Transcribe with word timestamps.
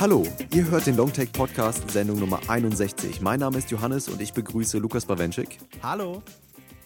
Hallo, 0.00 0.24
ihr 0.54 0.70
hört 0.70 0.86
den 0.86 0.96
Longtake 0.96 1.30
Podcast, 1.32 1.90
Sendung 1.90 2.20
Nummer 2.20 2.40
61. 2.46 3.20
Mein 3.20 3.40
Name 3.40 3.58
ist 3.58 3.70
Johannes 3.72 4.08
und 4.08 4.22
ich 4.22 4.32
begrüße 4.32 4.78
Lukas 4.78 5.06
Bawenschik. 5.06 5.58
Hallo. 5.82 6.22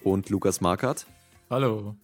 Und 0.03 0.31
Lukas 0.31 0.63
Markert. 0.63 1.07
Hallo. 1.51 1.95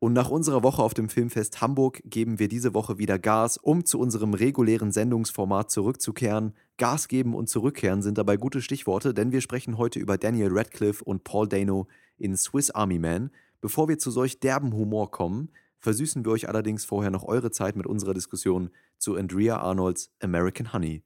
Und 0.00 0.12
nach 0.12 0.30
unserer 0.30 0.62
Woche 0.62 0.82
auf 0.82 0.94
dem 0.94 1.08
Filmfest 1.08 1.60
Hamburg 1.60 2.00
geben 2.04 2.38
wir 2.38 2.46
diese 2.46 2.72
Woche 2.72 2.98
wieder 2.98 3.18
Gas, 3.18 3.56
um 3.56 3.84
zu 3.84 3.98
unserem 3.98 4.32
regulären 4.32 4.92
Sendungsformat 4.92 5.72
zurückzukehren. 5.72 6.54
Gas 6.76 7.08
geben 7.08 7.34
und 7.34 7.48
zurückkehren 7.48 8.02
sind 8.02 8.16
dabei 8.16 8.36
gute 8.36 8.62
Stichworte, 8.62 9.12
denn 9.12 9.32
wir 9.32 9.40
sprechen 9.40 9.76
heute 9.76 9.98
über 9.98 10.16
Daniel 10.16 10.50
Radcliffe 10.52 11.02
und 11.02 11.24
Paul 11.24 11.48
Dano 11.48 11.88
in 12.16 12.36
Swiss 12.36 12.70
Army 12.70 13.00
Man. 13.00 13.30
Bevor 13.60 13.88
wir 13.88 13.98
zu 13.98 14.12
solch 14.12 14.38
derben 14.38 14.72
Humor 14.72 15.10
kommen, 15.10 15.50
versüßen 15.80 16.24
wir 16.24 16.30
euch 16.30 16.48
allerdings 16.48 16.84
vorher 16.84 17.10
noch 17.10 17.24
eure 17.24 17.50
Zeit 17.50 17.74
mit 17.74 17.86
unserer 17.86 18.14
Diskussion 18.14 18.70
zu 18.98 19.16
Andrea 19.16 19.58
Arnolds 19.58 20.12
American 20.20 20.72
Honey. 20.72 21.02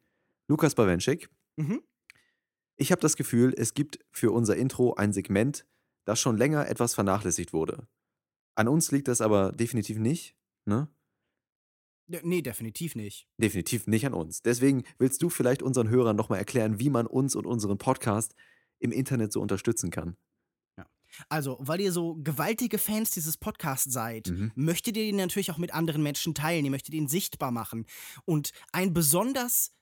Lukas 0.49 0.75
Bawenschik, 0.75 1.31
mhm. 1.57 1.81
ich 2.77 2.93
habe 2.93 3.01
das 3.01 3.17
Gefühl, 3.17 3.55
es 3.57 3.73
gibt 3.73 4.01
für 4.11 4.33
unser 4.33 4.57
Intro 4.57 4.93
ein 4.95 5.15
Segment, 5.15 5.65
das 6.05 6.21
schon 6.21 6.37
länger 6.37 6.69
etwas 6.69 6.95
vernachlässigt 6.95 7.55
wurde. 7.55 7.87
An 8.55 8.69
uns 8.69 8.91
liegt 8.91 9.09
das 9.09 9.21
aber 9.21 9.53
definitiv 9.53 9.99
nicht, 9.99 10.37
ne? 10.65 10.89
Nee, 12.07 12.43
definitiv 12.43 12.95
nicht. 12.95 13.27
Definitiv 13.39 13.87
nicht 13.87 14.05
an 14.05 14.13
uns. 14.13 14.43
Deswegen 14.43 14.85
willst 14.99 15.23
du 15.23 15.31
vielleicht 15.31 15.63
unseren 15.63 15.89
Hörern 15.89 16.17
nochmal 16.17 16.39
erklären, 16.39 16.79
wie 16.79 16.91
man 16.91 17.07
uns 17.07 17.35
und 17.35 17.47
unseren 17.47 17.79
Podcast 17.79 18.35
im 18.81 18.93
Internet 18.93 19.33
so 19.33 19.41
unterstützen 19.41 19.91
kann. 19.91 20.17
Also, 21.29 21.59
weil 21.61 21.81
ihr 21.81 21.93
so 21.93 22.15
gewaltige 22.17 22.79
Fans 22.79 23.11
dieses 23.11 23.37
Podcasts 23.37 23.93
seid, 23.93 24.29
mhm. 24.29 24.53
möchtet 24.55 24.97
ihr 24.97 25.05
ihn 25.05 25.17
natürlich 25.17 25.51
auch 25.51 25.59
mit 25.59 25.75
anderen 25.75 26.03
Menschen 26.03 26.35
teilen. 26.35 26.65
Ihr 26.65 26.71
möchtet 26.71 26.95
ihn 26.95 27.09
sichtbar 27.09 27.51
machen. 27.51 27.87
Und 28.25 28.53
ein 28.73 28.93
besonders 28.95 29.75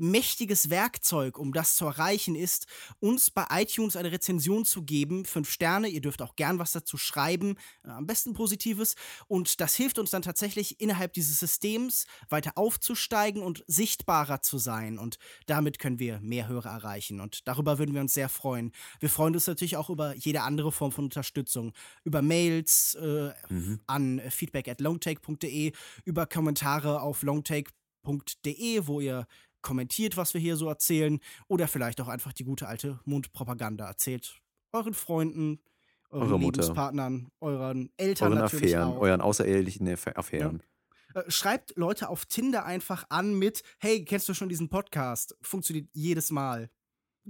mächtiges 0.00 0.70
Werkzeug, 0.70 1.38
um 1.38 1.52
das 1.52 1.76
zu 1.76 1.86
erreichen, 1.86 2.34
ist, 2.34 2.66
uns 3.00 3.30
bei 3.30 3.46
iTunes 3.50 3.96
eine 3.96 4.12
Rezension 4.12 4.64
zu 4.64 4.82
geben. 4.82 5.24
Fünf 5.24 5.50
Sterne, 5.50 5.88
ihr 5.88 6.00
dürft 6.00 6.22
auch 6.22 6.36
gern 6.36 6.58
was 6.58 6.72
dazu 6.72 6.96
schreiben, 6.96 7.56
äh, 7.84 7.88
am 7.90 8.06
besten 8.06 8.34
Positives. 8.34 8.94
Und 9.26 9.60
das 9.60 9.74
hilft 9.74 9.98
uns 9.98 10.10
dann 10.10 10.22
tatsächlich 10.22 10.80
innerhalb 10.80 11.12
dieses 11.12 11.38
Systems 11.38 12.06
weiter 12.28 12.52
aufzusteigen 12.56 13.42
und 13.42 13.64
sichtbarer 13.66 14.42
zu 14.42 14.58
sein. 14.58 14.98
Und 14.98 15.18
damit 15.46 15.78
können 15.78 15.98
wir 15.98 16.20
mehr 16.20 16.48
Hörer 16.48 16.70
erreichen. 16.70 17.20
Und 17.20 17.46
darüber 17.48 17.78
würden 17.78 17.94
wir 17.94 18.00
uns 18.00 18.14
sehr 18.14 18.28
freuen. 18.28 18.72
Wir 19.00 19.10
freuen 19.10 19.34
uns 19.34 19.46
natürlich 19.46 19.76
auch 19.76 19.90
über 19.90 20.14
jede 20.14 20.42
andere 20.42 20.72
Form 20.72 20.92
von 20.92 21.04
Unterstützung. 21.04 21.72
Über 22.04 22.22
Mails 22.22 22.94
äh, 22.94 23.32
mhm. 23.48 23.80
an 23.86 24.20
feedback 24.30 24.68
at 24.68 24.80
longtake.de, 24.80 25.72
über 26.04 26.26
Kommentare 26.26 27.00
auf 27.02 27.22
longtake.de, 27.22 28.86
wo 28.86 29.00
ihr 29.00 29.26
kommentiert, 29.62 30.16
was 30.16 30.34
wir 30.34 30.40
hier 30.40 30.56
so 30.56 30.68
erzählen, 30.68 31.20
oder 31.48 31.68
vielleicht 31.68 32.00
auch 32.00 32.08
einfach 32.08 32.32
die 32.32 32.44
gute 32.44 32.68
alte 32.68 33.00
Mundpropaganda 33.04 33.86
erzählt. 33.86 34.40
Euren 34.72 34.94
Freunden, 34.94 35.60
euren 36.10 36.32
Eure 36.32 36.38
Lebenspartnern, 36.40 37.28
euren 37.40 37.90
Eltern 37.96 38.32
euren 38.32 38.42
natürlich 38.42 38.76
Affären, 38.76 38.96
auch. 38.96 39.00
euren 39.00 39.20
außerehelichen 39.20 39.88
Affären. 39.88 40.62
Ja. 41.14 41.20
Äh, 41.20 41.30
schreibt 41.30 41.76
Leute 41.76 42.08
auf 42.08 42.26
Tinder 42.26 42.64
einfach 42.64 43.04
an 43.08 43.34
mit, 43.34 43.62
hey, 43.78 44.04
kennst 44.04 44.28
du 44.28 44.34
schon 44.34 44.48
diesen 44.48 44.68
Podcast? 44.68 45.36
Funktioniert 45.42 45.88
jedes 45.92 46.30
Mal. 46.30 46.70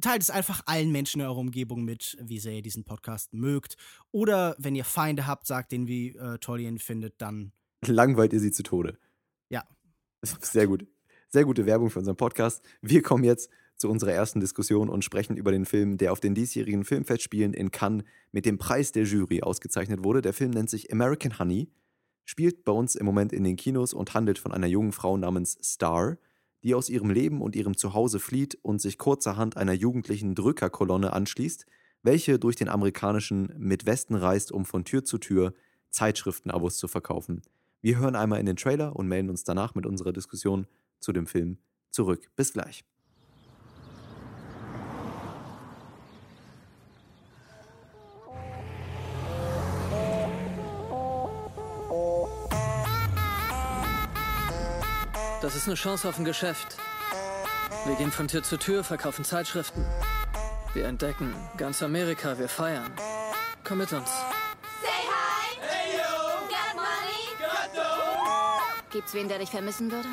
Teilt 0.00 0.22
es 0.22 0.30
einfach 0.30 0.62
allen 0.66 0.92
Menschen 0.92 1.20
in 1.20 1.26
eurer 1.26 1.38
Umgebung 1.38 1.84
mit, 1.84 2.16
wie 2.20 2.38
sehr 2.38 2.52
ihr 2.52 2.62
diesen 2.62 2.84
Podcast 2.84 3.34
mögt. 3.34 3.76
Oder 4.12 4.54
wenn 4.58 4.76
ihr 4.76 4.84
Feinde 4.84 5.26
habt, 5.26 5.46
sagt 5.46 5.72
denen, 5.72 5.88
wie 5.88 6.10
äh, 6.16 6.38
toll 6.38 6.60
ihr 6.60 6.68
ihn 6.68 6.78
findet, 6.78 7.20
dann. 7.20 7.52
Langweilt 7.84 8.32
ihr 8.32 8.40
sie 8.40 8.52
zu 8.52 8.62
Tode. 8.62 8.98
Ja. 9.48 9.64
Sehr 10.22 10.68
gut. 10.68 10.86
Sehr 11.30 11.44
gute 11.44 11.66
Werbung 11.66 11.90
für 11.90 11.98
unseren 11.98 12.16
Podcast. 12.16 12.64
Wir 12.80 13.02
kommen 13.02 13.22
jetzt 13.22 13.50
zu 13.76 13.90
unserer 13.90 14.12
ersten 14.12 14.40
Diskussion 14.40 14.88
und 14.88 15.04
sprechen 15.04 15.36
über 15.36 15.52
den 15.52 15.66
Film, 15.66 15.98
der 15.98 16.10
auf 16.10 16.20
den 16.20 16.34
diesjährigen 16.34 16.84
Filmfestspielen 16.84 17.52
in 17.52 17.70
Cannes 17.70 18.04
mit 18.32 18.46
dem 18.46 18.56
Preis 18.56 18.92
der 18.92 19.02
Jury 19.02 19.42
ausgezeichnet 19.42 20.02
wurde. 20.02 20.22
Der 20.22 20.32
Film 20.32 20.52
nennt 20.52 20.70
sich 20.70 20.90
American 20.90 21.38
Honey, 21.38 21.68
spielt 22.24 22.64
bei 22.64 22.72
uns 22.72 22.94
im 22.94 23.04
Moment 23.04 23.34
in 23.34 23.44
den 23.44 23.56
Kinos 23.56 23.92
und 23.92 24.14
handelt 24.14 24.38
von 24.38 24.52
einer 24.52 24.68
jungen 24.68 24.92
Frau 24.92 25.18
namens 25.18 25.58
Star, 25.62 26.16
die 26.62 26.74
aus 26.74 26.88
ihrem 26.88 27.10
Leben 27.10 27.42
und 27.42 27.56
ihrem 27.56 27.76
Zuhause 27.76 28.20
flieht 28.20 28.58
und 28.62 28.80
sich 28.80 28.96
kurzerhand 28.96 29.58
einer 29.58 29.74
jugendlichen 29.74 30.34
Drückerkolonne 30.34 31.12
anschließt, 31.12 31.66
welche 32.02 32.38
durch 32.38 32.56
den 32.56 32.70
amerikanischen 32.70 33.52
Midwesten 33.58 34.16
reist, 34.16 34.50
um 34.50 34.64
von 34.64 34.86
Tür 34.86 35.04
zu 35.04 35.18
Tür 35.18 35.52
Zeitschriftenabos 35.90 36.78
zu 36.78 36.88
verkaufen. 36.88 37.42
Wir 37.82 37.98
hören 37.98 38.16
einmal 38.16 38.40
in 38.40 38.46
den 38.46 38.56
Trailer 38.56 38.96
und 38.96 39.08
melden 39.08 39.28
uns 39.28 39.44
danach 39.44 39.74
mit 39.74 39.84
unserer 39.84 40.14
Diskussion 40.14 40.66
zu 41.00 41.12
dem 41.12 41.26
Film 41.26 41.58
zurück. 41.90 42.30
Bis 42.36 42.52
gleich. 42.52 42.84
Das 55.40 55.54
ist 55.54 55.66
eine 55.66 55.76
Chance 55.76 56.08
auf 56.08 56.18
ein 56.18 56.24
Geschäft. 56.24 56.76
Wir 57.86 57.94
gehen 57.94 58.10
von 58.10 58.28
Tür 58.28 58.42
zu 58.42 58.58
Tür, 58.58 58.82
verkaufen 58.82 59.24
Zeitschriften. 59.24 59.84
Wir 60.74 60.84
entdecken 60.84 61.34
ganz 61.56 61.82
Amerika, 61.82 62.38
wir 62.38 62.48
feiern. 62.48 62.92
Komm 63.64 63.78
mit 63.78 63.92
uns. 63.92 64.10
Say 64.82 64.88
hi! 64.88 65.56
Hey 65.60 65.96
yo! 65.96 66.48
Got 66.48 66.74
money? 66.74 67.38
Got 67.38 67.74
dough! 67.74 68.90
Gibt's 68.90 69.14
wen, 69.14 69.28
der 69.28 69.38
dich 69.38 69.50
vermissen 69.50 69.90
würde? 69.90 70.08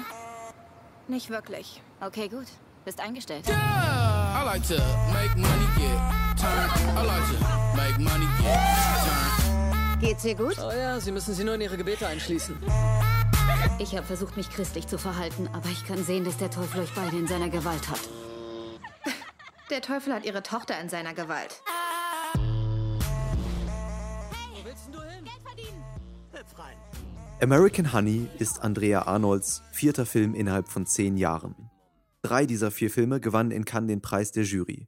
Nicht 1.07 1.29
wirklich. 1.29 1.81
Okay, 2.01 2.27
gut. 2.27 2.47
Bist 2.83 2.99
eingestellt. 2.99 3.47
Yeah! 3.47 3.55
I 3.55 4.43
like 4.43 4.67
to 4.67 4.75
make 5.13 5.35
money 5.35 5.67
get. 5.77 5.99
I 6.41 7.03
like 7.05 7.25
to 7.29 7.37
make 7.75 7.99
money 7.99 8.27
get. 8.41 10.01
Geht's 10.01 10.23
dir 10.23 10.35
gut? 10.35 10.57
Oh 10.59 10.71
ja, 10.71 10.99
Sie 10.99 11.11
müssen 11.11 11.33
sie 11.33 11.43
nur 11.43 11.55
in 11.55 11.61
Ihre 11.61 11.77
Gebete 11.77 12.05
einschließen. 12.07 12.57
Ich 13.79 13.95
habe 13.95 14.05
versucht, 14.05 14.37
mich 14.37 14.49
christlich 14.49 14.87
zu 14.87 14.97
verhalten, 14.97 15.49
aber 15.53 15.69
ich 15.69 15.85
kann 15.85 16.03
sehen, 16.03 16.25
dass 16.25 16.37
der 16.37 16.49
Teufel 16.49 16.81
euch 16.81 16.93
beide 16.95 17.17
in 17.17 17.27
seiner 17.27 17.49
Gewalt 17.49 17.89
hat. 17.89 17.99
Der 19.69 19.81
Teufel 19.81 20.13
hat 20.13 20.25
ihre 20.25 20.43
Tochter 20.43 20.79
in 20.79 20.89
seiner 20.89 21.13
Gewalt. 21.13 21.61
American 27.41 27.91
Honey 27.91 28.29
ist 28.39 28.63
Andrea 28.63 29.01
Arnolds 29.01 29.61
vierter 29.73 30.05
Film 30.05 30.35
innerhalb 30.35 30.69
von 30.69 30.85
zehn 30.85 31.17
Jahren. 31.17 31.69
Drei 32.21 32.45
dieser 32.45 32.71
vier 32.71 32.89
Filme 32.89 33.19
gewannen 33.19 33.51
in 33.51 33.65
Cannes 33.65 33.89
den 33.89 34.01
Preis 34.01 34.31
der 34.31 34.45
Jury. 34.45 34.87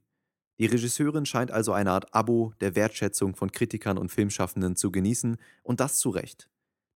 Die 0.58 0.64
Regisseurin 0.64 1.26
scheint 1.26 1.50
also 1.50 1.72
eine 1.72 1.90
Art 1.90 2.14
Abo 2.14 2.54
der 2.62 2.74
Wertschätzung 2.74 3.36
von 3.36 3.52
Kritikern 3.52 3.98
und 3.98 4.10
Filmschaffenden 4.10 4.76
zu 4.76 4.90
genießen 4.90 5.36
und 5.62 5.80
das 5.80 5.98
zu 5.98 6.08
Recht. 6.08 6.48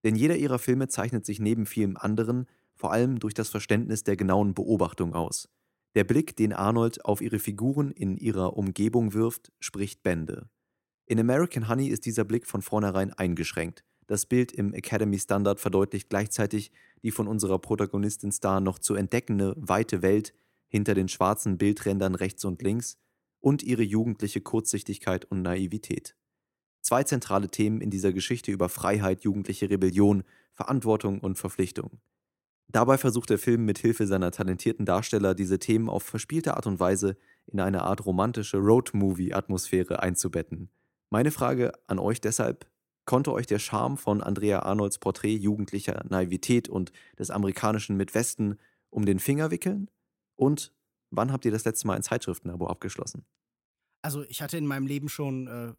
Denn 0.03 0.15
jeder 0.15 0.37
ihrer 0.37 0.57
Filme 0.57 0.87
zeichnet 0.87 1.23
sich 1.23 1.39
neben 1.39 1.67
vielem 1.67 1.97
anderen 1.97 2.47
vor 2.73 2.91
allem 2.91 3.19
durch 3.19 3.35
das 3.35 3.49
Verständnis 3.49 4.03
der 4.03 4.17
genauen 4.17 4.55
Beobachtung 4.55 5.13
aus. 5.13 5.49
Der 5.93 6.03
Blick, 6.03 6.35
den 6.35 6.53
Arnold 6.53 7.05
auf 7.05 7.21
ihre 7.21 7.37
Figuren 7.37 7.91
in 7.91 8.17
ihrer 8.17 8.57
Umgebung 8.57 9.13
wirft, 9.13 9.51
spricht 9.59 10.01
Bände. 10.01 10.49
In 11.05 11.19
American 11.19 11.69
Honey 11.69 11.89
ist 11.89 12.07
dieser 12.07 12.23
Blick 12.23 12.47
von 12.47 12.63
vornherein 12.63 13.13
eingeschränkt. 13.13 13.83
Das 14.07 14.25
Bild 14.25 14.51
im 14.51 14.73
Academy 14.73 15.17
Standard 15.17 15.59
verdeutlicht 15.59 16.09
gleichzeitig 16.09 16.71
die 17.03 17.11
von 17.11 17.27
unserer 17.27 17.59
Protagonistin 17.59 18.31
Star 18.31 18.59
noch 18.59 18.79
zu 18.79 18.95
entdeckende 18.95 19.55
weite 19.57 20.01
Welt 20.01 20.33
hinter 20.67 20.95
den 20.95 21.07
schwarzen 21.07 21.57
Bildrändern 21.57 22.15
rechts 22.15 22.45
und 22.45 22.61
links 22.61 22.97
und 23.39 23.61
ihre 23.61 23.83
jugendliche 23.83 24.41
Kurzsichtigkeit 24.41 25.25
und 25.25 25.41
Naivität. 25.41 26.15
Zwei 26.81 27.03
zentrale 27.03 27.49
Themen 27.49 27.81
in 27.81 27.89
dieser 27.89 28.11
Geschichte 28.11 28.51
über 28.51 28.69
Freiheit, 28.69 29.23
jugendliche 29.23 29.69
Rebellion, 29.69 30.23
Verantwortung 30.53 31.19
und 31.19 31.37
Verpflichtung. 31.37 31.99
Dabei 32.67 32.97
versucht 32.97 33.29
der 33.29 33.37
Film 33.37 33.65
mit 33.65 33.77
Hilfe 33.77 34.07
seiner 34.07 34.31
talentierten 34.31 34.85
Darsteller 34.85 35.35
diese 35.35 35.59
Themen 35.59 35.89
auf 35.89 36.03
verspielte 36.03 36.55
Art 36.55 36.65
und 36.65 36.79
Weise 36.79 37.17
in 37.45 37.59
eine 37.59 37.83
Art 37.83 38.05
romantische 38.05 38.57
Road-Movie-Atmosphäre 38.57 40.01
einzubetten. 40.01 40.69
Meine 41.09 41.31
Frage 41.31 41.73
an 41.87 41.99
euch 41.99 42.19
deshalb, 42.19 42.65
Konnte 43.05 43.33
euch 43.33 43.47
der 43.47 43.59
Charme 43.59 43.97
von 43.97 44.21
Andrea 44.21 44.59
Arnolds 44.59 44.97
Porträt 44.97 45.35
jugendlicher 45.35 46.05
Naivität 46.09 46.69
und 46.69 46.91
des 47.19 47.31
amerikanischen 47.31 47.97
Midwesten 47.97 48.59
um 48.89 49.05
den 49.05 49.19
Finger 49.19 49.51
wickeln? 49.51 49.89
Und 50.35 50.73
wann 51.09 51.31
habt 51.31 51.45
ihr 51.45 51.51
das 51.51 51.65
letzte 51.65 51.87
Mal 51.87 51.95
ein 51.95 52.03
Zeitschriftenabo 52.03 52.67
abgeschlossen? 52.67 53.25
Also 54.01 54.23
ich 54.23 54.41
hatte 54.41 54.57
in 54.57 54.67
meinem 54.67 54.87
Leben 54.87 55.09
schon 55.09 55.47
äh, 55.47 55.73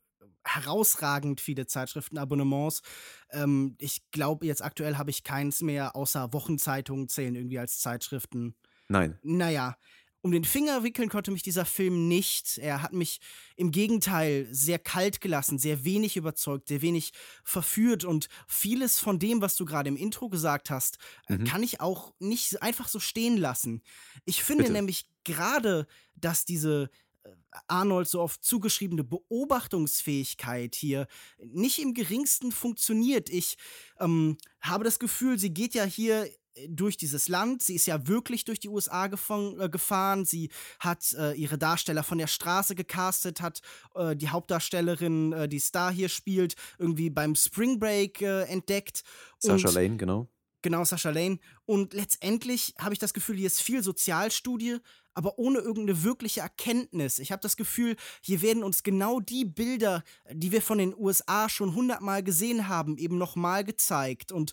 herausragend 0.45 1.41
viele 1.41 1.67
Zeitschriftenabonnements. 1.67 2.83
Ähm, 3.31 3.77
ich 3.79 4.11
glaube, 4.11 4.47
jetzt 4.47 4.63
aktuell 4.63 4.97
habe 4.97 5.11
ich 5.11 5.25
keins 5.25 5.63
mehr, 5.63 5.97
außer 5.97 6.33
Wochenzeitungen 6.33 7.09
zählen 7.09 7.35
irgendwie 7.35 7.59
als 7.59 7.81
Zeitschriften. 7.81 8.55
Nein. 8.89 9.19
Naja. 9.23 9.77
Um 10.25 10.33
den 10.33 10.47
Finger 10.47 10.83
wickeln 10.83 11.11
konnte 11.11 11.31
mich 11.31 11.43
dieser 11.43 11.67
Film 11.67 12.09
nicht. 12.09 12.57
Er 12.57 12.81
hat 12.81 12.95
mich 12.95 13.21
im 13.57 13.71
Gegenteil 13.71 14.49
sehr 14.51 14.79
kalt 14.79 15.21
gelassen, 15.21 15.59
sehr 15.59 15.85
wenig 15.85 16.17
überzeugt, 16.17 16.69
sehr 16.69 16.81
wenig 16.81 17.13
verführt 17.45 18.05
und 18.05 18.31
vieles 18.49 18.99
von 18.99 19.19
dem, 19.19 19.43
was 19.43 19.55
du 19.55 19.67
gerade 19.67 19.91
im 19.91 19.99
Intro 19.99 20.31
gesagt 20.31 20.71
hast, 20.71 20.97
äh, 21.29 21.37
mhm. 21.37 21.45
kann 21.45 21.63
ich 21.63 21.83
auch 21.83 22.15
nicht 22.21 22.63
einfach 22.63 22.89
so 22.89 23.01
stehen 23.01 23.37
lassen. 23.37 23.83
Ich 24.25 24.43
finde 24.43 24.63
Bitte. 24.63 24.73
nämlich 24.73 25.05
gerade, 25.25 25.87
dass 26.17 26.47
diese 26.47 26.89
äh, 27.25 27.29
Arnold 27.69 28.09
so 28.09 28.23
oft 28.23 28.43
zugeschriebene 28.43 29.05
Beobachtungsfähigkeit 29.05 30.75
hier 30.75 31.07
nicht 31.45 31.79
im 31.81 31.93
geringsten 31.93 32.51
funktioniert. 32.51 33.29
Ich 33.29 33.59
ähm, 34.01 34.39
habe 34.63 34.85
das 34.85 34.99
Gefühl, 34.99 35.39
sie 35.39 35.53
geht 35.53 35.75
ja 35.75 35.85
hier 35.85 36.27
durch 36.69 36.97
dieses 36.97 37.29
Land. 37.29 37.63
Sie 37.63 37.75
ist 37.75 37.87
ja 37.87 38.07
wirklich 38.07 38.45
durch 38.45 38.61
die 38.61 38.69
USA 38.69 39.07
äh, 39.07 39.69
gefahren. 39.69 40.25
Sie 40.25 40.51
hat 40.79 41.13
äh, 41.15 41.33
ihre 41.35 41.59
Darsteller 41.59 42.03
von 42.03 42.19
der 42.19 42.27
Straße 42.27 42.75
gecastet, 42.75 43.41
hat 43.41 43.61
äh, 43.95 44.17
die 44.17 44.29
Hauptdarstellerin, 44.29 45.33
äh, 45.33 45.49
die 45.49 45.59
Star 45.59 45.93
hier 45.93 46.09
spielt, 46.09 46.55
irgendwie 46.79 47.11
beim 47.11 47.35
Spring 47.35 47.79
Break 47.79 48.23
äh, 48.23 48.43
entdeckt. 48.45 49.03
Sasha 49.39 49.69
Und, 49.69 49.75
Lane, 49.75 49.97
genau. 49.97 50.29
Genau, 50.63 50.83
Sasha 50.85 51.11
Lane. 51.11 51.39
Und 51.67 51.93
letztendlich 51.93 52.75
habe 52.79 52.95
ich 52.95 52.99
das 52.99 53.13
Gefühl, 53.13 53.37
hier 53.37 53.49
ist 53.49 53.61
viel 53.61 53.83
Sozialstudie, 53.83 54.79
aber 55.13 55.39
ohne 55.39 55.59
irgendeine 55.59 56.03
wirkliche 56.03 56.41
Erkenntnis. 56.41 57.19
Ich 57.19 57.33
habe 57.33 57.43
das 57.43 57.57
Gefühl, 57.57 57.97
hier 58.21 58.43
werden 58.43 58.65
uns 58.65 58.83
genau 58.83 59.21
die 59.21 59.45
Bilder, 59.45 60.03
die 60.31 60.53
wir 60.53 60.63
von 60.63 60.79
den 60.79 60.95
USA 60.97 61.49
schon 61.49 61.75
hundertmal 61.75 62.23
gesehen 62.23 62.67
haben, 62.67 62.97
eben 62.97 63.19
nochmal 63.19 63.63
gezeigt. 63.65 64.33
Und 64.33 64.53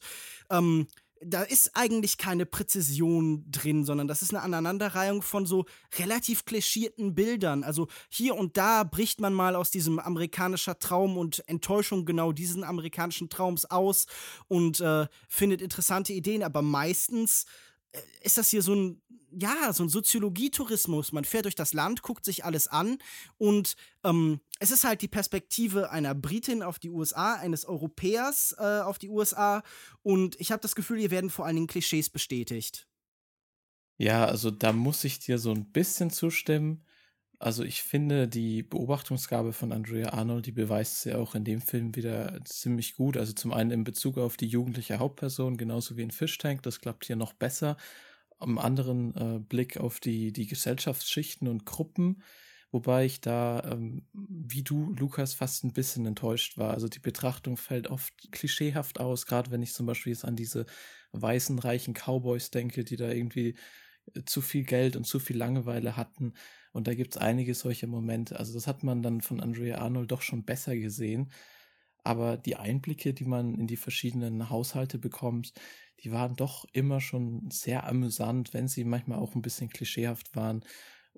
ähm, 0.50 0.88
da 1.24 1.44
ist 1.44 1.72
eigentlich 1.76 2.18
keine 2.18 2.46
Präzision 2.46 3.46
drin, 3.50 3.86
sondern 3.86 4.08
das 4.08 4.22
ist 4.22 4.34
eine 4.34 4.42
Aneinanderreihung 4.42 5.22
von 5.22 5.46
so 5.46 5.66
relativ 6.00 6.46
klischierten 6.46 7.14
Bildern. 7.14 7.64
Also 7.64 7.88
hier 8.10 8.36
und 8.36 8.58
da 8.58 8.84
bricht 8.84 9.22
man 9.22 9.34
mal 9.34 9.56
aus 9.56 9.70
diesem 9.70 10.00
amerikanischen 10.00 10.74
Traum 10.80 11.18
und 11.18 11.48
Enttäuschung 11.48 12.06
genau 12.06 12.32
diesen 12.32 12.64
amerikanischen 12.64 13.30
Traums 13.30 13.66
aus 13.66 14.08
und 14.48 14.80
äh, 14.80 15.08
findet 15.28 15.62
interessante 15.62 16.14
Ideen, 16.14 16.44
aber 16.44 16.62
meistens 16.62 17.46
äh, 17.92 18.00
ist 18.24 18.38
das 18.38 18.50
hier 18.50 18.64
so 18.64 18.74
ein 18.74 19.02
ja, 19.32 19.74
so 19.74 19.84
ein 19.84 19.90
Soziologietourismus. 19.90 21.12
Man 21.12 21.26
fährt 21.26 21.46
durch 21.46 21.56
das 21.56 21.74
Land, 21.74 22.02
guckt 22.02 22.26
sich 22.26 22.46
alles 22.46 22.68
an 22.68 22.98
und 23.38 23.76
ähm, 24.04 24.42
es 24.60 24.72
ist 24.72 24.84
halt 24.84 25.02
die 25.02 25.08
Perspektive 25.08 25.92
einer 25.92 26.14
Britin 26.16 26.64
auf 26.64 26.80
die 26.80 26.90
USA, 26.90 27.36
eines 27.36 27.66
Europäers 27.66 28.56
äh, 28.58 28.82
auf 28.82 29.00
die 29.00 29.10
USA 29.10 29.64
und 30.04 30.40
ich 30.40 30.52
habe 30.52 30.62
das 30.62 30.76
Gefühl, 30.76 31.00
hier 31.00 31.12
werden 31.12 31.30
vor 31.30 31.46
allen 31.46 31.56
Dingen 31.56 31.68
Klischees 31.68 32.10
bestätigt. 32.10 32.88
Ja, 33.98 34.26
also 34.26 34.50
da 34.52 34.74
muss 34.74 35.04
ich 35.04 35.20
dir 35.20 35.38
so 35.38 35.52
ein 35.52 35.72
bisschen 35.72 36.10
zustimmen. 36.10 36.84
Also 37.38 37.64
ich 37.64 37.82
finde, 37.82 38.28
die 38.28 38.62
Beobachtungsgabe 38.62 39.52
von 39.52 39.72
Andrea 39.72 40.14
Arnold, 40.14 40.46
die 40.46 40.52
beweist 40.52 41.02
sie 41.02 41.16
auch 41.16 41.34
in 41.34 41.44
dem 41.44 41.60
Film 41.62 41.96
wieder 41.96 42.40
ziemlich 42.46 42.96
gut. 42.96 43.18
Also 43.18 43.34
zum 43.34 43.52
einen 43.52 43.72
in 43.72 43.84
Bezug 43.84 44.18
auf 44.20 44.38
die 44.38 44.48
jugendliche 44.48 45.00
Hauptperson, 45.00 45.58
genauso 45.58 45.98
wie 45.98 46.04
in 46.04 46.12
Fishtank, 46.12 46.62
das 46.62 46.82
klappt 46.82 47.06
hier 47.06 47.16
noch 47.16 47.34
besser 47.34 47.78
am 48.42 48.58
anderen 48.58 49.16
äh, 49.16 49.40
Blick 49.40 49.78
auf 49.78 50.00
die, 50.00 50.34
die 50.34 50.48
Gesellschaftsschichten 50.48 51.48
und 51.48 51.66
Gruppen, 51.66 52.24
wobei 52.72 53.06
ich 53.06 53.22
da, 53.22 53.64
ähm, 53.72 54.08
wie 54.14 54.64
du, 54.64 54.94
Lukas, 54.94 55.34
fast 55.34 55.64
ein 55.64 55.74
bisschen 55.74 56.06
enttäuscht 56.06 56.58
war. 56.58 56.74
Also 56.74 56.88
die 56.88 57.00
Betrachtung 57.00 57.58
fällt 57.58 57.88
oft 57.90 58.32
klischeehaft 58.32 59.00
aus, 59.00 59.26
gerade 59.26 59.52
wenn 59.52 59.62
ich 59.62 59.74
zum 59.74 59.86
Beispiel 59.86 60.14
jetzt 60.14 60.26
an 60.26 60.36
diese 60.36 60.66
weißen, 61.12 61.60
reichen 61.60 61.94
Cowboys 61.94 62.52
denke, 62.52 62.84
die 62.84 62.96
da 62.98 63.10
irgendwie 63.10 63.56
äh, 64.16 64.24
zu 64.26 64.42
viel 64.42 64.64
Geld 64.64 64.96
und 64.96 65.06
zu 65.06 65.20
viel 65.20 65.38
Langeweile 65.38 65.98
hatten. 65.98 66.34
Und 66.74 66.88
da 66.88 66.94
gibt 66.96 67.16
es 67.16 67.22
einige 67.22 67.54
solche 67.54 67.88
Momente. 67.88 68.40
Also 68.40 68.54
das 68.54 68.68
hat 68.68 68.84
man 68.84 69.02
dann 69.04 69.22
von 69.22 69.42
Andrea 69.42 69.80
Arnold 69.80 70.12
doch 70.12 70.22
schon 70.22 70.46
besser 70.46 70.76
gesehen. 70.76 71.32
Aber 72.04 72.38
die 72.38 72.56
Einblicke, 72.56 73.14
die 73.14 73.26
man 73.26 73.56
in 73.56 73.68
die 73.68 73.78
verschiedenen 73.78 74.50
Haushalte 74.50 74.98
bekommt, 75.00 75.54
die 76.04 76.12
waren 76.12 76.36
doch 76.36 76.66
immer 76.74 77.00
schon 77.00 77.50
sehr 77.52 77.86
amüsant, 77.88 78.54
wenn 78.54 78.68
sie 78.68 78.84
manchmal 78.84 79.20
auch 79.20 79.36
ein 79.36 79.42
bisschen 79.44 79.70
klischeehaft 79.70 80.36
waren. 80.36 80.64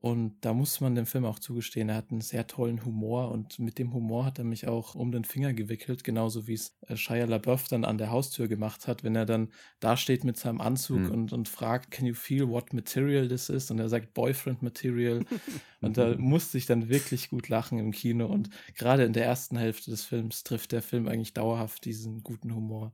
Und 0.04 0.36
da 0.42 0.54
muss 0.54 0.82
man 0.82 0.96
dem 0.96 1.06
Film 1.06 1.24
auch 1.24 1.40
zugestehen, 1.40 1.88
er 1.88 1.96
hat 1.96 2.12
einen 2.12 2.20
sehr 2.20 2.46
tollen 2.46 2.84
Humor 2.84 3.32
und 3.32 3.58
mit 3.60 3.80
dem 3.80 3.94
Humor 3.94 4.26
hat 4.26 4.38
er 4.38 4.44
mich 4.44 4.68
auch 4.68 4.96
um 4.96 5.14
den 5.14 5.24
Finger 5.24 5.54
gewickelt, 5.54 6.04
genauso 6.04 6.46
wie 6.46 6.56
es 6.56 6.76
äh, 6.88 6.98
Shia 6.98 7.24
LaBeouf 7.24 7.70
dann 7.70 7.86
an 7.86 7.98
der 7.98 8.12
Haustür 8.12 8.50
gemacht 8.50 8.86
hat, 8.86 9.06
wenn 9.06 9.16
er 9.16 9.26
dann 9.26 9.48
da 9.80 9.96
steht 9.96 10.26
mit 10.26 10.36
seinem 10.36 10.60
Anzug 10.60 11.00
mhm. 11.00 11.12
und, 11.12 11.32
und 11.32 11.48
fragt, 11.48 11.90
can 11.92 12.06
you 12.06 12.16
feel 12.16 12.50
what 12.50 12.74
material 12.74 13.30
this 13.30 13.48
is? 13.48 13.72
Und 13.72 13.80
er 13.80 13.88
sagt 13.88 14.14
Boyfriend 14.14 14.62
Material. 14.62 15.24
und 15.80 15.98
da 15.98 16.18
musste 16.18 16.58
ich 16.58 16.66
dann 16.66 16.90
wirklich 16.90 17.30
gut 17.30 17.48
lachen 17.48 17.80
im 17.80 17.92
Kino 17.92 18.26
und 18.26 18.50
gerade 18.76 19.06
in 19.06 19.14
der 19.14 19.24
ersten 19.24 19.56
Hälfte 19.56 19.90
des 19.90 20.04
Films 20.04 20.44
trifft 20.44 20.74
der 20.74 20.82
Film 20.82 21.08
eigentlich 21.08 21.34
dauerhaft 21.34 21.86
diesen 21.86 22.24
guten 22.24 22.54
Humor. 22.54 22.94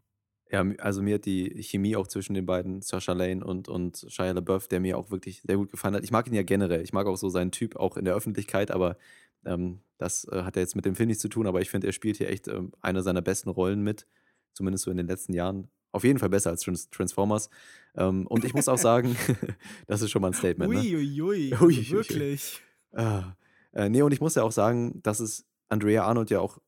Ja, 0.51 0.65
also 0.79 1.03
mir 1.03 1.15
hat 1.15 1.25
die 1.25 1.61
Chemie 1.61 1.95
auch 1.95 2.07
zwischen 2.07 2.33
den 2.33 2.47
beiden, 2.47 2.81
Sasha 2.81 3.13
Lane 3.13 3.45
und, 3.45 3.69
und 3.69 4.05
Shia 4.09 4.31
LaBeouf, 4.31 4.67
der 4.67 4.79
mir 4.79 4.97
auch 4.97 5.11
wirklich 5.11 5.43
sehr 5.45 5.57
gut 5.57 5.69
gefallen 5.69 5.93
hat. 5.93 6.03
Ich 6.03 6.11
mag 6.11 6.25
ihn 6.27 6.33
ja 6.33 6.41
generell. 6.41 6.81
Ich 6.81 6.91
mag 6.91 7.05
auch 7.05 7.17
so 7.17 7.29
seinen 7.29 7.51
Typ, 7.51 7.75
auch 7.75 7.97
in 7.97 8.05
der 8.05 8.15
Öffentlichkeit, 8.15 8.71
aber 8.71 8.97
ähm, 9.45 9.79
das 9.99 10.27
äh, 10.31 10.41
hat 10.41 10.55
ja 10.55 10.63
jetzt 10.63 10.75
mit 10.75 10.85
dem 10.85 10.95
Film 10.95 11.07
nichts 11.07 11.21
zu 11.21 11.29
tun. 11.29 11.45
Aber 11.45 11.61
ich 11.61 11.69
finde, 11.69 11.85
er 11.85 11.93
spielt 11.93 12.17
hier 12.17 12.29
echt 12.29 12.47
ähm, 12.47 12.71
eine 12.81 13.03
seiner 13.03 13.21
besten 13.21 13.49
Rollen 13.49 13.83
mit, 13.83 14.07
zumindest 14.53 14.85
so 14.85 14.91
in 14.91 14.97
den 14.97 15.07
letzten 15.07 15.33
Jahren. 15.33 15.67
Auf 15.91 16.03
jeden 16.03 16.17
Fall 16.17 16.29
besser 16.29 16.49
als 16.49 16.61
Trans 16.61 16.89
Transformers. 16.89 17.51
Ähm, 17.95 18.25
und 18.25 18.43
ich 18.43 18.55
muss 18.55 18.67
auch 18.67 18.77
sagen, 18.77 19.15
das 19.87 20.01
ist 20.01 20.09
schon 20.09 20.23
mal 20.23 20.29
ein 20.29 20.33
Statement. 20.33 20.73
Uiuiui, 20.73 21.51
ne? 21.51 21.61
ui, 21.61 21.77
ui, 21.77 21.91
wirklich. 21.91 22.59
Ah. 22.93 23.35
Äh, 23.73 23.89
nee, 23.89 24.01
und 24.01 24.13
ich 24.13 24.21
muss 24.21 24.33
ja 24.33 24.41
auch 24.41 24.51
sagen, 24.51 24.99
dass 25.03 25.19
es 25.19 25.45
Andrea 25.67 26.05
Arnold 26.05 26.31
ja 26.31 26.39
auch 26.39 26.59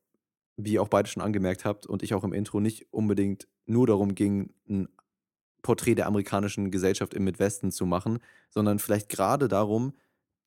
wie 0.58 0.74
ihr 0.74 0.82
auch 0.82 0.88
beide 0.88 1.10
schon 1.10 1.24
angemerkt 1.24 1.66
habt 1.66 1.86
und 1.86 2.04
ich 2.04 2.14
auch 2.14 2.24
im 2.24 2.34
Intro, 2.34 2.60
nicht 2.60 2.88
unbedingt 2.92 3.48
nur 3.66 3.88
darum 3.88 4.16
ging, 4.16 4.54
ein 4.70 4.88
Porträt 5.62 5.96
der 5.96 6.08
amerikanischen 6.08 6.72
Gesellschaft 6.72 7.14
im 7.14 7.24
Midwesten 7.24 7.72
zu 7.72 7.86
machen, 7.86 8.20
sondern 8.50 8.80
vielleicht 8.80 9.10
gerade 9.10 9.48
darum, 9.48 9.94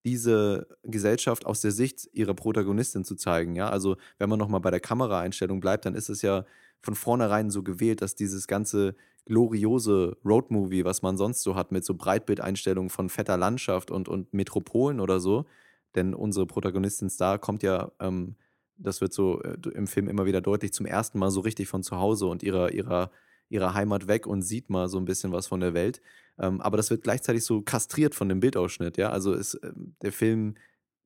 diese 0.05 0.67
Gesellschaft 0.83 1.47
aus 1.47 1.61
der 1.61 1.71
Sicht 1.71 2.09
ihrer 2.13 2.35
Protagonistin 2.35 3.05
zu 3.05 3.15
zeigen. 3.17 3.57
Ja, 3.57 3.71
also 3.71 3.97
wenn 4.19 4.29
man 4.29 4.39
nochmal 4.39 4.61
bei 4.61 4.71
der 4.71 4.81
Kameraeinstellung 4.81 5.61
bleibt, 5.61 5.87
dann 5.87 5.95
ist 5.95 6.11
es 6.11 6.21
ja 6.23 6.45
von 6.83 6.95
vornherein 6.95 7.51
so 7.51 7.63
gewählt, 7.63 8.03
dass 8.03 8.15
dieses 8.15 8.47
ganze 8.47 8.95
gloriose 9.25 10.19
Roadmovie, 10.25 10.85
was 10.85 11.01
man 11.01 11.17
sonst 11.17 11.43
so 11.43 11.55
hat, 11.55 11.73
mit 11.73 11.85
so 11.85 11.95
Breitbildeinstellungen 11.95 12.91
von 12.91 13.09
fetter 13.09 13.39
Landschaft 13.39 13.91
und, 13.91 14.09
und 14.09 14.35
Metropolen 14.35 15.01
oder 15.01 15.21
so, 15.21 15.47
denn 15.95 16.13
unsere 16.13 16.47
Protagonistin 16.47 17.09
Star 17.09 17.39
kommt 17.39 17.63
ja 17.63 17.91
ähm, 18.01 18.37
das 18.77 19.01
wird 19.01 19.13
so 19.13 19.41
äh, 19.43 19.57
im 19.75 19.87
Film 19.87 20.09
immer 20.09 20.27
wieder 20.27 20.41
deutlich, 20.41 20.73
zum 20.73 20.87
ersten 20.87 21.19
Mal 21.19 21.31
so 21.31 21.41
richtig 21.41 21.69
von 21.69 21.83
zu 21.83 21.99
Hause 21.99 22.27
und 22.27 22.43
ihrer, 22.43 22.73
ihrer, 22.73 23.11
ihrer 23.49 23.75
Heimat 23.75 24.09
weg 24.09 24.27
und 24.27 24.43
sieht 24.43 24.71
mal 24.71 24.89
so 24.89 24.99
ein 24.99 25.05
bisschen 25.05 25.33
was 25.33 25.47
von 25.47 25.61
der 25.61 25.75
Welt. 25.75 26.01
Ähm, 26.39 26.61
aber 26.61 26.77
das 26.77 26.91
wird 26.91 27.03
gleichzeitig 27.03 27.45
so 27.45 27.63
kastriert 27.63 28.15
von 28.15 28.29
dem 28.29 28.41
Bildausschnitt, 28.41 28.97
ja. 28.97 29.11
Also 29.11 29.33
ist 29.35 29.55
äh, 29.55 29.73
der 30.03 30.13
Film, 30.13 30.57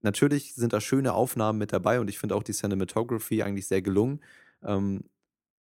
natürlich 0.03 0.55
sind 0.55 0.73
da 0.73 0.81
schöne 0.81 1.13
Aufnahmen 1.13 1.59
mit 1.59 1.73
dabei 1.73 2.01
und 2.01 2.09
ich 2.09 2.19
finde 2.19 2.35
auch 2.35 2.43
die 2.43 2.53
Cinematography 2.53 3.43
eigentlich 3.43 3.67
sehr 3.67 3.83
gelungen. 3.83 4.21
Ähm, 4.63 5.05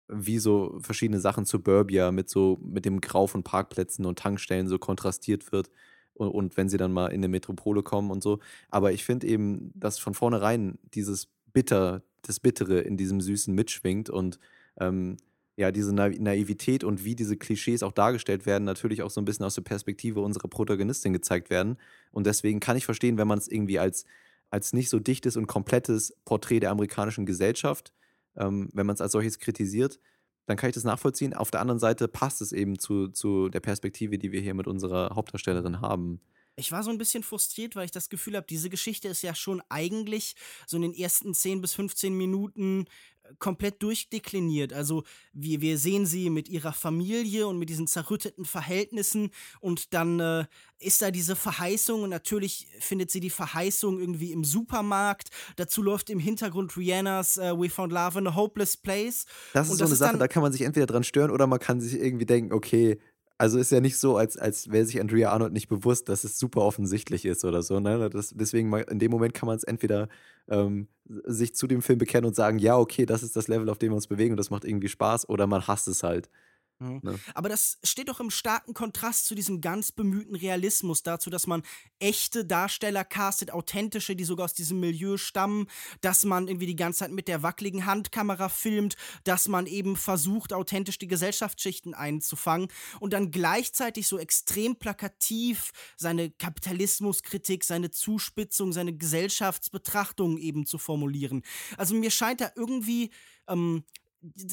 wie 0.07 0.39
so 0.39 0.77
verschiedene 0.81 1.19
Sachen 1.19 1.45
Suburbia 1.45 2.11
mit 2.11 2.29
so, 2.29 2.59
mit 2.61 2.85
dem 2.85 3.01
Grau 3.01 3.27
von 3.27 3.43
Parkplätzen 3.43 4.05
und 4.05 4.19
Tankstellen 4.19 4.67
so 4.67 4.77
kontrastiert 4.77 5.51
wird. 5.51 5.71
Und, 6.13 6.29
und 6.29 6.57
wenn 6.57 6.69
sie 6.69 6.77
dann 6.77 6.93
mal 6.93 7.07
in 7.07 7.15
eine 7.15 7.27
Metropole 7.27 7.83
kommen 7.83 8.11
und 8.11 8.23
so. 8.23 8.39
Aber 8.69 8.91
ich 8.93 9.03
finde 9.03 9.27
eben, 9.27 9.71
dass 9.73 9.99
von 9.99 10.13
vornherein 10.13 10.77
dieses 10.93 11.29
bitter, 11.55 12.03
das 12.21 12.39
Bittere 12.39 12.81
in 12.81 12.97
diesem 12.97 13.21
Süßen 13.21 13.55
mitschwingt 13.55 14.11
und 14.11 14.39
ähm, 14.79 15.17
ja, 15.55 15.71
diese 15.71 15.93
Naivität 15.93 16.83
und 16.83 17.05
wie 17.05 17.15
diese 17.15 17.37
Klischees 17.37 17.81
auch 17.81 17.93
dargestellt 17.93 18.45
werden, 18.45 18.65
natürlich 18.65 19.01
auch 19.01 19.09
so 19.09 19.21
ein 19.21 19.25
bisschen 19.25 19.45
aus 19.45 19.55
der 19.55 19.61
Perspektive 19.61 20.19
unserer 20.19 20.49
Protagonistin 20.49 21.13
gezeigt 21.13 21.49
werden. 21.49 21.77
Und 22.11 22.27
deswegen 22.27 22.59
kann 22.59 22.75
ich 22.75 22.83
verstehen, 22.83 23.17
wenn 23.17 23.27
man 23.27 23.37
es 23.37 23.47
irgendwie 23.47 23.79
als, 23.79 24.05
als 24.49 24.73
nicht 24.73 24.89
so 24.89 24.99
dichtes 24.99 25.37
und 25.37 25.47
komplettes 25.47 26.13
Porträt 26.25 26.59
der 26.59 26.71
amerikanischen 26.71 27.25
Gesellschaft, 27.25 27.93
ähm, 28.35 28.69
wenn 28.73 28.85
man 28.85 28.95
es 28.95 29.01
als 29.01 29.13
solches 29.13 29.39
kritisiert, 29.39 29.97
dann 30.45 30.57
kann 30.57 30.69
ich 30.69 30.75
das 30.75 30.83
nachvollziehen. 30.83 31.33
Auf 31.33 31.51
der 31.51 31.61
anderen 31.61 31.79
Seite 31.79 32.09
passt 32.09 32.41
es 32.41 32.51
eben 32.51 32.77
zu, 32.77 33.07
zu 33.07 33.47
der 33.47 33.61
Perspektive, 33.61 34.17
die 34.17 34.33
wir 34.33 34.41
hier 34.41 34.55
mit 34.55 34.67
unserer 34.67 35.15
Hauptdarstellerin 35.15 35.79
haben. 35.79 36.19
Ich 36.57 36.71
war 36.71 36.83
so 36.83 36.89
ein 36.89 36.97
bisschen 36.97 37.23
frustriert, 37.23 37.75
weil 37.75 37.85
ich 37.85 37.91
das 37.91 38.09
Gefühl 38.09 38.35
habe, 38.35 38.47
diese 38.47 38.69
Geschichte 38.69 39.07
ist 39.09 39.21
ja 39.21 39.35
schon 39.35 39.61
eigentlich 39.69 40.35
so 40.65 40.77
in 40.77 40.83
den 40.83 40.93
ersten 40.93 41.33
10 41.33 41.61
bis 41.61 41.73
15 41.73 42.15
Minuten 42.15 42.85
äh, 43.23 43.33
komplett 43.39 43.83
durchdekliniert. 43.83 44.71
Also 44.71 45.03
wir, 45.33 45.59
wir 45.59 45.77
sehen 45.77 46.05
sie 46.05 46.29
mit 46.29 46.47
ihrer 46.47 46.71
Familie 46.71 47.47
und 47.47 47.59
mit 47.59 47.69
diesen 47.69 47.87
zerrütteten 47.87 48.45
Verhältnissen 48.45 49.31
und 49.59 49.93
dann 49.93 50.21
äh, 50.21 50.45
ist 50.79 51.01
da 51.01 51.11
diese 51.11 51.35
Verheißung 51.35 52.03
und 52.03 52.09
natürlich 52.09 52.67
findet 52.79 53.11
sie 53.11 53.19
die 53.19 53.29
Verheißung 53.29 53.99
irgendwie 53.99 54.31
im 54.31 54.45
Supermarkt. 54.45 55.29
Dazu 55.57 55.81
läuft 55.81 56.09
im 56.09 56.19
Hintergrund 56.19 56.77
Rihannas 56.77 57.37
uh, 57.37 57.59
We 57.59 57.69
Found 57.69 57.91
Love 57.91 58.19
in 58.19 58.27
a 58.27 58.35
Hopeless 58.35 58.77
Place. 58.77 59.25
Das 59.53 59.67
ist 59.67 59.71
und 59.71 59.77
so 59.77 59.83
das 59.83 59.91
eine 59.91 59.97
Sache, 59.97 60.17
da 60.17 60.27
kann 60.29 60.41
man 60.41 60.53
sich 60.53 60.61
entweder 60.61 60.85
dran 60.85 61.03
stören 61.03 61.31
oder 61.31 61.47
man 61.47 61.59
kann 61.59 61.81
sich 61.81 61.99
irgendwie 61.99 62.25
denken, 62.25 62.53
okay, 62.53 62.97
Also 63.37 63.59
ist 63.59 63.71
ja 63.71 63.81
nicht 63.81 63.97
so, 63.97 64.15
als, 64.15 64.37
als 64.37 64.71
wäre 64.71 64.85
sich 64.85 64.99
Andrea 64.99 65.31
Arnold 65.31 65.51
nicht 65.51 65.67
bewusst, 65.67 66.07
dass 66.07 66.23
es 66.23 66.39
super 66.39 66.61
offensichtlich 66.61 67.25
ist 67.25 67.43
oder 67.43 67.61
so. 67.63 67.79
Ne? 67.81 68.09
Das, 68.09 68.33
deswegen, 68.33 68.73
in 68.73 68.99
dem 68.99 69.11
Moment 69.11 69.33
kann 69.33 69.47
man 69.47 69.57
es 69.57 69.65
entweder 69.65 70.07
ähm, 70.47 70.87
sich 71.25 71.53
zu 71.53 71.67
dem 71.67 71.81
Film 71.81 71.99
bekennen 71.99 72.25
und 72.25 72.35
sagen, 72.35 72.59
ja, 72.59 72.77
okay, 72.77 73.05
das 73.05 73.23
ist 73.23 73.35
das 73.35 73.49
Level, 73.49 73.69
auf 73.69 73.77
dem 73.77 73.91
wir 73.91 73.95
uns 73.95 74.07
bewegen 74.07 74.31
und 74.31 74.37
das 74.37 74.51
macht 74.51 74.63
irgendwie 74.63 74.87
Spaß, 74.87 75.27
oder 75.27 75.47
man 75.47 75.67
hasst 75.67 75.87
es 75.89 76.01
halt. 76.03 76.29
Mhm. 76.79 76.99
Ne? 77.03 77.19
Aber 77.33 77.49
das 77.49 77.77
steht 77.83 78.09
doch 78.09 78.19
im 78.19 78.29
starken 78.29 78.73
Kontrast 78.73 79.25
zu 79.25 79.35
diesem 79.35 79.61
ganz 79.61 79.91
bemühten 79.91 80.35
Realismus, 80.35 81.03
dazu, 81.03 81.29
dass 81.29 81.47
man 81.47 81.63
echte 81.99 82.45
Darsteller 82.45 83.05
castet, 83.05 83.51
authentische, 83.51 84.15
die 84.15 84.25
sogar 84.25 84.45
aus 84.45 84.53
diesem 84.53 84.79
Milieu 84.79 85.17
stammen, 85.17 85.67
dass 86.01 86.25
man 86.25 86.47
irgendwie 86.47 86.65
die 86.65 86.75
ganze 86.75 86.99
Zeit 86.99 87.11
mit 87.11 87.27
der 87.27 87.43
wackeligen 87.43 87.85
Handkamera 87.85 88.49
filmt, 88.49 88.95
dass 89.23 89.47
man 89.47 89.67
eben 89.67 89.95
versucht, 89.95 90.51
authentisch 90.51 90.97
die 90.97 91.07
Gesellschaftsschichten 91.07 91.93
einzufangen 91.93 92.67
und 92.99 93.13
dann 93.13 93.31
gleichzeitig 93.31 94.07
so 94.07 94.17
extrem 94.17 94.75
plakativ 94.75 95.71
seine 95.95 96.29
Kapitalismuskritik, 96.29 97.63
seine 97.63 97.91
Zuspitzung, 97.91 98.73
seine 98.73 98.95
Gesellschaftsbetrachtung 98.95 100.37
eben 100.37 100.65
zu 100.65 100.77
formulieren. 100.77 101.43
Also 101.77 101.95
mir 101.95 102.11
scheint 102.11 102.41
da 102.41 102.51
irgendwie 102.55 103.11
ähm, 103.47 103.83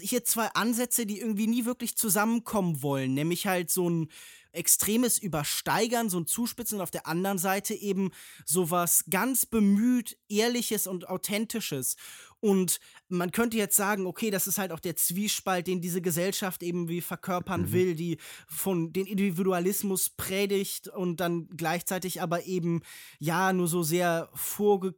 hier 0.01 0.25
zwei 0.25 0.49
Ansätze, 0.49 1.07
die 1.07 1.21
irgendwie 1.21 1.47
nie 1.47 1.65
wirklich 1.65 1.97
zusammenkommen 1.97 2.83
wollen, 2.83 3.15
nämlich 3.15 3.47
halt 3.47 3.71
so 3.71 3.89
ein 3.89 4.09
extremes 4.53 5.19
Übersteigern, 5.19 6.11
so 6.11 6.19
ein 6.19 6.27
Zuspitzen 6.27 6.77
und 6.77 6.83
auf 6.83 6.91
der 6.91 7.07
anderen 7.07 7.39
Seite 7.39 7.75
eben 7.75 8.11
sowas 8.45 9.05
ganz 9.09 9.47
bemüht, 9.47 10.19
ehrliches 10.29 10.87
und 10.87 11.09
authentisches. 11.09 11.97
Und 12.41 12.81
man 13.09 13.31
könnte 13.31 13.57
jetzt 13.57 13.77
sagen, 13.77 14.07
okay, 14.07 14.31
das 14.31 14.47
ist 14.47 14.59
halt 14.59 14.73
auch 14.73 14.81
der 14.81 14.97
Zwiespalt, 14.97 15.67
den 15.67 15.81
diese 15.81 16.03
Gesellschaft 16.03 16.63
eben 16.63 16.89
wie 16.89 17.01
verkörpern 17.01 17.63
mhm. 17.63 17.73
will, 17.73 17.95
die 17.95 18.19
von 18.47 18.93
den 18.93 19.07
Individualismus 19.07 20.11
predigt 20.11 20.89
und 20.89 21.19
dann 21.19 21.49
gleichzeitig 21.57 22.21
aber 22.21 22.45
eben 22.45 22.83
ja 23.19 23.53
nur 23.53 23.69
so 23.69 23.83
sehr 23.83 24.29
vorge 24.35 24.95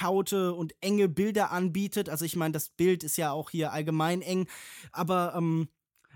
kaute 0.00 0.54
und 0.54 0.72
enge 0.80 1.08
Bilder 1.08 1.50
anbietet. 1.50 2.08
Also 2.08 2.24
ich 2.24 2.34
meine, 2.34 2.52
das 2.52 2.70
Bild 2.70 3.04
ist 3.04 3.18
ja 3.18 3.32
auch 3.32 3.50
hier 3.50 3.72
allgemein 3.72 4.22
eng, 4.22 4.48
aber 4.92 5.34
ähm, 5.36 5.68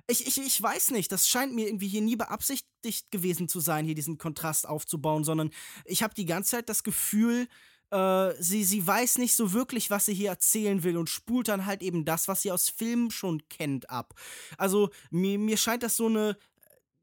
ich, 0.06 0.26
ich, 0.26 0.38
ich 0.38 0.62
weiß 0.62 0.92
nicht, 0.92 1.12
das 1.12 1.28
scheint 1.28 1.54
mir 1.54 1.66
irgendwie 1.66 1.88
hier 1.88 2.00
nie 2.00 2.16
beabsichtigt 2.16 3.10
gewesen 3.10 3.46
zu 3.46 3.60
sein, 3.60 3.84
hier 3.84 3.94
diesen 3.94 4.16
Kontrast 4.16 4.66
aufzubauen, 4.66 5.24
sondern 5.24 5.50
ich 5.84 6.02
habe 6.02 6.14
die 6.14 6.24
ganze 6.24 6.52
Zeit 6.52 6.68
das 6.70 6.82
Gefühl, 6.82 7.46
äh, 7.90 8.32
sie, 8.38 8.64
sie 8.64 8.86
weiß 8.86 9.18
nicht 9.18 9.34
so 9.34 9.52
wirklich, 9.52 9.90
was 9.90 10.06
sie 10.06 10.14
hier 10.14 10.30
erzählen 10.30 10.82
will 10.82 10.96
und 10.96 11.10
spult 11.10 11.48
dann 11.48 11.66
halt 11.66 11.82
eben 11.82 12.06
das, 12.06 12.26
was 12.26 12.40
sie 12.40 12.52
aus 12.52 12.70
Filmen 12.70 13.10
schon 13.10 13.46
kennt, 13.48 13.90
ab. 13.90 14.14
Also 14.56 14.90
mir, 15.10 15.38
mir 15.38 15.58
scheint 15.58 15.82
das 15.82 15.96
so 15.96 16.06
eine 16.06 16.38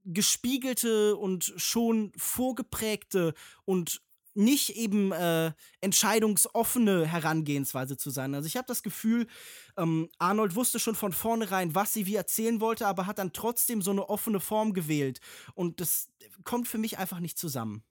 gespiegelte 0.03 1.15
und 1.15 1.53
schon 1.57 2.11
vorgeprägte 2.17 3.35
und 3.65 4.01
nicht 4.33 4.75
eben 4.75 5.11
äh, 5.11 5.51
entscheidungsoffene 5.81 7.05
Herangehensweise 7.05 7.97
zu 7.97 8.09
sein. 8.09 8.33
Also 8.33 8.47
ich 8.47 8.57
habe 8.57 8.67
das 8.67 8.83
Gefühl, 8.83 9.27
ähm, 9.77 10.09
Arnold 10.19 10.55
wusste 10.55 10.79
schon 10.79 10.95
von 10.95 11.11
vornherein, 11.11 11.75
was 11.75 11.93
sie 11.93 12.05
wie 12.05 12.15
erzählen 12.15 12.61
wollte, 12.61 12.87
aber 12.87 13.07
hat 13.07 13.19
dann 13.19 13.33
trotzdem 13.33 13.81
so 13.81 13.91
eine 13.91 14.09
offene 14.09 14.39
Form 14.39 14.73
gewählt. 14.73 15.19
Und 15.53 15.81
das 15.81 16.09
kommt 16.43 16.67
für 16.67 16.77
mich 16.77 16.97
einfach 16.97 17.19
nicht 17.19 17.37
zusammen. 17.37 17.83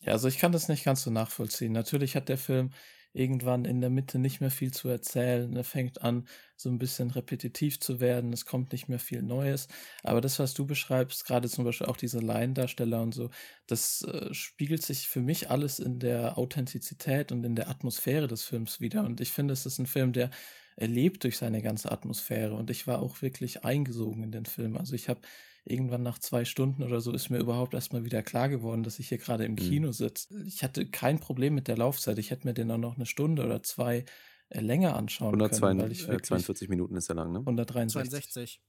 Ja, 0.00 0.12
also 0.12 0.28
ich 0.28 0.38
kann 0.38 0.52
das 0.52 0.68
nicht 0.68 0.84
ganz 0.84 1.02
so 1.02 1.10
nachvollziehen. 1.10 1.72
Natürlich 1.72 2.14
hat 2.14 2.28
der 2.28 2.38
Film 2.38 2.70
irgendwann 3.14 3.64
in 3.64 3.80
der 3.80 3.90
Mitte 3.90 4.18
nicht 4.18 4.40
mehr 4.40 4.50
viel 4.50 4.72
zu 4.72 4.88
erzählen. 4.88 5.54
Er 5.56 5.64
fängt 5.64 6.02
an, 6.02 6.26
so 6.56 6.68
ein 6.68 6.78
bisschen 6.78 7.10
repetitiv 7.10 7.80
zu 7.80 8.00
werden. 8.00 8.32
Es 8.32 8.44
kommt 8.44 8.72
nicht 8.72 8.88
mehr 8.88 8.98
viel 8.98 9.22
Neues. 9.22 9.68
Aber 10.02 10.20
das, 10.20 10.38
was 10.38 10.52
du 10.52 10.66
beschreibst, 10.66 11.24
gerade 11.24 11.48
zum 11.48 11.64
Beispiel 11.64 11.86
auch 11.86 11.96
diese 11.96 12.18
Laiendarsteller 12.18 13.00
und 13.00 13.14
so, 13.14 13.30
das 13.66 14.02
äh, 14.02 14.34
spiegelt 14.34 14.82
sich 14.82 15.08
für 15.08 15.20
mich 15.20 15.50
alles 15.50 15.78
in 15.78 16.00
der 16.00 16.36
Authentizität 16.36 17.32
und 17.32 17.44
in 17.44 17.54
der 17.54 17.68
Atmosphäre 17.70 18.26
des 18.26 18.42
Films 18.42 18.80
wieder. 18.80 19.04
Und 19.04 19.20
ich 19.20 19.30
finde, 19.30 19.54
es 19.54 19.64
ist 19.64 19.78
ein 19.78 19.86
Film, 19.86 20.12
der 20.12 20.30
erlebt 20.76 21.24
durch 21.24 21.38
seine 21.38 21.62
ganze 21.62 21.92
Atmosphäre. 21.92 22.54
Und 22.54 22.70
ich 22.70 22.86
war 22.86 23.00
auch 23.00 23.22
wirklich 23.22 23.64
eingesogen 23.64 24.24
in 24.24 24.32
den 24.32 24.46
Film. 24.46 24.76
Also 24.76 24.94
ich 24.94 25.08
habe 25.08 25.20
irgendwann 25.64 26.02
nach 26.02 26.18
zwei 26.18 26.44
Stunden 26.44 26.82
oder 26.82 27.00
so 27.00 27.12
ist 27.12 27.30
mir 27.30 27.38
überhaupt 27.38 27.74
erstmal 27.74 28.04
wieder 28.04 28.22
klar 28.22 28.48
geworden, 28.48 28.82
dass 28.82 28.98
ich 28.98 29.08
hier 29.08 29.18
gerade 29.18 29.44
im 29.44 29.52
mhm. 29.52 29.56
Kino 29.56 29.92
sitze. 29.92 30.44
Ich 30.46 30.62
hatte 30.62 30.86
kein 30.86 31.18
Problem 31.18 31.54
mit 31.54 31.68
der 31.68 31.76
Laufzeit. 31.76 32.18
Ich 32.18 32.30
hätte 32.30 32.46
mir 32.46 32.54
den 32.54 32.70
auch 32.70 32.78
noch 32.78 32.96
eine 32.96 33.06
Stunde 33.06 33.44
oder 33.44 33.62
zwei 33.62 34.04
äh, 34.50 34.60
länger 34.60 34.96
anschauen 34.96 35.34
102, 35.34 35.66
können. 35.66 35.80
Weil 35.80 35.92
ich 35.92 36.08
äh, 36.08 36.20
42 36.20 36.68
Minuten 36.68 36.96
ist 36.96 37.08
ja 37.08 37.14
lang, 37.14 37.32
ne? 37.32 37.38
163. 37.38 38.10
62. 38.10 38.60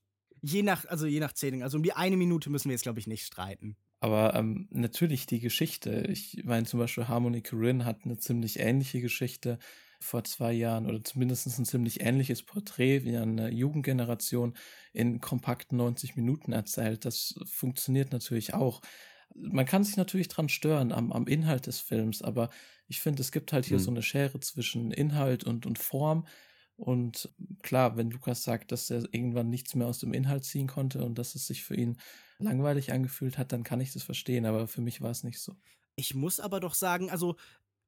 Je 0.42 0.64
nach, 0.64 0.86
also 0.86 1.06
je 1.06 1.20
nach 1.20 1.34
Zählung. 1.34 1.64
Also 1.64 1.78
um 1.78 1.84
die 1.84 1.94
eine 1.94 2.18
Minute 2.18 2.50
müssen 2.50 2.70
wir 2.70 2.74
jetzt, 2.74 2.84
glaube 2.84 3.00
ich, 3.00 3.08
nicht 3.08 3.26
streiten. 3.26 3.76
Aber 4.00 4.36
ähm, 4.36 4.68
natürlich 4.72 5.26
die 5.26 5.40
Geschichte. 5.40 6.06
Ich 6.10 6.44
meine 6.46 6.66
zum 6.66 6.80
Beispiel 6.80 7.08
Harmony 7.08 7.42
Korine 7.42 7.86
hat 7.86 8.02
eine 8.04 8.18
ziemlich 8.18 8.60
ähnliche 8.60 9.02
Geschichte 9.02 9.58
vor 10.00 10.24
zwei 10.24 10.54
Jahren 10.54 10.86
oder 10.86 11.04
zumindest 11.04 11.48
ein 11.48 11.66
ziemlich 11.66 12.02
ähnliches 12.02 12.44
Porträt 12.44 13.04
wie 13.04 13.18
eine 13.18 13.50
Jugendgeneration 13.50 14.56
in 14.94 15.20
kompakten 15.22 15.78
90 15.78 16.16
Minuten 16.16 16.52
erzählt. 16.52 17.06
Das 17.06 17.36
funktioniert 17.46 18.12
natürlich 18.12 18.54
auch. 18.54 18.82
Man 19.34 19.66
kann 19.66 19.84
sich 19.84 19.98
natürlich 19.98 20.28
dran 20.28 20.50
stören 20.50 20.92
am, 20.92 21.12
am 21.12 21.28
Inhalt 21.28 21.68
des 21.68 21.80
Films, 21.80 22.22
aber 22.22 22.50
ich 22.88 23.02
finde, 23.02 23.22
es 23.22 23.32
gibt 23.32 23.52
halt 23.52 23.66
hier 23.66 23.78
mhm. 23.78 23.84
so 23.84 23.92
eine 23.92 24.04
Schere 24.04 24.40
zwischen 24.40 24.92
Inhalt 24.92 25.44
und, 25.44 25.66
und 25.66 25.80
Form. 25.80 26.26
Und 26.78 27.34
klar, 27.64 27.96
wenn 27.96 28.12
Lukas 28.12 28.44
sagt, 28.44 28.72
dass 28.72 28.90
er 28.90 29.04
irgendwann 29.12 29.50
nichts 29.50 29.76
mehr 29.76 29.88
aus 29.88 30.00
dem 30.00 30.14
Inhalt 30.14 30.44
ziehen 30.44 30.68
konnte 30.68 31.04
und 31.04 31.18
dass 31.18 31.36
es 31.36 31.48
sich 31.48 31.64
für 31.64 31.76
ihn 31.76 31.98
langweilig 32.38 32.92
angefühlt 32.92 33.38
hat, 33.38 33.52
dann 33.52 33.64
kann 33.64 33.80
ich 33.80 33.94
das 33.94 34.04
verstehen, 34.04 34.46
aber 34.46 34.68
für 34.68 34.82
mich 34.82 35.02
war 35.02 35.12
es 35.12 35.24
nicht 35.24 35.40
so. 35.40 35.56
Ich 35.96 36.14
muss 36.16 36.42
aber 36.42 36.60
doch 36.60 36.74
sagen, 36.74 37.10
also 37.10 37.38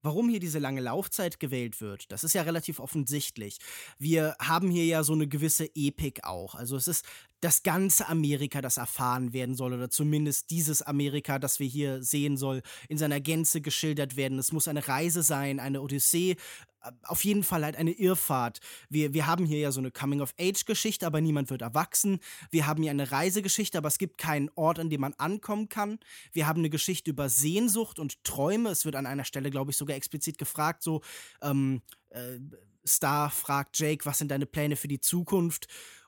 Warum 0.01 0.29
hier 0.29 0.39
diese 0.39 0.59
lange 0.59 0.81
Laufzeit 0.81 1.39
gewählt 1.39 1.81
wird, 1.81 2.11
das 2.11 2.23
ist 2.23 2.33
ja 2.33 2.43
relativ 2.43 2.79
offensichtlich. 2.79 3.57
Wir 3.97 4.35
haben 4.39 4.69
hier 4.69 4.85
ja 4.85 5.03
so 5.03 5.13
eine 5.13 5.27
gewisse 5.27 5.69
Epik 5.75 6.23
auch. 6.23 6.55
Also 6.55 6.75
es 6.75 6.87
ist 6.87 7.05
das 7.41 7.63
ganze 7.63 8.07
Amerika, 8.07 8.61
das 8.61 8.77
erfahren 8.77 9.33
werden 9.33 9.55
soll, 9.55 9.73
oder 9.73 9.89
zumindest 9.89 10.49
dieses 10.49 10.81
Amerika, 10.81 11.39
das 11.39 11.59
wir 11.59 11.67
hier 11.67 12.01
sehen 12.03 12.37
soll, 12.37 12.61
in 12.89 12.97
seiner 12.97 13.19
Gänze 13.19 13.61
geschildert 13.61 14.15
werden. 14.15 14.39
Es 14.39 14.51
muss 14.51 14.67
eine 14.67 14.87
Reise 14.87 15.23
sein, 15.23 15.59
eine 15.59 15.81
Odyssee, 15.81 16.31
äh, 16.31 16.91
auf 17.03 17.23
jeden 17.23 17.43
Fall 17.43 17.63
halt 17.63 17.75
eine 17.75 17.91
Irrfahrt. 17.91 18.59
Wir, 18.89 19.13
wir 19.13 19.27
haben 19.27 19.45
hier 19.45 19.59
ja 19.59 19.71
so 19.71 19.79
eine 19.79 19.91
Coming-of-Age-Geschichte, 19.91 21.05
aber 21.05 21.21
niemand 21.21 21.49
wird 21.49 21.61
erwachsen. 21.61 22.19
Wir 22.49 22.65
haben 22.65 22.81
hier 22.81 22.91
eine 22.91 23.11
Reisegeschichte, 23.11 23.77
aber 23.77 23.87
es 23.87 23.99
gibt 23.99 24.17
keinen 24.17 24.49
Ort, 24.55 24.79
an 24.79 24.89
dem 24.89 25.01
man 25.01 25.13
ankommen 25.13 25.69
kann. 25.69 25.99
Wir 26.31 26.47
haben 26.47 26.59
eine 26.59 26.69
Geschichte 26.69 27.11
über 27.11 27.29
Sehnsucht 27.29 27.99
und 27.99 28.23
Träume. 28.23 28.69
Es 28.69 28.85
wird 28.85 28.95
an 28.95 29.05
einer 29.05 29.25
Stelle, 29.25 29.51
glaube 29.51 29.71
ich, 29.71 29.77
sogar 29.77 29.95
explizit 29.95 30.37
gefragt, 30.37 30.81
so, 30.81 31.01
ähm, 31.41 31.81
äh, 32.09 32.39
Star 32.87 33.29
fragt 33.29 33.77
Jake, 33.77 34.05
was 34.05 34.17
sind 34.17 34.31
deine 34.31 34.45
Pläne 34.45 34.75
für 34.75 34.87
die 34.87 35.01
Zukunft? 35.01 35.67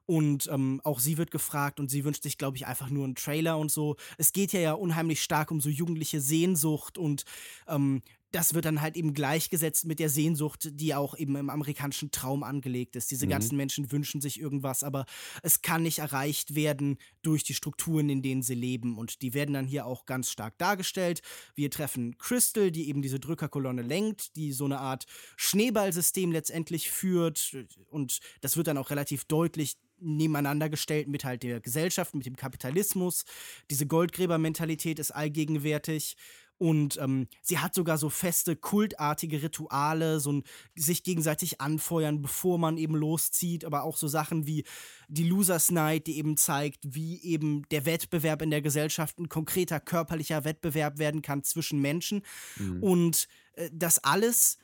Und 0.09 0.49
ähm, 0.51 0.81
auch 0.83 0.99
sie 0.99 1.19
wird 1.19 1.29
gefragt 1.29 1.79
und 1.79 1.91
sie 1.91 2.03
wünscht 2.03 2.23
sich, 2.23 2.39
glaube 2.39 2.57
ich, 2.57 2.65
einfach 2.65 2.89
nur 2.89 3.03
einen 3.03 3.13
Trailer 3.13 3.59
und 3.59 3.69
so. 3.69 3.95
Es 4.17 4.33
geht 4.33 4.53
ja 4.53 4.59
ja 4.59 4.73
unheimlich 4.73 5.21
stark 5.21 5.51
um 5.51 5.61
so 5.61 5.69
jugendliche 5.69 6.19
Sehnsucht 6.19 6.97
und 6.97 7.25
ähm, 7.67 8.01
das 8.31 8.55
wird 8.55 8.65
dann 8.65 8.81
halt 8.81 8.97
eben 8.97 9.13
gleichgesetzt 9.13 9.85
mit 9.85 9.99
der 9.99 10.09
Sehnsucht, 10.09 10.69
die 10.73 10.95
auch 10.95 11.15
eben 11.15 11.35
im 11.35 11.51
amerikanischen 11.51 12.09
Traum 12.09 12.41
angelegt 12.41 12.95
ist. 12.95 13.11
Diese 13.11 13.27
mhm. 13.27 13.31
ganzen 13.31 13.55
Menschen 13.55 13.91
wünschen 13.91 14.19
sich 14.19 14.39
irgendwas, 14.39 14.83
aber 14.83 15.05
es 15.43 15.61
kann 15.61 15.83
nicht 15.83 15.99
erreicht 15.99 16.55
werden 16.55 16.97
durch 17.21 17.43
die 17.43 17.53
Strukturen, 17.53 18.09
in 18.09 18.23
denen 18.23 18.41
sie 18.41 18.55
leben. 18.55 18.97
Und 18.97 19.21
die 19.21 19.35
werden 19.35 19.53
dann 19.53 19.67
hier 19.67 19.85
auch 19.85 20.07
ganz 20.07 20.31
stark 20.31 20.57
dargestellt. 20.57 21.21
Wir 21.53 21.69
treffen 21.69 22.17
Crystal, 22.17 22.71
die 22.71 22.89
eben 22.89 23.03
diese 23.03 23.19
Drückerkolonne 23.19 23.83
lenkt, 23.83 24.35
die 24.35 24.53
so 24.53 24.65
eine 24.65 24.79
Art 24.79 25.05
Schneeballsystem 25.37 26.31
letztendlich 26.31 26.89
führt. 26.89 27.55
Und 27.91 28.19
das 28.41 28.57
wird 28.57 28.65
dann 28.65 28.79
auch 28.79 28.89
relativ 28.89 29.25
deutlich 29.25 29.77
nebeneinander 30.01 30.69
gestellt 30.69 31.07
mit 31.07 31.23
halt 31.25 31.43
der 31.43 31.59
Gesellschaft, 31.59 32.15
mit 32.15 32.25
dem 32.25 32.35
Kapitalismus. 32.35 33.25
Diese 33.69 33.87
Goldgräbermentalität 33.87 34.99
ist 34.99 35.11
allgegenwärtig. 35.11 36.15
Und 36.59 36.97
ähm, 36.97 37.27
sie 37.41 37.59
hat 37.59 37.73
sogar 37.73 37.97
so 37.97 38.09
feste, 38.09 38.57
kultartige 38.57 39.41
Rituale, 39.41 40.19
so 40.19 40.33
ein 40.33 40.43
sich 40.75 41.03
gegenseitig 41.03 41.61
anfeuern, 41.61 42.21
bevor 42.21 42.57
man 42.59 42.77
eben 42.77 42.95
loszieht, 42.95 43.63
aber 43.63 43.83
auch 43.83 43.95
so 43.95 44.09
Sachen 44.09 44.45
wie 44.45 44.65
die 45.07 45.23
Losers 45.23 45.71
Night, 45.71 46.05
die 46.07 46.17
eben 46.17 46.35
zeigt, 46.35 46.79
wie 46.83 47.21
eben 47.23 47.63
der 47.69 47.85
Wettbewerb 47.85 48.41
in 48.41 48.51
der 48.51 48.61
Gesellschaft 48.61 49.19
ein 49.19 49.29
konkreter 49.29 49.79
körperlicher 49.79 50.43
Wettbewerb 50.43 50.97
werden 50.97 51.21
kann 51.21 51.43
zwischen 51.43 51.79
Menschen. 51.79 52.23
Mhm. 52.57 52.83
Und 52.83 53.27
äh, 53.53 53.69
das 53.71 54.03
alles 54.03 54.57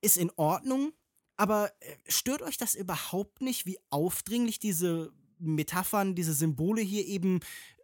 ist 0.00 0.16
in 0.16 0.30
Ordnung, 0.36 0.94
aber 1.42 1.72
äh, 1.80 1.96
stört 2.06 2.40
euch 2.40 2.56
das 2.56 2.76
überhaupt 2.76 3.40
nicht, 3.40 3.66
wie 3.66 3.76
aufdringlich 3.90 4.60
diese 4.60 5.12
Metaphern, 5.40 6.14
diese 6.14 6.34
Symbole 6.34 6.80
hier 6.82 7.04
eben 7.04 7.40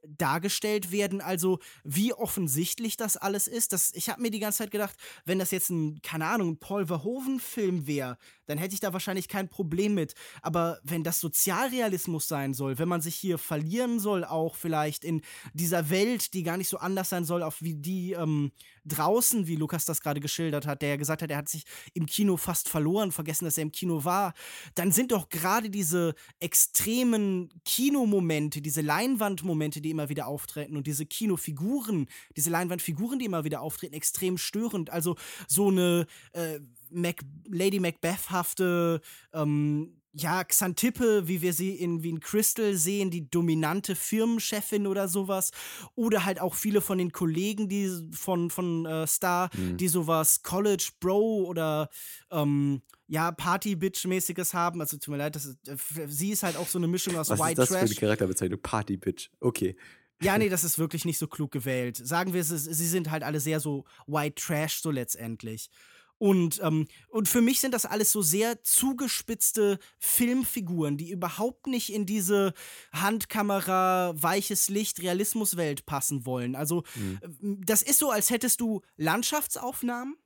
dargestellt 0.07 0.93
werden. 0.93 1.21
Also 1.21 1.59
wie 1.83 2.13
offensichtlich 2.13 2.97
das 2.97 3.17
alles 3.17 3.49
ist. 3.49 3.73
Das, 3.73 3.93
ich 3.95 4.09
habe 4.11 4.23
mir 4.23 4.31
die 4.31 4.39
ganze 4.39 4.59
Zeit 4.59 4.71
gedacht, 4.71 4.97
wenn 5.25 5.41
das 5.41 5.51
jetzt 5.51 5.71
ein, 5.71 6.01
keine 6.03 6.27
Ahnung, 6.27 6.51
ein 6.51 6.59
Paul 6.61 6.87
Verhoeven-Film 6.87 7.89
wäre, 7.89 8.17
dann 8.47 8.59
hätte 8.59 8.75
ich 8.75 8.81
da 8.81 8.93
wahrscheinlich 8.93 9.27
kein 9.27 9.49
Problem 9.49 9.95
mit. 9.95 10.15
Aber 10.41 10.79
wenn 10.85 11.03
das 11.03 11.19
Sozialrealismus 11.19 12.29
sein 12.29 12.55
soll, 12.55 12.79
wenn 12.79 12.89
man 12.89 13.01
sich 13.01 13.17
hier 13.17 13.39
verlieren 13.39 13.99
soll, 13.99 14.25
auch 14.25 14.55
vielleicht 14.55 15.05
in 15.05 15.21
dieser 15.53 15.91
Welt, 15.91 16.33
die 16.33 16.45
gar 16.45 16.57
nicht 16.57 16.69
so 16.69 16.79
anders 16.79 17.09
sein 17.09 17.25
soll, 17.25 17.43
auf 17.43 17.61
wie 17.61 17.75
die 17.75 18.13
ähm, 18.13 18.53
draußen, 18.89 19.47
wie 19.47 19.57
Lukas 19.57 19.85
das 19.85 20.01
gerade 20.01 20.21
geschildert 20.21 20.67
hat, 20.67 20.83
der 20.83 20.99
gesagt 20.99 21.23
hat, 21.23 21.31
er 21.31 21.37
hat 21.37 21.49
sich 21.49 21.65
im 21.95 22.07
Kino 22.07 22.37
fast 22.37 22.69
verloren, 22.69 23.13
vergessen, 23.13 23.45
dass 23.45 23.59
er 23.59 23.63
im 23.63 23.73
Kino 23.73 24.05
war, 24.05 24.35
dann 24.75 24.93
sind 24.93 25.13
doch 25.13 25.29
gerade 25.29 25.71
diese 25.71 26.15
extremen 26.41 27.51
Kinomomente, 27.65 28.61
diese 28.61 28.81
Leinwandmomente, 28.81 29.81
die 29.81 29.91
immer 29.91 30.09
wieder 30.09 30.27
auftreten 30.27 30.77
und 30.77 30.87
diese 30.87 31.07
Kinofiguren, 31.07 32.07
diese 32.37 32.51
Leinwandfiguren, 32.51 33.19
die 33.19 33.27
immer 33.27 33.45
wieder 33.45 33.61
auftreten, 33.61 33.95
extrem 33.95 34.39
störend. 34.39 34.91
Also 34.91 35.17
so 35.47 35.69
eine 35.69 36.07
äh, 36.33 36.61
Mac 36.91 37.21
Lady 37.47 37.81
Macbeth-hafte 37.81 39.01
ähm, 39.33 39.99
ja, 40.19 40.45
Xantippe, 40.45 41.29
wie 41.29 41.43
wir 41.43 41.53
sie 41.53 41.75
in 41.75 42.03
Wien 42.03 42.21
Crystal 42.21 42.75
sehen, 42.75 43.11
die 43.11 43.31
dominante 43.31 43.95
Firmenchefin 43.95 44.87
oder 44.87 45.09
sowas. 45.09 45.51
Oder 45.95 46.25
halt 46.25 46.41
auch 46.41 46.55
viele 46.55 46.81
von 46.81 46.99
den 46.99 47.13
Kollegen, 47.13 47.69
die 47.69 47.91
von, 48.13 48.51
von 48.51 48.87
äh, 48.87 49.07
Star, 49.07 49.51
mhm. 49.55 49.77
die 49.77 49.89
sowas 49.89 50.43
College 50.43 50.91
Bro 51.01 51.45
oder 51.47 51.89
ähm, 52.31 52.83
ja, 53.07 53.31
Party-Bitch-mäßiges 53.33 54.55
haben. 54.55 54.81
Also 54.81 54.97
tut 54.97 55.09
mir 55.09 55.19
leid, 55.19 55.37
das 55.37 55.47
ist, 55.47 55.69
äh, 55.69 56.07
sie 56.07 56.31
ist 56.31 56.43
halt 56.43 56.57
auch 56.57 56.69
so 56.69 56.79
eine 56.79 56.89
Mischung 56.89 57.17
aus 57.17 57.31
Was 57.31 57.39
White 57.39 57.53
ist 57.53 57.59
das 57.59 57.69
Trash. 57.69 57.81
für 57.81 57.87
eine 57.87 58.01
Charakterbezeichnung? 58.01 58.61
Party-Bitch. 58.61 59.31
Okay. 59.41 59.77
Ja, 60.21 60.37
nee, 60.37 60.49
das 60.49 60.65
ist 60.65 60.79
wirklich 60.79 61.05
nicht 61.05 61.19
so 61.19 61.27
klug 61.27 61.53
gewählt. 61.53 61.97
Sagen 61.97 62.33
wir 62.35 62.41
es, 62.41 62.49
sie 62.49 62.89
sind 62.89 63.11
halt 63.11 63.23
alle 63.23 63.41
sehr 63.41 63.61
so 63.61 63.85
White 64.07 64.43
Trash 64.43 64.81
so 64.81 64.91
letztendlich. 64.91 65.71
Und, 66.19 66.61
ähm, 66.63 66.89
und 67.09 67.29
für 67.29 67.41
mich 67.41 67.61
sind 67.61 67.73
das 67.73 67.87
alles 67.87 68.11
so 68.11 68.23
sehr 68.23 68.63
zugespitzte 68.65 69.79
Filmfiguren, 69.99 70.97
die 70.97 71.11
überhaupt 71.11 71.69
nicht 71.69 71.93
in 71.93 72.07
diese 72.07 72.55
Handkamera, 72.93 74.13
weiches 74.21 74.69
Licht, 74.69 75.01
Realismuswelt 75.01 75.87
passen 75.87 76.27
wollen. 76.27 76.57
Also, 76.57 76.83
mhm. 76.97 77.61
das 77.65 77.83
ist 77.83 78.01
so, 78.01 78.11
als 78.11 78.31
hättest 78.31 78.61
du 78.61 78.83
Landschaftsaufnahmen 78.97 80.17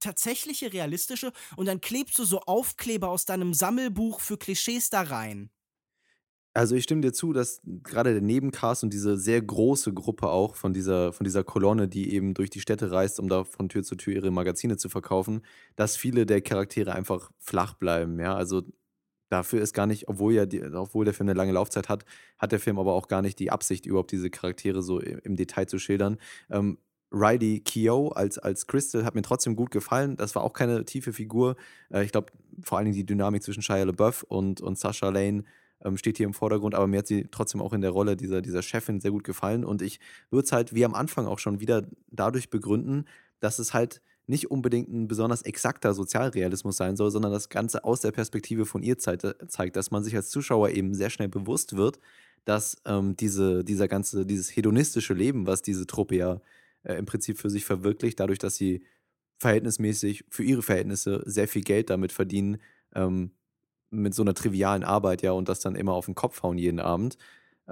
tatsächliche 0.00 0.72
realistische 0.72 1.32
und 1.56 1.66
dann 1.66 1.80
klebst 1.80 2.18
du 2.18 2.24
so 2.24 2.40
Aufkleber 2.40 3.08
aus 3.08 3.24
deinem 3.24 3.54
Sammelbuch 3.54 4.20
für 4.20 4.36
Klischees 4.36 4.90
da 4.90 5.02
rein. 5.02 5.50
Also 6.56 6.76
ich 6.76 6.84
stimme 6.84 7.00
dir 7.00 7.12
zu, 7.12 7.32
dass 7.32 7.60
gerade 7.82 8.12
der 8.12 8.22
Nebencast 8.22 8.84
und 8.84 8.92
diese 8.92 9.16
sehr 9.16 9.42
große 9.42 9.92
Gruppe 9.92 10.28
auch 10.28 10.54
von 10.54 10.72
dieser, 10.72 11.12
von 11.12 11.24
dieser 11.24 11.42
Kolonne, 11.42 11.88
die 11.88 12.12
eben 12.14 12.32
durch 12.32 12.48
die 12.48 12.60
Städte 12.60 12.92
reist, 12.92 13.18
um 13.18 13.28
da 13.28 13.42
von 13.42 13.68
Tür 13.68 13.82
zu 13.82 13.96
Tür 13.96 14.14
ihre 14.14 14.30
Magazine 14.30 14.76
zu 14.76 14.88
verkaufen, 14.88 15.42
dass 15.74 15.96
viele 15.96 16.26
der 16.26 16.42
Charaktere 16.42 16.94
einfach 16.94 17.32
flach 17.38 17.74
bleiben. 17.74 18.20
Ja, 18.20 18.36
also 18.36 18.62
dafür 19.30 19.62
ist 19.62 19.72
gar 19.74 19.88
nicht, 19.88 20.06
obwohl 20.08 20.32
ja 20.32 20.46
die, 20.46 20.62
obwohl 20.62 21.04
der 21.04 21.12
Film 21.12 21.28
eine 21.28 21.36
lange 21.36 21.50
Laufzeit 21.50 21.88
hat, 21.88 22.04
hat 22.38 22.52
der 22.52 22.60
Film 22.60 22.78
aber 22.78 22.92
auch 22.92 23.08
gar 23.08 23.20
nicht 23.20 23.40
die 23.40 23.50
Absicht, 23.50 23.84
überhaupt 23.84 24.12
diese 24.12 24.30
Charaktere 24.30 24.80
so 24.80 25.00
im 25.00 25.34
Detail 25.34 25.66
zu 25.66 25.80
schildern. 25.80 26.18
Ähm, 26.50 26.78
Riley 27.10 27.60
Keough 27.60 28.12
als, 28.16 28.38
als 28.38 28.68
Crystal 28.68 29.04
hat 29.04 29.16
mir 29.16 29.22
trotzdem 29.22 29.56
gut 29.56 29.72
gefallen. 29.72 30.16
Das 30.16 30.34
war 30.36 30.42
auch 30.42 30.52
keine 30.52 30.84
tiefe 30.84 31.12
Figur. 31.12 31.56
Äh, 31.90 32.04
ich 32.04 32.12
glaube, 32.12 32.32
vor 32.62 32.78
allen 32.78 32.84
Dingen 32.84 32.96
die 32.96 33.06
Dynamik 33.06 33.42
zwischen 33.42 33.62
Shia 33.62 33.82
LaBeouf 33.82 34.22
und, 34.22 34.60
und 34.60 34.78
Sasha 34.78 35.08
Lane 35.08 35.44
ähm, 35.84 35.96
steht 35.96 36.16
hier 36.16 36.26
im 36.26 36.34
Vordergrund, 36.34 36.74
aber 36.74 36.86
mir 36.86 36.98
hat 36.98 37.06
sie 37.06 37.28
trotzdem 37.30 37.60
auch 37.60 37.72
in 37.72 37.80
der 37.80 37.90
Rolle 37.90 38.16
dieser, 38.16 38.42
dieser 38.42 38.62
Chefin 38.62 39.00
sehr 39.00 39.10
gut 39.10 39.24
gefallen. 39.24 39.64
Und 39.64 39.82
ich 39.82 40.00
würde 40.30 40.44
es 40.44 40.52
halt 40.52 40.74
wie 40.74 40.84
am 40.84 40.94
Anfang 40.94 41.26
auch 41.26 41.38
schon 41.38 41.60
wieder 41.60 41.86
dadurch 42.10 42.50
begründen, 42.50 43.04
dass 43.40 43.58
es 43.58 43.74
halt 43.74 44.00
nicht 44.26 44.50
unbedingt 44.50 44.88
ein 44.88 45.06
besonders 45.06 45.42
exakter 45.42 45.92
Sozialrealismus 45.92 46.76
sein 46.78 46.96
soll, 46.96 47.10
sondern 47.10 47.30
das 47.30 47.50
Ganze 47.50 47.84
aus 47.84 48.00
der 48.00 48.12
Perspektive 48.12 48.64
von 48.64 48.82
ihr 48.82 48.98
zeigt, 48.98 49.76
dass 49.76 49.90
man 49.90 50.02
sich 50.02 50.16
als 50.16 50.30
Zuschauer 50.30 50.70
eben 50.70 50.94
sehr 50.94 51.10
schnell 51.10 51.28
bewusst 51.28 51.76
wird, 51.76 52.00
dass 52.46 52.76
ähm, 52.86 53.16
diese, 53.16 53.64
dieser 53.64 53.86
ganze, 53.86 54.24
dieses 54.24 54.54
hedonistische 54.54 55.14
Leben, 55.14 55.46
was 55.46 55.62
diese 55.62 55.86
Truppe 55.86 56.16
ja 56.16 56.40
äh, 56.84 56.94
im 56.94 57.04
Prinzip 57.04 57.38
für 57.38 57.50
sich 57.50 57.64
verwirklicht, 57.64 58.18
dadurch, 58.18 58.38
dass 58.38 58.56
sie 58.56 58.82
verhältnismäßig 59.38 60.24
für 60.30 60.42
ihre 60.42 60.62
Verhältnisse 60.62 61.22
sehr 61.26 61.48
viel 61.48 61.62
Geld 61.62 61.90
damit 61.90 62.12
verdienen, 62.12 62.58
ähm, 62.94 63.32
mit 63.94 64.14
so 64.14 64.22
einer 64.22 64.34
trivialen 64.34 64.84
Arbeit, 64.84 65.22
ja, 65.22 65.32
und 65.32 65.48
das 65.48 65.60
dann 65.60 65.76
immer 65.76 65.92
auf 65.92 66.06
den 66.06 66.14
Kopf 66.14 66.42
hauen 66.42 66.58
jeden 66.58 66.80
Abend, 66.80 67.16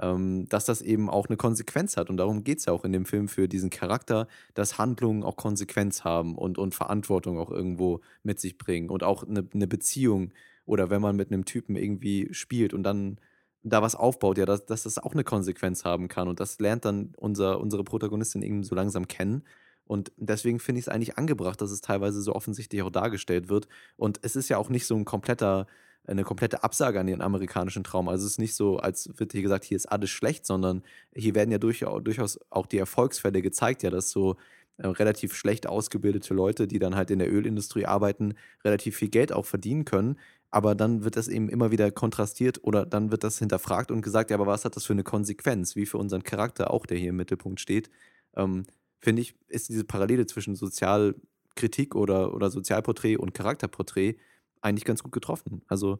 ähm, 0.01 0.47
dass 0.49 0.65
das 0.65 0.81
eben 0.81 1.09
auch 1.09 1.27
eine 1.27 1.37
Konsequenz 1.37 1.97
hat. 1.97 2.09
Und 2.09 2.17
darum 2.17 2.43
geht 2.43 2.59
es 2.59 2.65
ja 2.65 2.73
auch 2.73 2.83
in 2.83 2.91
dem 2.91 3.05
Film 3.05 3.27
für 3.27 3.47
diesen 3.47 3.69
Charakter, 3.69 4.27
dass 4.53 4.77
Handlungen 4.77 5.23
auch 5.23 5.35
Konsequenz 5.35 6.03
haben 6.03 6.35
und, 6.35 6.57
und 6.57 6.73
Verantwortung 6.75 7.37
auch 7.37 7.51
irgendwo 7.51 8.01
mit 8.23 8.39
sich 8.39 8.57
bringen 8.57 8.89
und 8.89 9.03
auch 9.03 9.23
eine, 9.23 9.47
eine 9.53 9.67
Beziehung 9.67 10.31
oder 10.65 10.89
wenn 10.89 11.01
man 11.01 11.15
mit 11.15 11.31
einem 11.31 11.45
Typen 11.45 11.75
irgendwie 11.75 12.33
spielt 12.33 12.73
und 12.73 12.83
dann 12.83 13.19
da 13.63 13.81
was 13.81 13.95
aufbaut, 13.95 14.37
ja, 14.37 14.45
dass, 14.45 14.65
dass 14.65 14.83
das 14.83 14.97
auch 14.97 15.13
eine 15.13 15.23
Konsequenz 15.23 15.85
haben 15.85 16.07
kann. 16.07 16.27
Und 16.27 16.39
das 16.39 16.59
lernt 16.59 16.85
dann 16.85 17.13
unser, 17.17 17.59
unsere 17.61 17.83
Protagonistin 17.83 18.41
irgendwie 18.41 18.67
so 18.67 18.75
langsam 18.75 19.07
kennen. 19.07 19.43
Und 19.85 20.11
deswegen 20.17 20.59
finde 20.59 20.79
ich 20.79 20.87
es 20.87 20.89
eigentlich 20.89 21.17
angebracht, 21.17 21.61
dass 21.61 21.71
es 21.71 21.81
teilweise 21.81 22.21
so 22.21 22.33
offensichtlich 22.33 22.81
auch 22.83 22.89
dargestellt 22.89 23.49
wird. 23.49 23.67
Und 23.95 24.19
es 24.21 24.35
ist 24.35 24.49
ja 24.49 24.57
auch 24.57 24.69
nicht 24.69 24.85
so 24.85 24.95
ein 24.95 25.05
kompletter 25.05 25.67
eine 26.05 26.23
komplette 26.23 26.63
Absage 26.63 26.99
an 26.99 27.07
ihren 27.07 27.21
amerikanischen 27.21 27.83
Traum. 27.83 28.09
Also 28.09 28.25
es 28.25 28.33
ist 28.33 28.39
nicht 28.39 28.55
so, 28.55 28.77
als 28.77 29.09
wird 29.17 29.31
hier 29.31 29.41
gesagt, 29.41 29.63
hier 29.63 29.77
ist 29.77 29.85
alles 29.85 30.09
schlecht, 30.09 30.45
sondern 30.45 30.83
hier 31.15 31.35
werden 31.35 31.51
ja 31.51 31.57
durchaus 31.57 32.39
auch 32.49 32.65
die 32.65 32.77
Erfolgsfälle 32.77 33.41
gezeigt, 33.41 33.83
ja, 33.83 33.89
dass 33.89 34.09
so 34.09 34.35
äh, 34.77 34.87
relativ 34.87 35.33
schlecht 35.35 35.67
ausgebildete 35.67 36.33
Leute, 36.33 36.67
die 36.67 36.79
dann 36.79 36.95
halt 36.95 37.11
in 37.11 37.19
der 37.19 37.31
Ölindustrie 37.31 37.85
arbeiten, 37.85 38.33
relativ 38.65 38.97
viel 38.97 39.09
Geld 39.09 39.31
auch 39.31 39.45
verdienen 39.45 39.85
können. 39.85 40.17
Aber 40.51 40.75
dann 40.75 41.03
wird 41.03 41.15
das 41.15 41.27
eben 41.29 41.49
immer 41.49 41.71
wieder 41.71 41.89
kontrastiert 41.91 42.59
oder 42.63 42.85
dann 42.85 43.11
wird 43.11 43.23
das 43.23 43.39
hinterfragt 43.39 43.89
und 43.89 44.01
gesagt, 44.01 44.29
ja, 44.29 44.37
aber 44.37 44.45
was 44.45 44.65
hat 44.65 44.75
das 44.75 44.85
für 44.85 44.93
eine 44.93 45.03
Konsequenz, 45.03 45.75
wie 45.75 45.85
für 45.85 45.97
unseren 45.97 46.23
Charakter 46.23 46.71
auch, 46.71 46.85
der 46.85 46.97
hier 46.97 47.09
im 47.09 47.15
Mittelpunkt 47.15 47.59
steht. 47.59 47.89
Ähm, 48.35 48.65
Finde 48.99 49.21
ich, 49.21 49.35
ist 49.47 49.69
diese 49.69 49.83
Parallele 49.83 50.25
zwischen 50.27 50.55
Sozialkritik 50.55 51.95
oder, 51.95 52.33
oder 52.33 52.49
Sozialporträt 52.49 53.17
und 53.17 53.33
Charakterporträt 53.33 54.15
eigentlich 54.63 54.85
ganz 54.85 55.03
gut 55.03 55.11
getroffen. 55.13 55.63
Also 55.67 55.99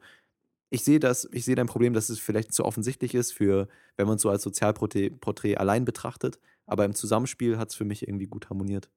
ich 0.69 0.84
sehe 0.84 0.99
das, 0.99 1.30
ich 1.32 1.45
sehe 1.45 1.56
dein 1.56 1.67
Problem, 1.67 1.93
dass 1.93 2.10
es 2.10 2.19
vielleicht 2.19 2.54
zu 2.54 2.65
offensichtlich 2.65 3.15
ist, 3.15 3.34
für, 3.34 3.67
wenn 3.97 4.08
man 4.08 4.17
es 4.17 4.23
so 4.23 4.30
als 4.30 4.43
Sozialporträt 4.43 5.58
allein 5.58 5.86
betrachtet, 5.86 6.39
aber 6.67 6.86
im 6.86 6.95
Zusammenspiel 6.95 7.58
hat 7.60 7.69
es 7.71 7.76
für 7.76 7.86
mich 7.86 8.08
irgendwie 8.08 8.28
gut 8.28 8.49
harmoniert. 8.49 8.91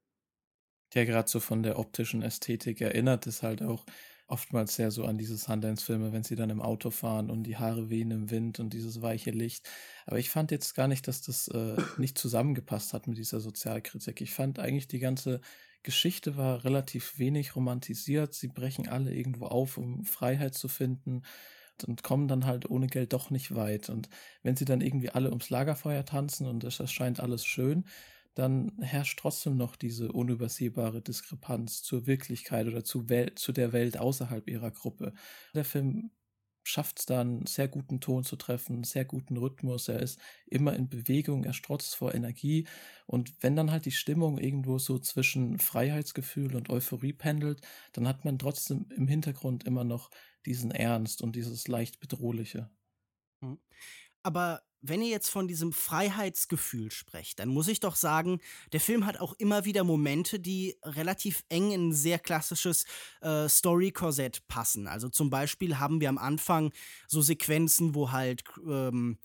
Ja, 0.94 1.04
gerade 1.04 1.28
so 1.28 1.40
von 1.40 1.62
der 1.62 1.78
optischen 1.78 2.22
Ästhetik 2.22 2.80
erinnert 2.80 3.26
es 3.26 3.42
halt 3.42 3.62
auch 3.62 3.84
oftmals 4.28 4.74
sehr 4.74 4.90
so 4.90 5.04
an 5.04 5.18
diese 5.18 5.36
Sundance-Filme, 5.36 6.12
wenn 6.12 6.24
sie 6.24 6.36
dann 6.36 6.50
im 6.50 6.60
Auto 6.60 6.90
fahren 6.90 7.30
und 7.30 7.44
die 7.44 7.56
Haare 7.56 7.90
wehen 7.90 8.10
im 8.10 8.30
Wind 8.30 8.58
und 8.58 8.72
dieses 8.72 9.02
weiche 9.02 9.30
Licht. 9.30 9.68
Aber 10.06 10.18
ich 10.18 10.30
fand 10.30 10.50
jetzt 10.50 10.74
gar 10.74 10.88
nicht, 10.88 11.06
dass 11.06 11.22
das 11.22 11.48
äh, 11.48 11.76
nicht 11.96 12.18
zusammengepasst 12.18 12.92
hat 12.92 13.06
mit 13.06 13.18
dieser 13.18 13.40
Sozialkritik. 13.40 14.20
Ich 14.20 14.32
fand 14.32 14.58
eigentlich 14.58 14.88
die 14.88 14.98
ganze 14.98 15.40
Geschichte 15.82 16.36
war 16.36 16.64
relativ 16.64 17.18
wenig 17.18 17.54
romantisiert. 17.54 18.34
Sie 18.34 18.48
brechen 18.48 18.88
alle 18.88 19.14
irgendwo 19.14 19.46
auf, 19.46 19.78
um 19.78 20.04
Freiheit 20.04 20.54
zu 20.54 20.66
finden 20.66 21.22
und 21.86 22.02
kommen 22.02 22.26
dann 22.26 22.44
halt 22.44 22.68
ohne 22.68 22.88
Geld 22.88 23.12
doch 23.12 23.30
nicht 23.30 23.54
weit. 23.54 23.88
Und 23.88 24.08
wenn 24.42 24.56
sie 24.56 24.64
dann 24.64 24.80
irgendwie 24.80 25.10
alle 25.10 25.28
ums 25.28 25.50
Lagerfeuer 25.50 26.04
tanzen 26.04 26.46
und 26.46 26.64
es 26.64 26.80
erscheint 26.80 27.20
alles 27.20 27.44
schön, 27.46 27.84
dann 28.36 28.72
herrscht 28.82 29.18
trotzdem 29.18 29.56
noch 29.56 29.76
diese 29.76 30.12
unübersehbare 30.12 31.00
Diskrepanz 31.02 31.82
zur 31.82 32.06
Wirklichkeit 32.06 32.66
oder 32.66 32.84
zu, 32.84 33.08
Wel 33.08 33.34
zu 33.34 33.50
der 33.52 33.72
Welt 33.72 33.96
außerhalb 33.98 34.48
ihrer 34.48 34.70
Gruppe. 34.70 35.14
Der 35.54 35.64
Film 35.64 36.10
schafft 36.62 36.98
es 37.00 37.06
dann, 37.06 37.46
sehr 37.46 37.68
guten 37.68 38.00
Ton 38.00 38.24
zu 38.24 38.36
treffen, 38.36 38.84
sehr 38.84 39.06
guten 39.06 39.38
Rhythmus. 39.38 39.88
Er 39.88 40.00
ist 40.00 40.20
immer 40.46 40.74
in 40.76 40.88
Bewegung, 40.90 41.44
er 41.44 41.54
strotzt 41.54 41.96
vor 41.96 42.14
Energie. 42.14 42.66
Und 43.06 43.34
wenn 43.40 43.56
dann 43.56 43.70
halt 43.70 43.86
die 43.86 43.92
Stimmung 43.92 44.36
irgendwo 44.38 44.78
so 44.78 44.98
zwischen 44.98 45.58
Freiheitsgefühl 45.58 46.56
und 46.56 46.68
Euphorie 46.68 47.14
pendelt, 47.14 47.62
dann 47.92 48.06
hat 48.06 48.24
man 48.26 48.38
trotzdem 48.38 48.86
im 48.94 49.08
Hintergrund 49.08 49.64
immer 49.64 49.84
noch 49.84 50.10
diesen 50.44 50.72
Ernst 50.72 51.22
und 51.22 51.36
dieses 51.36 51.68
leicht 51.68 52.00
Bedrohliche. 52.00 52.70
Hm. 53.42 53.58
Aber 54.22 54.65
wenn 54.82 55.02
ihr 55.02 55.08
jetzt 55.08 55.30
von 55.30 55.48
diesem 55.48 55.72
Freiheitsgefühl 55.72 56.90
sprecht, 56.90 57.38
dann 57.38 57.48
muss 57.48 57.68
ich 57.68 57.80
doch 57.80 57.96
sagen, 57.96 58.40
der 58.72 58.80
Film 58.80 59.06
hat 59.06 59.18
auch 59.20 59.34
immer 59.34 59.64
wieder 59.64 59.84
Momente, 59.84 60.38
die 60.38 60.76
relativ 60.82 61.44
eng 61.48 61.72
in 61.72 61.88
ein 61.88 61.92
sehr 61.92 62.18
klassisches 62.18 62.84
äh, 63.20 63.48
Story-Korsett 63.48 64.46
passen. 64.48 64.86
Also 64.86 65.08
zum 65.08 65.30
Beispiel 65.30 65.78
haben 65.78 66.00
wir 66.00 66.08
am 66.08 66.18
Anfang 66.18 66.72
so 67.08 67.20
Sequenzen, 67.22 67.94
wo 67.94 68.12
halt 68.12 68.44
ähm, 68.66 69.18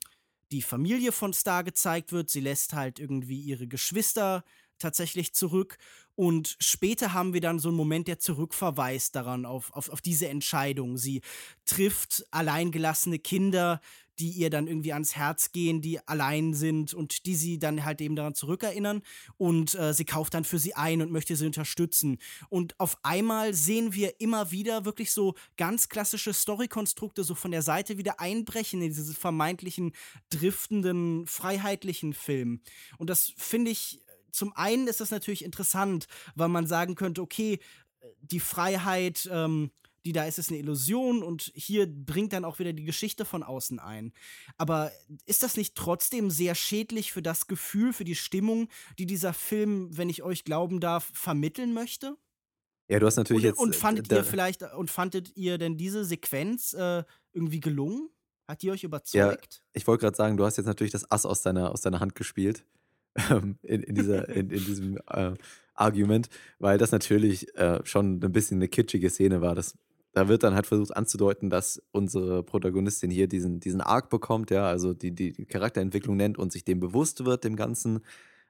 die 0.52 0.62
Familie 0.62 1.12
von 1.12 1.34
Star 1.34 1.64
gezeigt 1.64 2.12
wird. 2.12 2.30
Sie 2.30 2.42
lässt 2.42 2.74
halt 2.74 3.00
irgendwie 3.00 3.40
ihre 3.40 3.68
Geschwister 3.68 4.44
tatsächlich 4.82 5.34
zurück. 5.34 5.78
Und 6.16 6.58
später 6.60 7.14
haben 7.14 7.34
wir 7.34 7.42
dann 7.42 7.60
so 7.60 7.70
einen 7.70 7.78
Moment, 7.78 8.08
der 8.08 8.20
zurückverweist 8.20 9.16
daran, 9.16 9.46
auf, 9.46 9.72
auf, 9.74 9.90
auf 9.90 10.02
diese 10.02 10.28
Entscheidung. 10.28 10.98
Sie 10.98 11.22
trifft 11.66 12.26
alleingelassene 12.32 13.20
Kinder, 13.20 13.80
die 14.22 14.30
ihr 14.30 14.52
dann 14.52 14.68
irgendwie 14.68 14.94
ans 14.94 15.16
Herz 15.16 15.52
gehen, 15.52 15.82
die 15.82 16.00
allein 16.08 16.54
sind 16.54 16.94
und 16.94 17.26
die 17.26 17.34
sie 17.34 17.58
dann 17.58 17.84
halt 17.84 18.02
eben 18.02 18.16
daran 18.16 18.36
zurückerinnern. 18.36 19.02
Und 19.38 19.74
äh, 19.74 19.96
sie 19.96 20.06
kauft 20.06 20.36
dann 20.36 20.44
für 20.44 20.60
sie 20.60 20.76
ein 20.76 21.02
und 21.02 21.12
möchte 21.12 21.36
sie 21.36 21.48
unterstützen. 21.48 22.20
Und 22.50 22.80
auf 22.80 23.00
einmal 23.02 23.56
sehen 23.56 23.96
wir 23.96 24.22
immer 24.22 24.52
wieder 24.52 24.86
wirklich 24.86 25.12
so 25.12 25.34
ganz 25.58 25.90
klassische 25.90 26.34
Storykonstrukte 26.34 27.24
so 27.24 27.34
von 27.34 27.50
der 27.50 27.64
Seite 27.64 27.98
wieder 27.98 28.20
einbrechen 28.20 28.84
in 28.84 28.90
diese 28.90 29.12
vermeintlichen 29.16 29.94
driftenden, 30.30 31.26
freiheitlichen 31.26 32.14
Film. 32.14 32.62
Und 33.00 33.10
das 33.10 33.34
finde 33.38 33.72
ich 33.72 34.02
zum 34.32 34.54
einen 34.54 34.88
ist 34.88 35.02
das 35.02 35.12
natürlich 35.12 35.44
interessant, 35.44 36.08
weil 36.36 36.48
man 36.48 36.66
sagen 36.66 36.96
könnte, 36.96 37.22
okay, 37.22 37.60
die 38.22 38.40
Freiheit, 38.40 39.28
ähm, 39.30 39.72
die 40.06 40.14
da 40.14 40.26
ist, 40.26 40.40
ist 40.40 40.50
eine 40.50 40.60
Illusion 40.60 41.24
und 41.24 41.52
hier 41.56 41.88
bringt 41.88 42.34
dann 42.34 42.46
auch 42.46 42.60
wieder 42.60 42.74
die 42.74 42.84
Geschichte 42.84 43.26
von 43.26 43.44
außen 43.44 43.80
ein. 43.80 44.14
Aber 44.58 44.92
ist 45.26 45.44
das 45.44 45.58
nicht 45.58 45.76
trotzdem 45.76 46.30
sehr 46.32 46.56
schädlich 46.56 47.12
für 47.12 47.22
das 47.22 47.48
Gefühl, 47.48 47.94
für 47.94 48.04
die 48.04 48.16
Stimmung, 48.16 48.68
die 48.98 49.06
dieser 49.06 49.34
Film, 49.34 49.96
wenn 49.96 50.10
ich 50.10 50.24
euch 50.24 50.44
glauben 50.44 50.80
darf, 50.80 51.12
vermitteln 51.14 51.74
möchte? 51.74 52.18
Ja, 52.88 53.00
du 53.00 53.06
hast 53.06 53.16
natürlich 53.16 53.44
und, 53.44 53.50
jetzt. 53.50 53.60
Und 53.60 53.76
fandet 53.76 54.12
ihr 54.12 54.24
vielleicht, 54.24 54.64
und 54.64 54.90
fandet 54.90 55.38
ihr 55.38 55.58
denn 55.58 55.78
diese 55.78 56.04
Sequenz 56.04 56.74
äh, 56.74 57.04
irgendwie 57.32 57.60
gelungen? 57.60 58.10
Hat 58.48 58.62
die 58.64 58.72
euch 58.72 58.84
überzeugt? 58.84 59.14
Ja, 59.56 59.70
ich 59.72 59.88
wollte 59.88 60.02
gerade 60.02 60.18
sagen, 60.18 60.36
du 60.36 60.44
hast 60.44 60.58
jetzt 60.58 60.66
natürlich 60.66 60.92
das 60.92 61.10
Ass 61.10 61.26
aus 61.26 61.42
deiner, 61.42 61.72
aus 61.72 61.82
deiner 61.82 62.00
Hand 62.00 62.16
gespielt. 62.16 62.66
Ähm, 63.30 63.58
in, 63.64 63.84
in, 63.84 63.96
dieser, 63.96 64.30
in, 64.30 64.50
in 64.50 64.66
diesem 64.66 64.98
äh, 65.08 65.34
Argument, 65.74 66.30
weil 66.60 66.78
das 66.78 66.94
natürlich 66.94 67.54
äh, 67.58 67.82
schon 67.84 68.24
ein 68.24 68.32
bisschen 68.32 68.60
eine 68.60 68.70
kitschige 68.70 69.10
Szene 69.10 69.42
war. 69.42 69.54
Das, 69.54 69.78
da 70.14 70.28
wird 70.28 70.44
dann 70.44 70.56
halt 70.56 70.68
versucht 70.68 70.96
anzudeuten, 70.96 71.50
dass 71.50 71.82
unsere 71.92 72.44
Protagonistin 72.44 73.12
hier 73.12 73.28
diesen, 73.28 73.60
diesen 73.60 73.82
Arc 73.82 74.10
bekommt, 74.10 74.52
ja, 74.52 74.68
also 74.68 74.94
die, 74.94 75.14
die 75.14 75.46
Charakterentwicklung 75.46 76.18
nennt 76.18 76.38
und 76.38 76.52
sich 76.52 76.64
dem 76.66 76.80
bewusst 76.80 77.26
wird, 77.26 77.44
dem 77.44 77.56
Ganzen, 77.56 78.02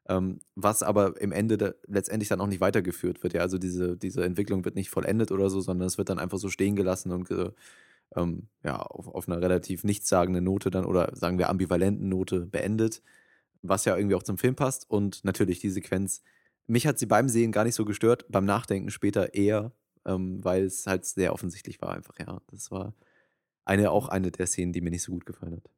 ähm, 0.10 0.40
was 0.56 0.84
aber 0.84 1.20
im 1.22 1.32
Ende 1.32 1.58
da, 1.58 1.74
letztendlich 1.88 2.30
dann 2.30 2.42
auch 2.42 2.48
nicht 2.48 2.62
weitergeführt 2.62 3.24
wird. 3.24 3.34
Ja, 3.34 3.42
also 3.42 3.58
diese, 3.58 3.98
diese 3.98 4.24
Entwicklung 4.26 4.66
wird 4.66 4.76
nicht 4.76 4.90
vollendet 4.90 5.32
oder 5.32 5.50
so, 5.50 5.62
sondern 5.62 5.88
es 5.88 5.98
wird 5.98 6.10
dann 6.10 6.20
einfach 6.20 6.40
so 6.40 6.50
stehen 6.50 6.76
gelassen 6.76 7.12
und 7.12 7.30
äh, 7.32 7.52
ähm, 8.16 8.48
ja, 8.64 8.78
auf, 8.78 9.08
auf 9.08 9.28
einer 9.28 9.42
relativ 9.42 9.84
nichtssagenden 9.84 10.44
Note 10.44 10.72
dann 10.72 10.86
oder 10.86 11.12
sagen 11.16 11.38
wir 11.38 11.50
ambivalenten 11.50 12.10
Note 12.10 12.48
beendet 12.48 13.02
was 13.62 13.86
ja 13.86 13.96
irgendwie 13.96 14.16
auch 14.16 14.24
zum 14.24 14.38
Film 14.38 14.56
passt. 14.56 14.90
Und 14.90 15.24
natürlich 15.24 15.60
die 15.60 15.70
Sequenz, 15.70 16.22
mich 16.68 16.88
hat 16.88 17.00
sie 17.00 17.06
beim 17.06 17.30
Sehen 17.30 17.52
gar 17.52 17.64
nicht 17.64 17.76
so 17.76 17.86
gestört, 17.86 18.26
beim 18.30 18.46
Nachdenken 18.46 18.90
später 18.90 19.34
eher, 19.34 19.72
ähm, 20.06 20.44
weil 20.44 20.66
es 20.66 20.88
halt 20.88 21.06
sehr 21.06 21.34
offensichtlich 21.34 21.82
war 21.82 21.94
einfach, 21.94 22.18
ja. 22.20 22.42
Das 22.48 22.72
war 22.72 22.94
eine, 23.66 23.92
auch 23.92 24.08
eine 24.10 24.32
der 24.32 24.48
Szenen, 24.48 24.74
die 24.74 24.82
mir 24.82 24.92
nicht 24.92 25.04
so 25.04 25.12
gut 25.12 25.26
gefallen 25.26 25.56
hat 25.56 25.70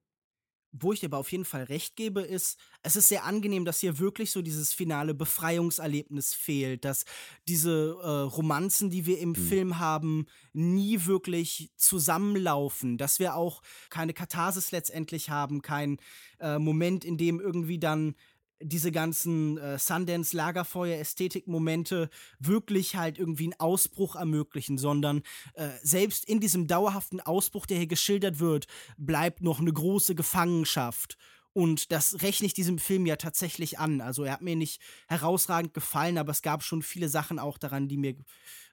wo 0.73 0.91
ich 0.91 0.99
dir 0.99 1.05
aber 1.05 1.19
auf 1.19 1.31
jeden 1.31 1.45
Fall 1.45 1.63
recht 1.63 1.95
gebe, 1.95 2.21
ist, 2.21 2.59
es 2.81 2.95
ist 2.95 3.07
sehr 3.07 3.25
angenehm, 3.25 3.63
dass 3.63 3.79
hier 3.79 3.99
wirklich 3.99 4.31
so 4.31 4.41
dieses 4.41 4.73
finale 4.73 5.13
Befreiungserlebnis 5.13 6.33
fehlt, 6.33 6.83
dass 6.83 7.05
diese 7.47 7.95
äh, 8.01 8.07
Romanzen, 8.07 8.89
die 8.89 9.05
wir 9.05 9.19
im 9.19 9.29
mhm. 9.29 9.36
Film 9.36 9.79
haben, 9.79 10.25
nie 10.51 11.05
wirklich 11.05 11.71
zusammenlaufen, 11.77 12.97
dass 12.97 13.19
wir 13.19 13.36
auch 13.36 13.62
keine 13.91 14.13
Katharsis 14.13 14.71
letztendlich 14.71 15.29
haben, 15.29 15.62
kein 15.62 15.97
äh, 16.39 16.57
Moment, 16.57 17.05
in 17.05 17.17
dem 17.17 17.39
irgendwie 17.39 17.77
dann 17.77 18.15
diese 18.63 18.91
ganzen 18.91 19.58
äh, 19.58 19.78
Sundance-Lagerfeuer-Ästhetik-Momente 19.78 22.10
wirklich 22.39 22.95
halt 22.95 23.19
irgendwie 23.19 23.45
einen 23.45 23.60
Ausbruch 23.60 24.15
ermöglichen, 24.15 24.78
sondern 24.78 25.23
äh, 25.54 25.69
selbst 25.82 26.26
in 26.26 26.39
diesem 26.39 26.67
dauerhaften 26.67 27.19
Ausbruch, 27.21 27.65
der 27.65 27.78
hier 27.78 27.88
geschildert 27.88 28.39
wird, 28.39 28.67
bleibt 28.97 29.41
noch 29.41 29.60
eine 29.60 29.73
große 29.73 30.15
Gefangenschaft. 30.15 31.17
Und 31.54 31.91
das 31.91 32.23
rechne 32.23 32.47
ich 32.47 32.56
diesem 32.56 32.80
Film 32.80 33.06
ja 33.06 33.15
tatsächlich 33.15 33.78
an. 33.78 34.02
Also 34.02 34.23
er 34.23 34.34
hat 34.34 34.41
mir 34.41 34.56
nicht 34.56 34.82
herausragend 35.08 35.73
gefallen, 35.73 36.17
aber 36.17 36.32
es 36.32 36.41
gab 36.41 36.63
schon 36.63 36.82
viele 36.82 37.10
Sachen 37.10 37.38
auch 37.38 37.60
daran, 37.60 37.88
die 37.88 37.97
mir, 37.97 38.15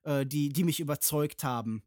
äh, 0.04 0.24
die, 0.24 0.48
die 0.48 0.64
mich 0.64 0.80
überzeugt 0.80 1.44
haben. 1.44 1.82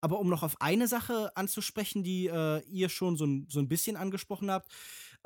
Aber 0.00 0.20
um 0.20 0.28
noch 0.28 0.44
auf 0.44 0.60
eine 0.60 0.86
Sache 0.86 1.36
anzusprechen, 1.36 2.04
die 2.04 2.26
äh, 2.26 2.62
ihr 2.68 2.88
schon 2.88 3.16
so, 3.16 3.26
so 3.48 3.58
ein 3.58 3.68
bisschen 3.68 3.96
angesprochen 3.96 4.52
habt, 4.52 4.70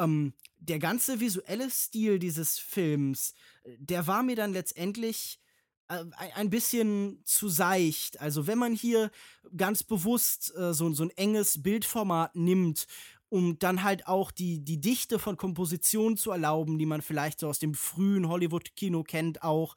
ähm, 0.00 0.34
der 0.58 0.78
ganze 0.78 1.20
visuelle 1.20 1.70
Stil 1.70 2.18
dieses 2.18 2.58
Films, 2.58 3.34
der 3.64 4.06
war 4.06 4.22
mir 4.22 4.36
dann 4.36 4.52
letztendlich 4.52 5.40
äh, 5.88 6.04
ein 6.34 6.50
bisschen 6.50 7.20
zu 7.24 7.48
seicht. 7.48 8.20
Also 8.20 8.46
wenn 8.46 8.58
man 8.58 8.74
hier 8.74 9.10
ganz 9.56 9.82
bewusst 9.82 10.54
äh, 10.56 10.72
so, 10.74 10.92
so 10.92 11.04
ein 11.04 11.10
enges 11.10 11.62
Bildformat 11.62 12.34
nimmt 12.34 12.86
um 13.30 13.58
dann 13.58 13.84
halt 13.84 14.06
auch 14.06 14.32
die, 14.32 14.62
die 14.62 14.80
Dichte 14.80 15.18
von 15.18 15.36
Kompositionen 15.36 16.16
zu 16.16 16.32
erlauben, 16.32 16.78
die 16.78 16.86
man 16.86 17.00
vielleicht 17.00 17.38
so 17.38 17.48
aus 17.48 17.60
dem 17.60 17.74
frühen 17.74 18.28
Hollywood-Kino 18.28 19.04
kennt 19.04 19.42
auch, 19.42 19.76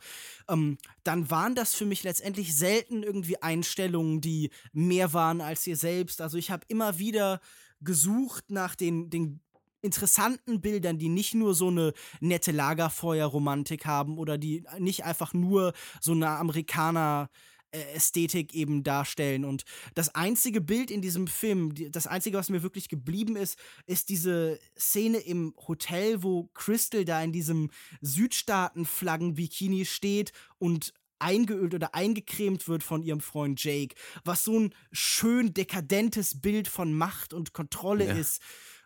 ähm, 0.50 0.78
dann 1.04 1.30
waren 1.30 1.56
das 1.56 1.76
für 1.76 1.86
mich 1.86 2.04
letztendlich 2.04 2.56
selten 2.56 3.04
irgendwie 3.04 3.42
Einstellungen, 3.42 4.22
die 4.22 4.50
mehr 4.74 5.14
waren 5.14 5.40
als 5.40 5.66
ihr 5.68 5.78
selbst. 5.78 6.20
Also 6.20 6.38
ich 6.38 6.50
habe 6.50 6.66
immer 6.68 6.98
wieder 6.98 7.40
gesucht 7.80 8.50
nach 8.50 8.76
den, 8.76 9.12
den 9.12 9.40
interessanten 9.84 10.62
Bildern, 10.62 10.98
die 10.98 11.10
nicht 11.10 11.34
nur 11.34 11.54
so 11.54 11.68
eine 11.68 11.94
nette 12.20 12.52
Lagerfeuerromantik 12.52 13.86
haben 13.86 14.18
oder 14.18 14.38
die 14.38 14.64
nicht 14.80 15.04
einfach 15.04 15.34
nur 15.34 15.74
so 16.02 16.14
eine 16.14 16.30
Amerikaner 16.30 17.30
Ästhetik 17.74 18.54
eben 18.54 18.84
darstellen. 18.84 19.46
Und 19.46 19.64
das 19.96 20.14
einzige 20.16 20.62
Bild 20.62 20.92
in 20.92 21.02
diesem 21.02 21.28
Film, 21.28 21.74
das 21.92 22.08
einzige, 22.08 22.38
was 22.38 22.50
mir 22.50 22.64
wirklich 22.64 22.88
geblieben 22.88 23.36
ist, 23.36 23.58
ist 23.86 24.10
diese 24.10 24.60
Szene 24.78 25.18
im 25.18 25.54
Hotel, 25.68 26.24
wo 26.24 26.50
Crystal 26.54 27.04
da 27.04 27.22
in 27.24 27.32
diesem 27.32 27.72
Südstaaten-Flaggen-Bikini 28.02 29.86
steht 29.86 30.32
und 30.60 30.94
eingeölt 31.20 31.74
oder 31.74 31.96
eingecremt 31.96 32.68
wird 32.68 32.84
von 32.84 33.02
ihrem 33.02 33.22
Freund 33.22 33.64
Jake, 33.64 33.96
was 34.24 34.44
so 34.44 34.60
ein 34.60 34.76
schön 34.92 35.54
dekadentes 35.54 36.42
Bild 36.42 36.68
von 36.68 36.94
Macht 36.94 37.34
und 37.34 37.54
Kontrolle 37.54 38.08
ja. 38.08 38.14
ist. 38.14 38.42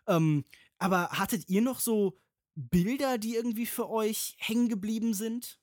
Ähm, 0.06 0.44
aber 0.78 1.10
hattet 1.10 1.48
ihr 1.48 1.62
noch 1.62 1.80
so 1.80 2.18
Bilder, 2.54 3.18
die 3.18 3.34
irgendwie 3.34 3.66
für 3.66 3.88
euch 3.88 4.36
hängen 4.38 4.68
geblieben 4.68 5.14
sind? 5.14 5.60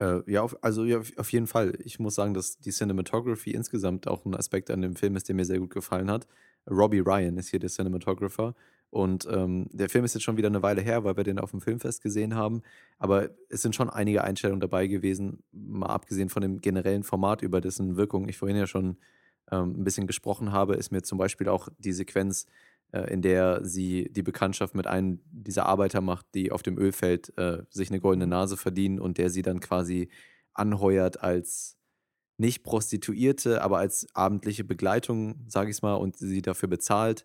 Äh, 0.00 0.30
ja, 0.30 0.42
auf, 0.42 0.56
also 0.62 0.84
ja, 0.84 1.00
auf 1.16 1.32
jeden 1.32 1.46
Fall. 1.46 1.78
Ich 1.84 1.98
muss 1.98 2.14
sagen, 2.14 2.34
dass 2.34 2.58
die 2.58 2.70
Cinematography 2.70 3.50
insgesamt 3.50 4.06
auch 4.06 4.24
ein 4.24 4.34
Aspekt 4.34 4.70
an 4.70 4.82
dem 4.82 4.96
Film 4.96 5.16
ist, 5.16 5.28
der 5.28 5.34
mir 5.34 5.44
sehr 5.44 5.60
gut 5.60 5.70
gefallen 5.70 6.10
hat. 6.10 6.26
Robbie 6.68 7.00
Ryan 7.00 7.36
ist 7.38 7.48
hier 7.48 7.60
der 7.60 7.70
Cinematographer. 7.70 8.54
Und 8.90 9.26
ähm, 9.28 9.66
der 9.72 9.88
Film 9.88 10.04
ist 10.04 10.14
jetzt 10.14 10.22
schon 10.22 10.36
wieder 10.36 10.46
eine 10.46 10.62
Weile 10.62 10.80
her, 10.80 11.02
weil 11.02 11.16
wir 11.16 11.24
den 11.24 11.40
auf 11.40 11.50
dem 11.50 11.60
Filmfest 11.60 12.00
gesehen 12.00 12.36
haben. 12.36 12.62
Aber 12.98 13.30
es 13.48 13.60
sind 13.62 13.74
schon 13.74 13.90
einige 13.90 14.22
Einstellungen 14.22 14.60
dabei 14.60 14.86
gewesen, 14.86 15.42
mal 15.50 15.88
abgesehen 15.88 16.28
von 16.28 16.42
dem 16.42 16.60
generellen 16.60 17.02
Format, 17.02 17.42
über 17.42 17.60
dessen 17.60 17.96
Wirkung 17.96 18.28
ich 18.28 18.38
vorhin 18.38 18.56
ja 18.56 18.68
schon 18.68 18.98
ähm, 19.50 19.80
ein 19.80 19.84
bisschen 19.84 20.06
gesprochen 20.06 20.52
habe, 20.52 20.76
ist 20.76 20.92
mir 20.92 21.02
zum 21.02 21.18
Beispiel 21.18 21.48
auch 21.48 21.68
die 21.78 21.92
Sequenz 21.92 22.46
in 23.02 23.22
der 23.22 23.64
sie 23.64 24.10
die 24.12 24.22
Bekanntschaft 24.22 24.74
mit 24.74 24.86
einem 24.86 25.20
dieser 25.30 25.66
Arbeiter 25.66 26.00
macht, 26.00 26.26
die 26.34 26.52
auf 26.52 26.62
dem 26.62 26.78
Ölfeld 26.78 27.36
äh, 27.38 27.62
sich 27.70 27.90
eine 27.90 28.00
goldene 28.00 28.26
Nase 28.26 28.56
verdienen 28.56 29.00
und 29.00 29.18
der 29.18 29.30
sie 29.30 29.42
dann 29.42 29.60
quasi 29.60 30.08
anheuert 30.52 31.22
als 31.22 31.76
nicht 32.36 32.64
Prostituierte, 32.64 33.62
aber 33.62 33.78
als 33.78 34.06
abendliche 34.14 34.64
Begleitung, 34.64 35.44
sage 35.48 35.70
ich 35.70 35.76
es 35.76 35.82
mal, 35.82 35.94
und 35.94 36.16
sie 36.16 36.42
dafür 36.42 36.68
bezahlt. 36.68 37.24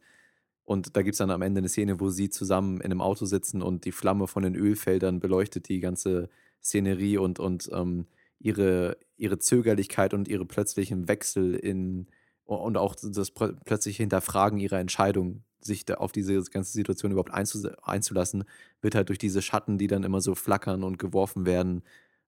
Und 0.64 0.96
da 0.96 1.02
gibt 1.02 1.14
es 1.14 1.18
dann 1.18 1.32
am 1.32 1.42
Ende 1.42 1.60
eine 1.60 1.70
Szene, 1.70 2.00
wo 2.00 2.10
sie 2.10 2.30
zusammen 2.30 2.78
in 2.78 2.86
einem 2.86 3.02
Auto 3.02 3.26
sitzen 3.26 3.62
und 3.62 3.86
die 3.86 3.92
Flamme 3.92 4.28
von 4.28 4.44
den 4.44 4.56
Ölfeldern 4.56 5.20
beleuchtet 5.20 5.68
die 5.68 5.80
ganze 5.80 6.30
Szenerie 6.64 7.18
und, 7.18 7.40
und 7.40 7.70
ähm, 7.74 8.06
ihre, 8.38 8.98
ihre 9.18 9.40
Zögerlichkeit 9.40 10.14
und 10.14 10.28
ihre 10.28 10.46
plötzlichen 10.46 11.08
Wechsel 11.08 11.56
in 11.56 12.08
und 12.46 12.78
auch 12.78 12.96
das 12.96 13.32
plötzliche 13.32 14.02
Hinterfragen 14.02 14.60
ihrer 14.60 14.80
Entscheidung 14.80 15.44
sich 15.62 15.86
da 15.86 15.96
auf 15.96 16.12
diese 16.12 16.42
ganze 16.44 16.72
Situation 16.72 17.12
überhaupt 17.12 17.32
einzulassen, 17.34 18.44
wird 18.82 18.96
halt 18.96 19.10
durch 19.10 19.20
diese 19.20 19.42
Schatten, 19.42 19.78
die 19.78 19.88
dann 19.88 20.04
immer 20.04 20.22
so 20.22 20.36
flackern 20.36 20.84
und 20.84 21.00
geworfen 21.00 21.46
werden, 21.46 21.84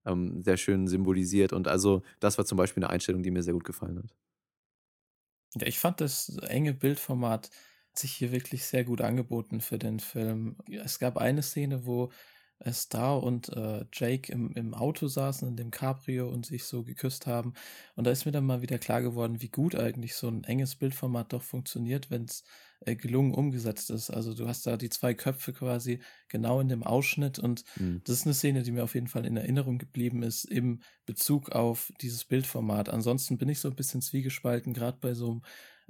ähm, 0.06 0.44
sehr 0.44 0.58
schön 0.58 0.88
symbolisiert. 0.88 1.54
Und 1.54 1.68
also 1.68 2.02
das 2.20 2.38
war 2.38 2.46
zum 2.46 2.58
Beispiel 2.58 2.84
eine 2.84 2.92
Einstellung, 2.92 3.24
die 3.24 3.32
mir 3.32 3.44
sehr 3.44 3.54
gut 3.54 3.64
gefallen 3.64 4.00
hat. 4.00 4.16
Ja, 5.56 5.68
ich 5.68 5.80
fand 5.80 6.00
das 6.02 6.30
enge 6.38 6.74
Bildformat 6.74 7.50
sich 7.94 8.14
hier 8.14 8.32
wirklich 8.32 8.66
sehr 8.66 8.86
gut 8.86 9.02
angeboten 9.02 9.60
für 9.62 9.78
den 9.78 10.00
Film. 10.00 10.58
Es 10.70 10.98
gab 11.00 11.18
eine 11.18 11.42
Szene, 11.44 11.86
wo 11.86 12.12
Star 12.72 13.22
und 13.24 13.50
äh, 13.50 13.86
Jake 13.94 14.32
im, 14.32 14.52
im 14.54 14.74
Auto 14.74 15.08
saßen, 15.08 15.48
in 15.48 15.58
dem 15.58 15.72
Cabrio 15.72 16.30
und 16.30 16.46
sich 16.46 16.64
so 16.66 16.84
geküsst 16.84 17.28
haben. 17.28 17.54
Und 17.96 18.06
da 18.06 18.12
ist 18.12 18.26
mir 18.26 18.32
dann 18.32 18.46
mal 18.46 18.62
wieder 18.62 18.78
klar 18.80 19.02
geworden, 19.02 19.42
wie 19.42 19.50
gut 19.50 19.76
eigentlich 19.76 20.16
so 20.16 20.28
ein 20.30 20.44
enges 20.46 20.76
Bildformat 20.76 21.34
doch 21.34 21.44
funktioniert, 21.44 22.12
wenn 22.12 22.26
es 22.26 22.44
äh, 22.86 22.96
gelungen 22.96 23.34
umgesetzt 23.34 23.90
ist. 23.92 24.10
Also 24.10 24.34
du 24.34 24.48
hast 24.48 24.66
da 24.66 24.78
die 24.78 24.90
zwei 24.90 25.14
Köpfe 25.14 25.54
quasi 25.54 26.00
genau 26.30 26.60
in 26.60 26.70
dem 26.70 26.84
Ausschnitt 26.84 27.40
und 27.40 27.64
mhm. 27.78 28.02
das 28.06 28.18
ist 28.18 28.26
eine 28.26 28.34
Szene, 28.34 28.64
die 28.64 28.72
mir 28.72 28.84
auf 28.84 28.96
jeden 28.96 29.08
Fall 29.08 29.26
in 29.26 29.38
Erinnerung 29.38 29.78
geblieben 29.78 30.24
ist 30.24 30.46
im 30.46 30.82
Bezug 31.06 31.52
auf 31.52 31.92
dieses 32.02 32.26
Bildformat. 32.26 32.90
Ansonsten 32.90 33.38
bin 33.38 33.50
ich 33.50 33.60
so 33.60 33.70
ein 33.70 33.76
bisschen 33.76 34.02
zwiegespalten, 34.02 34.74
gerade 34.74 34.98
bei 35.00 35.14
so 35.14 35.32
einem 35.32 35.42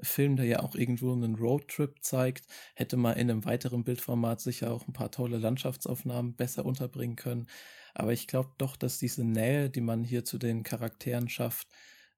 Film, 0.01 0.35
der 0.35 0.45
ja 0.45 0.59
auch 0.61 0.75
irgendwo 0.75 1.13
einen 1.13 1.35
Roadtrip 1.35 1.97
zeigt, 2.01 2.47
hätte 2.75 2.97
man 2.97 3.17
in 3.17 3.29
einem 3.29 3.45
weiteren 3.45 3.83
Bildformat 3.83 4.41
sicher 4.41 4.71
auch 4.71 4.87
ein 4.87 4.93
paar 4.93 5.11
tolle 5.11 5.37
Landschaftsaufnahmen 5.37 6.35
besser 6.35 6.65
unterbringen 6.65 7.15
können. 7.15 7.47
Aber 7.93 8.13
ich 8.13 8.27
glaube 8.27 8.51
doch, 8.57 8.75
dass 8.75 8.97
diese 8.97 9.23
Nähe, 9.23 9.69
die 9.69 9.81
man 9.81 10.03
hier 10.03 10.25
zu 10.25 10.37
den 10.37 10.63
Charakteren 10.63 11.29
schafft, 11.29 11.67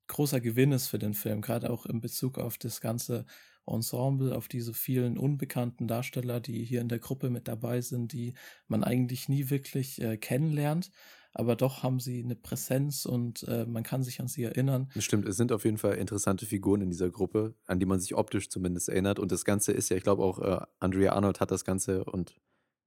großer 0.07 0.41
Gewinn 0.41 0.71
ist 0.71 0.87
für 0.87 0.99
den 0.99 1.13
Film, 1.13 1.41
gerade 1.41 1.69
auch 1.69 1.85
in 1.85 2.01
Bezug 2.01 2.37
auf 2.37 2.57
das 2.57 2.81
ganze 2.81 3.25
Ensemble, 3.65 4.35
auf 4.35 4.47
diese 4.47 4.73
vielen 4.73 5.17
unbekannten 5.17 5.87
Darsteller, 5.87 6.39
die 6.39 6.63
hier 6.63 6.81
in 6.81 6.89
der 6.89 6.99
Gruppe 6.99 7.29
mit 7.29 7.47
dabei 7.47 7.81
sind, 7.81 8.13
die 8.13 8.33
man 8.67 8.83
eigentlich 8.83 9.29
nie 9.29 9.49
wirklich 9.49 10.01
äh, 10.01 10.17
kennenlernt. 10.17 10.91
Aber 11.35 11.55
doch 11.55 11.81
haben 11.81 11.99
sie 11.99 12.23
eine 12.23 12.35
Präsenz 12.35 13.05
und 13.05 13.43
äh, 13.47 13.65
man 13.65 13.81
kann 13.81 14.03
sich 14.03 14.19
an 14.19 14.27
sie 14.27 14.43
erinnern. 14.43 14.89
Stimmt, 14.99 15.27
es 15.27 15.35
sind 15.35 15.51
auf 15.51 15.65
jeden 15.65 15.79
Fall 15.79 15.95
interessante 15.95 16.45
Figuren 16.45 16.81
in 16.81 16.91
dieser 16.91 17.09
Gruppe, 17.09 17.55
an 17.65 17.79
die 17.79 17.87
man 17.87 17.99
sich 17.99 18.13
optisch 18.13 18.49
zumindest 18.49 18.89
erinnert. 18.89 19.17
Und 19.17 19.31
das 19.31 19.43
Ganze 19.43 19.71
ist 19.71 19.89
ja, 19.89 19.97
ich 19.97 20.03
glaube 20.03 20.23
auch, 20.23 20.39
äh, 20.39 20.63
Andrea 20.79 21.13
Arnold 21.13 21.39
hat 21.39 21.49
das 21.49 21.65
Ganze 21.65 22.03
und 22.05 22.35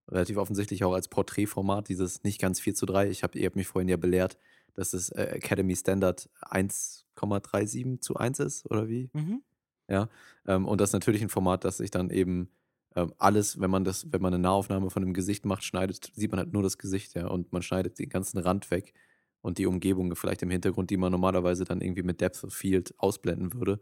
relativ 0.08 0.36
offensichtlich 0.36 0.84
auch 0.84 0.92
als 0.92 1.08
Porträtformat, 1.08 1.88
dieses 1.88 2.22
nicht 2.22 2.40
ganz 2.40 2.60
4 2.60 2.74
zu 2.76 2.86
3. 2.86 3.10
Ich 3.10 3.24
hab, 3.24 3.34
ihr 3.34 3.46
habt 3.46 3.56
mich 3.56 3.66
vorhin 3.66 3.88
ja 3.88 3.96
belehrt, 3.96 4.38
dass 4.74 4.92
das 4.92 5.08
äh, 5.08 5.24
Academy 5.24 5.74
Standard 5.74 6.30
1,37 6.42 8.00
zu 8.00 8.16
1 8.16 8.38
ist, 8.40 8.70
oder 8.70 8.88
wie? 8.88 9.10
Mhm. 9.12 9.42
Ja. 9.88 10.08
Ähm, 10.46 10.66
und 10.66 10.80
das 10.80 10.90
ist 10.90 10.94
natürlich 10.94 11.22
ein 11.22 11.28
Format, 11.28 11.64
das 11.64 11.78
sich 11.78 11.90
dann 11.90 12.10
eben 12.10 12.50
ähm, 12.96 13.12
alles, 13.18 13.60
wenn 13.60 13.70
man 13.70 13.84
das, 13.84 14.10
wenn 14.12 14.22
man 14.22 14.34
eine 14.34 14.42
Nahaufnahme 14.42 14.90
von 14.90 15.02
dem 15.02 15.12
Gesicht 15.14 15.44
macht, 15.44 15.64
schneidet, 15.64 16.10
sieht 16.14 16.30
man 16.30 16.38
halt 16.40 16.52
nur 16.52 16.62
das 16.62 16.78
Gesicht, 16.78 17.14
ja. 17.14 17.26
Und 17.28 17.52
man 17.52 17.62
schneidet 17.62 17.98
den 17.98 18.08
ganzen 18.08 18.38
Rand 18.38 18.70
weg 18.70 18.94
und 19.42 19.58
die 19.58 19.66
Umgebung 19.66 20.14
vielleicht 20.16 20.42
im 20.42 20.50
Hintergrund, 20.50 20.90
die 20.90 20.96
man 20.96 21.12
normalerweise 21.12 21.64
dann 21.64 21.80
irgendwie 21.80 22.02
mit 22.02 22.20
Depth 22.20 22.42
of 22.44 22.54
Field 22.54 22.94
ausblenden 22.98 23.54
würde. 23.54 23.80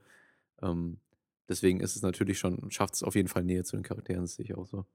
Ähm, 0.63 0.99
deswegen 1.49 1.81
ist 1.81 1.97
es 1.97 2.03
natürlich 2.03 2.39
schon, 2.39 2.71
schafft 2.71 2.95
es 2.95 3.03
auf 3.03 3.15
jeden 3.15 3.29
Fall 3.29 3.45
Nähe 3.45 3.65
zu 3.65 3.77
den 3.77 3.83
Charakteren, 3.85 4.23
das 4.25 4.35
sehe 4.37 4.45
ich 4.45 4.55
auch 4.57 4.67
so. 4.67 4.87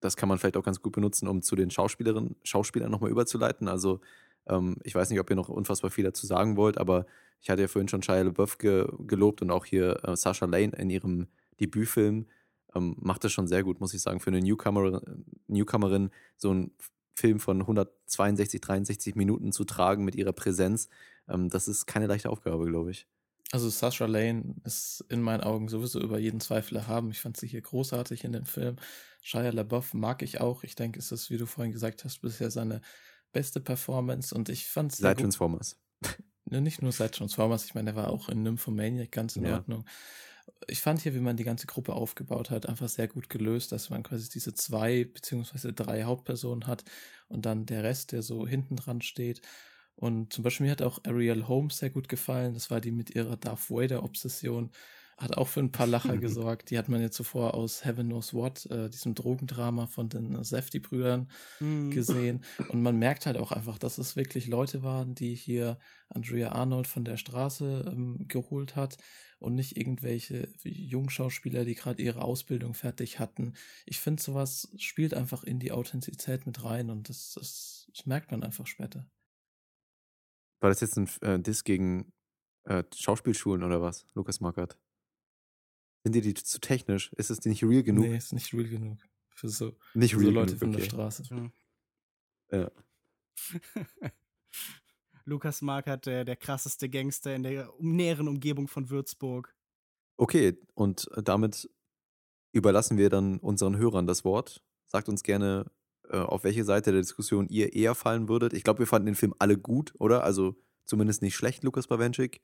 Das 0.00 0.16
kann 0.16 0.28
man 0.28 0.38
vielleicht 0.38 0.56
auch 0.56 0.64
ganz 0.64 0.80
gut 0.82 0.92
benutzen, 0.92 1.28
um 1.28 1.42
zu 1.42 1.56
den 1.56 1.70
Schauspielerinnen, 1.70 2.36
Schauspielern 2.42 2.90
nochmal 2.90 3.10
überzuleiten. 3.10 3.68
Also 3.68 4.00
ähm, 4.48 4.76
ich 4.84 4.94
weiß 4.94 5.10
nicht, 5.10 5.20
ob 5.20 5.30
ihr 5.30 5.36
noch 5.36 5.48
unfassbar 5.48 5.90
viel 5.90 6.04
dazu 6.04 6.26
sagen 6.26 6.56
wollt, 6.56 6.78
aber 6.78 7.06
ich 7.40 7.50
hatte 7.50 7.62
ja 7.62 7.68
vorhin 7.68 7.88
schon 7.88 8.02
Shia 8.02 8.22
LaBeouf 8.22 8.58
ge 8.58 8.86
gelobt 9.06 9.42
und 9.42 9.50
auch 9.50 9.64
hier 9.64 10.04
äh, 10.04 10.16
Sasha 10.16 10.46
Lane 10.46 10.72
in 10.76 10.90
ihrem 10.90 11.28
Debütfilm 11.60 12.26
ähm, 12.74 12.96
macht 13.00 13.24
das 13.24 13.32
schon 13.32 13.48
sehr 13.48 13.62
gut, 13.62 13.80
muss 13.80 13.94
ich 13.94 14.02
sagen. 14.02 14.20
Für 14.20 14.30
eine 14.30 14.40
Newcomer 14.40 15.00
Newcomerin 15.48 16.10
so 16.36 16.50
einen 16.50 16.72
Film 17.14 17.40
von 17.40 17.60
162, 17.60 18.60
63 18.60 19.14
Minuten 19.14 19.52
zu 19.52 19.64
tragen 19.64 20.04
mit 20.04 20.14
ihrer 20.14 20.32
Präsenz, 20.32 20.88
ähm, 21.28 21.48
das 21.48 21.68
ist 21.68 21.86
keine 21.86 22.06
leichte 22.06 22.30
Aufgabe, 22.30 22.66
glaube 22.66 22.90
ich. 22.90 23.06
Also 23.52 23.68
Sasha 23.68 24.06
Lane 24.06 24.54
ist 24.64 25.04
in 25.08 25.22
meinen 25.22 25.42
Augen 25.42 25.68
sowieso 25.68 26.00
über 26.00 26.20
jeden 26.20 26.40
Zweifel 26.40 26.76
erhaben. 26.76 27.10
Ich 27.10 27.20
fand 27.20 27.36
sie 27.36 27.48
hier 27.48 27.60
großartig 27.60 28.22
in 28.22 28.32
dem 28.32 28.46
Film. 28.46 28.76
Shia 29.22 29.50
LaBeouf 29.50 29.92
mag 29.92 30.22
ich 30.22 30.40
auch. 30.40 30.62
Ich 30.62 30.76
denke, 30.76 31.00
es 31.00 31.10
ist, 31.10 31.30
wie 31.30 31.36
du 31.36 31.46
vorhin 31.46 31.72
gesagt 31.72 32.04
hast, 32.04 32.22
bisher 32.22 32.50
seine 32.50 32.80
beste 33.32 33.60
Performance 33.60 34.34
und 34.34 34.48
ich 34.48 34.66
fand 34.66 34.92
es 34.92 34.98
Seit 34.98 35.18
Transformers. 35.20 35.78
Ne, 36.46 36.60
nicht 36.60 36.82
nur 36.82 36.90
seit 36.90 37.14
Transformers, 37.14 37.64
ich 37.64 37.74
meine, 37.74 37.92
der 37.92 38.02
war 38.02 38.10
auch 38.10 38.28
in 38.28 38.42
Nymphomaniac 38.42 39.12
ganz 39.12 39.36
in 39.36 39.44
ja. 39.44 39.54
Ordnung. 39.54 39.84
Ich 40.66 40.80
fand 40.80 41.00
hier, 41.00 41.14
wie 41.14 41.20
man 41.20 41.36
die 41.36 41.44
ganze 41.44 41.68
Gruppe 41.68 41.94
aufgebaut 41.94 42.50
hat, 42.50 42.66
einfach 42.66 42.88
sehr 42.88 43.06
gut 43.06 43.30
gelöst, 43.30 43.70
dass 43.70 43.88
man 43.88 44.02
quasi 44.02 44.28
diese 44.28 44.52
zwei 44.52 45.04
beziehungsweise 45.04 45.72
drei 45.72 46.02
Hauptpersonen 46.02 46.66
hat 46.66 46.82
und 47.28 47.46
dann 47.46 47.66
der 47.66 47.84
Rest, 47.84 48.10
der 48.10 48.22
so 48.22 48.48
hinten 48.48 48.74
dran 48.74 49.00
steht. 49.00 49.42
Und 49.94 50.32
zum 50.32 50.42
Beispiel 50.42 50.66
mir 50.66 50.72
hat 50.72 50.82
auch 50.82 50.98
Ariel 51.04 51.46
Holmes 51.46 51.78
sehr 51.78 51.90
gut 51.90 52.08
gefallen. 52.08 52.54
Das 52.54 52.70
war 52.70 52.80
die 52.80 52.90
mit 52.90 53.14
ihrer 53.14 53.36
Darth 53.36 53.70
Vader-Obsession 53.70 54.70
hat 55.20 55.36
auch 55.36 55.48
für 55.48 55.60
ein 55.60 55.70
paar 55.70 55.86
Lacher 55.86 56.16
gesorgt. 56.18 56.70
Die 56.70 56.78
hat 56.78 56.88
man 56.88 57.00
ja 57.00 57.10
zuvor 57.10 57.54
aus 57.54 57.84
Heaven 57.84 58.08
Knows 58.08 58.32
What, 58.32 58.66
äh, 58.66 58.88
diesem 58.88 59.14
Drogendrama 59.14 59.86
von 59.86 60.08
den 60.08 60.42
Safety-Brüdern 60.42 61.28
mm. 61.60 61.90
gesehen. 61.90 62.42
Und 62.68 62.82
man 62.82 62.98
merkt 62.98 63.26
halt 63.26 63.36
auch 63.36 63.52
einfach, 63.52 63.78
dass 63.78 63.98
es 63.98 64.16
wirklich 64.16 64.46
Leute 64.46 64.82
waren, 64.82 65.14
die 65.14 65.34
hier 65.34 65.78
Andrea 66.08 66.52
Arnold 66.52 66.86
von 66.86 67.04
der 67.04 67.18
Straße 67.18 67.84
ähm, 67.86 68.26
geholt 68.28 68.76
hat 68.76 68.96
und 69.38 69.54
nicht 69.54 69.76
irgendwelche 69.76 70.48
Jungschauspieler, 70.64 71.64
die 71.64 71.74
gerade 71.74 72.02
ihre 72.02 72.22
Ausbildung 72.22 72.74
fertig 72.74 73.18
hatten. 73.18 73.52
Ich 73.84 74.00
finde, 74.00 74.22
sowas 74.22 74.72
spielt 74.78 75.14
einfach 75.14 75.44
in 75.44 75.58
die 75.58 75.72
Authentizität 75.72 76.46
mit 76.46 76.64
rein 76.64 76.90
und 76.90 77.08
das, 77.08 77.34
das, 77.34 77.90
das 77.94 78.06
merkt 78.06 78.30
man 78.30 78.42
einfach 78.42 78.66
später. 78.66 79.06
War 80.60 80.70
das 80.70 80.80
jetzt 80.80 80.98
ein 80.98 81.08
äh, 81.22 81.38
Diss 81.38 81.64
gegen 81.64 82.12
äh, 82.64 82.84
Schauspielschulen 82.94 83.62
oder 83.62 83.80
was, 83.80 84.06
Lukas 84.14 84.40
Markert? 84.40 84.78
Sind 86.02 86.14
dir 86.14 86.22
die 86.22 86.34
zu 86.34 86.60
technisch? 86.60 87.12
Ist 87.14 87.30
es 87.30 87.44
nicht 87.44 87.62
real 87.62 87.82
genug? 87.82 88.06
Nee, 88.06 88.16
ist 88.16 88.32
nicht 88.32 88.52
real 88.54 88.68
genug. 88.68 88.98
Für 89.34 89.48
so, 89.48 89.76
nicht 89.94 90.14
für 90.14 90.20
so 90.20 90.30
Leute 90.30 90.56
genug, 90.56 90.58
von 90.58 90.68
okay. 90.70 90.78
der 90.78 90.84
Straße. 90.84 91.50
Ja. 92.52 92.70
Lukas 95.24 95.62
Markert, 95.62 96.06
der, 96.06 96.24
der 96.24 96.36
krasseste 96.36 96.88
Gangster 96.88 97.34
in 97.34 97.42
der 97.42 97.72
näheren 97.78 98.28
Umgebung 98.28 98.68
von 98.68 98.90
Würzburg. 98.90 99.54
Okay, 100.16 100.58
und 100.74 101.08
damit 101.22 101.70
überlassen 102.52 102.98
wir 102.98 103.10
dann 103.10 103.38
unseren 103.38 103.76
Hörern 103.76 104.06
das 104.06 104.24
Wort. 104.24 104.62
Sagt 104.86 105.08
uns 105.08 105.22
gerne, 105.22 105.70
äh, 106.08 106.18
auf 106.18 106.44
welche 106.44 106.64
Seite 106.64 106.92
der 106.92 107.00
Diskussion 107.00 107.48
ihr 107.48 107.72
eher 107.72 107.94
fallen 107.94 108.28
würdet. 108.28 108.52
Ich 108.52 108.64
glaube, 108.64 108.80
wir 108.80 108.86
fanden 108.86 109.06
den 109.06 109.14
Film 109.14 109.34
alle 109.38 109.56
gut, 109.56 109.94
oder? 109.98 110.24
Also 110.24 110.56
zumindest 110.84 111.22
nicht 111.22 111.36
schlecht, 111.36 111.62
Lukas 111.62 111.86
Bawenschik. 111.86 112.42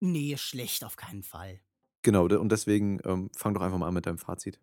Nee, 0.00 0.36
schlecht 0.36 0.84
auf 0.84 0.96
keinen 0.96 1.22
Fall. 1.22 1.60
Genau, 2.02 2.26
und 2.26 2.50
deswegen 2.50 3.00
ähm, 3.04 3.30
fang 3.36 3.54
doch 3.54 3.60
einfach 3.60 3.78
mal 3.78 3.88
an 3.88 3.94
mit 3.94 4.06
deinem 4.06 4.18
Fazit. 4.18 4.60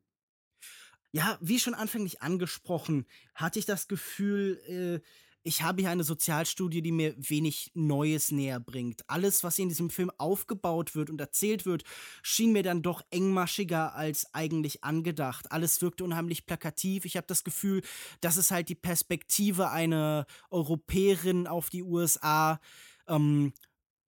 Ja, 1.12 1.38
wie 1.42 1.60
schon 1.60 1.74
anfänglich 1.74 2.22
angesprochen, 2.22 3.06
hatte 3.34 3.58
ich 3.58 3.66
das 3.66 3.88
Gefühl, 3.88 4.60
äh, 4.68 5.00
ich 5.42 5.62
habe 5.62 5.82
hier 5.82 5.90
eine 5.90 6.04
Sozialstudie, 6.04 6.82
die 6.82 6.92
mir 6.92 7.16
wenig 7.18 7.72
Neues 7.74 8.32
näher 8.32 8.60
bringt. 8.60 9.10
Alles, 9.10 9.44
was 9.44 9.58
in 9.58 9.70
diesem 9.70 9.90
Film 9.90 10.12
aufgebaut 10.18 10.96
wird 10.96 11.10
und 11.10 11.22
erzählt 11.22 11.66
wird, 11.66 11.84
schien 12.22 12.52
mir 12.52 12.62
dann 12.62 12.82
doch 12.82 13.02
engmaschiger 13.10 13.96
als 13.96 14.34
eigentlich 14.34 14.84
angedacht. 14.84 15.52
Alles 15.52 15.82
wirkte 15.82 16.04
unheimlich 16.04 16.46
plakativ. 16.46 17.06
Ich 17.06 17.16
habe 17.16 17.26
das 17.28 17.46
Gefühl, 17.46 17.82
das 18.20 18.36
ist 18.36 18.52
halt 18.52 18.68
die 18.68 18.76
Perspektive 18.76 19.70
einer 19.70 20.26
Europäerin 20.52 21.48
auf 21.48 21.70
die 21.70 21.84
USA. 21.84 22.60
Ähm, 23.08 23.54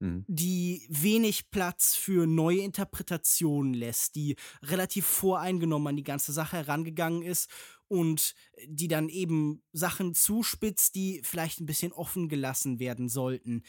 Mhm. 0.02 0.26
die 0.28 0.88
wenig 0.90 1.52
Platz 1.52 1.96
für 1.96 2.26
neue 2.26 2.62
Interpretationen 2.62 3.76
lässt, 3.76 4.16
die 4.16 4.36
relativ 4.64 5.06
voreingenommen 5.06 5.90
an 5.90 5.96
die 5.96 6.04
ganze 6.04 6.34
Sache 6.34 6.58
herangegangen 6.58 7.22
ist 7.22 7.50
und 7.88 8.34
die 8.66 8.88
dann 8.88 9.10
eben 9.10 9.62
Sachen 9.74 10.16
zuspitzt, 10.16 10.96
die 10.96 11.22
vielleicht 11.24 11.60
ein 11.60 11.66
bisschen 11.68 11.92
offen 11.92 12.30
gelassen 12.30 12.80
werden 12.80 13.10
sollten. 13.10 13.64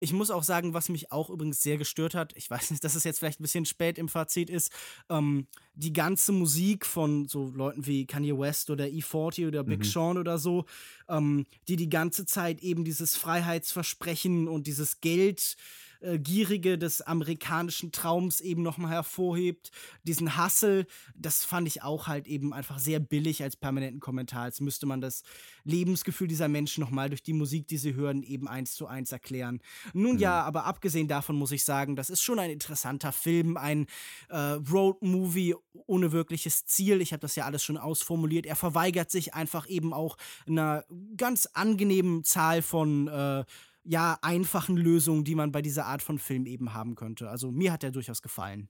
Ich 0.00 0.12
muss 0.14 0.30
auch 0.30 0.42
sagen, 0.42 0.72
was 0.72 0.88
mich 0.88 1.12
auch 1.12 1.28
übrigens 1.28 1.62
sehr 1.62 1.76
gestört 1.76 2.14
hat, 2.14 2.32
ich 2.34 2.50
weiß 2.50 2.70
nicht, 2.70 2.82
dass 2.82 2.94
es 2.94 3.04
jetzt 3.04 3.18
vielleicht 3.18 3.38
ein 3.38 3.44
bisschen 3.44 3.66
spät 3.66 3.98
im 3.98 4.08
Fazit 4.08 4.48
ist, 4.48 4.72
ähm, 5.10 5.46
die 5.74 5.92
ganze 5.92 6.32
Musik 6.32 6.86
von 6.86 7.28
so 7.28 7.50
Leuten 7.50 7.86
wie 7.86 8.06
Kanye 8.06 8.38
West 8.38 8.70
oder 8.70 8.86
E40 8.86 9.46
oder 9.48 9.62
Big 9.62 9.80
mhm. 9.80 9.84
Sean 9.84 10.18
oder 10.18 10.38
so, 10.38 10.64
ähm, 11.08 11.46
die 11.68 11.76
die 11.76 11.90
ganze 11.90 12.24
Zeit 12.24 12.60
eben 12.62 12.84
dieses 12.84 13.16
Freiheitsversprechen 13.16 14.48
und 14.48 14.66
dieses 14.66 15.00
Geld 15.00 15.56
äh, 16.00 16.18
Gierige 16.18 16.78
des 16.78 17.02
amerikanischen 17.02 17.92
Traums 17.92 18.40
eben 18.40 18.62
nochmal 18.62 18.92
hervorhebt. 18.92 19.70
Diesen 20.04 20.36
Hassel, 20.36 20.86
das 21.14 21.44
fand 21.44 21.68
ich 21.68 21.82
auch 21.82 22.06
halt 22.06 22.26
eben 22.26 22.52
einfach 22.52 22.78
sehr 22.78 23.00
billig 23.00 23.42
als 23.42 23.56
permanenten 23.56 24.00
Kommentar. 24.00 24.44
Als 24.44 24.60
müsste 24.60 24.86
man 24.86 25.00
das 25.00 25.22
Lebensgefühl 25.64 26.28
dieser 26.28 26.48
Menschen 26.48 26.80
nochmal 26.80 27.10
durch 27.10 27.22
die 27.22 27.32
Musik, 27.32 27.68
die 27.68 27.76
sie 27.76 27.94
hören, 27.94 28.22
eben 28.22 28.48
eins 28.48 28.74
zu 28.74 28.86
eins 28.86 29.12
erklären. 29.12 29.60
Nun 29.92 30.14
mhm. 30.14 30.18
ja, 30.20 30.42
aber 30.42 30.64
abgesehen 30.64 31.08
davon 31.08 31.36
muss 31.36 31.52
ich 31.52 31.64
sagen, 31.64 31.96
das 31.96 32.10
ist 32.10 32.22
schon 32.22 32.38
ein 32.38 32.50
interessanter 32.50 33.12
Film, 33.12 33.56
ein 33.56 33.86
äh, 34.28 34.36
Road-Movie 34.36 35.54
ohne 35.86 36.12
wirkliches 36.12 36.66
Ziel. 36.66 37.00
Ich 37.00 37.12
habe 37.12 37.20
das 37.20 37.36
ja 37.36 37.44
alles 37.44 37.62
schon 37.62 37.76
ausformuliert. 37.76 38.46
Er 38.46 38.56
verweigert 38.56 39.10
sich 39.10 39.34
einfach 39.34 39.68
eben 39.68 39.92
auch 39.92 40.16
einer 40.46 40.84
ganz 41.16 41.46
angenehmen 41.46 42.24
Zahl 42.24 42.62
von 42.62 43.08
äh, 43.08 43.44
ja, 43.84 44.18
einfachen 44.22 44.76
Lösungen, 44.76 45.24
die 45.24 45.34
man 45.34 45.52
bei 45.52 45.62
dieser 45.62 45.86
Art 45.86 46.02
von 46.02 46.18
Film 46.18 46.46
eben 46.46 46.74
haben 46.74 46.94
könnte. 46.94 47.30
Also 47.30 47.50
mir 47.50 47.72
hat 47.72 47.84
er 47.84 47.90
durchaus 47.90 48.22
gefallen. 48.22 48.68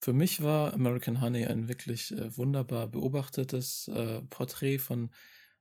Für 0.00 0.12
mich 0.12 0.42
war 0.42 0.72
American 0.74 1.20
Honey 1.20 1.44
ein 1.44 1.68
wirklich 1.68 2.12
äh, 2.12 2.36
wunderbar 2.36 2.86
beobachtetes 2.86 3.88
äh, 3.88 4.22
Porträt 4.30 4.78
von 4.78 5.10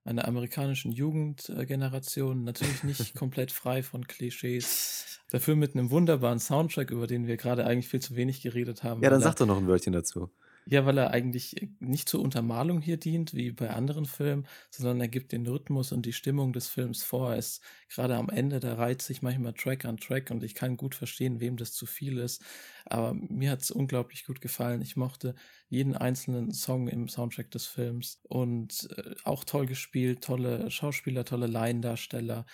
einer 0.04 0.28
amerikanischen 0.28 0.92
Jugendgeneration. 0.92 2.44
Natürlich 2.44 2.84
nicht 2.84 3.16
komplett 3.16 3.52
frei 3.52 3.84
von 3.84 4.08
Klischees. 4.08 5.20
Dafür 5.30 5.56
mit 5.56 5.76
einem 5.76 5.90
wunderbaren 5.90 6.40
Soundtrack, 6.40 6.92
über 6.92 7.08
den 7.08 7.28
wir 7.28 7.36
gerade 7.36 7.66
eigentlich 7.66 7.90
viel 7.90 8.00
zu 8.00 8.16
wenig 8.16 8.42
geredet 8.42 8.84
haben. 8.84 9.02
Ja, 9.02 9.10
dann 9.10 9.22
sag 9.22 9.36
doch 9.36 9.48
noch 9.48 9.58
ein 9.58 9.68
Wörtchen 9.68 9.92
dazu. 9.92 10.30
Ja, 10.70 10.86
weil 10.86 10.98
er 10.98 11.12
eigentlich 11.12 11.56
nicht 11.80 12.10
zur 12.10 12.22
Untermalung 12.22 12.82
hier 12.82 12.98
dient, 12.98 13.34
wie 13.34 13.52
bei 13.54 13.70
anderen 13.70 14.06
Filmen, 14.06 14.46
sondern 14.70 15.00
er 15.00 15.08
gibt 15.08 15.32
den 15.32 15.48
Rhythmus 15.48 15.94
und 15.94 16.06
die 16.06 16.12
Stimmung 16.12 16.52
des 16.52 16.68
Films 16.68 17.04
vor. 17.04 17.32
Er 17.32 17.38
ist 17.38 17.62
gerade 17.88 18.16
am 18.18 18.28
Ende, 18.30 18.60
da 18.60 18.74
reizt 18.76 19.08
sich 19.08 19.22
manchmal 19.22 19.54
Track 19.54 19.86
an 19.86 19.96
Track 19.96 20.30
und 20.30 20.44
ich 20.44 20.56
kann 20.56 20.76
gut 20.76 20.94
verstehen, 20.94 21.40
wem 21.40 21.56
das 21.56 21.72
zu 21.72 21.86
viel 21.86 22.18
ist. 22.18 22.44
Aber 22.86 23.14
mir 23.14 23.50
hat 23.52 23.62
es 23.62 23.72
unglaublich 23.72 24.26
gut 24.26 24.42
gefallen. 24.42 24.82
Ich 24.82 24.98
mochte 24.98 25.36
jeden 25.70 25.96
einzelnen 25.96 26.52
Song 26.52 26.90
im 26.90 27.08
Soundtrack 27.08 27.50
des 27.52 27.66
Films 27.66 28.20
und 28.24 28.90
äh, 28.98 29.16
auch 29.24 29.46
toll 29.46 29.68
gespielt, 29.68 30.22
tolle 30.22 30.70
Schauspieler, 30.70 31.24
tolle 31.24 31.48
Laiendarsteller 31.48 32.46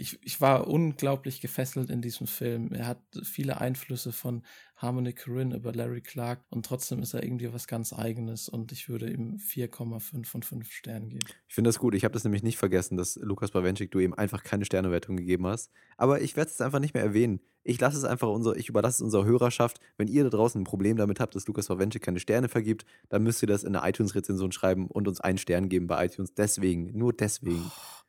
ich, 0.00 0.18
ich 0.24 0.40
war 0.40 0.66
unglaublich 0.66 1.40
gefesselt 1.40 1.90
in 1.90 2.00
diesem 2.00 2.26
Film. 2.26 2.72
Er 2.72 2.86
hat 2.86 3.02
viele 3.22 3.60
Einflüsse 3.60 4.12
von 4.12 4.42
Harmony 4.76 5.12
Korine 5.12 5.54
über 5.56 5.74
Larry 5.74 6.00
Clark 6.00 6.40
und 6.48 6.64
trotzdem 6.64 7.02
ist 7.02 7.12
er 7.12 7.22
irgendwie 7.22 7.52
was 7.52 7.66
ganz 7.66 7.92
Eigenes 7.92 8.48
und 8.48 8.72
ich 8.72 8.88
würde 8.88 9.10
ihm 9.10 9.36
4,5 9.36 10.24
von 10.24 10.42
5 10.42 10.72
Sternen 10.72 11.10
geben. 11.10 11.26
Ich 11.48 11.54
finde 11.54 11.68
das 11.68 11.78
gut. 11.78 11.94
Ich 11.94 12.04
habe 12.04 12.14
das 12.14 12.24
nämlich 12.24 12.42
nicht 12.42 12.56
vergessen, 12.56 12.96
dass 12.96 13.16
Lukas 13.16 13.50
Bawenschik 13.50 13.90
du 13.90 13.98
ihm 13.98 14.14
einfach 14.14 14.42
keine 14.42 14.64
Sternewertung 14.64 15.18
gegeben 15.18 15.46
hast. 15.46 15.70
Aber 15.98 16.22
ich 16.22 16.34
werde 16.34 16.50
es 16.50 16.62
einfach 16.62 16.80
nicht 16.80 16.94
mehr 16.94 17.02
erwähnen. 17.02 17.40
Ich 17.62 17.78
lasse 17.78 17.98
es 17.98 18.04
einfach 18.04 18.28
unser, 18.28 18.56
ich 18.56 18.70
überlasse 18.70 18.96
es 18.96 19.02
unserer 19.02 19.26
Hörerschaft. 19.26 19.80
Wenn 19.98 20.08
ihr 20.08 20.24
da 20.24 20.30
draußen 20.30 20.58
ein 20.58 20.64
Problem 20.64 20.96
damit 20.96 21.20
habt, 21.20 21.34
dass 21.34 21.46
Lukas 21.46 21.68
Bawenschik 21.68 22.02
keine 22.02 22.20
Sterne 22.20 22.48
vergibt, 22.48 22.86
dann 23.10 23.22
müsst 23.22 23.42
ihr 23.42 23.48
das 23.48 23.64
in 23.64 23.74
der 23.74 23.86
iTunes-Rezension 23.86 24.50
schreiben 24.50 24.86
und 24.86 25.08
uns 25.08 25.20
einen 25.20 25.36
Stern 25.36 25.68
geben 25.68 25.86
bei 25.86 26.06
iTunes. 26.06 26.32
Deswegen, 26.32 26.96
nur 26.96 27.12
deswegen. 27.12 27.66
Oh. 27.66 28.00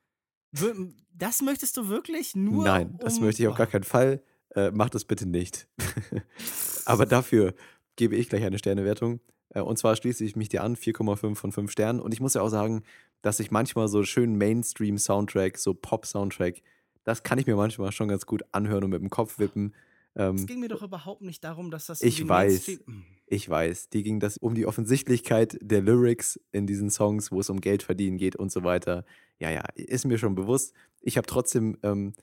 Das 1.13 1.41
möchtest 1.41 1.77
du 1.77 1.87
wirklich 1.87 2.35
nur? 2.35 2.63
Nein, 2.63 2.97
das 2.99 3.17
um 3.17 3.25
möchte 3.25 3.43
ich 3.43 3.47
auf 3.47 3.57
gar 3.57 3.67
keinen 3.67 3.83
Fall. 3.83 4.21
Äh, 4.55 4.71
mach 4.71 4.89
das 4.89 5.05
bitte 5.05 5.25
nicht. 5.25 5.67
Aber 6.85 7.05
dafür 7.05 7.53
gebe 7.95 8.15
ich 8.15 8.29
gleich 8.29 8.43
eine 8.43 8.57
Sternewertung. 8.57 9.21
Äh, 9.49 9.61
und 9.61 9.77
zwar 9.77 9.95
schließe 9.95 10.25
ich 10.25 10.35
mich 10.35 10.49
dir 10.49 10.63
an, 10.63 10.75
4,5 10.75 11.35
von 11.35 11.51
5 11.51 11.71
Sternen. 11.71 11.99
Und 11.99 12.13
ich 12.13 12.19
muss 12.19 12.33
ja 12.33 12.41
auch 12.41 12.49
sagen, 12.49 12.83
dass 13.21 13.39
ich 13.39 13.51
manchmal 13.51 13.87
so 13.87 14.03
schönen 14.03 14.37
Mainstream-Soundtrack, 14.37 15.57
so 15.57 15.73
Pop-Soundtrack, 15.73 16.61
das 17.03 17.23
kann 17.23 17.39
ich 17.39 17.47
mir 17.47 17.55
manchmal 17.55 17.91
schon 17.91 18.07
ganz 18.07 18.25
gut 18.25 18.43
anhören 18.51 18.83
und 18.83 18.89
mit 18.91 19.01
dem 19.01 19.09
Kopf 19.09 19.39
wippen. 19.39 19.73
Ähm, 20.15 20.35
es 20.35 20.45
ging 20.45 20.59
mir 20.59 20.69
doch 20.69 20.81
überhaupt 20.81 21.21
nicht 21.21 21.43
darum, 21.43 21.71
dass 21.71 21.85
das. 21.85 22.01
Ich 22.01 22.27
weiß. 22.27 22.67
Hm. 22.67 23.05
Ich 23.33 23.49
weiß. 23.49 23.87
Die 23.87 24.03
ging 24.03 24.19
das 24.19 24.35
um 24.35 24.55
die 24.55 24.65
Offensichtlichkeit 24.65 25.57
der 25.61 25.79
Lyrics 25.79 26.37
in 26.51 26.67
diesen 26.67 26.89
Songs, 26.89 27.31
wo 27.31 27.39
es 27.39 27.49
um 27.49 27.61
Geld 27.61 27.81
verdienen 27.81 28.17
geht 28.17 28.35
und 28.35 28.51
so 28.51 28.65
weiter. 28.65 29.05
Ja, 29.39 29.49
ja, 29.49 29.63
ist 29.75 30.05
mir 30.05 30.17
schon 30.17 30.35
bewusst. 30.35 30.73
Ich 30.99 31.15
habe 31.15 31.25
trotzdem 31.27 31.77
ähm, 31.81 32.13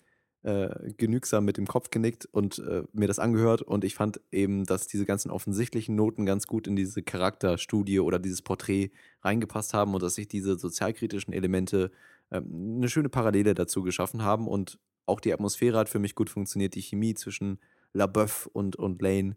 äh, 0.43 0.69
genügsam 0.99 1.47
mit 1.47 1.57
dem 1.57 1.67
Kopf 1.67 1.89
genickt 1.89 2.27
und 2.27 2.59
äh, 2.59 2.83
mir 2.93 3.09
das 3.09 3.19
angehört 3.19 3.63
und 3.63 3.85
ich 3.85 3.95
fand 3.95 4.21
eben, 4.31 4.67
dass 4.67 4.87
diese 4.87 5.07
ganzen 5.07 5.31
offensichtlichen 5.31 5.97
Noten 5.97 6.27
ganz 6.27 6.47
gut 6.47 6.67
in 6.67 6.77
diese 6.77 7.03
Charakterstudie 7.03 8.01
oder 8.01 8.19
dieses 8.19 8.43
Porträt 8.43 8.91
reingepasst 9.23 9.73
haben 9.73 9.95
und 9.95 10.03
dass 10.03 10.17
sich 10.17 10.29
diese 10.29 10.59
sozialkritischen 10.59 11.33
Elemente 11.33 11.91
äh, 12.29 12.43
eine 12.43 12.91
schöne 12.91 13.09
Parallele 13.09 13.55
dazu 13.55 13.83
geschaffen 13.83 14.25
haben 14.25 14.47
und 14.47 14.79
auch 15.07 15.21
die 15.21 15.33
Atmosphäre 15.33 15.79
hat 15.79 15.89
für 15.89 16.01
mich 16.01 16.15
gut 16.15 16.29
funktioniert, 16.29 16.75
die 16.75 16.83
Chemie 16.83 17.15
zwischen 17.15 17.61
LaBeouf 17.95 18.47
und, 18.53 18.77
und 18.77 19.01
Lane. 19.01 19.37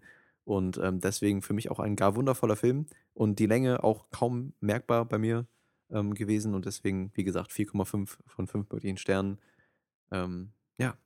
Und 0.52 0.78
ähm, 0.84 1.00
deswegen 1.00 1.42
für 1.42 1.54
mich 1.54 1.72
auch 1.72 1.80
ein 1.80 1.96
gar 1.96 2.16
wundervoller 2.18 2.58
Film 2.58 2.86
und 3.14 3.40
die 3.40 3.46
Länge 3.46 3.86
auch 3.86 4.10
kaum 4.12 4.52
merkbar 4.60 5.06
bei 5.06 5.18
mir 5.18 5.48
ähm, 5.90 6.14
gewesen 6.14 6.54
und 6.54 6.66
deswegen, 6.66 7.10
wie 7.14 7.24
gesagt, 7.24 7.52
4,5 7.52 8.18
von 8.28 8.48
5 8.48 8.70
möglichen 8.70 8.98
Sternen. 8.98 9.40
Ähm, 10.12 10.52
ja. 10.78 10.98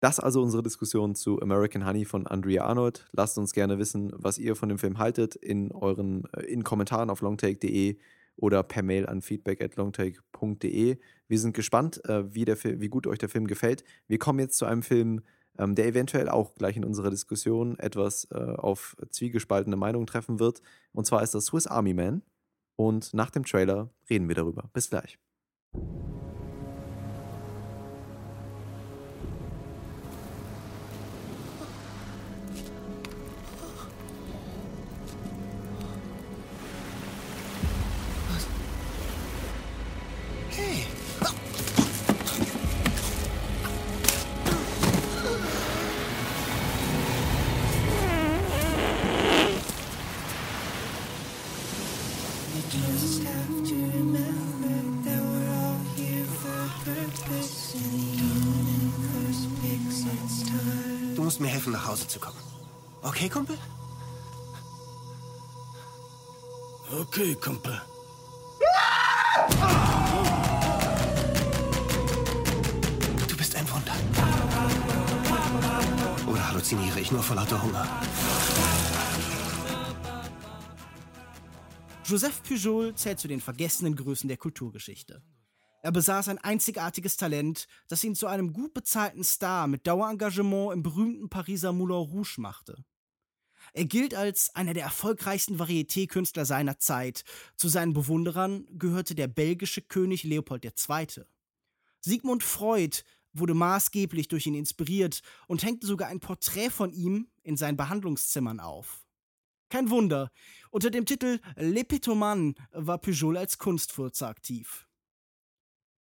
Das 0.00 0.20
also 0.20 0.42
unsere 0.42 0.62
Diskussion 0.62 1.14
zu 1.14 1.40
American 1.40 1.86
Honey 1.86 2.04
von 2.04 2.26
Andrea 2.26 2.66
Arnold. 2.66 3.08
Lasst 3.12 3.38
uns 3.38 3.54
gerne 3.54 3.78
wissen, 3.78 4.12
was 4.14 4.36
ihr 4.36 4.54
von 4.56 4.68
dem 4.68 4.78
Film 4.78 4.98
haltet 4.98 5.36
in 5.36 5.72
euren 5.72 6.24
äh, 6.34 6.42
in 6.42 6.62
Kommentaren 6.62 7.08
auf 7.08 7.22
longtake.de 7.22 7.96
oder 8.36 8.62
per 8.62 8.82
Mail 8.82 9.06
an 9.06 9.22
feedback 9.22 9.62
at 9.62 9.76
longtake.de. 9.76 10.98
Wir 11.28 11.38
sind 11.38 11.54
gespannt, 11.54 12.04
äh, 12.04 12.34
wie, 12.34 12.44
der 12.44 12.62
wie 12.62 12.88
gut 12.90 13.06
euch 13.06 13.18
der 13.18 13.30
Film 13.30 13.46
gefällt. 13.46 13.84
Wir 14.06 14.18
kommen 14.18 14.38
jetzt 14.38 14.58
zu 14.58 14.66
einem 14.66 14.82
Film, 14.82 15.22
ähm, 15.58 15.74
der 15.74 15.86
eventuell 15.86 16.28
auch 16.28 16.54
gleich 16.54 16.76
in 16.76 16.84
unserer 16.84 17.10
Diskussion 17.10 17.78
etwas 17.78 18.28
äh, 18.30 18.36
auf 18.36 18.96
zwiegespaltene 19.10 19.76
Meinungen 19.76 20.06
treffen 20.06 20.38
wird. 20.38 20.62
Und 20.92 21.06
zwar 21.06 21.22
ist 21.22 21.34
das 21.34 21.46
Swiss 21.46 21.66
Army 21.66 21.94
Man. 21.94 22.22
Und 22.76 23.14
nach 23.14 23.30
dem 23.30 23.44
Trailer 23.44 23.90
reden 24.10 24.28
wir 24.28 24.34
darüber. 24.34 24.68
Bis 24.72 24.90
gleich. 24.90 25.18
Hause 61.86 62.08
zu 62.08 62.18
kommen. 62.18 62.36
Okay, 63.02 63.28
Kumpel? 63.28 63.56
Okay, 67.00 67.34
Kumpel. 67.34 67.80
Du 73.28 73.36
bist 73.36 73.54
ein 73.56 73.66
Wunder. 73.70 73.92
Oder 76.30 76.48
halluziniere 76.48 77.00
ich 77.00 77.10
nur 77.12 77.22
vor 77.22 77.36
lauter 77.36 77.62
Hunger? 77.62 77.86
Joseph 82.04 82.42
Pujol 82.42 82.94
zählt 82.94 83.18
zu 83.18 83.26
den 83.26 83.40
vergessenen 83.40 83.96
Größen 83.96 84.28
der 84.28 84.36
Kulturgeschichte. 84.36 85.22
Er 85.86 85.92
besaß 85.92 86.26
ein 86.30 86.38
einzigartiges 86.38 87.16
Talent, 87.16 87.68
das 87.86 88.02
ihn 88.02 88.16
zu 88.16 88.26
einem 88.26 88.52
gut 88.52 88.74
bezahlten 88.74 89.22
Star 89.22 89.68
mit 89.68 89.86
Dauerengagement 89.86 90.72
im 90.72 90.82
berühmten 90.82 91.28
Pariser 91.28 91.72
Moulin 91.72 92.10
Rouge 92.10 92.40
machte. 92.40 92.84
Er 93.72 93.84
gilt 93.84 94.12
als 94.12 94.52
einer 94.56 94.74
der 94.74 94.82
erfolgreichsten 94.82 95.60
Varieté-Künstler 95.60 96.44
seiner 96.44 96.80
Zeit. 96.80 97.22
Zu 97.56 97.68
seinen 97.68 97.92
Bewunderern 97.92 98.66
gehörte 98.76 99.14
der 99.14 99.28
belgische 99.28 99.80
König 99.80 100.24
Leopold 100.24 100.64
II. 100.64 101.24
Sigmund 102.00 102.42
Freud 102.42 103.04
wurde 103.32 103.54
maßgeblich 103.54 104.26
durch 104.26 104.48
ihn 104.48 104.56
inspiriert 104.56 105.22
und 105.46 105.62
hängte 105.62 105.86
sogar 105.86 106.08
ein 106.08 106.18
Porträt 106.18 106.70
von 106.70 106.92
ihm 106.92 107.30
in 107.44 107.56
seinen 107.56 107.76
Behandlungszimmern 107.76 108.58
auf. 108.58 109.06
Kein 109.68 109.88
Wunder, 109.90 110.32
unter 110.72 110.90
dem 110.90 111.06
Titel 111.06 111.38
L'Epitoman 111.54 112.56
war 112.72 112.98
Pujol 112.98 113.36
als 113.36 113.58
Kunstfurzer 113.58 114.26
aktiv. 114.26 114.85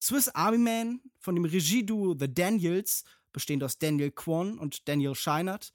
Swiss 0.06 0.30
Army 0.30 0.60
Man 0.60 1.02
von 1.18 1.34
dem 1.34 1.46
Regieduo 1.46 2.16
The 2.16 2.32
Daniels, 2.32 3.06
bestehend 3.34 3.64
aus 3.64 3.80
Daniel 3.80 4.12
Kwon 4.12 4.60
und 4.60 4.88
Daniel 4.88 5.16
Scheinert, 5.16 5.74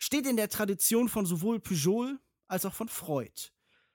steht 0.00 0.26
in 0.26 0.36
der 0.36 0.48
Tradition 0.48 1.08
von 1.08 1.26
sowohl 1.26 1.60
Pujol 1.60 2.18
als 2.48 2.66
auch 2.66 2.74
von 2.74 2.88
Freud. 2.88 3.52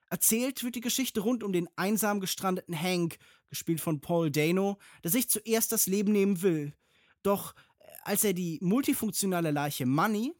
Erzählt 0.09 0.63
wird 0.63 0.75
die 0.75 0.79
Geschichte 0.79 1.19
rund 1.19 1.43
um 1.43 1.51
den 1.51 1.67
einsam 1.75 2.21
gestrandeten 2.21 2.79
Hank, 2.79 3.17
gespielt 3.49 3.81
von 3.81 3.99
Paul 3.99 4.31
Dano, 4.31 4.77
der 5.03 5.11
sich 5.11 5.29
zuerst 5.29 5.73
das 5.73 5.85
Leben 5.85 6.13
nehmen 6.13 6.41
will. 6.41 6.73
Doch 7.21 7.53
äh, 7.79 7.87
als 8.03 8.23
er 8.23 8.31
die 8.31 8.59
multifunktionale 8.61 9.51
Leiche 9.51 9.85
Money, 9.85 10.33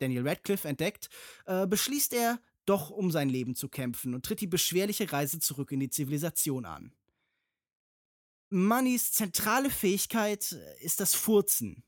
Daniel 0.00 0.26
Radcliffe, 0.26 0.66
entdeckt, 0.66 1.08
äh, 1.46 1.68
beschließt 1.68 2.14
er, 2.14 2.40
doch 2.66 2.90
um 2.90 3.12
sein 3.12 3.28
Leben 3.28 3.54
zu 3.54 3.68
kämpfen 3.68 4.12
und 4.12 4.24
tritt 4.24 4.40
die 4.40 4.48
beschwerliche 4.48 5.12
Reise 5.12 5.38
zurück 5.38 5.70
in 5.70 5.78
die 5.78 5.90
Zivilisation 5.90 6.64
an. 6.64 6.92
Moneys 8.50 9.12
zentrale 9.12 9.70
Fähigkeit 9.70 10.52
äh, 10.52 10.84
ist 10.84 11.00
das 11.00 11.14
Furzen. 11.14 11.84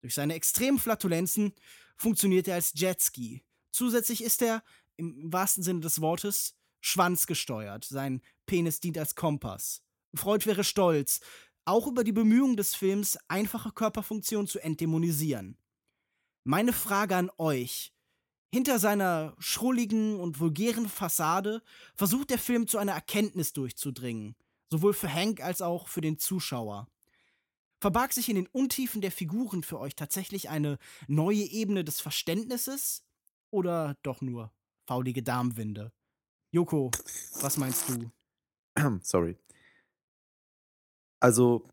Durch 0.00 0.14
seine 0.14 0.34
extremen 0.34 0.78
Flatulenzen 0.78 1.52
funktioniert 1.96 2.46
er 2.48 2.54
als 2.54 2.72
Jetski. 2.74 3.44
Zusätzlich 3.72 4.22
ist 4.22 4.40
er, 4.42 4.62
im 4.96 5.32
wahrsten 5.32 5.64
Sinne 5.64 5.80
des 5.80 6.00
Wortes, 6.00 6.54
schwanzgesteuert. 6.80 7.84
Sein 7.84 8.22
Penis 8.46 8.78
dient 8.78 8.96
als 8.98 9.16
Kompass. 9.16 9.82
Freud 10.14 10.46
wäre 10.46 10.62
stolz, 10.62 11.20
auch 11.64 11.88
über 11.88 12.04
die 12.04 12.12
Bemühungen 12.12 12.56
des 12.56 12.74
Films, 12.76 13.18
einfache 13.26 13.72
Körperfunktionen 13.72 14.46
zu 14.46 14.60
entdämonisieren. 14.60 15.58
Meine 16.44 16.72
Frage 16.72 17.16
an 17.16 17.30
euch. 17.38 17.92
Hinter 18.52 18.78
seiner 18.78 19.34
schrulligen 19.40 20.20
und 20.20 20.38
vulgären 20.38 20.88
Fassade 20.88 21.62
versucht 21.96 22.30
der 22.30 22.38
Film 22.38 22.68
zu 22.68 22.78
einer 22.78 22.92
Erkenntnis 22.92 23.52
durchzudringen 23.52 24.36
sowohl 24.74 24.92
für 24.92 25.12
Hank 25.12 25.40
als 25.40 25.62
auch 25.62 25.86
für 25.86 26.00
den 26.00 26.18
Zuschauer. 26.18 26.88
Verbarg 27.80 28.12
sich 28.12 28.28
in 28.28 28.34
den 28.34 28.48
Untiefen 28.48 29.00
der 29.00 29.12
Figuren 29.12 29.62
für 29.62 29.78
euch 29.78 29.94
tatsächlich 29.94 30.48
eine 30.48 30.78
neue 31.06 31.44
Ebene 31.44 31.84
des 31.84 32.00
Verständnisses 32.00 33.04
oder 33.50 33.96
doch 34.02 34.20
nur 34.20 34.52
faulige 34.84 35.22
Darmwinde? 35.22 35.92
Joko, 36.50 36.90
was 37.40 37.56
meinst 37.56 37.88
du? 37.88 38.10
Sorry. 39.02 39.36
Also, 41.20 41.68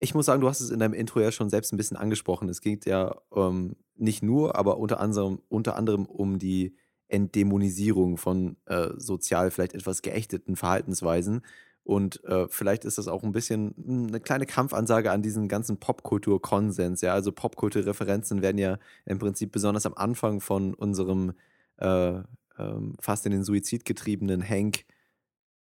ich 0.00 0.14
muss 0.14 0.24
sagen, 0.24 0.40
du 0.40 0.48
hast 0.48 0.60
es 0.60 0.70
in 0.70 0.80
deinem 0.80 0.94
Intro 0.94 1.20
ja 1.20 1.30
schon 1.30 1.50
selbst 1.50 1.74
ein 1.74 1.76
bisschen 1.76 1.98
angesprochen. 1.98 2.48
Es 2.48 2.62
geht 2.62 2.86
ja 2.86 3.20
ähm, 3.34 3.76
nicht 3.96 4.22
nur, 4.22 4.56
aber 4.56 4.78
unter 4.78 4.98
anderem, 4.98 5.42
unter 5.48 5.76
anderem 5.76 6.06
um 6.06 6.38
die 6.38 6.74
Entdämonisierung 7.08 8.16
von 8.16 8.56
äh, 8.64 8.92
sozial 8.96 9.50
vielleicht 9.50 9.74
etwas 9.74 10.00
geächteten 10.00 10.56
Verhaltensweisen. 10.56 11.42
Und 11.88 12.22
äh, 12.24 12.48
vielleicht 12.50 12.84
ist 12.84 12.98
das 12.98 13.08
auch 13.08 13.22
ein 13.22 13.32
bisschen 13.32 13.74
hm, 13.82 14.08
eine 14.08 14.20
kleine 14.20 14.44
Kampfansage 14.44 15.10
an 15.10 15.22
diesen 15.22 15.48
ganzen 15.48 15.80
Popkultur-Konsens. 15.80 17.00
Ja, 17.00 17.14
also 17.14 17.32
Popkultur-Referenzen 17.32 18.42
werden 18.42 18.58
ja 18.58 18.78
im 19.06 19.18
Prinzip 19.18 19.52
besonders 19.52 19.86
am 19.86 19.94
Anfang 19.94 20.42
von 20.42 20.74
unserem 20.74 21.32
äh, 21.78 22.20
ähm, 22.58 22.94
fast 23.00 23.24
in 23.24 23.32
den 23.32 23.42
Suizid 23.42 23.86
getriebenen 23.86 24.46
Hank 24.46 24.84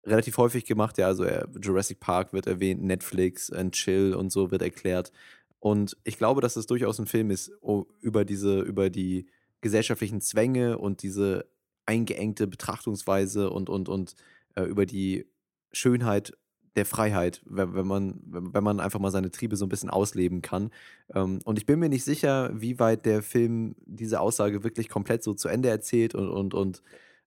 relativ 0.04 0.40
häufig 0.40 0.66
gemacht. 0.66 0.98
Ja, 0.98 1.06
also 1.06 1.26
er, 1.26 1.48
Jurassic 1.62 2.00
Park 2.00 2.34
wird 2.34 2.48
erwähnt, 2.48 2.82
Netflix, 2.82 3.52
and 3.52 3.76
Chill 3.76 4.16
und 4.16 4.32
so 4.32 4.50
wird 4.50 4.64
erklärt. 4.64 5.12
Und 5.60 5.96
ich 6.06 6.18
glaube, 6.18 6.42
dass 6.42 6.56
es 6.56 6.66
durchaus 6.66 6.98
ein 6.98 7.06
Film 7.06 7.30
ist 7.30 7.52
oh, 7.62 7.86
über 8.02 8.26
diese, 8.26 8.62
über 8.62 8.90
die 8.90 9.28
gesellschaftlichen 9.62 10.22
Zwänge 10.22 10.80
und 10.80 11.04
diese 11.04 11.46
eingeengte 11.86 12.48
Betrachtungsweise 12.48 13.52
und, 13.52 13.70
und, 13.70 13.90
und 13.90 14.16
äh, 14.56 14.64
über 14.64 14.88
die 14.88 15.28
Schönheit 15.76 16.34
der 16.76 16.86
Freiheit, 16.86 17.42
wenn, 17.46 17.74
wenn, 17.74 17.88
man, 17.88 18.20
wenn 18.26 18.64
man 18.64 18.80
einfach 18.80 19.00
mal 19.00 19.12
seine 19.12 19.32
Triebe 19.32 19.56
so 19.56 19.66
ein 19.66 19.70
bisschen 19.70 19.90
ausleben 19.90 20.42
kann. 20.42 20.72
Ähm, 21.14 21.40
und 21.46 21.58
ich 21.58 21.66
bin 21.66 21.80
mir 21.80 21.90
nicht 21.90 22.04
sicher, 22.04 22.52
wie 22.54 22.80
weit 22.80 23.06
der 23.06 23.22
Film 23.24 23.76
diese 23.86 24.20
Aussage 24.20 24.64
wirklich 24.64 24.90
komplett 24.90 25.24
so 25.24 25.34
zu 25.34 25.48
Ende 25.48 25.70
erzählt 25.70 26.16
und, 26.16 26.30
und, 26.30 26.54
und 26.54 26.84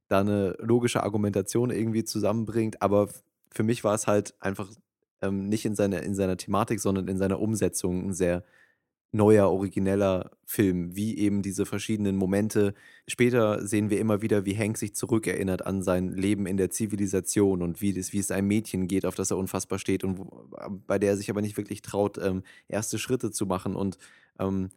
da 0.09 0.21
eine 0.21 0.55
logische 0.59 1.03
Argumentation 1.03 1.71
irgendwie 1.71 2.05
zusammenbringt. 2.05 2.83
Aber 2.83 3.09
für 3.51 3.63
mich 3.63 3.85
war 3.85 3.95
es 3.95 4.07
halt 4.07 4.35
einfach 4.41 4.69
ähm, 5.23 5.49
nicht 5.49 5.65
in 5.65 5.75
seiner, 5.75 6.03
in 6.03 6.15
seiner 6.15 6.37
Thematik, 6.37 6.81
sondern 6.81 7.09
in 7.09 7.19
seiner 7.19 7.41
Umsetzung 7.41 8.09
ein 8.09 8.13
sehr 8.13 8.45
neuer, 9.13 9.49
origineller 9.49 10.31
Film, 10.45 10.95
wie 10.95 11.17
eben 11.19 11.43
diese 11.43 11.65
verschiedenen 11.65 12.17
Momente. 12.17 12.75
Später 13.07 13.67
sehen 13.67 13.89
wir 13.91 14.01
immer 14.01 14.21
wieder, 14.21 14.45
wie 14.45 14.57
Hank 14.57 14.77
sich 14.77 14.95
zurückerinnert 14.95 15.67
an 15.67 15.83
sein 15.83 16.13
Leben 16.13 16.47
in 16.47 16.59
der 16.59 16.71
Zivilisation 16.71 17.63
und 17.63 17.81
wie, 17.81 17.95
das, 17.95 18.13
wie 18.13 18.19
es 18.19 18.31
einem 18.31 18.49
Mädchen 18.49 18.87
geht, 18.87 19.07
auf 19.07 19.15
das 19.15 19.31
er 19.31 19.39
unfassbar 19.39 19.79
steht 19.79 20.05
und 20.05 20.19
wo, 20.19 20.49
bei 20.87 20.99
der 20.99 21.11
er 21.11 21.17
sich 21.17 21.31
aber 21.31 21.41
nicht 21.41 21.57
wirklich 21.57 21.81
traut, 21.81 22.19
ähm, 22.19 22.43
erste 22.69 22.99
Schritte 22.99 23.31
zu 23.31 23.47
machen 23.47 23.75
und 23.75 23.99
ähm, 24.39 24.69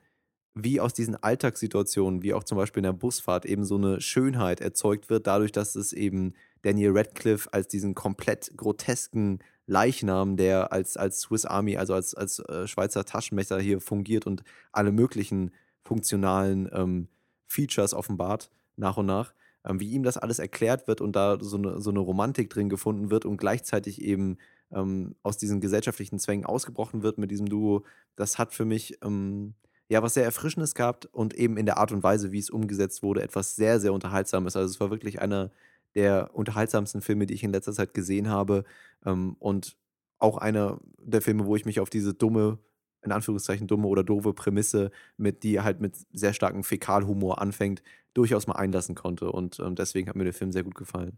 wie 0.54 0.82
aus 0.82 0.94
diesen 0.94 1.16
Alltagssituationen, 1.16 2.24
wie 2.24 2.34
auch 2.34 2.44
zum 2.44 2.58
Beispiel 2.58 2.82
in 2.82 2.86
der 2.86 2.94
Busfahrt, 2.94 3.46
eben 3.46 3.64
so 3.64 3.76
eine 3.76 4.02
Schönheit 4.02 4.60
erzeugt 4.60 5.10
wird, 5.10 5.28
dadurch, 5.28 5.52
dass 5.52 5.76
es 5.76 5.94
eben 5.94 6.34
Daniel 6.62 6.92
Radcliffe 6.98 7.52
als 7.54 7.68
diesen 7.68 7.96
komplett 7.96 8.52
grotesken 8.58 9.40
Leichnam, 9.68 10.38
der 10.38 10.72
als, 10.72 10.98
als 10.98 11.22
Swiss 11.22 11.46
Army, 11.46 11.78
also 11.78 11.94
als, 11.94 12.14
als 12.14 12.40
äh, 12.40 12.68
Schweizer 12.68 13.06
Taschenmesser 13.06 13.60
hier 13.60 13.80
fungiert 13.80 14.28
und 14.28 14.44
alle 14.72 14.92
möglichen 14.92 15.52
funktionalen 15.84 16.70
ähm, 16.74 17.08
Features 17.48 17.94
offenbart, 17.94 18.50
nach 18.76 18.98
und 18.98 19.06
nach, 19.06 19.34
ähm, 19.66 19.80
wie 19.80 19.92
ihm 19.92 20.04
das 20.04 20.18
alles 20.18 20.40
erklärt 20.40 20.88
wird 20.88 21.02
und 21.02 21.16
da 21.16 21.38
so 21.40 21.58
eine, 21.58 21.82
so 21.82 21.90
eine 21.90 22.00
Romantik 22.00 22.50
drin 22.50 22.70
gefunden 22.70 23.12
wird 23.12 23.26
und 23.26 23.38
gleichzeitig 23.38 24.02
eben 24.02 24.38
ähm, 24.72 25.16
aus 25.24 25.38
diesen 25.38 25.62
gesellschaftlichen 25.62 26.20
Zwängen 26.20 26.46
ausgebrochen 26.46 27.04
wird 27.04 27.18
mit 27.18 27.32
diesem 27.32 27.48
Duo, 27.48 27.84
das 28.16 28.40
hat 28.40 28.54
für 28.54 28.66
mich 28.66 28.98
ähm, 29.04 29.54
ja 29.90 30.02
was 30.02 30.14
sehr 30.14 30.24
Erfrischendes 30.24 30.76
gehabt 30.76 31.06
und 31.08 31.34
eben 31.34 31.58
in 31.58 31.66
der 31.66 31.78
Art 31.78 31.92
und 31.92 32.04
Weise, 32.04 32.32
wie 32.32 32.40
es 32.40 32.50
umgesetzt 32.50 33.04
wurde, 33.04 33.22
etwas 33.22 33.56
sehr, 33.56 33.80
sehr 33.80 33.94
Unterhaltsames. 33.94 34.56
Also 34.56 34.72
es 34.72 34.80
war 34.80 34.90
wirklich 34.90 35.22
einer 35.22 35.52
der 35.96 36.32
unterhaltsamsten 36.34 37.02
Filme, 37.02 37.26
die 37.26 37.34
ich 37.34 37.44
in 37.44 37.52
letzter 37.52 37.74
Zeit 37.74 37.94
gesehen 37.94 38.30
habe. 38.30 38.64
Ähm, 39.06 39.36
und 39.40 39.78
auch 40.20 40.38
einer 40.38 40.80
der 41.00 41.22
Filme, 41.22 41.46
wo 41.46 41.56
ich 41.56 41.66
mich 41.66 41.80
auf 41.80 41.90
diese 41.90 42.14
dumme, 42.14 42.60
in 43.04 43.12
Anführungszeichen 43.12 43.68
dumme 43.68 43.88
oder 43.88 44.04
doofe 44.04 44.34
Prämisse, 44.34 44.92
mit 45.18 45.44
die 45.44 45.60
halt 45.62 45.82
mit 45.82 45.96
sehr 46.14 46.34
starkem 46.34 46.64
Fäkalhumor 46.64 47.42
anfängt, 47.42 47.82
durchaus 48.14 48.48
mal 48.48 48.56
einlassen 48.56 48.96
konnte. 48.96 49.32
Und 49.32 49.60
ähm, 49.60 49.76
deswegen 49.76 50.08
hat 50.10 50.16
mir 50.16 50.24
der 50.26 50.34
Film 50.34 50.52
sehr 50.52 50.64
gut 50.64 50.76
gefallen. 50.76 51.18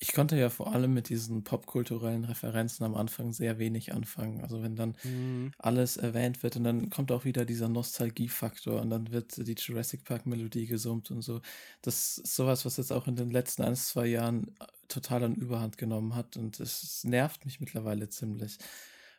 Ich 0.00 0.12
konnte 0.12 0.36
ja 0.38 0.48
vor 0.48 0.72
allem 0.72 0.94
mit 0.94 1.08
diesen 1.08 1.42
popkulturellen 1.42 2.24
Referenzen 2.24 2.84
am 2.84 2.94
Anfang 2.94 3.32
sehr 3.32 3.58
wenig 3.58 3.92
anfangen. 3.92 4.42
Also 4.42 4.62
wenn 4.62 4.76
dann 4.76 4.94
mhm. 5.02 5.50
alles 5.58 5.96
erwähnt 5.96 6.44
wird 6.44 6.54
und 6.54 6.64
dann 6.64 6.88
kommt 6.88 7.10
auch 7.10 7.24
wieder 7.24 7.44
dieser 7.44 7.68
Nostalgiefaktor 7.68 8.80
und 8.80 8.90
dann 8.90 9.10
wird 9.10 9.36
die 9.36 9.56
Jurassic 9.58 10.04
Park 10.04 10.24
Melodie 10.24 10.66
gesummt 10.66 11.10
und 11.10 11.22
so. 11.22 11.40
Das 11.82 12.18
ist 12.18 12.36
sowas, 12.36 12.64
was 12.64 12.76
jetzt 12.76 12.92
auch 12.92 13.08
in 13.08 13.16
den 13.16 13.32
letzten 13.32 13.62
ein, 13.62 13.74
zwei 13.74 14.06
Jahren 14.06 14.48
äh, 14.60 14.66
total 14.86 15.24
an 15.24 15.34
Überhand 15.34 15.78
genommen 15.78 16.14
hat 16.14 16.36
und 16.36 16.60
es 16.60 17.02
nervt 17.02 17.44
mich 17.44 17.58
mittlerweile 17.58 18.08
ziemlich. 18.08 18.58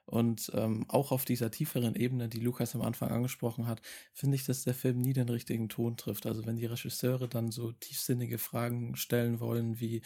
Und 0.05 0.51
ähm, 0.55 0.85
auch 0.87 1.11
auf 1.11 1.23
dieser 1.25 1.51
tieferen 1.51 1.95
Ebene, 1.95 2.29
die 2.29 2.39
Lukas 2.39 2.73
am 2.73 2.81
Anfang 2.81 3.09
angesprochen 3.09 3.67
hat, 3.67 3.81
finde 4.13 4.35
ich, 4.35 4.45
dass 4.45 4.63
der 4.63 4.73
Film 4.73 5.01
nie 5.01 5.13
den 5.13 5.29
richtigen 5.29 5.69
Ton 5.69 5.97
trifft. 5.97 6.25
Also 6.25 6.47
wenn 6.47 6.55
die 6.55 6.65
Regisseure 6.65 7.27
dann 7.27 7.51
so 7.51 7.73
tiefsinnige 7.73 8.39
Fragen 8.39 8.95
stellen 8.95 9.39
wollen 9.39 9.79
wie 9.79 10.01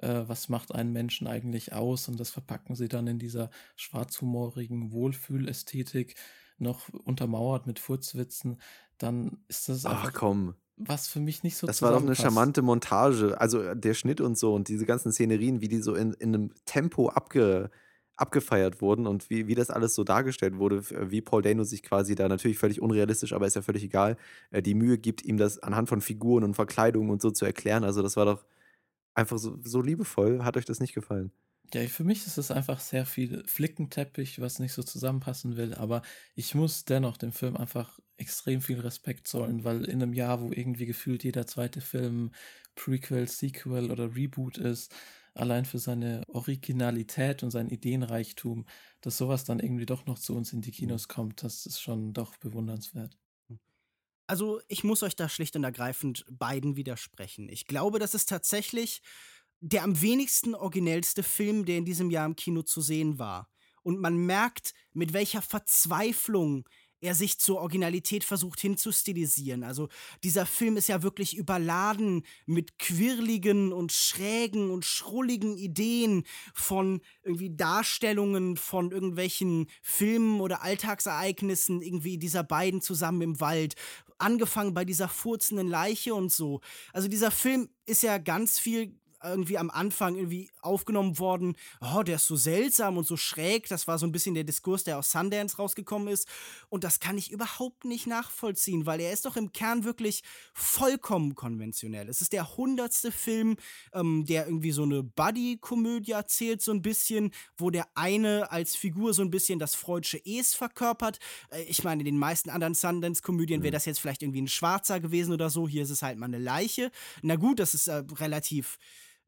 äh, 0.00 0.24
was 0.26 0.48
macht 0.48 0.74
einen 0.74 0.92
Menschen 0.92 1.26
eigentlich 1.26 1.72
aus 1.72 2.08
und 2.08 2.18
das 2.18 2.30
verpacken 2.30 2.74
sie 2.74 2.88
dann 2.88 3.06
in 3.06 3.18
dieser 3.18 3.50
schwarzhumorigen 3.76 4.92
Wohlfühlästhetik 4.92 6.14
noch 6.58 6.88
untermauert 6.88 7.66
mit 7.66 7.78
Furzwitzen, 7.78 8.60
dann 8.98 9.38
ist 9.48 9.68
das 9.68 9.86
Ach 9.86 10.12
komm. 10.12 10.54
Was 10.76 11.08
für 11.08 11.20
mich 11.20 11.42
nicht 11.42 11.56
so 11.56 11.66
Das 11.66 11.82
war 11.82 11.92
doch 11.92 12.02
eine 12.02 12.16
charmante 12.16 12.62
Montage. 12.62 13.38
Also 13.38 13.62
äh, 13.62 13.76
der 13.76 13.94
Schnitt 13.94 14.20
und 14.20 14.38
so 14.38 14.54
und 14.54 14.68
diese 14.68 14.86
ganzen 14.86 15.12
Szenerien, 15.12 15.60
wie 15.60 15.68
die 15.68 15.82
so 15.82 15.94
in, 15.94 16.14
in 16.14 16.34
einem 16.34 16.54
Tempo 16.64 17.10
abge, 17.10 17.70
abgefeiert 18.16 18.80
wurden 18.80 19.06
und 19.06 19.28
wie, 19.28 19.46
wie 19.46 19.54
das 19.54 19.70
alles 19.70 19.94
so 19.94 20.04
dargestellt 20.04 20.58
wurde, 20.58 20.82
wie 21.10 21.20
Paul 21.20 21.42
Dano 21.42 21.64
sich 21.64 21.82
quasi 21.82 22.14
da 22.14 22.28
natürlich 22.28 22.58
völlig 22.58 22.80
unrealistisch, 22.80 23.32
aber 23.32 23.46
ist 23.46 23.56
ja 23.56 23.62
völlig 23.62 23.82
egal, 23.82 24.16
äh, 24.50 24.62
die 24.62 24.74
Mühe 24.74 24.96
gibt, 24.96 25.22
ihm 25.22 25.36
das 25.36 25.58
anhand 25.58 25.88
von 25.90 26.00
Figuren 26.00 26.44
und 26.44 26.54
Verkleidungen 26.54 27.10
und 27.10 27.20
so 27.20 27.30
zu 27.30 27.44
erklären. 27.44 27.84
Also 27.84 28.00
das 28.02 28.16
war 28.16 28.24
doch 28.24 28.44
einfach 29.14 29.38
so, 29.38 29.58
so 29.62 29.82
liebevoll. 29.82 30.44
Hat 30.44 30.56
euch 30.56 30.64
das 30.64 30.80
nicht 30.80 30.94
gefallen? 30.94 31.32
Ja, 31.72 31.86
für 31.88 32.02
mich 32.04 32.26
ist 32.26 32.36
es 32.36 32.50
einfach 32.50 32.80
sehr 32.80 33.06
viel 33.06 33.44
Flickenteppich, 33.46 34.40
was 34.40 34.58
nicht 34.58 34.72
so 34.72 34.82
zusammenpassen 34.82 35.56
will, 35.56 35.74
aber 35.74 36.02
ich 36.34 36.54
muss 36.56 36.84
dennoch 36.84 37.16
dem 37.16 37.30
Film 37.32 37.56
einfach 37.56 38.00
extrem 38.16 38.60
viel 38.60 38.80
Respekt 38.80 39.28
zollen, 39.28 39.62
weil 39.62 39.84
in 39.84 40.02
einem 40.02 40.12
Jahr, 40.12 40.40
wo 40.42 40.50
irgendwie 40.50 40.86
gefühlt 40.86 41.22
jeder 41.22 41.46
zweite 41.46 41.80
Film 41.80 42.32
Prequel, 42.74 43.28
Sequel 43.28 43.90
oder 43.92 44.16
Reboot 44.16 44.58
ist, 44.58 44.92
allein 45.34 45.64
für 45.64 45.78
seine 45.78 46.24
Originalität 46.28 47.44
und 47.44 47.52
seinen 47.52 47.68
Ideenreichtum, 47.70 48.66
dass 49.00 49.16
sowas 49.16 49.44
dann 49.44 49.60
irgendwie 49.60 49.86
doch 49.86 50.06
noch 50.06 50.18
zu 50.18 50.34
uns 50.36 50.52
in 50.52 50.62
die 50.62 50.72
Kinos 50.72 51.06
kommt, 51.06 51.44
das 51.44 51.66
ist 51.66 51.80
schon 51.80 52.12
doch 52.14 52.36
bewundernswert. 52.38 53.19
Also 54.30 54.60
ich 54.68 54.84
muss 54.84 55.02
euch 55.02 55.16
da 55.16 55.28
schlicht 55.28 55.56
und 55.56 55.64
ergreifend 55.64 56.24
beiden 56.30 56.76
widersprechen. 56.76 57.48
Ich 57.48 57.66
glaube, 57.66 57.98
das 57.98 58.14
ist 58.14 58.28
tatsächlich 58.28 59.02
der 59.58 59.82
am 59.82 60.00
wenigsten 60.00 60.54
originellste 60.54 61.24
Film, 61.24 61.64
der 61.64 61.78
in 61.78 61.84
diesem 61.84 62.10
Jahr 62.10 62.26
im 62.26 62.36
Kino 62.36 62.62
zu 62.62 62.80
sehen 62.80 63.18
war. 63.18 63.50
Und 63.82 63.98
man 63.98 64.16
merkt, 64.16 64.72
mit 64.92 65.12
welcher 65.14 65.42
Verzweiflung 65.42 66.64
er 67.00 67.14
sich 67.14 67.38
zur 67.38 67.58
Originalität 67.60 68.24
versucht 68.24 68.60
hinzustilisieren. 68.60 69.64
Also 69.64 69.88
dieser 70.22 70.46
Film 70.46 70.76
ist 70.76 70.88
ja 70.88 71.02
wirklich 71.02 71.36
überladen 71.36 72.22
mit 72.46 72.78
quirligen 72.78 73.72
und 73.72 73.90
schrägen 73.90 74.70
und 74.70 74.84
schrulligen 74.84 75.56
Ideen 75.56 76.24
von 76.54 77.00
irgendwie 77.22 77.54
Darstellungen 77.56 78.56
von 78.56 78.92
irgendwelchen 78.92 79.68
Filmen 79.82 80.40
oder 80.40 80.62
Alltagsereignissen 80.62 81.82
irgendwie 81.82 82.18
dieser 82.18 82.44
beiden 82.44 82.80
zusammen 82.82 83.22
im 83.22 83.40
Wald. 83.40 83.74
Angefangen 84.20 84.74
bei 84.74 84.84
dieser 84.84 85.08
furzenden 85.08 85.68
Leiche 85.68 86.14
und 86.14 86.32
so. 86.32 86.60
Also 86.92 87.08
dieser 87.08 87.30
Film 87.30 87.68
ist 87.86 88.02
ja 88.02 88.18
ganz 88.18 88.58
viel 88.58 88.99
irgendwie 89.22 89.58
am 89.58 89.70
Anfang 89.70 90.16
irgendwie 90.16 90.50
aufgenommen 90.60 91.18
worden, 91.18 91.56
oh, 91.80 92.02
der 92.02 92.16
ist 92.16 92.26
so 92.26 92.36
seltsam 92.36 92.96
und 92.96 93.06
so 93.06 93.16
schräg. 93.16 93.68
Das 93.68 93.86
war 93.86 93.98
so 93.98 94.06
ein 94.06 94.12
bisschen 94.12 94.34
der 94.34 94.44
Diskurs, 94.44 94.84
der 94.84 94.98
aus 94.98 95.10
Sundance 95.10 95.56
rausgekommen 95.56 96.08
ist. 96.08 96.28
Und 96.68 96.84
das 96.84 97.00
kann 97.00 97.18
ich 97.18 97.30
überhaupt 97.30 97.84
nicht 97.84 98.06
nachvollziehen, 98.06 98.86
weil 98.86 99.00
er 99.00 99.12
ist 99.12 99.26
doch 99.26 99.36
im 99.36 99.52
Kern 99.52 99.84
wirklich 99.84 100.22
vollkommen 100.52 101.34
konventionell. 101.34 102.08
Es 102.08 102.20
ist 102.20 102.32
der 102.32 102.56
hundertste 102.56 103.12
Film, 103.12 103.56
ähm, 103.92 104.24
der 104.26 104.46
irgendwie 104.46 104.72
so 104.72 104.82
eine 104.82 105.02
Buddy-Komödie 105.02 106.12
erzählt, 106.12 106.62
so 106.62 106.72
ein 106.72 106.82
bisschen, 106.82 107.32
wo 107.56 107.70
der 107.70 107.86
eine 107.94 108.50
als 108.50 108.76
Figur 108.76 109.14
so 109.14 109.22
ein 109.22 109.30
bisschen 109.30 109.58
das 109.58 109.74
freudsche 109.74 110.20
Es 110.24 110.54
verkörpert. 110.54 111.18
Äh, 111.50 111.62
ich 111.64 111.84
meine, 111.84 112.00
in 112.00 112.06
den 112.06 112.18
meisten 112.18 112.50
anderen 112.50 112.74
Sundance-Komödien 112.74 113.62
wäre 113.62 113.70
mhm. 113.70 113.74
das 113.74 113.84
jetzt 113.84 114.00
vielleicht 114.00 114.22
irgendwie 114.22 114.42
ein 114.42 114.48
Schwarzer 114.48 115.00
gewesen 115.00 115.32
oder 115.32 115.50
so. 115.50 115.68
Hier 115.68 115.82
ist 115.82 115.90
es 115.90 116.02
halt 116.02 116.18
mal 116.18 116.26
eine 116.26 116.38
Leiche. 116.38 116.90
Na 117.22 117.36
gut, 117.36 117.58
das 117.58 117.74
ist 117.74 117.88
äh, 117.88 118.02
relativ 118.18 118.78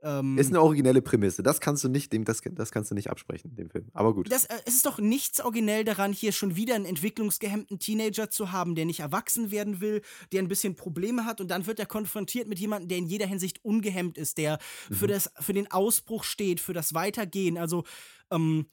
Ähm, 0.05 0.36
ist 0.36 0.48
eine 0.48 0.61
originelle 0.61 1.00
Prämisse. 1.00 1.42
Das 1.42 1.61
kannst 1.61 1.84
du 1.84 1.88
nicht, 1.88 2.12
dem, 2.12 2.24
das, 2.24 2.40
das 2.42 2.72
kannst 2.72 2.90
du 2.90 2.94
nicht 2.94 3.09
absprechen, 3.09 3.55
dem 3.55 3.70
Film. 3.70 3.86
Aber 3.92 4.14
gut. 4.14 4.30
Das, 4.32 4.46
äh, 4.46 4.57
es 4.66 4.74
ist 4.74 4.86
doch 4.86 4.98
nichts 4.98 5.40
originell 5.40 5.84
daran, 5.84 6.12
hier 6.12 6.32
schon 6.32 6.57
wieder 6.57 6.74
einen 6.74 6.86
entwicklungsgehemmten 6.86 7.78
Teenager 7.78 8.28
zu 8.28 8.50
haben, 8.50 8.74
der 8.74 8.84
nicht 8.84 9.00
erwachsen 9.00 9.53
werden 9.53 9.80
will, 9.80 10.03
der 10.32 10.42
ein 10.42 10.48
bisschen 10.48 10.74
Probleme 10.74 11.24
hat 11.24 11.40
und 11.40 11.48
dann 11.48 11.66
wird 11.66 11.78
er 11.78 11.86
konfrontiert 11.86 12.48
mit 12.48 12.59
jemandem, 12.59 12.88
der 12.88 12.98
in 12.98 13.07
jeder 13.07 13.26
Hinsicht 13.26 13.64
ungehemmt 13.64 14.18
ist, 14.18 14.38
der 14.38 14.59
mhm. 14.88 14.94
für, 14.94 15.07
das, 15.07 15.30
für 15.38 15.53
den 15.53 15.70
Ausbruch 15.70 16.24
steht, 16.24 16.59
für 16.59 16.72
das 16.72 16.94
Weitergehen. 16.94 17.57
Also, 17.57 17.84
ähm, 18.30 18.66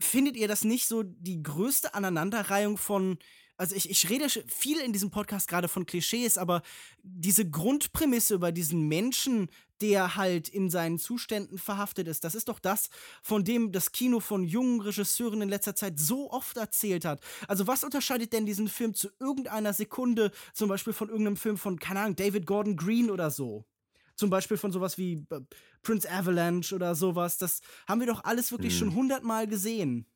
findet 0.00 0.36
ihr 0.36 0.48
das 0.48 0.64
nicht 0.64 0.86
so 0.86 1.02
die 1.02 1.42
größte 1.42 1.94
Aneinanderreihung 1.94 2.78
von 2.78 3.18
also 3.58 3.76
ich, 3.76 3.90
ich 3.90 4.10
rede 4.10 4.28
viel 4.48 4.80
in 4.80 4.92
diesem 4.92 5.10
Podcast 5.10 5.46
gerade 5.46 5.68
von 5.68 5.86
Klischees, 5.86 6.36
aber 6.36 6.62
diese 7.02 7.48
Grundprämisse 7.48 8.34
über 8.34 8.50
diesen 8.50 8.88
Menschen, 8.88 9.50
der 9.82 10.16
halt 10.16 10.48
in 10.48 10.70
seinen 10.70 10.98
Zuständen 10.98 11.58
verhaftet 11.58 12.06
ist, 12.06 12.24
das 12.24 12.34
ist 12.34 12.48
doch 12.48 12.60
das, 12.60 12.88
von 13.22 13.44
dem 13.44 13.72
das 13.72 13.92
Kino 13.92 14.20
von 14.20 14.44
jungen 14.44 14.80
Regisseuren 14.80 15.42
in 15.42 15.48
letzter 15.48 15.74
Zeit 15.74 15.98
so 15.98 16.30
oft 16.30 16.56
erzählt 16.56 17.04
hat. 17.04 17.20
Also 17.48 17.66
was 17.66 17.82
unterscheidet 17.82 18.32
denn 18.32 18.46
diesen 18.46 18.68
Film 18.68 18.94
zu 18.94 19.08
irgendeiner 19.18 19.72
Sekunde, 19.72 20.30
zum 20.54 20.68
Beispiel 20.68 20.92
von 20.92 21.08
irgendeinem 21.08 21.36
Film 21.36 21.58
von, 21.58 21.78
keine 21.78 22.00
Ahnung, 22.00 22.16
David 22.16 22.46
Gordon 22.46 22.76
Green 22.76 23.10
oder 23.10 23.30
so? 23.30 23.66
Zum 24.14 24.30
Beispiel 24.30 24.56
von 24.56 24.70
sowas 24.70 24.98
wie 24.98 25.26
äh, 25.30 25.40
Prince 25.82 26.08
Avalanche 26.08 26.74
oder 26.74 26.94
sowas. 26.94 27.38
Das 27.38 27.60
haben 27.88 28.00
wir 28.00 28.06
doch 28.06 28.22
alles 28.24 28.52
wirklich 28.52 28.74
mhm. 28.74 28.78
schon 28.78 28.94
hundertmal 28.94 29.48
gesehen. 29.48 30.06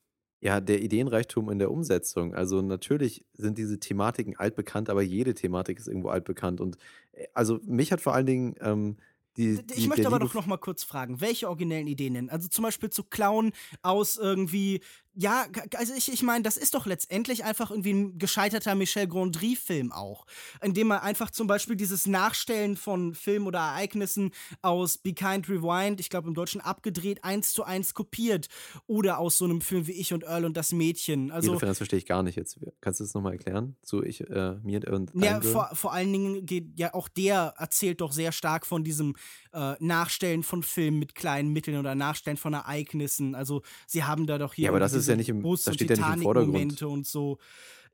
Ja, 0.40 0.60
der 0.60 0.82
Ideenreichtum 0.82 1.50
in 1.50 1.58
der 1.58 1.72
Umsetzung. 1.72 2.34
Also 2.34 2.60
natürlich 2.62 3.24
sind 3.32 3.58
diese 3.58 3.80
Thematiken 3.80 4.36
altbekannt, 4.36 4.90
aber 4.90 5.02
jede 5.02 5.34
Thematik 5.34 5.78
ist 5.78 5.88
irgendwo 5.88 6.10
altbekannt. 6.10 6.60
Und 6.60 6.76
äh, 7.12 7.26
also 7.34 7.58
mich 7.64 7.90
hat 7.90 8.00
vor 8.00 8.14
allen 8.14 8.26
Dingen 8.26 8.54
ähm, 8.60 8.98
die, 9.36 9.62
die, 9.66 9.74
ich 9.74 9.88
möchte 9.88 10.06
aber 10.06 10.18
doch 10.18 10.34
noch 10.34 10.46
mal 10.46 10.56
kurz 10.56 10.84
fragen, 10.84 11.20
welche 11.20 11.48
originellen 11.48 11.86
Ideen 11.86 12.14
nennen? 12.14 12.30
Also 12.30 12.48
zum 12.48 12.62
Beispiel 12.62 12.90
zu 12.90 13.04
klauen 13.04 13.52
aus 13.82 14.16
irgendwie 14.16 14.80
ja, 15.16 15.46
also 15.76 15.94
ich, 15.94 16.12
ich 16.12 16.22
meine, 16.22 16.42
das 16.42 16.58
ist 16.58 16.74
doch 16.74 16.84
letztendlich 16.84 17.44
einfach 17.44 17.70
irgendwie 17.70 17.94
ein 17.94 18.18
gescheiterter 18.18 18.74
Michel 18.74 19.06
Gondry-Film 19.06 19.90
auch. 19.90 20.26
Indem 20.62 20.88
man 20.88 20.98
einfach 20.98 21.30
zum 21.30 21.46
Beispiel 21.46 21.74
dieses 21.74 22.06
Nachstellen 22.06 22.76
von 22.76 23.14
Filmen 23.14 23.46
oder 23.46 23.60
Ereignissen 23.60 24.30
aus 24.60 24.98
Be 24.98 25.14
Kind 25.14 25.48
Rewind, 25.48 26.00
ich 26.00 26.10
glaube 26.10 26.28
im 26.28 26.34
Deutschen 26.34 26.60
abgedreht, 26.60 27.24
eins 27.24 27.52
zu 27.52 27.64
eins 27.64 27.94
kopiert. 27.94 28.48
Oder 28.86 29.18
aus 29.18 29.38
so 29.38 29.46
einem 29.46 29.62
Film 29.62 29.86
wie 29.86 29.92
Ich 29.92 30.12
und 30.12 30.24
Earl 30.24 30.44
und 30.44 30.56
das 30.56 30.72
Mädchen. 30.72 31.30
Also, 31.30 31.54
nee, 31.54 31.58
das 31.60 31.78
verstehe 31.78 31.98
ich 31.98 32.06
gar 32.06 32.22
nicht 32.22 32.36
jetzt. 32.36 32.58
Kannst 32.82 33.00
du 33.00 33.04
das 33.04 33.14
nochmal 33.14 33.32
erklären? 33.32 33.76
So 33.82 34.02
ich, 34.02 34.20
äh, 34.28 34.56
mir 34.62 34.86
und 34.92 35.12
Ja, 35.14 35.40
vor, 35.40 35.70
vor 35.72 35.94
allen 35.94 36.12
Dingen 36.12 36.44
geht 36.44 36.78
ja 36.78 36.92
auch 36.92 37.08
der 37.08 37.54
erzählt 37.56 38.02
doch 38.02 38.12
sehr 38.12 38.32
stark 38.32 38.66
von 38.66 38.84
diesem 38.84 39.14
äh, 39.54 39.74
Nachstellen 39.80 40.42
von 40.42 40.62
Filmen 40.62 40.98
mit 40.98 41.14
kleinen 41.14 41.52
Mitteln 41.52 41.78
oder 41.78 41.94
Nachstellen 41.94 42.36
von 42.36 42.52
Ereignissen. 42.52 43.34
Also 43.34 43.62
sie 43.86 44.04
haben 44.04 44.26
da 44.26 44.36
doch 44.36 44.52
hier. 44.52 44.64
Ja, 44.64 44.70
aber 44.70 44.80
das 44.80 44.92
ist 44.92 45.05
ja 45.08 45.16
nicht 45.16 45.28
im, 45.28 45.42
das 45.42 45.74
steht 45.74 45.90
ja 45.90 45.96
nicht 45.96 46.16
im 46.16 46.22
Vordergrund. 46.22 46.82
und 46.82 47.06
so. 47.06 47.38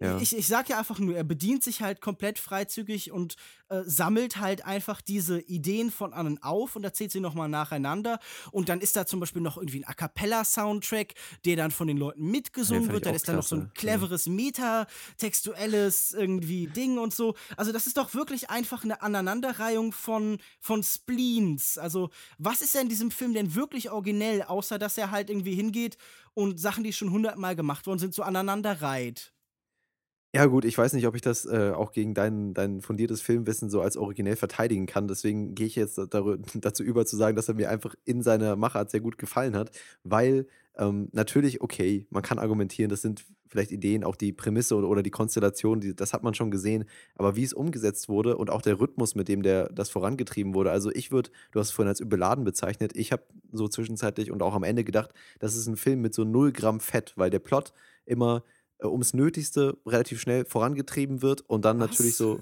Ja. 0.03 0.18
Ich, 0.18 0.36
ich 0.36 0.48
sag 0.48 0.68
ja 0.68 0.78
einfach 0.78 0.98
nur, 0.98 1.16
er 1.16 1.22
bedient 1.22 1.62
sich 1.62 1.80
halt 1.80 2.00
komplett 2.00 2.40
freizügig 2.40 3.12
und 3.12 3.36
äh, 3.68 3.82
sammelt 3.84 4.38
halt 4.38 4.66
einfach 4.66 5.00
diese 5.00 5.40
Ideen 5.40 5.92
von 5.92 6.12
anderen 6.12 6.42
auf 6.42 6.74
und 6.74 6.82
erzählt 6.82 7.12
sie 7.12 7.20
nochmal 7.20 7.48
nacheinander. 7.48 8.18
Und 8.50 8.68
dann 8.68 8.80
ist 8.80 8.96
da 8.96 9.07
zum 9.07 9.20
Beispiel 9.20 9.42
noch 9.42 9.57
irgendwie 9.57 9.78
ein 9.78 9.84
A 9.84 9.94
Cappella-Soundtrack, 9.94 11.14
der 11.44 11.55
dann 11.57 11.70
von 11.70 11.86
den 11.86 11.98
Leuten 11.98 12.30
mitgesungen 12.30 12.90
wird. 12.90 13.07
Dann 13.07 13.14
ist 13.14 13.28
da 13.28 13.34
noch 13.34 13.44
so 13.44 13.57
ein 13.57 13.70
cleveres 13.74 14.24
ja. 14.26 14.32
Meta-textuelles 14.32 16.12
irgendwie 16.12 16.66
Ding 16.66 16.98
und 16.98 17.14
so. 17.14 17.34
Also, 17.57 17.70
das 17.70 17.86
ist 17.86 17.96
doch 17.96 18.12
wirklich 18.12 18.50
einfach 18.50 18.82
eine 18.82 19.03
Aneinanderreihung 19.03 19.92
von, 19.92 20.38
von 20.59 20.82
Spleens. 20.82 21.78
Also, 21.78 22.11
was 22.38 22.61
ist 22.61 22.74
denn 22.74 22.82
in 22.82 22.88
diesem 22.88 23.12
Film 23.12 23.34
denn 23.34 23.55
wirklich 23.55 23.90
originell, 23.90 24.42
außer 24.42 24.80
dass 24.80 24.98
er 24.98 25.12
halt 25.12 25.30
irgendwie 25.30 25.55
hingeht 25.55 25.96
und 26.34 26.59
Sachen, 26.59 26.82
die 26.82 26.92
schon 26.92 27.12
hundertmal 27.12 27.55
gemacht 27.55 27.86
worden 27.86 28.00
sind, 28.00 28.14
so 28.14 28.24
aneinander 28.24 28.82
reiht? 28.82 29.32
Ja, 30.35 30.47
gut, 30.47 30.64
ich 30.64 30.78
weiß 30.78 30.95
nicht, 30.95 31.07
ob 31.07 31.14
ich 31.14 31.20
das 31.20 31.45
äh, 31.45 31.72
auch 31.76 31.93
gegen 31.93 32.14
dein, 32.14 32.55
dein 32.55 32.80
fundiertes 32.80 33.20
Filmwissen 33.20 33.68
so 33.68 33.83
als 33.83 33.99
originell 33.99 34.37
verteidigen 34.37 34.87
kann. 34.87 35.07
Deswegen 35.07 35.55
gehe 35.55 35.66
ich 35.66 35.76
jetzt 35.76 35.99
dazu 36.55 36.83
über 36.83 37.05
zu 37.05 37.16
sagen, 37.18 37.37
dass 37.37 37.49
er 37.49 37.55
mir 37.55 37.68
einfach 37.68 37.95
in 38.07 38.22
seiner 38.22 38.57
Machart 38.57 38.91
sehr 38.91 39.01
gut 39.01 39.18
gefallen 39.18 39.55
hat, 39.55 39.72
weil 40.05 40.47
ähm, 40.78 41.11
natürlich, 41.12 41.61
okay, 41.61 42.07
man 42.09 42.22
kann 42.22 42.39
argumentieren, 42.39 42.89
das 42.89 43.03
sind 43.03 43.26
vielleicht 43.47 43.72
Ideen, 43.72 44.05
auch 44.05 44.16
die 44.16 44.33
Prämisse 44.33 44.74
oder, 44.74 44.89
oder 44.89 45.03
die 45.03 45.11
Konstellation, 45.11 45.80
die, 45.80 45.95
das 45.95 46.14
hat 46.14 46.22
man 46.22 46.33
schon 46.33 46.51
gesehen, 46.51 46.87
aber 47.14 47.37
wie 47.37 47.45
es 47.45 47.53
umgesetzt 47.53 48.09
wurde 48.09 48.39
und 48.39 48.49
auch 48.49 48.62
der 48.62 48.80
Rhythmus, 48.80 49.14
mit 49.14 49.28
dem 49.28 49.43
der, 49.43 49.68
das 49.70 49.91
vorangetrieben 49.91 50.55
wurde. 50.55 50.70
Also 50.70 50.91
ich 50.91 51.12
würde, 51.12 51.30
du 51.51 51.61
hast 51.61 51.68
es 51.68 51.72
vorhin 51.74 51.91
als 51.91 52.01
überladen 52.01 52.45
bezeichnet, 52.45 52.93
ich 52.97 53.12
habe 53.12 53.24
so 53.53 53.68
zwischenzeitlich 53.68 54.30
und 54.30 54.43
auch 54.43 54.55
am 54.55 54.62
Ende 54.62 54.83
gedacht, 54.83 55.11
das 55.41 55.55
ist 55.55 55.66
ein 55.66 55.76
Film 55.76 56.01
mit 56.01 56.14
so 56.14 56.24
0 56.24 56.53
Gramm 56.53 56.80
Fett, 56.80 57.12
weil 57.16 57.28
der 57.28 57.41
Plot 57.41 57.74
immer 58.07 58.43
äh, 58.83 58.87
ums 58.87 59.14
Nötigste 59.14 59.78
relativ 59.87 60.20
schnell 60.20 60.45
vorangetrieben 60.45 61.22
wird 61.22 61.43
und 61.43 61.64
dann 61.64 61.80
Was? 61.80 61.91
natürlich 61.91 62.16
so. 62.16 62.41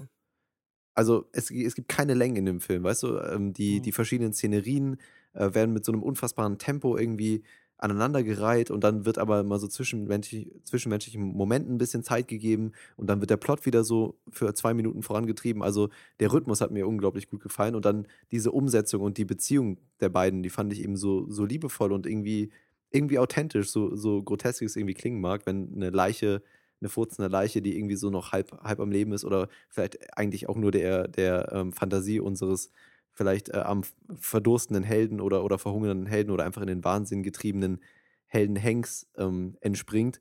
Also 0.93 1.29
es, 1.31 1.49
es 1.49 1.75
gibt 1.75 1.87
keine 1.87 2.13
Länge 2.13 2.39
in 2.39 2.45
dem 2.45 2.59
Film, 2.59 2.83
weißt 2.83 3.03
du? 3.03 3.17
Ähm, 3.19 3.53
die, 3.53 3.79
mhm. 3.79 3.83
die 3.83 3.91
verschiedenen 3.91 4.33
Szenerien 4.33 4.97
äh, 5.33 5.53
werden 5.53 5.71
mit 5.71 5.85
so 5.85 5.93
einem 5.93 6.03
unfassbaren 6.03 6.57
Tempo 6.57 6.97
irgendwie 6.97 7.43
aneinandergereiht 7.81 8.69
und 8.69 8.83
dann 8.83 9.05
wird 9.05 9.17
aber 9.17 9.43
mal 9.43 9.57
so 9.57 9.67
zwischenmenschlich, 9.67 10.51
zwischenmenschlichen 10.63 11.21
Momenten 11.21 11.75
ein 11.75 11.77
bisschen 11.79 12.03
Zeit 12.03 12.27
gegeben 12.27 12.73
und 12.95 13.07
dann 13.09 13.21
wird 13.21 13.31
der 13.31 13.37
Plot 13.37 13.65
wieder 13.65 13.83
so 13.83 14.19
für 14.29 14.53
zwei 14.53 14.75
Minuten 14.75 15.01
vorangetrieben. 15.01 15.63
Also 15.63 15.89
der 16.19 16.31
Rhythmus 16.31 16.61
hat 16.61 16.69
mir 16.69 16.87
unglaublich 16.87 17.27
gut 17.27 17.41
gefallen 17.41 17.73
und 17.73 17.85
dann 17.85 18.07
diese 18.31 18.51
Umsetzung 18.51 19.01
und 19.01 19.17
die 19.17 19.25
Beziehung 19.25 19.79
der 19.99 20.09
beiden, 20.09 20.43
die 20.43 20.51
fand 20.51 20.71
ich 20.73 20.83
eben 20.83 20.95
so, 20.95 21.27
so 21.29 21.43
liebevoll 21.43 21.91
und 21.91 22.05
irgendwie 22.05 22.51
irgendwie 22.91 23.19
authentisch, 23.19 23.69
so, 23.71 23.95
so 23.95 24.21
grotesk 24.23 24.61
es 24.63 24.75
irgendwie 24.75 24.93
klingen 24.93 25.21
mag, 25.21 25.45
wenn 25.45 25.73
eine 25.75 25.89
Leiche, 25.89 26.43
eine 26.81 26.89
furzende 26.89 27.29
Leiche, 27.29 27.61
die 27.61 27.77
irgendwie 27.77 27.95
so 27.95 28.09
noch 28.09 28.31
halb, 28.31 28.51
halb 28.63 28.79
am 28.79 28.91
Leben 28.91 29.13
ist 29.13 29.25
oder 29.25 29.47
vielleicht 29.69 30.17
eigentlich 30.17 30.49
auch 30.49 30.57
nur 30.57 30.71
der, 30.71 31.07
der 31.07 31.51
ähm, 31.53 31.73
Fantasie 31.73 32.19
unseres 32.19 32.71
vielleicht 33.13 33.49
äh, 33.49 33.57
am 33.57 33.83
verdurstenden 34.15 34.83
Helden 34.83 35.21
oder, 35.21 35.43
oder 35.43 35.59
verhungernden 35.59 36.07
Helden 36.07 36.31
oder 36.31 36.45
einfach 36.45 36.61
in 36.61 36.67
den 36.67 36.83
Wahnsinn 36.83 37.23
getriebenen 37.23 37.81
Helden 38.27 38.61
Hanks 38.61 39.07
ähm, 39.17 39.57
entspringt. 39.61 40.19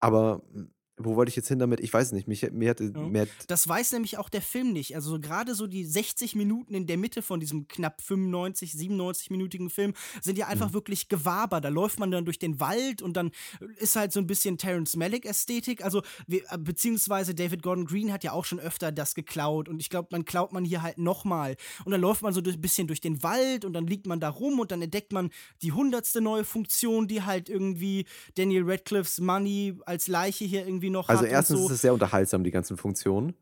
Aber 0.00 0.42
wo 0.98 1.16
wollte 1.16 1.30
ich 1.30 1.36
jetzt 1.36 1.48
hin 1.48 1.58
damit? 1.58 1.80
Ich 1.80 1.92
weiß 1.92 2.12
nicht. 2.12 2.28
Mich, 2.28 2.50
mir 2.52 2.70
hatte, 2.70 2.92
ja. 2.94 3.00
mehr 3.00 3.26
das 3.48 3.66
weiß 3.66 3.92
nämlich 3.92 4.18
auch 4.18 4.28
der 4.28 4.42
Film 4.42 4.72
nicht. 4.72 4.94
Also 4.94 5.18
gerade 5.18 5.54
so 5.54 5.66
die 5.66 5.84
60 5.84 6.34
Minuten 6.34 6.74
in 6.74 6.86
der 6.86 6.98
Mitte 6.98 7.22
von 7.22 7.40
diesem 7.40 7.66
knapp 7.66 8.02
95, 8.02 8.72
97-minütigen 8.72 9.70
Film 9.70 9.94
sind 10.20 10.38
ja 10.38 10.48
einfach 10.48 10.68
mhm. 10.68 10.74
wirklich 10.74 11.08
Gewaber. 11.08 11.60
Da 11.60 11.70
läuft 11.70 11.98
man 11.98 12.10
dann 12.10 12.24
durch 12.24 12.38
den 12.38 12.60
Wald 12.60 13.00
und 13.00 13.16
dann 13.16 13.30
ist 13.76 13.96
halt 13.96 14.12
so 14.12 14.20
ein 14.20 14.26
bisschen 14.26 14.58
Terence 14.58 14.96
Malick-Ästhetik. 14.96 15.82
Also 15.82 16.02
wir, 16.26 16.42
äh, 16.50 16.58
beziehungsweise 16.58 17.34
David 17.34 17.62
Gordon 17.62 17.86
Green 17.86 18.12
hat 18.12 18.22
ja 18.22 18.32
auch 18.32 18.44
schon 18.44 18.60
öfter 18.60 18.92
das 18.92 19.14
geklaut 19.14 19.68
und 19.68 19.80
ich 19.80 19.88
glaube, 19.88 20.08
man 20.12 20.24
klaut 20.24 20.52
man 20.52 20.64
hier 20.64 20.82
halt 20.82 20.98
nochmal. 20.98 21.56
Und 21.84 21.92
dann 21.92 22.00
läuft 22.00 22.22
man 22.22 22.34
so 22.34 22.40
ein 22.40 22.60
bisschen 22.60 22.86
durch 22.86 23.00
den 23.00 23.22
Wald 23.22 23.64
und 23.64 23.72
dann 23.72 23.86
liegt 23.86 24.06
man 24.06 24.20
da 24.20 24.28
rum 24.28 24.60
und 24.60 24.70
dann 24.70 24.82
entdeckt 24.82 25.12
man 25.12 25.30
die 25.62 25.72
hundertste 25.72 26.20
neue 26.20 26.44
Funktion, 26.44 27.08
die 27.08 27.22
halt 27.22 27.48
irgendwie 27.48 28.04
Daniel 28.34 28.64
Radcliffe's 28.66 29.20
Money 29.20 29.74
als 29.86 30.06
Leiche 30.06 30.44
hier 30.44 30.66
irgendwie 30.66 30.91
noch 30.92 31.08
also 31.08 31.20
hat. 31.20 31.26
Also 31.26 31.34
erstens 31.34 31.58
so. 31.60 31.66
ist 31.66 31.72
es 31.72 31.80
sehr 31.80 31.92
unterhaltsam, 31.92 32.44
die 32.44 32.50
ganzen 32.50 32.76
Funktionen. 32.76 33.34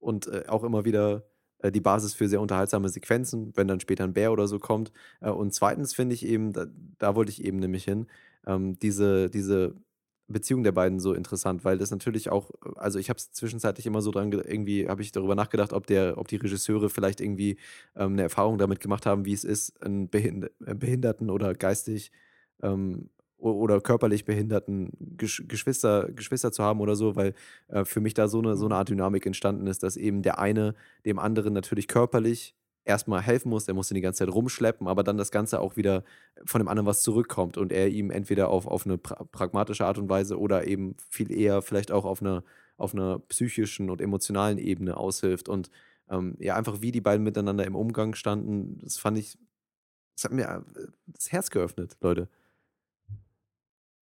Und 0.00 0.26
äh, 0.26 0.44
auch 0.48 0.64
immer 0.64 0.84
wieder 0.84 1.24
äh, 1.58 1.72
die 1.72 1.80
Basis 1.80 2.14
für 2.14 2.28
sehr 2.28 2.40
unterhaltsame 2.40 2.88
Sequenzen, 2.88 3.52
wenn 3.56 3.68
dann 3.68 3.80
später 3.80 4.04
ein 4.04 4.12
Bär 4.12 4.32
oder 4.32 4.46
so 4.46 4.58
kommt. 4.58 4.92
Äh, 5.20 5.30
und 5.30 5.52
zweitens 5.54 5.94
finde 5.94 6.14
ich 6.14 6.24
eben, 6.24 6.52
da, 6.52 6.66
da, 6.98 7.14
wollte 7.14 7.30
ich 7.32 7.44
eben 7.44 7.58
nämlich 7.58 7.84
hin, 7.84 8.06
ähm, 8.46 8.78
diese, 8.78 9.28
diese 9.30 9.74
Beziehung 10.28 10.62
der 10.62 10.72
beiden 10.72 11.00
so 11.00 11.14
interessant, 11.14 11.64
weil 11.64 11.78
das 11.78 11.90
natürlich 11.90 12.30
auch, 12.30 12.50
also 12.76 12.98
ich 12.98 13.08
habe 13.08 13.16
es 13.18 13.32
zwischenzeitlich 13.32 13.86
immer 13.86 14.02
so 14.02 14.10
dran, 14.10 14.30
irgendwie 14.30 14.88
habe 14.88 15.02
ich 15.02 15.10
darüber 15.10 15.34
nachgedacht, 15.34 15.72
ob 15.72 15.86
der, 15.86 16.18
ob 16.18 16.28
die 16.28 16.36
Regisseure 16.36 16.90
vielleicht 16.90 17.20
irgendwie 17.20 17.56
ähm, 17.96 18.12
eine 18.12 18.22
Erfahrung 18.22 18.58
damit 18.58 18.80
gemacht 18.80 19.06
haben, 19.06 19.24
wie 19.24 19.32
es 19.32 19.44
ist, 19.44 19.82
einen 19.82 20.08
Behind 20.10 20.50
Behinderten 20.58 21.30
oder 21.30 21.54
geistig 21.54 22.12
ähm, 22.62 23.08
oder 23.38 23.80
körperlich 23.80 24.24
behinderten 24.24 24.90
Geschwister, 25.16 26.08
Geschwister 26.12 26.52
zu 26.52 26.62
haben 26.62 26.80
oder 26.80 26.96
so, 26.96 27.14
weil 27.16 27.34
äh, 27.68 27.84
für 27.84 28.00
mich 28.00 28.14
da 28.14 28.28
so 28.28 28.40
eine, 28.40 28.56
so 28.56 28.66
eine 28.66 28.74
mhm. 28.74 28.78
Art 28.78 28.88
Dynamik 28.88 29.26
entstanden 29.26 29.66
ist, 29.66 29.82
dass 29.82 29.96
eben 29.96 30.22
der 30.22 30.38
eine 30.38 30.74
dem 31.04 31.18
anderen 31.18 31.52
natürlich 31.52 31.88
körperlich 31.88 32.54
erstmal 32.84 33.20
helfen 33.22 33.50
muss, 33.50 33.66
der 33.66 33.74
muss 33.74 33.90
ihn 33.90 33.96
die 33.96 34.00
ganze 34.00 34.24
Zeit 34.24 34.34
rumschleppen, 34.34 34.88
aber 34.88 35.04
dann 35.04 35.18
das 35.18 35.30
Ganze 35.30 35.60
auch 35.60 35.76
wieder 35.76 36.04
von 36.44 36.60
dem 36.60 36.68
anderen 36.68 36.86
was 36.86 37.02
zurückkommt 37.02 37.58
und 37.58 37.70
er 37.70 37.88
ihm 37.88 38.10
entweder 38.10 38.48
auf, 38.48 38.66
auf 38.66 38.86
eine 38.86 38.96
pra 38.98 39.24
pragmatische 39.24 39.84
Art 39.84 39.98
und 39.98 40.08
Weise 40.08 40.38
oder 40.38 40.66
eben 40.66 40.96
viel 41.10 41.30
eher 41.30 41.62
vielleicht 41.62 41.92
auch 41.92 42.06
auf 42.06 42.22
einer, 42.22 42.42
auf 42.76 42.94
einer 42.94 43.18
psychischen 43.20 43.90
und 43.90 44.00
emotionalen 44.00 44.58
Ebene 44.58 44.96
aushilft 44.96 45.48
und 45.48 45.70
ähm, 46.10 46.36
ja, 46.40 46.56
einfach 46.56 46.80
wie 46.80 46.90
die 46.90 47.02
beiden 47.02 47.22
miteinander 47.22 47.66
im 47.66 47.76
Umgang 47.76 48.14
standen, 48.14 48.78
das 48.82 48.96
fand 48.98 49.18
ich, 49.18 49.38
das 50.16 50.24
hat 50.24 50.32
mir 50.32 50.44
äh, 50.44 50.86
das 51.06 51.30
Herz 51.30 51.50
geöffnet, 51.50 51.96
Leute. 52.00 52.28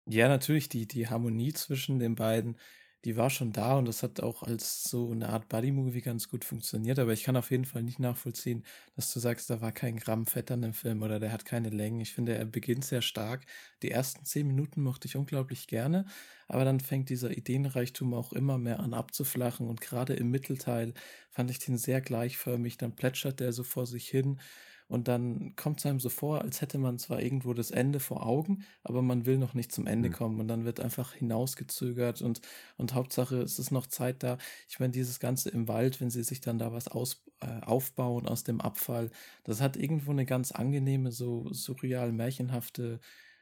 Ja, 0.08 0.28
natürlich, 0.28 0.68
die, 0.68 0.86
die 0.86 1.08
Harmonie 1.08 1.52
zwischen 1.52 1.98
den 1.98 2.14
beiden, 2.14 2.56
die 3.04 3.16
war 3.16 3.28
schon 3.30 3.52
da 3.52 3.76
und 3.76 3.86
das 3.86 4.02
hat 4.04 4.20
auch 4.20 4.42
als 4.44 4.84
so 4.84 5.10
eine 5.12 5.28
Art 5.28 5.48
Buddy-Movie 5.48 6.00
ganz 6.00 6.28
gut 6.28 6.44
funktioniert. 6.44 6.98
Aber 7.00 7.12
ich 7.12 7.24
kann 7.24 7.36
auf 7.36 7.50
jeden 7.50 7.64
Fall 7.64 7.82
nicht 7.82 7.98
nachvollziehen, 7.98 8.64
dass 8.94 9.12
du 9.12 9.18
sagst, 9.20 9.50
da 9.50 9.60
war 9.60 9.72
kein 9.72 9.96
Gramm 9.96 10.26
Fett 10.26 10.50
an 10.50 10.62
dem 10.62 10.74
Film 10.74 11.02
oder 11.02 11.18
der 11.20 11.32
hat 11.32 11.44
keine 11.44 11.70
Längen. 11.70 12.00
Ich 12.00 12.12
finde, 12.14 12.34
er 12.36 12.44
beginnt 12.44 12.84
sehr 12.84 13.02
stark. 13.02 13.46
Die 13.82 13.90
ersten 13.90 14.24
zehn 14.24 14.46
Minuten 14.46 14.80
mochte 14.82 15.06
ich 15.08 15.16
unglaublich 15.16 15.66
gerne, 15.68 16.06
aber 16.48 16.64
dann 16.64 16.80
fängt 16.80 17.08
dieser 17.10 17.36
Ideenreichtum 17.36 18.14
auch 18.14 18.32
immer 18.32 18.58
mehr 18.58 18.80
an 18.80 18.94
abzuflachen 18.94 19.68
und 19.68 19.80
gerade 19.80 20.14
im 20.14 20.30
Mittelteil 20.30 20.94
fand 21.30 21.50
ich 21.50 21.58
den 21.58 21.78
sehr 21.78 22.00
gleichförmig. 22.00 22.76
Dann 22.76 22.94
plätschert 22.96 23.40
der 23.40 23.52
so 23.52 23.62
vor 23.64 23.86
sich 23.86 24.08
hin 24.08 24.40
und 24.88 25.08
dann 25.08 25.54
kommt 25.56 25.80
es 25.80 25.86
einem 25.86 26.00
so 26.00 26.08
vor, 26.08 26.42
als 26.42 26.60
hätte 26.60 26.78
man 26.78 26.98
zwar 26.98 27.20
irgendwo 27.20 27.54
das 27.54 27.70
Ende 27.70 27.98
vor 28.00 28.24
Augen, 28.26 28.64
aber 28.84 29.02
man 29.02 29.26
will 29.26 29.36
noch 29.38 29.54
nicht 29.54 29.72
zum 29.72 29.86
Ende 29.86 30.08
mhm. 30.08 30.12
kommen 30.12 30.40
und 30.40 30.48
dann 30.48 30.64
wird 30.64 30.80
einfach 30.80 31.12
hinausgezögert 31.14 32.22
und, 32.22 32.40
und 32.76 32.94
Hauptsache 32.94 33.36
es 33.42 33.58
ist 33.58 33.70
noch 33.72 33.86
Zeit 33.86 34.22
da. 34.22 34.38
Ich 34.68 34.78
meine, 34.78 34.92
dieses 34.92 35.18
Ganze 35.18 35.50
im 35.50 35.68
Wald, 35.68 36.00
wenn 36.00 36.10
sie 36.10 36.22
sich 36.22 36.40
dann 36.40 36.58
da 36.58 36.72
was 36.72 36.88
aus, 36.88 37.24
äh, 37.40 37.60
aufbauen 37.62 38.28
aus 38.28 38.44
dem 38.44 38.60
Abfall, 38.60 39.10
das 39.44 39.60
hat 39.60 39.76
irgendwo 39.76 40.12
eine 40.12 40.26
ganz 40.26 40.52
angenehme, 40.52 41.10
so 41.10 41.52
surreal 41.52 42.12
märchenhafte 42.12 43.00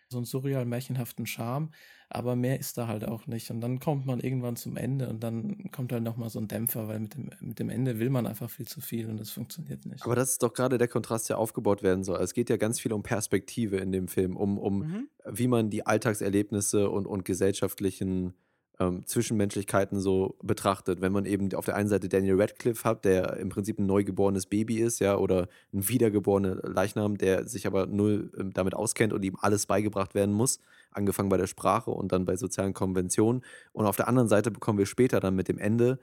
so 0.09 0.19
einen 0.19 0.27
surreal 0.27 0.65
märchenhaften 0.65 1.27
Charme, 1.27 1.71
aber 2.09 2.37
mehr 2.37 2.61
ist 2.61 2.79
da 2.79 2.87
halt 2.87 3.07
auch 3.07 3.27
nicht. 3.27 3.51
Und 3.51 3.61
dann 3.61 3.81
kommt 3.81 4.07
man 4.07 4.21
irgendwann 4.21 4.57
zum 4.57 4.77
Ende 4.77 5.09
und 5.09 5.23
dann 5.23 5.71
kommt 5.73 5.93
halt 5.93 6.03
nochmal 6.03 6.31
so 6.31 6.39
ein 6.39 6.49
Dämpfer, 6.49 6.89
weil 6.89 7.01
mit 7.01 7.15
dem, 7.15 7.31
mit 7.41 7.59
dem 7.59 7.71
Ende 7.71 7.99
will 7.99 8.11
man 8.11 8.27
einfach 8.27 8.51
viel 8.51 8.67
zu 8.67 8.81
viel 8.81 9.09
und 9.09 9.19
das 9.19 9.31
funktioniert 9.31 9.87
nicht. 9.87 10.05
Aber 10.05 10.15
das 10.15 10.33
ist 10.33 10.43
doch 10.43 10.53
gerade 10.53 10.79
der 10.79 10.89
Kontrast, 10.89 11.29
der 11.29 11.39
aufgebaut 11.39 11.83
werden 11.83 12.05
soll. 12.05 12.21
Es 12.21 12.35
geht 12.35 12.51
ja 12.51 12.57
ganz 12.57 12.81
viel 12.81 12.93
um 12.93 13.03
Perspektive 13.03 13.79
in 13.79 13.93
dem 13.93 14.09
Film, 14.09 14.37
um, 14.37 14.59
um 14.59 14.79
mhm. 14.79 15.09
wie 15.25 15.49
man 15.49 15.71
die 15.71 15.87
Alltagserlebnisse 15.87 16.91
und, 16.91 17.07
und 17.07 17.25
gesellschaftlichen 17.25 18.35
ähm, 18.81 19.07
Zwischenmenschlichkeiten 19.07 20.01
so 20.01 20.37
betrachtet. 20.43 21.01
Wenn 21.01 21.13
man 21.13 21.27
eben 21.27 21.53
auf 21.55 21.65
der 21.65 21.77
einen 21.77 21.89
Seite 21.89 22.09
Daniel 22.09 22.41
Radcliffe 22.41 22.85
hat, 22.85 23.05
der 23.05 23.37
im 23.37 23.49
Prinzip 23.49 23.79
ein 23.79 23.87
neugeborenes 23.87 24.47
Baby 24.47 24.79
ist, 24.79 25.01
ja, 25.01 25.17
oder 25.17 25.49
ein 25.73 25.89
wiedergeborener 25.89 26.57
Leichnam, 26.63 27.17
der 27.17 27.47
sich 27.47 27.67
aber 27.67 27.87
null 27.87 28.33
ähm, 28.39 28.53
damit 28.53 28.75
auskennt 28.75 29.13
und 29.13 29.25
ihm 29.25 29.37
alles 29.41 29.67
beigebracht 29.67 30.15
werden 30.15 30.35
muss, 30.35 30.59
angefangen 30.91 31.29
bei 31.29 31.37
der 31.37 31.47
Sprache 31.47 31.91
und 31.91 32.13
dann 32.13 32.25
bei 32.25 32.37
sozialen 32.37 32.75
Konventionen. 32.75 33.43
Und 33.73 33.87
auf 33.87 33.97
der 33.97 34.09
anderen 34.09 34.29
Seite 34.29 34.51
bekommen 34.51 34.79
wir 34.79 34.87
später 34.87 35.21
dann 35.21 35.37
mit 35.37 35.49
dem 35.49 35.59
Ende, 35.59 35.99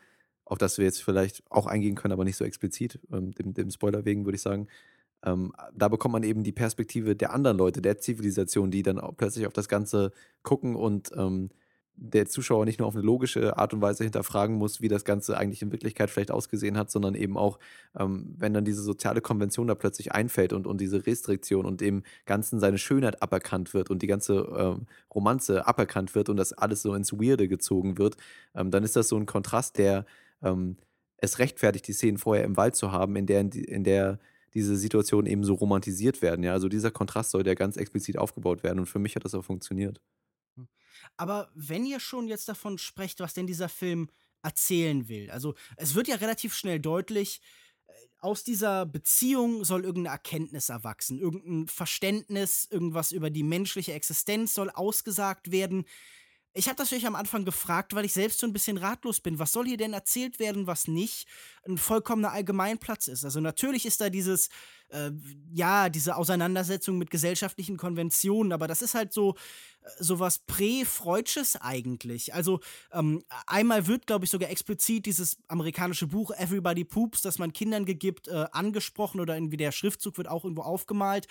auf 0.46 0.58
das 0.58 0.78
wir 0.78 0.86
jetzt 0.86 1.04
vielleicht 1.04 1.44
auch 1.50 1.68
eingehen 1.68 1.96
können, 1.96 2.14
aber 2.14 2.26
nicht 2.26 2.38
so 2.38 2.46
explizit, 2.46 3.00
ähm, 3.12 3.32
dem, 3.32 3.54
dem 3.54 3.70
Spoiler 3.70 4.06
wegen, 4.06 4.26
würde 4.26 4.36
ich 4.36 4.42
sagen, 4.42 4.68
ähm, 5.24 5.54
da 5.74 5.88
bekommt 5.88 6.14
man 6.14 6.24
eben 6.24 6.44
die 6.44 6.52
Perspektive 6.52 7.16
der 7.16 7.34
anderen 7.34 7.58
Leute, 7.58 7.82
der 7.82 8.00
Zivilisation, 8.00 8.72
die 8.72 8.82
dann 8.82 9.00
auch 9.00 9.16
plötzlich 9.16 9.46
auf 9.46 9.54
das 9.54 9.68
Ganze 9.68 10.12
gucken 10.42 10.76
und 10.76 11.12
ähm, 11.16 11.50
der 11.96 12.26
Zuschauer 12.26 12.66
nicht 12.66 12.80
nur 12.80 12.88
auf 12.88 12.96
eine 12.96 13.04
logische 13.04 13.58
Art 13.58 13.74
und 13.74 13.82
Weise 13.82 14.04
hinterfragen 14.04 14.56
muss, 14.56 14.82
wie 14.82 14.88
das 14.88 15.06
Ganze 15.06 15.38
eigentlich 15.38 15.62
in 15.62 15.72
Wirklichkeit 15.72 16.10
vielleicht 16.10 16.32
ausgesehen 16.32 16.78
hat, 16.78 16.90
sondern 16.90 17.16
eben 17.16 17.38
auch, 17.38 17.60
ähm, 17.98 18.34
wenn 18.38 18.54
dann 18.54 18.66
diese 18.66 18.82
soziale 18.82 19.22
Konvention 19.22 19.68
da 19.68 19.76
plötzlich 19.76 20.12
einfällt 20.12 20.54
und, 20.54 20.68
und 20.68 20.82
diese 20.82 21.06
Restriktion 21.06 21.66
und 21.66 21.82
dem 21.82 22.04
Ganzen 22.26 22.60
seine 22.60 22.78
Schönheit 22.78 23.22
aberkannt 23.22 23.74
wird 23.74 23.90
und 23.90 24.02
die 24.02 24.08
ganze 24.08 24.36
ähm, 24.58 24.88
Romanze 25.14 25.68
aberkannt 25.68 26.16
wird 26.16 26.30
und 26.30 26.38
das 26.38 26.54
alles 26.54 26.82
so 26.82 26.96
ins 26.96 27.14
Weirde 27.14 27.48
gezogen 27.48 27.98
wird, 27.98 28.18
ähm, 28.56 28.72
dann 28.72 28.84
ist 28.84 28.96
das 28.96 29.08
so 29.08 29.18
ein 29.18 29.26
Kontrast, 29.26 29.78
der 29.78 30.06
ähm, 30.42 30.78
es 31.18 31.40
rechtfertigt, 31.40 31.88
die 31.88 31.94
Szenen 31.94 32.18
vorher 32.18 32.46
im 32.46 32.58
Wald 32.58 32.76
zu 32.76 32.92
haben, 32.92 33.16
in 33.16 33.28
der, 33.28 33.42
in 33.42 33.84
der 33.84 34.20
diese 34.54 34.76
Situationen 34.76 35.32
eben 35.32 35.44
so 35.44 35.54
romantisiert 35.54 36.22
werden. 36.22 36.44
Ja? 36.44 36.54
Also 36.54 36.68
dieser 36.68 36.92
Kontrast 36.92 37.32
soll 37.32 37.46
ja 37.46 37.54
ganz 37.54 37.78
explizit 37.78 38.18
aufgebaut 38.18 38.64
werden 38.64 38.80
und 38.80 38.88
für 38.88 39.00
mich 39.00 39.16
hat 39.16 39.24
das 39.24 39.36
auch 39.36 39.46
funktioniert. 39.46 40.02
Aber 41.18 41.52
wenn 41.56 41.86
ihr 41.86 42.00
schon 42.00 42.28
jetzt 42.28 42.48
davon 42.48 42.78
sprecht, 42.78 43.20
was 43.20 43.34
denn 43.34 43.48
dieser 43.48 43.70
Film 43.70 44.10
erzählen 44.44 45.08
will, 45.08 45.30
also 45.32 45.56
es 45.78 45.96
wird 45.96 46.08
ja 46.08 46.16
relativ 46.16 46.54
schnell 46.54 46.80
deutlich, 46.80 47.42
äh, 47.88 47.92
aus 48.20 48.44
dieser 48.44 48.86
Beziehung 48.86 49.64
soll 49.66 49.84
irgendeine 49.84 50.14
Erkenntnis 50.14 50.70
erwachsen, 50.70 51.20
irgendein 51.20 51.68
Verständnis, 51.68 52.68
irgendwas 52.70 53.12
über 53.12 53.30
die 53.30 53.44
menschliche 53.44 53.94
Existenz 53.94 54.54
soll 54.54 54.70
ausgesagt 54.70 55.52
werden. 55.52 55.86
Ich 56.54 56.68
habe 56.68 56.76
das 56.76 56.92
euch 56.92 57.06
am 57.08 57.16
Anfang 57.16 57.46
gefragt, 57.46 57.96
weil 57.96 58.04
ich 58.04 58.12
selbst 58.12 58.40
so 58.40 58.46
ein 58.46 58.52
bisschen 58.52 58.78
ratlos 58.78 59.22
bin. 59.22 59.40
Was 59.40 59.54
soll 59.54 59.68
hier 59.68 59.78
denn 59.78 59.94
erzählt 59.94 60.38
werden, 60.38 60.68
was 60.68 60.88
nicht 60.88 61.28
ein 61.66 61.78
vollkommener 61.78 62.34
Allgemeinplatz 62.34 63.08
ist? 63.08 63.24
Also 63.24 63.40
natürlich 63.40 63.86
ist 63.86 64.02
da 64.02 64.10
dieses, 64.10 64.50
äh, 64.90 65.12
ja, 65.54 65.88
diese 65.88 66.18
Auseinandersetzung 66.18 66.98
mit 66.98 67.10
gesellschaftlichen 67.10 67.78
Konventionen, 67.78 68.52
aber 68.52 68.68
das 68.68 68.82
ist 68.82 68.96
halt 68.96 69.14
so 69.14 69.36
äh, 69.82 70.04
sowas 70.04 70.40
prä-freudsches 70.40 71.56
eigentlich. 71.56 72.34
Also 72.34 72.60
ähm, 72.92 73.24
einmal 73.48 73.88
wird, 73.88 74.06
glaube 74.06 74.26
ich, 74.26 74.32
sogar 74.32 74.50
explizit 74.50 75.06
dieses 75.06 75.38
amerikanische 75.48 76.08
Buch 76.08 76.32
Everybody 76.32 76.84
Poops, 76.84 77.22
das 77.22 77.40
man 77.40 77.54
Kindern 77.54 77.86
gegibt, 77.86 78.28
äh, 78.28 78.46
angesprochen 78.52 79.22
oder 79.22 79.36
irgendwie 79.36 79.58
der 79.58 79.72
Schriftzug 79.72 80.18
wird 80.18 80.28
auch 80.28 80.44
irgendwo 80.44 80.64
aufgemalt. 80.64 81.28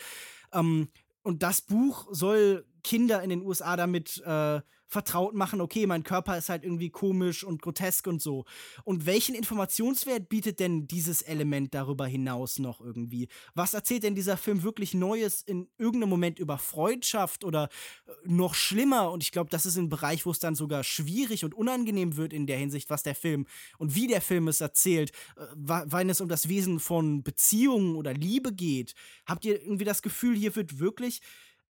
Ähm, 0.55 0.89
und 1.23 1.43
das 1.43 1.61
Buch 1.61 2.09
soll 2.11 2.65
Kinder 2.83 3.23
in 3.23 3.31
den 3.31 3.43
USA 3.43 3.77
damit 3.77 4.23
äh, 4.25 4.61
vertraut 4.91 5.35
machen, 5.35 5.61
okay, 5.61 5.87
mein 5.87 6.03
Körper 6.03 6.37
ist 6.37 6.49
halt 6.49 6.65
irgendwie 6.65 6.91
komisch 6.91 7.45
und 7.45 7.63
grotesk 7.63 8.09
und 8.09 8.21
so. 8.21 8.45
Und 8.83 9.07
welchen 9.07 9.37
Informationswert 9.37 10.29
bietet 10.29 10.59
denn 10.59 10.89
dieses 10.89 11.23
Element 11.23 11.75
darüber 11.75 12.09
hinaus 12.09 12.59
noch 12.59 12.81
irgendwie? 12.81 13.29
Was 13.55 13.73
erzählt 13.73 14.03
denn 14.03 14.17
dieser 14.17 14.37
Film 14.37 14.65
wirklich 14.65 14.93
Neues 14.93 15.43
in 15.43 15.69
irgendeinem 15.79 16.11
Moment 16.11 16.41
über 16.41 16.59
Freundschaft 16.59 17.45
oder 17.45 17.69
äh, 18.07 18.13
noch 18.25 18.55
schlimmer? 18.55 19.13
Und 19.13 19.23
ich 19.23 19.31
glaube, 19.31 19.49
das 19.49 19.65
ist 19.65 19.77
ein 19.77 19.89
Bereich, 19.89 20.27
wo 20.27 20.33
es 20.33 20.41
dann 20.41 20.57
sogar 20.57 20.83
schwierig 20.83 21.45
und 21.45 21.55
unangenehm 21.55 22.17
wird 22.17 22.33
in 22.33 22.49
der 22.49 22.59
Hinsicht, 22.59 22.91
was 22.91 23.05
der 23.05 23.15
Film 23.15 23.47
und 23.79 23.95
wie 23.95 24.09
der 24.09 24.21
Film 24.21 24.49
es 24.49 24.61
erzählt, 24.61 25.13
äh, 25.37 25.47
wenn 25.57 26.11
es 26.11 26.21
um 26.21 26.29
das 26.29 26.49
Wesen 26.49 26.81
von 26.81 27.23
Beziehungen 27.23 27.95
oder 27.95 28.13
Liebe 28.13 28.53
geht. 28.53 28.95
Habt 29.25 29.45
ihr 29.45 29.63
irgendwie 29.63 29.85
das 29.85 30.03
Gefühl, 30.03 30.37
hier 30.37 30.57
wird 30.57 30.81
wirklich 30.81 31.21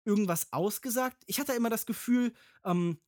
irgendwas 0.09 0.48
ausgesagt? 0.52 1.22
Ich 1.26 1.38
hatte 1.38 1.52
immer 1.52 1.70
das 1.70 1.86
Gefühl, 1.86 2.32
ähm, 2.64 2.98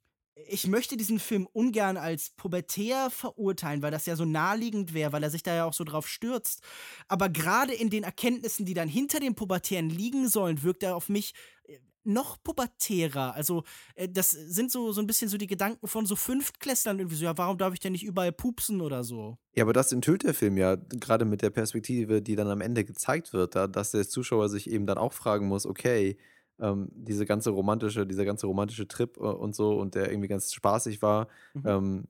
ich 0.49 0.67
möchte 0.67 0.97
diesen 0.97 1.19
Film 1.19 1.47
ungern 1.53 1.97
als 1.97 2.31
pubertär 2.31 3.11
verurteilen, 3.11 3.83
weil 3.83 3.91
das 3.91 4.07
ja 4.07 4.17
so 4.17 4.25
naheliegend 4.25 4.95
wäre, 4.95 5.13
weil 5.13 5.23
er 5.23 5.31
sich 5.31 5.43
da 5.43 5.55
ja 5.55 5.65
auch 5.65 5.73
so 5.73 5.85
drauf 5.85 6.09
stürzt. 6.09 6.63
Aber 7.09 7.29
gerade 7.29 7.75
in 7.75 7.91
den 7.91 8.05
Erkenntnissen, 8.05 8.67
die 8.67 8.75
dann 8.75 8.89
hinter 8.89 9.21
dem 9.21 9.35
Pubertären 9.35 9.91
liegen 9.91 10.29
sollen, 10.29 10.63
wirkt 10.63 10.83
er 10.83 10.97
auf 10.97 11.09
mich 11.09 11.35
äh, 11.65 11.79
noch 12.05 12.43
pubertärer. 12.43 13.35
Also, 13.35 13.65
äh, 13.95 14.09
das 14.09 14.31
sind 14.31 14.71
so, 14.71 14.93
so 14.93 15.01
ein 15.01 15.07
bisschen 15.07 15.29
so 15.29 15.37
die 15.37 15.47
Gedanken 15.47 15.87
von 15.87 16.07
so 16.07 16.17
Fünftklässlern 16.17 16.99
irgendwie 16.99 17.17
so, 17.17 17.25
ja, 17.25 17.37
warum 17.37 17.59
darf 17.59 17.75
ich 17.75 17.81
denn 17.81 17.93
nicht 17.93 18.05
überall 18.05 18.33
pupsen 18.33 18.81
oder 18.81 19.05
so? 19.05 19.39
Ja, 19.55 19.65
aber 19.65 19.73
das 19.73 19.93
enthüllt 19.93 20.23
der 20.23 20.35
Film 20.35 20.57
ja, 20.57 20.77
gerade 20.77 21.25
mit 21.25 21.43
der 21.43 21.51
Perspektive, 21.51 22.23
die 22.23 22.37
dann 22.37 22.49
am 22.49 22.61
Ende 22.61 22.85
gezeigt 22.85 23.33
wird, 23.33 23.55
da, 23.55 23.67
dass 23.67 23.91
der 23.91 24.09
Zuschauer 24.09 24.49
sich 24.49 24.71
eben 24.71 24.87
dann 24.87 24.99
auch 24.99 25.13
fragen 25.13 25.47
muss, 25.49 25.67
okay, 25.67 26.17
ähm, 26.61 26.89
diese 26.93 27.27
ganze 27.27 27.51
romantische, 27.51 28.07
dieser 28.07 28.25
ganze 28.25 28.47
romantische 28.47 28.89
Trip 28.89 29.17
äh, 29.17 29.21
und 29.21 29.55
so 29.55 29.79
und 29.79 29.95
der 29.95 30.11
irgendwie 30.11 30.29
ganz 30.29 30.53
spaßig 30.53 31.03
war. 31.03 31.29
Mhm. 31.55 31.63
Ähm, 31.65 32.05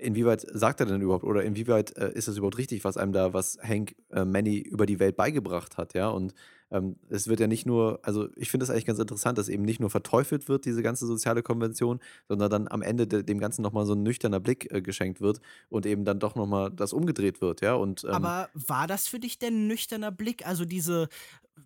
inwieweit 0.00 0.40
sagt 0.40 0.80
er 0.80 0.86
denn 0.86 1.00
überhaupt 1.00 1.24
oder 1.24 1.42
inwieweit 1.44 1.96
äh, 1.96 2.12
ist 2.12 2.28
es 2.28 2.36
überhaupt 2.36 2.58
richtig, 2.58 2.84
was 2.84 2.96
einem 2.96 3.12
da, 3.12 3.32
was 3.32 3.58
Hank 3.62 3.94
äh, 4.10 4.24
Manny 4.24 4.58
über 4.58 4.86
die 4.86 4.98
Welt 4.98 5.16
beigebracht 5.16 5.76
hat, 5.76 5.94
ja? 5.94 6.08
Und 6.08 6.34
ähm, 6.72 6.96
es 7.10 7.28
wird 7.28 7.38
ja 7.38 7.46
nicht 7.46 7.66
nur, 7.66 8.00
also 8.02 8.28
ich 8.34 8.50
finde 8.50 8.64
es 8.64 8.70
eigentlich 8.70 8.86
ganz 8.86 8.98
interessant, 8.98 9.38
dass 9.38 9.48
eben 9.48 9.62
nicht 9.62 9.78
nur 9.78 9.90
verteufelt 9.90 10.48
wird, 10.48 10.64
diese 10.64 10.82
ganze 10.82 11.06
soziale 11.06 11.42
Konvention, 11.42 12.00
sondern 12.28 12.50
dann 12.50 12.68
am 12.68 12.82
Ende 12.82 13.06
de 13.06 13.22
dem 13.22 13.38
Ganzen 13.38 13.62
nochmal 13.62 13.86
so 13.86 13.92
ein 13.92 14.02
nüchterner 14.02 14.40
Blick 14.40 14.72
äh, 14.72 14.80
geschenkt 14.80 15.20
wird 15.20 15.40
und 15.68 15.86
eben 15.86 16.04
dann 16.04 16.18
doch 16.18 16.34
nochmal 16.34 16.70
das 16.70 16.92
umgedreht 16.92 17.40
wird, 17.40 17.60
ja. 17.60 17.74
Und, 17.74 18.04
ähm, 18.04 18.10
Aber 18.10 18.48
war 18.54 18.86
das 18.86 19.06
für 19.06 19.20
dich 19.20 19.38
denn 19.38 19.64
ein 19.64 19.66
nüchterner 19.68 20.10
Blick? 20.10 20.46
Also 20.46 20.64
diese 20.64 21.08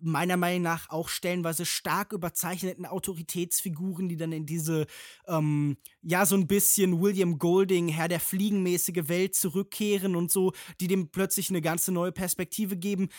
meiner 0.01 0.37
Meinung 0.37 0.63
nach 0.63 0.89
auch 0.89 1.09
stellenweise 1.09 1.65
stark 1.65 2.11
überzeichneten 2.11 2.85
Autoritätsfiguren, 2.85 4.09
die 4.09 4.17
dann 4.17 4.31
in 4.31 4.45
diese, 4.45 4.85
ähm, 5.27 5.77
ja, 6.01 6.25
so 6.25 6.35
ein 6.35 6.47
bisschen 6.47 7.01
William 7.01 7.39
Golding, 7.39 7.87
Herr 7.87 8.07
der 8.07 8.19
Fliegenmäßige 8.19 9.07
Welt 9.07 9.35
zurückkehren 9.35 10.15
und 10.15 10.31
so, 10.31 10.51
die 10.81 10.87
dem 10.87 11.09
plötzlich 11.09 11.49
eine 11.49 11.61
ganze 11.61 11.91
neue 11.91 12.11
Perspektive 12.11 12.75
geben 12.75 13.09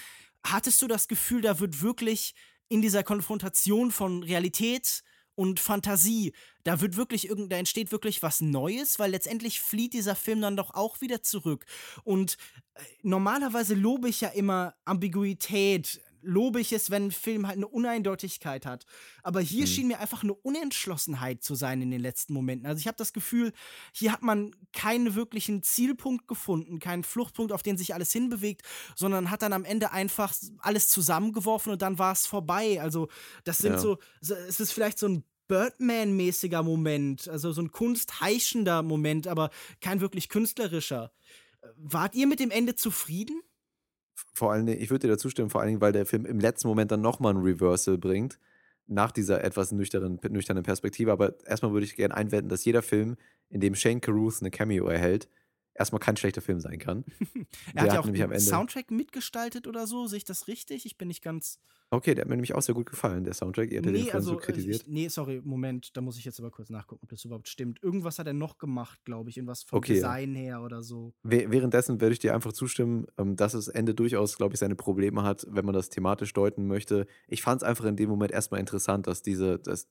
hattest 0.44 0.80
du 0.82 0.86
das 0.86 1.08
Gefühl, 1.08 1.42
da 1.42 1.60
wird 1.60 1.82
wirklich 1.82 2.34
in 2.68 2.82
dieser 2.82 3.02
Konfrontation 3.02 3.90
von 3.90 4.22
Realität 4.22 5.02
und 5.34 5.60
Fantasie, 5.60 6.32
da 6.64 6.80
wird 6.80 6.96
wirklich 6.96 7.28
irgend, 7.28 7.52
da 7.52 7.56
entsteht 7.56 7.92
wirklich 7.92 8.22
was 8.22 8.40
Neues, 8.40 8.98
weil 8.98 9.12
letztendlich 9.12 9.60
flieht 9.60 9.92
dieser 9.92 10.16
Film 10.16 10.40
dann 10.40 10.56
doch 10.56 10.74
auch 10.74 11.00
wieder 11.00 11.22
zurück. 11.22 11.64
Und 12.02 12.36
äh, 12.74 12.82
normalerweise 13.02 13.74
lobe 13.74 14.08
ich 14.08 14.20
ja 14.20 14.30
immer 14.30 14.74
Ambiguität, 14.84 16.00
lobe 16.22 16.60
ich 16.60 16.72
es, 16.72 16.90
wenn 16.90 17.06
ein 17.06 17.10
Film 17.10 17.46
halt 17.46 17.56
eine 17.56 17.68
Uneindeutigkeit 17.68 18.66
hat. 18.66 18.86
Aber 19.22 19.40
hier 19.40 19.62
mhm. 19.62 19.68
schien 19.68 19.88
mir 19.88 20.00
einfach 20.00 20.22
eine 20.22 20.34
Unentschlossenheit 20.34 21.42
zu 21.42 21.54
sein 21.54 21.82
in 21.82 21.90
den 21.90 22.00
letzten 22.00 22.32
Momenten. 22.32 22.66
Also 22.66 22.80
ich 22.80 22.86
habe 22.86 22.96
das 22.96 23.12
Gefühl, 23.12 23.52
hier 23.92 24.12
hat 24.12 24.22
man 24.22 24.54
keinen 24.72 25.14
wirklichen 25.14 25.62
Zielpunkt 25.62 26.28
gefunden, 26.28 26.78
keinen 26.78 27.04
Fluchtpunkt, 27.04 27.52
auf 27.52 27.62
den 27.62 27.78
sich 27.78 27.94
alles 27.94 28.12
hinbewegt, 28.12 28.62
sondern 28.96 29.30
hat 29.30 29.42
dann 29.42 29.52
am 29.52 29.64
Ende 29.64 29.92
einfach 29.92 30.34
alles 30.58 30.88
zusammengeworfen 30.88 31.72
und 31.72 31.82
dann 31.82 31.98
war 31.98 32.12
es 32.12 32.26
vorbei. 32.26 32.80
Also 32.80 33.08
das 33.44 33.58
sind 33.58 33.72
ja. 33.72 33.78
so, 33.78 33.98
es 34.20 34.60
ist 34.60 34.72
vielleicht 34.72 34.98
so 34.98 35.08
ein 35.08 35.24
Birdman-mäßiger 35.48 36.62
Moment, 36.62 37.26
also 37.28 37.52
so 37.52 37.62
ein 37.62 37.72
kunstheischender 37.72 38.82
Moment, 38.82 39.26
aber 39.26 39.50
kein 39.80 40.00
wirklich 40.00 40.28
künstlerischer. 40.28 41.10
Wart 41.76 42.14
ihr 42.14 42.26
mit 42.26 42.38
dem 42.38 42.50
Ende 42.50 42.74
zufrieden? 42.74 43.40
Vor 44.34 44.52
allen 44.52 44.66
Dingen, 44.66 44.80
ich 44.80 44.90
würde 44.90 45.06
dir 45.06 45.12
dazu 45.12 45.30
stimmen, 45.30 45.50
vor 45.50 45.60
allen 45.60 45.68
Dingen, 45.68 45.80
weil 45.80 45.92
der 45.92 46.06
Film 46.06 46.26
im 46.26 46.40
letzten 46.40 46.68
Moment 46.68 46.90
dann 46.90 47.00
nochmal 47.00 47.34
ein 47.34 47.40
Reversal 47.42 47.98
bringt, 47.98 48.38
nach 48.86 49.12
dieser 49.12 49.44
etwas 49.44 49.72
nüchternen, 49.72 50.18
nüchternen 50.28 50.64
Perspektive. 50.64 51.12
Aber 51.12 51.34
erstmal 51.46 51.72
würde 51.72 51.84
ich 51.84 51.96
gerne 51.96 52.14
einwenden, 52.14 52.48
dass 52.48 52.64
jeder 52.64 52.82
Film, 52.82 53.16
in 53.50 53.60
dem 53.60 53.74
Shane 53.74 54.00
Carruth 54.00 54.40
eine 54.40 54.50
Cameo 54.50 54.88
erhält, 54.88 55.28
erstmal 55.78 56.00
kein 56.00 56.16
schlechter 56.16 56.40
Film 56.40 56.60
sein 56.60 56.78
kann. 56.78 57.04
er 57.74 57.82
hat 57.82 57.92
ja 57.94 58.00
auch 58.00 58.06
den 58.08 58.40
Soundtrack 58.40 58.90
mitgestaltet 58.90 59.66
oder 59.66 59.86
so, 59.86 60.06
sehe 60.06 60.18
ich 60.18 60.24
das 60.24 60.48
richtig? 60.48 60.86
Ich 60.86 60.98
bin 60.98 61.08
nicht 61.08 61.22
ganz. 61.22 61.58
Okay, 61.90 62.14
der 62.14 62.22
hat 62.22 62.28
mir 62.28 62.36
nämlich 62.36 62.54
auch 62.54 62.60
sehr 62.60 62.74
gut 62.74 62.90
gefallen, 62.90 63.24
der 63.24 63.32
Soundtrack. 63.32 63.70
Ihr 63.70 63.80
nee, 63.80 63.92
den 63.92 64.10
also, 64.12 64.32
so 64.32 64.36
kritisiert. 64.36 64.82
Ich, 64.82 64.88
nee, 64.88 65.08
sorry, 65.08 65.40
Moment, 65.42 65.96
da 65.96 66.02
muss 66.02 66.18
ich 66.18 66.24
jetzt 66.26 66.38
aber 66.38 66.50
kurz 66.50 66.68
nachgucken, 66.68 67.00
ob 67.02 67.08
das 67.08 67.24
überhaupt 67.24 67.48
stimmt. 67.48 67.82
Irgendwas 67.82 68.18
hat 68.18 68.26
er 68.26 68.34
noch 68.34 68.58
gemacht, 68.58 69.02
glaube 69.04 69.30
ich, 69.30 69.38
irgendwas 69.38 69.62
vom 69.62 69.78
okay. 69.78 69.94
Design 69.94 70.34
her 70.34 70.60
oder 70.60 70.82
so. 70.82 71.14
Währenddessen 71.22 72.00
werde 72.00 72.12
ich 72.12 72.18
dir 72.18 72.34
einfach 72.34 72.52
zustimmen, 72.52 73.06
ähm, 73.16 73.36
dass 73.36 73.52
das 73.52 73.68
Ende 73.68 73.94
durchaus, 73.94 74.36
glaube 74.36 74.54
ich, 74.54 74.60
seine 74.60 74.74
Probleme 74.74 75.22
hat, 75.22 75.46
wenn 75.48 75.64
man 75.64 75.74
das 75.74 75.88
thematisch 75.88 76.34
deuten 76.34 76.66
möchte. 76.66 77.06
Ich 77.26 77.40
fand 77.40 77.62
es 77.62 77.68
einfach 77.68 77.86
in 77.86 77.96
dem 77.96 78.10
Moment 78.10 78.32
erstmal 78.32 78.60
interessant, 78.60 79.06
dass 79.06 79.22
diese, 79.22 79.58
dass 79.58 79.88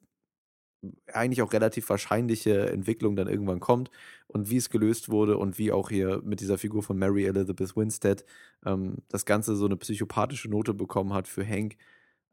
eigentlich 1.13 1.41
auch 1.41 1.53
relativ 1.53 1.89
wahrscheinliche 1.89 2.69
Entwicklung 2.69 3.15
dann 3.15 3.27
irgendwann 3.27 3.59
kommt 3.59 3.89
und 4.27 4.49
wie 4.49 4.57
es 4.57 4.69
gelöst 4.69 5.09
wurde 5.09 5.37
und 5.37 5.57
wie 5.57 5.71
auch 5.71 5.89
hier 5.89 6.21
mit 6.23 6.39
dieser 6.41 6.57
Figur 6.57 6.83
von 6.83 6.97
Mary 6.97 7.25
Elizabeth 7.25 7.75
Winstead 7.75 8.25
ähm, 8.65 8.97
das 9.09 9.25
Ganze 9.25 9.55
so 9.55 9.65
eine 9.65 9.77
psychopathische 9.77 10.49
Note 10.49 10.73
bekommen 10.73 11.13
hat 11.13 11.27
für 11.27 11.45
Hank, 11.47 11.77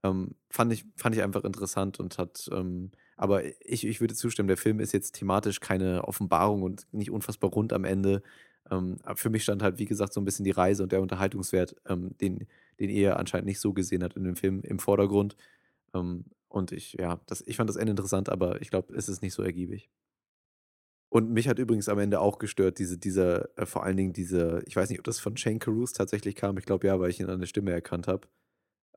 ähm, 0.05 0.35
fand, 0.51 0.73
ich, 0.73 0.85
fand 0.97 1.17
ich 1.17 1.23
einfach 1.23 1.45
interessant 1.45 1.99
und 1.99 2.19
hat, 2.19 2.49
ähm, 2.53 2.91
aber 3.17 3.43
ich, 3.65 3.87
ich 3.87 4.01
würde 4.01 4.15
zustimmen, 4.15 4.49
der 4.49 4.57
Film 4.59 4.79
ist 4.81 4.93
jetzt 4.93 5.13
thematisch 5.13 5.61
keine 5.61 6.05
Offenbarung 6.05 6.63
und 6.63 6.87
nicht 6.93 7.11
unfassbar 7.11 7.51
rund 7.51 7.73
am 7.73 7.85
Ende. 7.85 8.23
Ähm, 8.71 8.99
für 9.17 9.31
mich 9.31 9.43
stand 9.45 9.63
halt, 9.63 9.79
wie 9.79 9.87
gesagt, 9.87 10.13
so 10.13 10.21
ein 10.21 10.25
bisschen 10.25 10.45
die 10.45 10.51
Reise 10.51 10.83
und 10.83 10.93
der 10.93 11.01
Unterhaltungswert, 11.01 11.77
ähm, 11.89 12.17
den, 12.19 12.47
den 12.81 12.91
er 12.91 13.19
anscheinend 13.19 13.47
nicht 13.47 13.61
so 13.61 13.73
gesehen 13.73 14.05
hat 14.05 14.15
in 14.15 14.25
dem 14.25 14.37
Film 14.37 14.61
im 14.63 14.79
Vordergrund. 14.79 15.37
Und 16.55 16.71
ich, 16.71 16.93
ja, 16.93 17.21
das, 17.27 17.43
ich 17.47 17.57
fand 17.57 17.69
das 17.69 17.75
Ende 17.75 17.91
interessant, 17.91 18.29
aber 18.29 18.63
ich 18.63 18.71
glaube, 18.71 18.95
es 18.95 19.09
ist 19.09 19.23
nicht 19.23 19.35
so 19.35 19.43
ergiebig. 19.43 19.91
Und 21.09 21.31
mich 21.31 21.49
hat 21.49 21.59
übrigens 21.59 21.89
am 21.89 21.99
Ende 21.99 22.21
auch 22.21 22.39
gestört, 22.39 22.79
diese, 22.79 22.97
dieser, 22.97 23.49
äh, 23.59 23.67
vor 23.67 23.83
allen 23.83 23.97
Dingen 23.97 24.13
diese, 24.13 24.63
ich 24.67 24.77
weiß 24.77 24.89
nicht, 24.89 25.01
ob 25.01 25.05
das 25.05 25.19
von 25.19 25.37
Shane 25.37 25.59
Caruth 25.59 25.95
tatsächlich 25.95 26.37
kam, 26.37 26.57
ich 26.57 26.65
glaube 26.65 26.87
ja, 26.87 27.01
weil 27.01 27.11
ich 27.11 27.19
ihn 27.19 27.29
an 27.29 27.41
der 27.41 27.49
Stimme 27.49 27.73
erkannt 27.73 28.07
habe. 28.07 28.29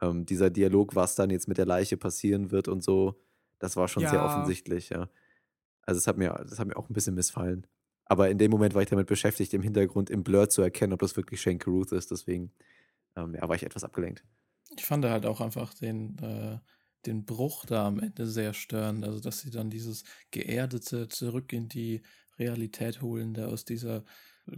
Ähm, 0.02 0.28
dieser 0.28 0.52
Dialog, 0.52 0.96
was 0.96 1.16
dann 1.16 1.32
jetzt 1.32 1.48
mit 1.48 1.58
der 1.58 1.66
Leiche 1.66 1.98
passieren 1.98 2.52
wird 2.52 2.68
und 2.68 2.84
so, 2.84 3.20
das 3.58 3.76
war 3.76 3.88
schon 3.88 4.04
ja. 4.04 4.12
sehr 4.12 4.24
offensichtlich, 4.24 4.90
ja. 4.90 5.10
Also 5.82 5.98
es 5.98 6.06
hat 6.06 6.18
mir, 6.18 6.30
das 6.48 6.60
hat 6.60 6.68
mir 6.68 6.78
auch 6.78 6.90
ein 6.90 6.94
bisschen 6.94 7.16
missfallen. 7.16 7.66
Aber 8.06 8.30
in 8.30 8.38
dem 8.38 8.52
Moment 8.52 8.76
war 8.76 8.84
ich 8.84 8.90
damit 8.90 9.08
beschäftigt, 9.08 9.56
im 9.56 9.64
Hintergrund 9.64 10.12
im 10.12 10.24
Blur 10.24 10.48
zu 10.48 10.62
erkennen, 10.62 10.94
ob 10.94 11.00
das 11.00 11.18
wirklich 11.18 11.42
Shane 11.42 11.58
Caruth 11.58 11.92
ist. 11.92 12.12
Deswegen 12.12 12.52
ähm, 13.16 13.34
ja, 13.34 13.50
war 13.50 13.56
ich 13.56 13.64
etwas 13.64 13.84
abgelenkt. 13.84 14.24
Ich 14.76 14.86
fand 14.86 15.06
halt 15.06 15.26
auch 15.26 15.42
einfach 15.42 15.74
den, 15.74 16.20
äh, 16.20 16.60
den 17.08 17.26
Bruch 17.26 17.66
da 17.66 17.88
am 17.88 18.00
Ende 18.00 18.28
sehr 18.28 18.54
störend. 18.54 19.04
Also, 19.06 19.20
dass 19.20 19.40
sie 19.40 19.50
dann 19.50 19.70
dieses 19.70 20.04
Geerdete 20.32 21.08
zurück 21.08 21.54
in 21.54 21.70
die 21.70 22.02
Realität 22.38 23.02
holen, 23.02 23.34
da 23.34 23.48
aus 23.48 23.66
dieser 23.66 24.04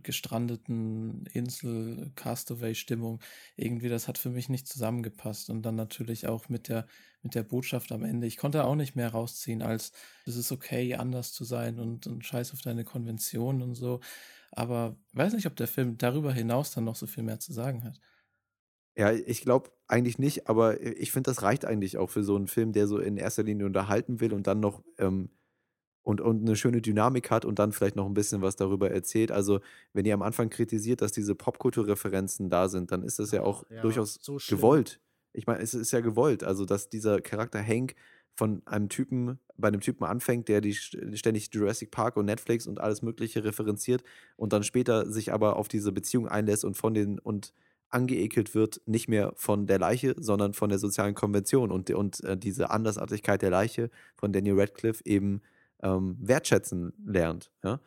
gestrandeten 0.04 1.26
Insel 1.34 2.12
Castaway-Stimmung. 2.16 3.20
Irgendwie, 3.56 3.90
das 3.90 4.08
hat 4.08 4.18
für 4.18 4.30
mich 4.30 4.50
nicht 4.50 4.68
zusammengepasst. 4.68 5.50
Und 5.50 5.64
dann 5.64 5.76
natürlich 5.76 6.28
auch 6.28 6.50
mit 6.50 6.68
der, 6.68 6.86
mit 7.24 7.36
der 7.36 7.44
Botschaft 7.44 7.92
am 7.92 8.04
Ende. 8.04 8.28
Ich 8.28 8.38
konnte 8.38 8.66
auch 8.66 8.76
nicht 8.76 8.96
mehr 8.96 9.10
rausziehen, 9.10 9.62
als 9.62 9.92
es 10.26 10.36
ist 10.36 10.52
okay, 10.52 10.96
anders 10.96 11.34
zu 11.34 11.44
sein 11.44 11.80
und, 11.80 12.08
und 12.08 12.26
scheiß 12.26 12.54
auf 12.54 12.62
deine 12.62 12.84
Konvention 12.84 13.62
und 13.62 13.76
so. 13.76 14.00
Aber 14.52 14.98
weiß 15.14 15.34
nicht, 15.34 15.48
ob 15.48 15.56
der 15.56 15.68
Film 15.68 15.98
darüber 15.98 16.34
hinaus 16.34 16.72
dann 16.72 16.84
noch 16.84 16.96
so 16.96 17.08
viel 17.08 17.24
mehr 17.24 17.40
zu 17.40 17.54
sagen 17.54 17.84
hat. 17.84 18.00
Ja, 19.00 19.14
ich 19.14 19.44
glaube 19.44 19.70
eigentlich 19.88 20.20
nicht, 20.20 20.50
aber 20.50 20.82
ich 20.82 21.14
finde, 21.14 21.32
das 21.32 21.42
reicht 21.42 21.64
eigentlich 21.64 21.98
auch 21.98 22.10
für 22.10 22.22
so 22.22 22.36
einen 22.36 22.48
Film, 22.48 22.74
der 22.74 22.86
so 22.86 23.00
in 23.00 23.16
erster 23.16 23.44
Linie 23.44 23.66
unterhalten 23.66 24.20
will 24.20 24.34
und 24.34 24.46
dann 24.46 24.60
noch 24.60 24.84
ähm, 24.98 25.30
und, 26.04 26.20
und 26.20 26.42
eine 26.42 26.58
schöne 26.58 26.82
Dynamik 26.82 27.32
hat 27.32 27.46
und 27.46 27.60
dann 27.60 27.72
vielleicht 27.72 27.96
noch 27.96 28.06
ein 28.06 28.14
bisschen 28.14 28.42
was 28.42 28.58
darüber 28.58 28.92
erzählt. 28.92 29.32
Also, 29.32 29.62
wenn 29.94 30.04
ihr 30.04 30.14
am 30.14 30.22
Anfang 30.22 30.50
kritisiert, 30.50 31.02
dass 31.02 31.14
diese 31.14 31.34
Popkulturreferenzen 31.34 32.50
da 32.50 32.68
sind, 32.68 32.92
dann 32.92 33.04
ist 33.04 33.20
das 33.20 33.32
ja 33.32 33.44
auch 33.44 33.64
ja, 33.70 33.82
durchaus 33.82 34.20
so 34.22 34.38
gewollt. 34.50 35.00
Ich 35.32 35.48
meine, 35.48 35.62
es 35.62 35.74
ist 35.74 35.92
ja 35.92 36.02
gewollt, 36.02 36.44
also 36.44 36.66
dass 36.66 36.90
dieser 36.90 37.22
Charakter 37.22 37.64
Hank 37.64 37.96
von 38.36 38.62
einem 38.66 38.90
Typen, 38.90 39.40
bei 39.56 39.70
einem 39.70 39.80
Typen 39.80 40.04
anfängt, 40.04 40.50
der 40.50 40.60
die 40.60 40.74
ständig 40.74 41.54
Jurassic 41.54 41.90
Park 41.90 42.18
und 42.18 42.26
Netflix 42.26 42.68
und 42.68 42.82
alles 42.82 43.02
Mögliche 43.02 43.46
referenziert 43.46 44.04
und 44.36 44.52
dann 44.52 44.64
später 44.64 45.10
sich 45.10 45.32
aber 45.32 45.56
auf 45.56 45.70
diese 45.70 45.94
Beziehung 45.94 46.28
einlässt 46.28 46.66
und 46.66 46.76
von 46.76 46.94
den 46.94 47.18
und 47.18 47.54
angeekelt 47.90 48.56
wird, 48.56 48.82
nicht 48.86 49.08
mehr 49.08 49.34
von 49.36 49.68
der 49.68 49.80
Leiche, 49.80 50.16
sondern 50.18 50.54
von 50.54 50.70
der 50.70 50.80
sozialen 50.80 51.16
Konvention 51.16 51.72
und, 51.72 51.90
und 51.92 52.24
äh, 52.24 52.38
diese 52.38 52.70
Andersartigkeit 52.70 53.42
der 53.42 53.50
Leiche 53.50 53.90
von 54.16 54.32
Daniel 54.32 54.60
Radcliffe 54.60 55.04
eben 55.06 55.42
ähm, 55.82 56.18
wertschätzen 56.20 56.94
lernt. 57.06 57.52
Ja? 57.64 57.80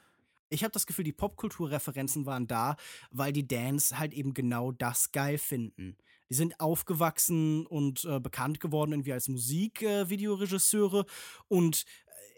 Ich 0.48 0.64
habe 0.64 0.72
das 0.72 0.86
Gefühl, 0.86 1.04
die 1.04 1.12
Popkulturreferenzen 1.12 2.26
waren 2.26 2.46
da, 2.46 2.76
weil 3.10 3.32
die 3.32 3.46
Dance 3.46 3.98
halt 3.98 4.12
eben 4.12 4.34
genau 4.34 4.72
das 4.72 5.12
geil 5.12 5.38
finden. 5.38 5.96
Die 6.28 6.34
sind 6.34 6.60
aufgewachsen 6.60 7.66
und 7.66 8.04
äh, 8.04 8.20
bekannt 8.20 8.60
geworden 8.60 8.92
irgendwie 8.92 9.12
als 9.12 9.28
Musikvideoregisseure 9.28 11.00
äh, 11.00 11.04
und 11.48 11.84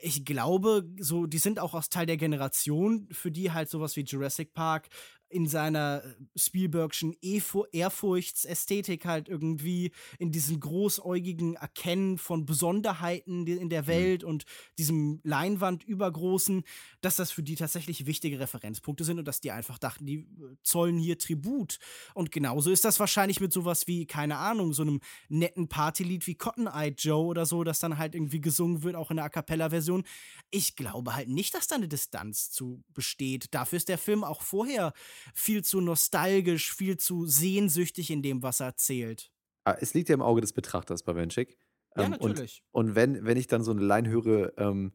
ich 0.00 0.24
glaube, 0.24 0.86
so, 0.98 1.26
die 1.26 1.38
sind 1.38 1.58
auch 1.58 1.72
aus 1.72 1.88
Teil 1.88 2.04
der 2.04 2.18
Generation, 2.18 3.08
für 3.10 3.30
die 3.30 3.52
halt 3.52 3.70
sowas 3.70 3.96
wie 3.96 4.02
Jurassic 4.02 4.52
Park 4.52 4.88
in 5.34 5.48
seiner 5.48 6.02
äh, 6.04 6.38
Spielbergschen 6.38 7.16
Ehrfurchtsästhetik 7.20 9.04
halt 9.04 9.28
irgendwie 9.28 9.90
in 10.20 10.30
diesen 10.30 10.60
großäugigen 10.60 11.56
Erkennen 11.56 12.18
von 12.18 12.46
Besonderheiten 12.46 13.44
in 13.46 13.68
der 13.68 13.82
mhm. 13.82 13.86
Welt 13.88 14.22
mhm. 14.22 14.28
und 14.28 14.44
diesem 14.78 15.20
Leinwand 15.24 15.82
übergroßen, 15.82 16.62
dass 17.00 17.16
das 17.16 17.32
für 17.32 17.42
die 17.42 17.56
tatsächlich 17.56 18.06
wichtige 18.06 18.38
Referenzpunkte 18.38 19.02
sind 19.02 19.18
und 19.18 19.26
dass 19.26 19.40
die 19.40 19.50
einfach 19.50 19.78
dachten, 19.78 20.06
die 20.06 20.18
äh, 20.18 20.56
zollen 20.62 20.98
hier 20.98 21.18
Tribut. 21.18 21.78
Und 22.14 22.30
genauso 22.30 22.70
ist 22.70 22.84
das 22.84 23.00
wahrscheinlich 23.00 23.40
mit 23.40 23.52
sowas 23.52 23.88
wie, 23.88 24.06
keine 24.06 24.36
Ahnung, 24.36 24.72
so 24.72 24.82
einem 24.82 25.00
netten 25.28 25.66
Partylied 25.68 26.28
wie 26.28 26.36
Cotton 26.36 26.68
Eye 26.68 26.94
Joe 26.96 27.26
oder 27.26 27.44
so, 27.44 27.64
das 27.64 27.80
dann 27.80 27.98
halt 27.98 28.14
irgendwie 28.14 28.40
gesungen 28.40 28.84
wird, 28.84 28.94
auch 28.94 29.10
in 29.10 29.16
der 29.16 29.26
A 29.26 29.28
Cappella-Version. 29.30 30.04
Ich 30.52 30.76
glaube 30.76 31.16
halt 31.16 31.28
nicht, 31.28 31.54
dass 31.54 31.66
da 31.66 31.74
eine 31.74 31.88
Distanz 31.88 32.52
zu 32.52 32.84
besteht. 32.94 33.52
Dafür 33.52 33.78
ist 33.78 33.88
der 33.88 33.98
Film 33.98 34.22
auch 34.22 34.42
vorher 34.42 34.92
viel 35.34 35.64
zu 35.64 35.80
nostalgisch, 35.80 36.74
viel 36.74 36.96
zu 36.96 37.26
sehnsüchtig 37.26 38.10
in 38.10 38.22
dem, 38.22 38.42
was 38.42 38.60
er 38.60 38.66
erzählt. 38.66 39.30
Ah, 39.64 39.76
es 39.80 39.94
liegt 39.94 40.08
ja 40.08 40.14
im 40.14 40.22
Auge 40.22 40.40
des 40.40 40.52
Betrachters 40.52 41.02
bei 41.02 41.14
Benchik. 41.14 41.58
Ja, 41.96 42.04
ähm, 42.04 42.10
natürlich. 42.10 42.62
Und, 42.72 42.88
und, 42.88 42.94
wenn, 42.94 43.24
wenn 43.24 43.36
ich 43.36 43.46
dann 43.46 43.62
so 43.62 43.70
eine 43.70 43.82
Line 43.82 44.08
höre, 44.08 44.52
ähm, 44.58 44.92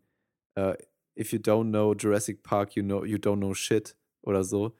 uh, 0.57 0.73
if 1.17 1.32
you 1.32 1.39
don't 1.39 1.69
know 1.69 1.93
Jurassic 1.93 2.43
Park, 2.43 2.75
you 2.75 2.84
know 2.84 3.03
you 3.03 3.17
don't 3.17 3.38
know 3.38 3.53
shit 3.53 3.95
oder 4.21 4.43
so, 4.43 4.77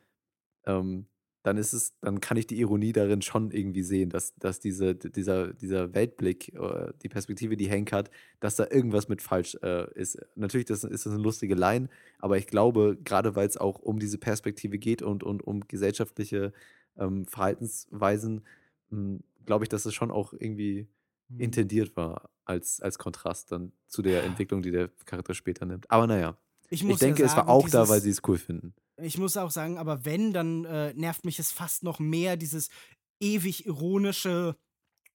ähm, 0.65 1.07
dann 1.43 1.57
ist 1.57 1.73
es, 1.73 1.93
dann 2.01 2.19
kann 2.19 2.37
ich 2.37 2.47
die 2.47 2.59
Ironie 2.59 2.91
darin 2.91 3.21
schon 3.21 3.51
irgendwie 3.51 3.83
sehen, 3.83 4.09
dass, 4.09 4.35
dass 4.35 4.59
diese, 4.59 4.95
dieser, 4.95 5.53
dieser 5.53 5.93
Weltblick, 5.93 6.53
äh, 6.53 6.91
die 7.01 7.07
Perspektive, 7.07 7.55
die 7.55 7.69
Hank 7.69 7.93
hat, 7.93 8.11
dass 8.41 8.57
da 8.57 8.67
irgendwas 8.69 9.07
mit 9.07 9.21
falsch 9.21 9.57
äh, 9.61 9.89
ist. 9.93 10.17
Natürlich 10.35 10.65
das, 10.65 10.83
ist 10.83 11.05
das 11.05 11.13
eine 11.13 11.21
lustige 11.21 11.55
Line, 11.55 11.87
aber 12.19 12.37
ich 12.37 12.47
glaube, 12.47 12.97
gerade 13.03 13.35
weil 13.35 13.47
es 13.47 13.57
auch 13.57 13.79
um 13.79 13.99
diese 13.99 14.17
Perspektive 14.17 14.77
geht 14.77 15.01
und, 15.01 15.23
und 15.23 15.45
um 15.45 15.61
gesellschaftliche 15.67 16.51
ähm, 16.97 17.25
Verhaltensweisen, 17.25 18.41
hm, 18.89 19.23
glaube 19.45 19.63
ich, 19.63 19.69
dass 19.69 19.85
es 19.85 19.93
schon 19.93 20.11
auch 20.11 20.33
irgendwie 20.33 20.87
mhm. 21.29 21.39
intendiert 21.39 21.95
war 21.95 22.29
als, 22.43 22.81
als 22.81 22.97
Kontrast 22.97 23.53
dann 23.53 23.71
zu 23.87 24.01
der 24.01 24.23
Entwicklung, 24.23 24.61
die 24.61 24.71
der 24.71 24.89
Charakter 25.05 25.33
später 25.33 25.65
nimmt. 25.65 25.89
Aber 25.89 26.05
naja, 26.05 26.35
ich, 26.69 26.83
ich 26.87 26.99
denke, 26.99 27.21
ja 27.21 27.29
sagen, 27.29 27.41
es 27.41 27.47
war 27.47 27.49
auch 27.49 27.69
da, 27.69 27.87
weil 27.87 28.01
sie 28.01 28.09
es 28.09 28.21
cool 28.27 28.37
finden 28.37 28.73
ich 29.01 29.17
muss 29.17 29.37
auch 29.37 29.51
sagen, 29.51 29.77
aber 29.77 30.05
wenn, 30.05 30.33
dann 30.33 30.65
äh, 30.65 30.93
nervt 30.93 31.25
mich 31.25 31.39
es 31.39 31.51
fast 31.51 31.83
noch 31.83 31.99
mehr, 31.99 32.37
dieses 32.37 32.69
ewig 33.19 33.65
ironische 33.65 34.55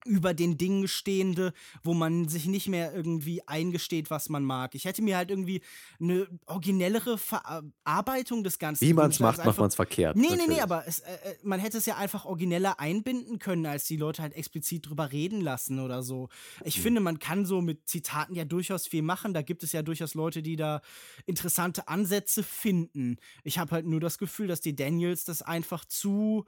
über 0.05 0.35
den 0.35 0.59
Dingen 0.59 0.87
stehende, 0.87 1.53
wo 1.83 1.95
man 1.95 2.29
sich 2.29 2.47
nicht 2.47 2.69
mehr 2.69 2.95
irgendwie 2.95 3.47
eingesteht, 3.49 4.11
was 4.11 4.29
man 4.29 4.45
mag. 4.45 4.75
Ich 4.75 4.85
hätte 4.85 5.03
mir 5.03 5.17
halt 5.17 5.31
irgendwie 5.31 5.63
eine 6.01 6.29
originellere 6.47 7.19
Verarbeitung 7.19 8.45
des 8.45 8.59
Ganzen. 8.59 8.87
Wie 8.87 8.93
man 8.93 9.11
es 9.11 9.21
macht, 9.21 9.45
macht 9.45 9.59
man 9.59 9.69
es 9.69 9.75
verkehrt. 9.75 10.17
Nee, 10.17 10.25
natürlich. 10.25 10.49
nee, 10.49 10.55
nee, 10.55 10.61
aber 10.61 10.87
es, 10.87 11.01
äh, 11.01 11.13
äh, 11.13 11.37
man 11.43 11.59
hätte 11.59 11.79
es 11.79 11.87
ja 11.87 11.97
einfach 11.97 12.25
origineller 12.25 12.79
einbinden 12.79 13.39
können, 13.39 13.67
als 13.67 13.85
die 13.85 13.97
Leute 13.97 14.23
halt 14.23 14.35
explizit 14.35 14.89
drüber 14.89 15.11
reden 15.13 15.41
lassen 15.41 15.81
oder 15.81 16.03
so. 16.03 16.29
Ich 16.65 16.79
mhm. 16.79 16.83
finde, 16.83 17.01
man 17.01 17.19
kann 17.19 17.47
so 17.47 17.63
mit 17.63 17.89
Zitaten 17.89 18.35
ja 18.35 18.45
durchaus 18.45 18.87
viel 18.87 19.03
machen. 19.03 19.33
Da 19.33 19.43
gibt 19.43 19.63
es 19.63 19.73
ja 19.73 19.83
durchaus 19.83 20.15
Leute, 20.15 20.43
die 20.43 20.57
da 20.57 20.83
interessante 21.27 21.89
Ansätze 21.89 22.43
finden. 22.43 23.17
Ich 23.43 23.59
habe 23.59 23.71
halt 23.71 23.87
nur 23.87 24.01
das 24.01 24.19
Gefühl, 24.19 24.49
dass 24.49 24.61
die 24.61 24.77
Daniels 24.77 25.25
das 25.25 25.43
einfach 25.43 25.85
zu 25.85 26.45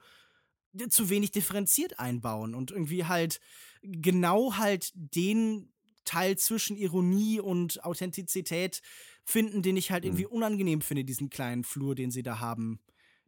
zu 0.89 1.09
wenig 1.09 1.31
differenziert 1.31 1.99
einbauen 1.99 2.55
und 2.55 2.71
irgendwie 2.71 3.05
halt 3.05 3.39
genau 3.81 4.57
halt 4.57 4.91
den 4.95 5.71
Teil 6.05 6.37
zwischen 6.37 6.77
Ironie 6.77 7.39
und 7.39 7.83
Authentizität 7.83 8.81
finden, 9.23 9.61
den 9.61 9.77
ich 9.77 9.91
halt 9.91 10.05
irgendwie 10.05 10.25
mhm. 10.25 10.31
unangenehm 10.31 10.81
finde, 10.81 11.03
diesen 11.03 11.29
kleinen 11.29 11.63
Flur, 11.63 11.95
den 11.95 12.11
sie 12.11 12.23
da 12.23 12.39
haben. 12.39 12.79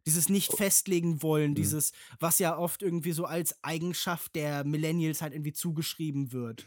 Dieses 0.06 0.30
nicht 0.30 0.54
oh. 0.54 0.56
festlegen 0.56 1.22
wollen, 1.22 1.50
mhm. 1.50 1.56
dieses, 1.56 1.92
was 2.18 2.38
ja 2.38 2.56
oft 2.56 2.82
irgendwie 2.82 3.12
so 3.12 3.26
als 3.26 3.62
Eigenschaft 3.62 4.34
der 4.34 4.64
Millennials 4.64 5.20
halt 5.20 5.34
irgendwie 5.34 5.52
zugeschrieben 5.52 6.32
wird. 6.32 6.66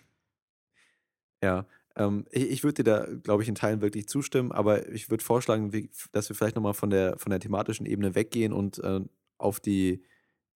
Ja, 1.43 1.65
ähm, 1.95 2.25
ich, 2.31 2.49
ich 2.49 2.63
würde 2.63 2.83
dir 2.83 2.91
da, 2.91 3.07
glaube 3.23 3.41
ich, 3.41 3.49
in 3.49 3.55
Teilen 3.55 3.81
wirklich 3.81 4.07
zustimmen, 4.07 4.51
aber 4.51 4.89
ich 4.89 5.09
würde 5.09 5.23
vorschlagen, 5.23 5.73
wie, 5.73 5.89
dass 6.11 6.29
wir 6.29 6.35
vielleicht 6.35 6.55
nochmal 6.55 6.75
von 6.75 6.91
der, 6.91 7.17
von 7.17 7.31
der 7.31 7.39
thematischen 7.39 7.87
Ebene 7.87 8.13
weggehen 8.13 8.53
und 8.53 8.77
äh, 8.79 9.01
auf 9.39 9.59
die 9.59 10.03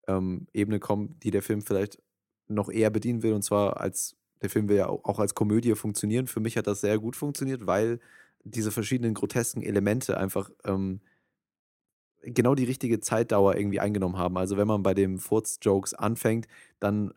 ähm, 0.07 0.47
Ebene 0.53 0.79
kommen, 0.79 1.19
die 1.21 1.31
der 1.31 1.41
Film 1.41 1.61
vielleicht 1.61 2.01
noch 2.47 2.69
eher 2.69 2.89
bedienen 2.89 3.23
will. 3.23 3.33
Und 3.33 3.43
zwar 3.43 3.79
als, 3.79 4.15
der 4.41 4.49
Film 4.49 4.69
will 4.69 4.77
ja 4.77 4.87
auch 4.87 5.19
als 5.19 5.35
Komödie 5.35 5.75
funktionieren. 5.75 6.27
Für 6.27 6.39
mich 6.39 6.57
hat 6.57 6.67
das 6.67 6.81
sehr 6.81 6.97
gut 6.99 7.15
funktioniert, 7.15 7.67
weil 7.67 7.99
diese 8.43 8.71
verschiedenen 8.71 9.13
grotesken 9.13 9.61
Elemente 9.61 10.17
einfach 10.17 10.49
ähm, 10.63 11.01
genau 12.21 12.55
die 12.55 12.63
richtige 12.63 12.99
Zeitdauer 12.99 13.55
irgendwie 13.55 13.79
eingenommen 13.79 14.17
haben. 14.17 14.37
Also 14.37 14.57
wenn 14.57 14.67
man 14.67 14.83
bei 14.83 14.93
den 14.93 15.19
Furz-Jokes 15.19 15.93
anfängt, 15.93 16.47
dann 16.79 17.13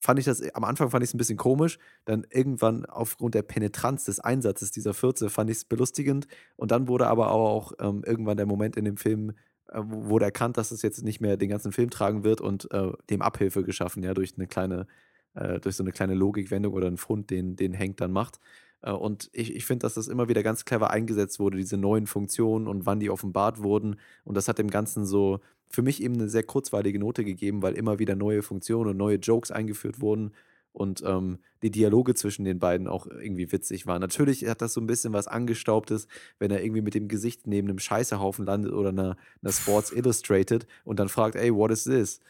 fand 0.00 0.18
ich 0.18 0.24
das, 0.24 0.42
am 0.54 0.64
Anfang 0.64 0.90
fand 0.90 1.04
ich 1.04 1.10
es 1.10 1.14
ein 1.14 1.18
bisschen 1.18 1.36
komisch, 1.36 1.78
dann 2.04 2.26
irgendwann 2.30 2.84
aufgrund 2.86 3.36
der 3.36 3.42
Penetranz 3.42 4.04
des 4.04 4.18
Einsatzes 4.18 4.72
dieser 4.72 4.94
Fürze 4.94 5.30
fand 5.30 5.48
ich 5.48 5.58
es 5.58 5.64
belustigend 5.64 6.26
und 6.56 6.72
dann 6.72 6.88
wurde 6.88 7.06
aber 7.06 7.30
auch 7.30 7.72
ähm, 7.78 8.02
irgendwann 8.04 8.36
der 8.36 8.46
Moment 8.46 8.76
in 8.76 8.84
dem 8.84 8.96
Film, 8.96 9.30
äh, 9.30 9.34
wurde 9.74 10.26
erkannt, 10.26 10.56
dass 10.56 10.70
es 10.70 10.82
jetzt 10.82 11.02
nicht 11.02 11.20
mehr 11.20 11.36
den 11.36 11.48
ganzen 11.48 11.72
Film 11.72 11.90
tragen 11.90 12.24
wird 12.24 12.40
und 12.40 12.70
äh, 12.72 12.92
dem 13.10 13.22
Abhilfe 13.22 13.62
geschaffen, 13.64 14.02
ja, 14.02 14.14
durch 14.14 14.34
eine 14.36 14.46
kleine, 14.46 14.86
äh, 15.34 15.60
durch 15.60 15.76
so 15.76 15.82
eine 15.82 15.92
kleine 15.92 16.14
Logikwendung 16.14 16.72
oder 16.74 16.86
einen 16.86 16.98
Fund, 16.98 17.30
den, 17.30 17.56
den 17.56 17.78
Hank 17.78 17.96
dann 17.96 18.12
macht. 18.12 18.38
Äh, 18.82 18.92
und 18.92 19.30
ich, 19.32 19.54
ich 19.54 19.64
finde, 19.64 19.84
dass 19.84 19.94
das 19.94 20.08
immer 20.08 20.28
wieder 20.28 20.42
ganz 20.42 20.64
clever 20.64 20.90
eingesetzt 20.90 21.38
wurde, 21.38 21.58
diese 21.58 21.76
neuen 21.76 22.06
Funktionen 22.06 22.66
und 22.68 22.86
wann 22.86 23.00
die 23.00 23.10
offenbart 23.10 23.62
wurden. 23.62 23.96
Und 24.24 24.36
das 24.36 24.48
hat 24.48 24.58
dem 24.58 24.70
Ganzen 24.70 25.06
so 25.06 25.40
für 25.68 25.82
mich 25.82 26.02
eben 26.02 26.14
eine 26.14 26.28
sehr 26.28 26.42
kurzweilige 26.42 26.98
Note 26.98 27.24
gegeben, 27.24 27.62
weil 27.62 27.74
immer 27.74 27.98
wieder 27.98 28.14
neue 28.14 28.42
Funktionen 28.42 28.90
und 28.90 28.96
neue 28.96 29.16
Jokes 29.16 29.50
eingeführt 29.50 30.00
wurden 30.00 30.32
und 30.72 31.02
ähm, 31.06 31.38
die 31.62 31.70
Dialoge 31.70 32.14
zwischen 32.14 32.44
den 32.44 32.58
beiden 32.58 32.88
auch 32.88 33.06
irgendwie 33.06 33.52
witzig 33.52 33.86
waren. 33.86 34.00
Natürlich 34.00 34.46
hat 34.46 34.62
das 34.62 34.72
so 34.72 34.80
ein 34.80 34.86
bisschen 34.86 35.12
was 35.12 35.28
Angestaubtes, 35.28 36.08
wenn 36.38 36.50
er 36.50 36.62
irgendwie 36.62 36.80
mit 36.80 36.94
dem 36.94 37.08
Gesicht 37.08 37.46
neben 37.46 37.68
einem 37.68 37.78
Scheißehaufen 37.78 38.46
landet 38.46 38.72
oder 38.72 38.88
einer, 38.88 39.16
einer 39.42 39.52
Sports 39.52 39.92
Illustrated 39.92 40.66
und 40.84 40.98
dann 40.98 41.08
fragt, 41.08 41.36
ey, 41.36 41.54
what 41.54 41.70
is 41.70 41.84
this? 41.84 42.20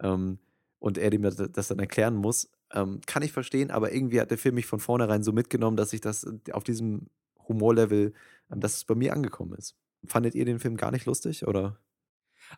Ähm, 0.00 0.38
und 0.78 0.96
er 0.96 1.10
dem 1.10 1.22
das 1.22 1.68
dann 1.68 1.78
erklären 1.80 2.14
muss. 2.14 2.50
Ähm, 2.72 3.00
kann 3.06 3.22
ich 3.22 3.32
verstehen, 3.32 3.70
aber 3.70 3.92
irgendwie 3.92 4.20
hat 4.20 4.30
der 4.30 4.38
Film 4.38 4.54
mich 4.54 4.66
von 4.66 4.78
vornherein 4.78 5.22
so 5.22 5.32
mitgenommen, 5.32 5.76
dass 5.76 5.92
ich 5.92 6.00
das 6.00 6.26
auf 6.52 6.64
diesem 6.64 7.08
Humorlevel, 7.48 8.12
ähm, 8.52 8.60
dass 8.60 8.76
es 8.76 8.84
bei 8.84 8.94
mir 8.94 9.12
angekommen 9.12 9.54
ist. 9.54 9.74
Fandet 10.06 10.34
ihr 10.34 10.44
den 10.44 10.60
Film 10.60 10.76
gar 10.76 10.92
nicht 10.92 11.06
lustig 11.06 11.46
oder? 11.46 11.78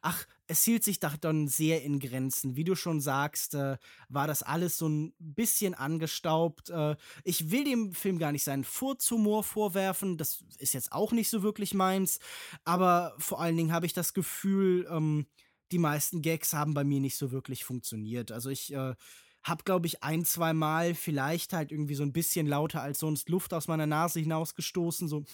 Ach, 0.02 0.26
es 0.50 0.64
hielt 0.64 0.82
sich 0.82 0.98
doch 0.98 1.16
dann 1.16 1.46
sehr 1.46 1.82
in 1.84 2.00
Grenzen. 2.00 2.56
Wie 2.56 2.64
du 2.64 2.74
schon 2.74 3.00
sagst, 3.00 3.54
äh, 3.54 3.78
war 4.08 4.26
das 4.26 4.42
alles 4.42 4.76
so 4.76 4.88
ein 4.88 5.14
bisschen 5.20 5.74
angestaubt. 5.74 6.70
Äh, 6.70 6.96
ich 7.22 7.52
will 7.52 7.62
dem 7.62 7.92
Film 7.92 8.18
gar 8.18 8.32
nicht 8.32 8.42
seinen 8.42 8.64
Furzhumor 8.64 9.44
vorwerfen. 9.44 10.18
Das 10.18 10.44
ist 10.58 10.74
jetzt 10.74 10.90
auch 10.90 11.12
nicht 11.12 11.30
so 11.30 11.44
wirklich 11.44 11.72
meins. 11.72 12.18
Aber 12.64 13.14
vor 13.18 13.40
allen 13.40 13.56
Dingen 13.56 13.72
habe 13.72 13.86
ich 13.86 13.92
das 13.92 14.12
Gefühl, 14.12 14.88
ähm, 14.90 15.26
die 15.70 15.78
meisten 15.78 16.20
Gags 16.20 16.52
haben 16.52 16.74
bei 16.74 16.82
mir 16.82 16.98
nicht 16.98 17.16
so 17.16 17.30
wirklich 17.30 17.64
funktioniert. 17.64 18.32
Also 18.32 18.50
ich 18.50 18.72
äh, 18.74 18.96
habe, 19.44 19.64
glaube 19.64 19.86
ich, 19.86 20.02
ein, 20.02 20.24
zwei 20.24 20.52
Mal 20.52 20.96
vielleicht 20.96 21.52
halt 21.52 21.70
irgendwie 21.70 21.94
so 21.94 22.02
ein 22.02 22.12
bisschen 22.12 22.48
lauter 22.48 22.82
als 22.82 22.98
sonst 22.98 23.28
Luft 23.28 23.54
aus 23.54 23.68
meiner 23.68 23.86
Nase 23.86 24.18
hinausgestoßen. 24.18 25.06
So. 25.06 25.24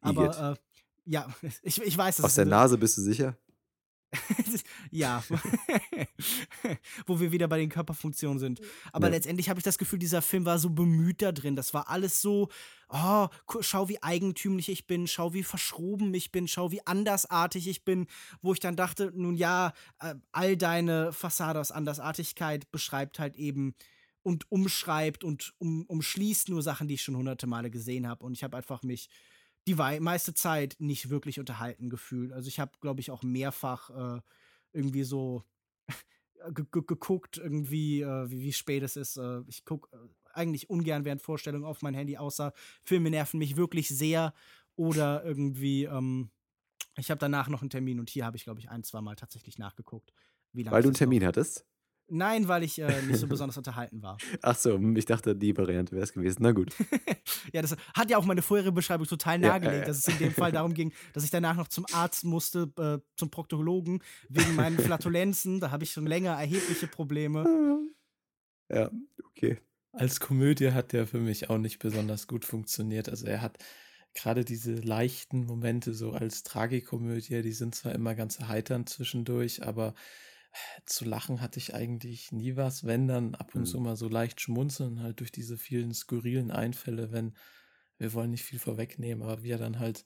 Aber 0.00 0.52
äh, 0.52 0.56
ja, 1.04 1.34
ich, 1.62 1.82
ich 1.82 1.98
weiß 1.98 2.20
es. 2.20 2.24
Aus 2.24 2.36
der 2.36 2.46
Nase 2.46 2.78
bist 2.78 2.96
du 2.96 3.02
sicher? 3.02 3.36
ja, 4.90 5.22
wo 7.06 7.20
wir 7.20 7.32
wieder 7.32 7.48
bei 7.48 7.58
den 7.58 7.68
Körperfunktionen 7.68 8.38
sind. 8.38 8.60
Aber 8.92 9.08
ja. 9.08 9.14
letztendlich 9.14 9.48
habe 9.48 9.58
ich 9.58 9.64
das 9.64 9.78
Gefühl, 9.78 9.98
dieser 9.98 10.22
Film 10.22 10.44
war 10.44 10.58
so 10.58 10.70
bemüht 10.70 11.22
da 11.22 11.32
drin. 11.32 11.56
Das 11.56 11.74
war 11.74 11.88
alles 11.88 12.20
so, 12.20 12.48
oh, 12.88 13.28
schau, 13.60 13.88
wie 13.88 14.02
eigentümlich 14.02 14.68
ich 14.68 14.86
bin, 14.86 15.06
schau, 15.06 15.34
wie 15.34 15.42
verschroben 15.42 16.12
ich 16.14 16.32
bin, 16.32 16.48
schau, 16.48 16.70
wie 16.70 16.86
andersartig 16.86 17.68
ich 17.68 17.84
bin. 17.84 18.06
Wo 18.42 18.52
ich 18.52 18.60
dann 18.60 18.76
dachte, 18.76 19.12
nun 19.14 19.34
ja, 19.34 19.72
äh, 20.00 20.14
all 20.32 20.56
deine 20.56 21.12
Fassade 21.12 21.60
aus 21.60 21.70
Andersartigkeit 21.70 22.70
beschreibt 22.70 23.18
halt 23.18 23.36
eben 23.36 23.74
und 24.22 24.50
umschreibt 24.50 25.22
und 25.22 25.54
um, 25.58 25.84
umschließt 25.84 26.48
nur 26.48 26.62
Sachen, 26.62 26.88
die 26.88 26.94
ich 26.94 27.02
schon 27.02 27.16
hunderte 27.16 27.46
Male 27.46 27.70
gesehen 27.70 28.08
habe. 28.08 28.24
Und 28.24 28.32
ich 28.32 28.42
habe 28.42 28.56
einfach 28.56 28.82
mich 28.82 29.08
die 29.66 29.74
meiste 29.74 30.34
Zeit 30.34 30.76
nicht 30.78 31.10
wirklich 31.10 31.40
unterhalten 31.40 31.88
gefühlt. 31.88 32.32
Also 32.32 32.48
ich 32.48 32.60
habe, 32.60 32.72
glaube 32.80 33.00
ich, 33.00 33.10
auch 33.10 33.22
mehrfach 33.22 33.90
äh, 34.16 34.20
irgendwie 34.72 35.04
so 35.04 35.44
geguckt, 36.52 37.38
irgendwie, 37.38 38.02
äh, 38.02 38.30
wie, 38.30 38.42
wie 38.42 38.52
spät 38.52 38.82
es 38.82 38.96
ist. 38.96 39.16
Äh, 39.16 39.40
ich 39.46 39.64
gucke 39.64 39.96
äh, 39.96 40.08
eigentlich 40.32 40.68
ungern 40.68 41.04
während 41.04 41.22
Vorstellungen 41.22 41.64
auf 41.64 41.82
mein 41.82 41.94
Handy, 41.94 42.16
außer 42.16 42.52
Filme 42.82 43.10
nerven 43.10 43.38
mich 43.38 43.56
wirklich 43.56 43.88
sehr 43.88 44.34
oder 44.76 45.24
irgendwie, 45.24 45.84
ähm, 45.84 46.30
ich 46.96 47.10
habe 47.10 47.18
danach 47.18 47.48
noch 47.48 47.60
einen 47.60 47.70
Termin 47.70 48.00
und 48.00 48.10
hier 48.10 48.26
habe 48.26 48.36
ich, 48.36 48.44
glaube 48.44 48.60
ich, 48.60 48.68
ein, 48.68 48.82
zwei 48.82 49.00
Mal 49.00 49.16
tatsächlich 49.16 49.58
nachgeguckt. 49.58 50.12
Weil 50.52 50.82
du 50.82 50.88
einen 50.88 50.94
Termin 50.94 51.20
noch? 51.20 51.28
hattest? 51.28 51.64
Nein, 52.08 52.48
weil 52.48 52.62
ich 52.62 52.78
äh, 52.78 53.02
nicht 53.02 53.18
so 53.18 53.26
besonders 53.28 53.56
unterhalten 53.56 54.02
war. 54.02 54.18
Ach 54.42 54.56
so, 54.56 54.78
ich 54.94 55.06
dachte, 55.06 55.34
die 55.34 55.56
Variante 55.56 55.92
wäre 55.92 56.04
es 56.04 56.12
gewesen. 56.12 56.42
Na 56.42 56.52
gut. 56.52 56.74
ja, 57.52 57.62
das 57.62 57.76
hat 57.94 58.10
ja 58.10 58.18
auch 58.18 58.24
meine 58.24 58.42
vorherige 58.42 58.72
Beschreibung 58.72 59.06
total 59.06 59.38
nahegelegt, 59.38 59.78
ja, 59.78 59.82
äh, 59.82 59.86
dass 59.86 59.98
es 59.98 60.08
in 60.08 60.18
dem 60.18 60.32
Fall 60.32 60.52
darum 60.52 60.74
ging, 60.74 60.92
dass 61.14 61.24
ich 61.24 61.30
danach 61.30 61.56
noch 61.56 61.68
zum 61.68 61.86
Arzt 61.92 62.24
musste, 62.24 62.70
äh, 62.78 62.98
zum 63.16 63.30
Proktologen, 63.30 64.02
wegen 64.28 64.54
meinen 64.54 64.78
Flatulenzen. 64.78 65.60
Da 65.60 65.70
habe 65.70 65.84
ich 65.84 65.92
schon 65.92 66.06
länger 66.06 66.32
erhebliche 66.32 66.86
Probleme. 66.86 67.44
Ja, 68.70 68.90
okay. 69.30 69.58
Als 69.92 70.20
Komödie 70.20 70.72
hat 70.72 70.92
der 70.92 71.06
für 71.06 71.20
mich 71.20 71.50
auch 71.50 71.58
nicht 71.58 71.78
besonders 71.78 72.26
gut 72.26 72.44
funktioniert. 72.44 73.08
Also 73.08 73.26
er 73.26 73.40
hat 73.40 73.58
gerade 74.14 74.44
diese 74.44 74.74
leichten 74.74 75.44
Momente 75.44 75.94
so 75.94 76.12
als 76.12 76.42
Tragikomödie, 76.42 77.42
die 77.42 77.52
sind 77.52 77.74
zwar 77.74 77.92
immer 77.92 78.14
ganz 78.14 78.38
erheiternd 78.38 78.88
zwischendurch, 78.88 79.64
aber 79.64 79.94
zu 80.86 81.04
lachen 81.04 81.40
hatte 81.40 81.58
ich 81.58 81.74
eigentlich 81.74 82.32
nie 82.32 82.56
was, 82.56 82.84
wenn 82.84 83.08
dann 83.08 83.34
ab 83.34 83.54
und 83.54 83.62
mhm. 83.62 83.66
zu 83.66 83.80
mal 83.80 83.96
so 83.96 84.08
leicht 84.08 84.40
schmunzeln, 84.40 85.02
halt 85.02 85.20
durch 85.20 85.32
diese 85.32 85.56
vielen 85.56 85.92
skurrilen 85.94 86.50
Einfälle, 86.50 87.12
wenn 87.12 87.34
wir 87.98 88.12
wollen 88.12 88.30
nicht 88.30 88.44
viel 88.44 88.58
vorwegnehmen, 88.58 89.22
aber 89.22 89.42
wie 89.42 89.50
er 89.50 89.58
dann 89.58 89.78
halt 89.78 90.04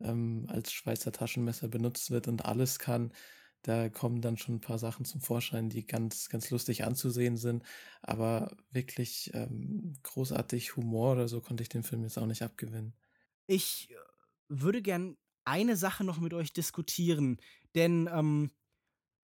ähm, 0.00 0.46
als 0.48 0.72
Schweizer 0.72 1.12
Taschenmesser 1.12 1.68
benutzt 1.68 2.10
wird 2.10 2.28
und 2.28 2.44
alles 2.44 2.78
kann, 2.78 3.12
da 3.64 3.88
kommen 3.88 4.20
dann 4.20 4.36
schon 4.36 4.56
ein 4.56 4.60
paar 4.60 4.78
Sachen 4.78 5.06
zum 5.06 5.22
Vorschein, 5.22 5.70
die 5.70 5.86
ganz, 5.86 6.28
ganz 6.28 6.50
lustig 6.50 6.84
anzusehen 6.84 7.38
sind. 7.38 7.64
Aber 8.02 8.54
wirklich 8.70 9.30
ähm, 9.32 9.94
großartig 10.02 10.76
Humor 10.76 11.12
oder 11.12 11.28
so 11.28 11.40
konnte 11.40 11.62
ich 11.62 11.70
den 11.70 11.82
Film 11.82 12.02
jetzt 12.02 12.18
auch 12.18 12.26
nicht 12.26 12.42
abgewinnen. 12.42 12.94
Ich 13.46 13.88
äh, 13.90 13.94
würde 14.48 14.82
gern 14.82 15.16
eine 15.46 15.76
Sache 15.76 16.04
noch 16.04 16.20
mit 16.20 16.34
euch 16.34 16.52
diskutieren, 16.52 17.38
denn 17.74 18.08
ähm, 18.12 18.50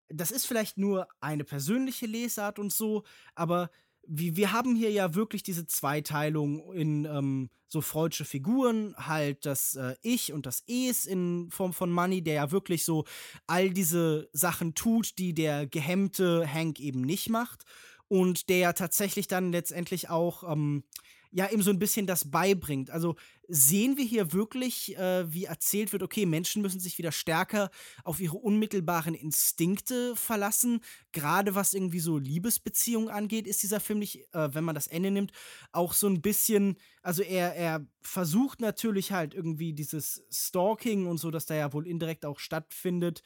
das 0.09 0.31
ist 0.31 0.47
vielleicht 0.47 0.79
nur 0.79 1.09
eine 1.21 1.45
persönliche 1.45 2.07
Lesart 2.07 2.59
und 2.59 2.73
so, 2.73 3.05
aber 3.35 3.71
wie, 4.07 4.37
wir 4.37 4.53
haben 4.53 4.75
hier 4.75 4.91
ja 4.91 5.15
wirklich 5.15 5.43
diese 5.43 5.67
Zweiteilung 5.67 6.73
in 6.73 7.05
ähm, 7.05 7.51
so 7.69 7.83
freudsche 7.83 8.25
Figuren, 8.25 8.95
halt 8.97 9.45
das 9.45 9.75
äh, 9.75 9.97
Ich 10.01 10.33
und 10.33 10.47
das 10.47 10.63
Es 10.67 11.05
in 11.05 11.51
Form 11.51 11.75
von 11.75 11.91
Money, 11.91 12.23
der 12.23 12.35
ja 12.35 12.51
wirklich 12.51 12.85
so 12.85 13.05
all 13.47 13.71
diese 13.71 14.31
Sachen 14.33 14.75
tut, 14.75 15.19
die 15.19 15.35
der 15.35 15.67
gehemmte 15.67 16.51
Hank 16.51 16.81
eben 16.81 17.03
nicht 17.03 17.29
macht 17.29 17.65
und 18.09 18.49
der 18.49 18.59
ja 18.59 18.73
tatsächlich 18.73 19.29
dann 19.29 19.53
letztendlich 19.53 20.09
auch 20.09 20.51
ähm, 20.51 20.85
ja 21.31 21.51
eben 21.51 21.63
so 21.63 21.71
ein 21.71 21.79
bisschen 21.79 22.07
das 22.07 22.31
beibringt. 22.31 22.91
Also 22.91 23.17
sehen 23.49 23.97
wir 23.97 24.05
hier 24.05 24.33
wirklich, 24.33 24.97
äh, 24.97 25.33
wie 25.33 25.45
erzählt 25.45 25.93
wird, 25.93 26.03
okay, 26.03 26.27
Menschen 26.27 26.63
müssen 26.63 26.81
sich 26.81 26.99
wieder 26.99 27.13
stärker 27.13 27.71
auf 28.05 28.21
ihre 28.21 28.37
unmittelbaren 28.37 29.15
Instinkte 29.15 30.15
verlassen. 30.17 30.81
Gerade 31.13 31.55
was 31.55 31.75
irgendwie 31.75 32.01
so 32.01 32.19
Liebesbeziehungen 32.19 33.09
angeht, 33.09 33.47
ist 33.47 33.63
dieser 33.63 33.81
Film 33.81 33.99
nicht, 33.99 34.33
äh, 34.35 34.55
wenn 34.55 34.65
man 34.65 34.75
das 34.75 34.87
Ende 34.87 35.11
nimmt, 35.11 35.33
auch 35.73 35.93
so 35.95 36.07
ein 36.07 36.21
bisschen, 36.21 36.77
also 37.03 37.23
er, 37.23 37.55
er 37.55 37.87
versucht 38.01 38.61
natürlich 38.61 39.13
halt 39.13 39.35
irgendwie 39.35 39.73
dieses 39.73 40.23
Stalking 40.31 41.07
und 41.07 41.19
so, 41.19 41.31
das 41.31 41.47
da 41.47 41.55
ja 41.55 41.73
wohl 41.73 41.87
indirekt 41.87 42.27
auch 42.27 42.39
stattfindet, 42.39 43.23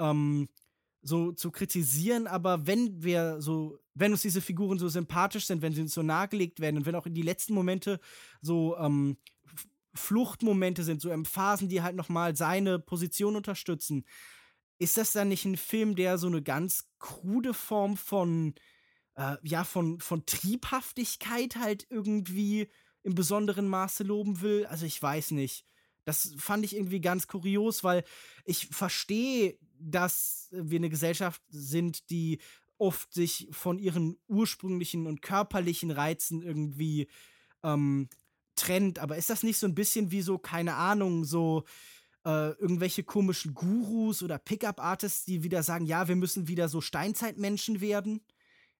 ähm, 0.00 0.48
so 1.02 1.32
zu 1.32 1.50
kritisieren, 1.50 2.26
aber 2.26 2.66
wenn 2.66 3.02
wir 3.02 3.40
so, 3.40 3.78
wenn 3.94 4.12
uns 4.12 4.22
diese 4.22 4.40
Figuren 4.40 4.78
so 4.78 4.88
sympathisch 4.88 5.46
sind, 5.46 5.62
wenn 5.62 5.72
sie 5.72 5.80
uns 5.82 5.94
so 5.94 6.02
nahegelegt 6.02 6.60
werden 6.60 6.76
und 6.76 6.86
wenn 6.86 6.94
auch 6.94 7.06
in 7.06 7.14
die 7.14 7.22
letzten 7.22 7.54
Momente 7.54 8.00
so 8.42 8.76
ähm, 8.76 9.16
Fluchtmomente 9.94 10.82
sind, 10.82 11.00
so 11.00 11.10
Phasen, 11.24 11.68
die 11.68 11.82
halt 11.82 11.96
nochmal 11.96 12.36
seine 12.36 12.78
Position 12.78 13.36
unterstützen, 13.36 14.04
ist 14.78 14.96
das 14.96 15.12
dann 15.12 15.28
nicht 15.28 15.44
ein 15.44 15.56
Film, 15.56 15.96
der 15.96 16.18
so 16.18 16.26
eine 16.26 16.42
ganz 16.42 16.88
krude 16.98 17.54
Form 17.54 17.96
von 17.96 18.54
äh, 19.20 19.36
ja, 19.42 19.64
von, 19.64 20.00
von 20.00 20.24
Triebhaftigkeit 20.24 21.56
halt 21.56 21.86
irgendwie 21.90 22.68
im 23.02 23.14
besonderen 23.14 23.68
Maße 23.68 24.02
loben 24.02 24.40
will. 24.40 24.66
Also 24.66 24.86
ich 24.86 25.00
weiß 25.00 25.32
nicht. 25.32 25.66
Das 26.04 26.34
fand 26.38 26.64
ich 26.64 26.74
irgendwie 26.74 27.00
ganz 27.00 27.26
kurios, 27.26 27.84
weil 27.84 28.04
ich 28.44 28.68
verstehe, 28.68 29.58
dass 29.80 30.48
wir 30.52 30.78
eine 30.78 30.90
Gesellschaft 30.90 31.42
sind, 31.48 32.10
die 32.10 32.38
oft 32.78 33.12
sich 33.12 33.48
von 33.50 33.78
ihren 33.78 34.16
ursprünglichen 34.28 35.06
und 35.06 35.22
körperlichen 35.22 35.90
Reizen 35.90 36.42
irgendwie 36.42 37.08
ähm, 37.62 38.08
trennt. 38.56 38.98
Aber 38.98 39.16
ist 39.16 39.30
das 39.30 39.42
nicht 39.42 39.58
so 39.58 39.66
ein 39.66 39.74
bisschen 39.74 40.10
wie 40.10 40.22
so, 40.22 40.38
keine 40.38 40.74
Ahnung, 40.74 41.24
so 41.24 41.64
äh, 42.24 42.50
irgendwelche 42.52 43.02
komischen 43.02 43.54
Gurus 43.54 44.22
oder 44.22 44.38
Pickup-Artists, 44.38 45.24
die 45.24 45.42
wieder 45.42 45.62
sagen, 45.62 45.86
ja, 45.86 46.08
wir 46.08 46.16
müssen 46.16 46.48
wieder 46.48 46.68
so 46.68 46.80
Steinzeitmenschen 46.80 47.80
werden? 47.80 48.20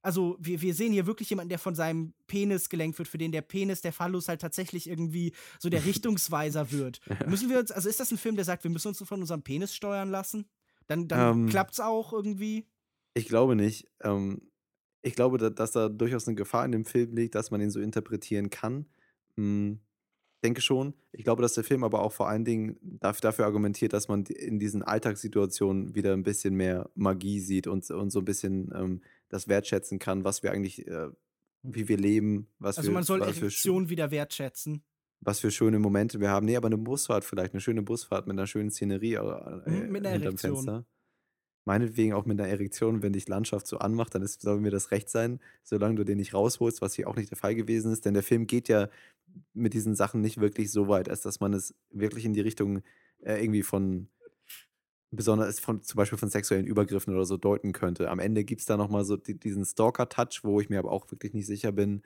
Also, 0.02 0.38
wir, 0.40 0.62
wir 0.62 0.74
sehen 0.74 0.92
hier 0.92 1.06
wirklich 1.06 1.28
jemanden, 1.28 1.50
der 1.50 1.58
von 1.58 1.74
seinem 1.74 2.14
Penis 2.26 2.70
gelenkt 2.70 2.98
wird, 2.98 3.08
für 3.08 3.18
den 3.18 3.32
der 3.32 3.42
Penis, 3.42 3.82
der 3.82 3.92
Phallus 3.92 4.28
halt 4.28 4.40
tatsächlich 4.40 4.88
irgendwie 4.88 5.34
so 5.58 5.68
der 5.68 5.84
Richtungsweiser 5.84 6.72
wird. 6.72 7.00
Müssen 7.26 7.50
wir 7.50 7.58
uns, 7.58 7.70
also 7.70 7.88
ist 7.88 8.00
das 8.00 8.10
ein 8.10 8.18
Film, 8.18 8.36
der 8.36 8.46
sagt, 8.46 8.64
wir 8.64 8.70
müssen 8.70 8.88
uns 8.88 9.02
von 9.02 9.20
unserem 9.20 9.42
Penis 9.42 9.74
steuern 9.74 10.10
lassen? 10.10 10.46
Dann, 10.90 11.06
dann 11.06 11.42
ähm, 11.42 11.46
klappt's 11.46 11.78
auch 11.78 12.12
irgendwie? 12.12 12.66
Ich 13.14 13.28
glaube 13.28 13.54
nicht. 13.54 13.88
Ähm, 14.02 14.50
ich 15.02 15.14
glaube, 15.14 15.38
da, 15.38 15.48
dass 15.48 15.70
da 15.70 15.88
durchaus 15.88 16.26
eine 16.26 16.34
Gefahr 16.34 16.64
in 16.64 16.72
dem 16.72 16.84
Film 16.84 17.14
liegt, 17.14 17.36
dass 17.36 17.52
man 17.52 17.60
ihn 17.60 17.70
so 17.70 17.78
interpretieren 17.78 18.50
kann. 18.50 18.86
Hm, 19.36 19.78
denke 20.42 20.60
schon. 20.60 20.94
Ich 21.12 21.22
glaube, 21.22 21.42
dass 21.42 21.54
der 21.54 21.62
Film 21.62 21.84
aber 21.84 22.02
auch 22.02 22.10
vor 22.10 22.28
allen 22.28 22.44
Dingen 22.44 22.76
dafür 22.82 23.44
argumentiert, 23.44 23.92
dass 23.92 24.08
man 24.08 24.24
in 24.24 24.58
diesen 24.58 24.82
Alltagssituationen 24.82 25.94
wieder 25.94 26.12
ein 26.12 26.24
bisschen 26.24 26.54
mehr 26.54 26.90
Magie 26.96 27.38
sieht 27.38 27.68
und, 27.68 27.88
und 27.88 28.10
so 28.10 28.18
ein 28.18 28.24
bisschen 28.24 28.72
ähm, 28.74 29.00
das 29.28 29.46
wertschätzen 29.46 30.00
kann, 30.00 30.24
was 30.24 30.42
wir 30.42 30.50
eigentlich, 30.50 30.88
äh, 30.88 31.08
wie 31.62 31.86
wir 31.86 31.98
leben. 31.98 32.48
Was 32.58 32.78
also 32.78 32.90
wir, 32.90 32.94
man 32.94 33.04
soll 33.04 33.22
Erektion 33.22 33.90
wieder 33.90 34.10
wertschätzen. 34.10 34.82
Was 35.22 35.40
für 35.40 35.50
schöne 35.50 35.78
Momente 35.78 36.18
wir 36.20 36.30
haben. 36.30 36.46
Nee, 36.46 36.56
aber 36.56 36.66
eine 36.66 36.78
Busfahrt 36.78 37.24
vielleicht, 37.24 37.52
eine 37.52 37.60
schöne 37.60 37.82
Busfahrt 37.82 38.26
mit 38.26 38.38
einer 38.38 38.46
schönen 38.46 38.70
Szenerie 38.70 39.14
äh, 39.14 39.70
mhm, 39.70 39.92
mit 39.92 40.06
einer 40.06 40.12
hinterm 40.12 40.22
Erektion. 40.22 40.54
Fenster 40.54 40.86
meinetwegen 41.64 42.14
auch 42.14 42.24
mit 42.24 42.40
einer 42.40 42.48
Erektion, 42.48 43.02
wenn 43.02 43.12
dich 43.12 43.28
Landschaft 43.28 43.66
so 43.66 43.78
anmacht, 43.78 44.14
dann 44.14 44.22
ist, 44.22 44.40
soll 44.40 44.60
mir 44.60 44.70
das 44.70 44.90
recht 44.90 45.08
sein, 45.08 45.40
solange 45.62 45.96
du 45.96 46.04
den 46.04 46.18
nicht 46.18 46.34
rausholst, 46.34 46.80
was 46.80 46.94
hier 46.94 47.08
auch 47.08 47.16
nicht 47.16 47.30
der 47.30 47.38
Fall 47.38 47.54
gewesen 47.54 47.92
ist. 47.92 48.04
Denn 48.04 48.14
der 48.14 48.22
Film 48.22 48.46
geht 48.46 48.68
ja 48.68 48.88
mit 49.52 49.74
diesen 49.74 49.94
Sachen 49.94 50.20
nicht 50.20 50.40
wirklich 50.40 50.72
so 50.72 50.88
weit, 50.88 51.08
als 51.08 51.20
dass 51.20 51.40
man 51.40 51.52
es 51.52 51.74
wirklich 51.90 52.24
in 52.24 52.32
die 52.32 52.40
Richtung 52.40 52.82
äh, 53.20 53.42
irgendwie 53.42 53.62
von 53.62 54.08
besonders 55.12 55.60
von 55.60 55.82
zum 55.82 55.96
Beispiel 55.96 56.18
von 56.18 56.30
sexuellen 56.30 56.66
Übergriffen 56.66 57.14
oder 57.14 57.24
so 57.24 57.36
deuten 57.36 57.72
könnte. 57.72 58.10
Am 58.10 58.20
Ende 58.20 58.44
gibt 58.44 58.60
es 58.60 58.66
da 58.66 58.76
nochmal 58.76 59.04
so 59.04 59.16
die, 59.16 59.38
diesen 59.38 59.64
Stalker-Touch, 59.64 60.40
wo 60.42 60.60
ich 60.60 60.70
mir 60.70 60.78
aber 60.78 60.92
auch 60.92 61.10
wirklich 61.10 61.34
nicht 61.34 61.46
sicher 61.46 61.72
bin. 61.72 62.02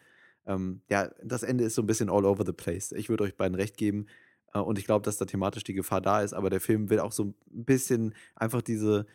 Ähm, 0.46 0.82
ja, 0.88 1.10
das 1.22 1.42
Ende 1.42 1.64
ist 1.64 1.74
so 1.74 1.82
ein 1.82 1.86
bisschen 1.86 2.10
all 2.10 2.24
over 2.24 2.44
the 2.44 2.52
place. 2.52 2.92
Ich 2.92 3.08
würde 3.08 3.24
euch 3.24 3.36
beiden 3.36 3.54
recht 3.54 3.76
geben. 3.76 4.06
Äh, 4.52 4.60
und 4.60 4.78
ich 4.78 4.86
glaube, 4.86 5.04
dass 5.04 5.16
da 5.16 5.24
thematisch 5.24 5.64
die 5.64 5.74
Gefahr 5.74 6.00
da 6.00 6.22
ist, 6.22 6.32
aber 6.34 6.50
der 6.50 6.60
Film 6.60 6.90
will 6.90 7.00
auch 7.00 7.12
so 7.12 7.24
ein 7.24 7.34
bisschen 7.46 8.14
einfach 8.34 8.62
diese, 8.62 9.06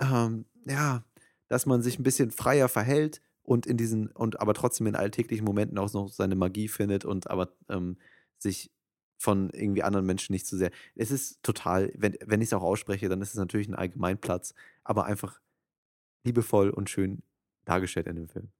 ähm, 0.00 0.46
ja, 0.66 1.04
dass 1.48 1.66
man 1.66 1.82
sich 1.82 1.98
ein 1.98 2.04
bisschen 2.04 2.30
freier 2.30 2.68
verhält 2.68 3.20
und 3.42 3.66
in 3.66 3.76
diesen, 3.76 4.08
und 4.08 4.40
aber 4.40 4.54
trotzdem 4.54 4.86
in 4.86 4.96
alltäglichen 4.96 5.44
Momenten 5.44 5.78
auch 5.78 5.92
noch 5.92 6.08
seine 6.10 6.36
Magie 6.36 6.68
findet 6.68 7.04
und 7.04 7.30
aber 7.30 7.50
ähm, 7.68 7.96
sich 8.38 8.70
von 9.18 9.50
irgendwie 9.50 9.82
anderen 9.82 10.06
Menschen 10.06 10.32
nicht 10.32 10.46
zu 10.46 10.56
sehr. 10.56 10.70
Es 10.94 11.10
ist 11.10 11.42
total, 11.42 11.92
wenn, 11.96 12.16
wenn 12.24 12.40
ich 12.40 12.48
es 12.48 12.52
auch 12.52 12.62
ausspreche, 12.62 13.08
dann 13.08 13.20
ist 13.20 13.30
es 13.30 13.34
natürlich 13.34 13.68
ein 13.68 13.74
Allgemeinplatz, 13.74 14.54
aber 14.84 15.06
einfach 15.06 15.40
liebevoll 16.24 16.70
und 16.70 16.88
schön 16.90 17.22
dargestellt 17.64 18.06
in 18.06 18.16
dem 18.16 18.28
Film. 18.28 18.50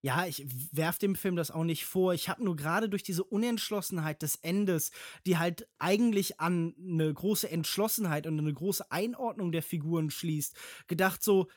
Ja, 0.00 0.26
ich 0.26 0.46
werf 0.70 0.98
dem 0.98 1.16
Film 1.16 1.34
das 1.34 1.50
auch 1.50 1.64
nicht 1.64 1.84
vor. 1.84 2.14
Ich 2.14 2.28
habe 2.28 2.44
nur 2.44 2.54
gerade 2.54 2.88
durch 2.88 3.02
diese 3.02 3.24
Unentschlossenheit 3.24 4.22
des 4.22 4.36
Endes, 4.36 4.92
die 5.26 5.38
halt 5.38 5.68
eigentlich 5.78 6.38
an 6.38 6.74
eine 6.78 7.12
große 7.12 7.50
Entschlossenheit 7.50 8.26
und 8.26 8.38
eine 8.38 8.52
große 8.52 8.92
Einordnung 8.92 9.50
der 9.50 9.62
Figuren 9.62 10.10
schließt, 10.10 10.54
gedacht 10.86 11.24
so, 11.24 11.48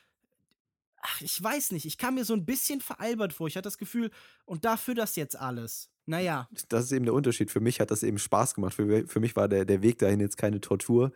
ach, 1.02 1.20
ich 1.20 1.40
weiß 1.40 1.72
nicht, 1.72 1.84
ich 1.84 1.98
kam 1.98 2.16
mir 2.16 2.24
so 2.24 2.34
ein 2.34 2.44
bisschen 2.44 2.80
veralbert 2.80 3.32
vor. 3.32 3.46
Ich 3.46 3.56
hatte 3.56 3.66
das 3.66 3.78
Gefühl, 3.78 4.10
und 4.44 4.64
dafür 4.64 4.94
das 4.94 5.14
jetzt 5.14 5.38
alles. 5.38 5.90
Naja. 6.06 6.48
Das 6.68 6.84
ist 6.84 6.92
eben 6.92 7.04
der 7.04 7.14
Unterschied. 7.14 7.50
Für 7.50 7.60
mich 7.60 7.80
hat 7.80 7.90
das 7.90 8.02
eben 8.02 8.18
Spaß 8.18 8.54
gemacht. 8.54 8.74
Für, 8.74 9.06
für 9.06 9.20
mich 9.20 9.36
war 9.36 9.48
der, 9.48 9.64
der 9.64 9.82
Weg 9.82 9.98
dahin 9.98 10.20
jetzt 10.20 10.36
keine 10.36 10.60
Tortur, 10.60 11.12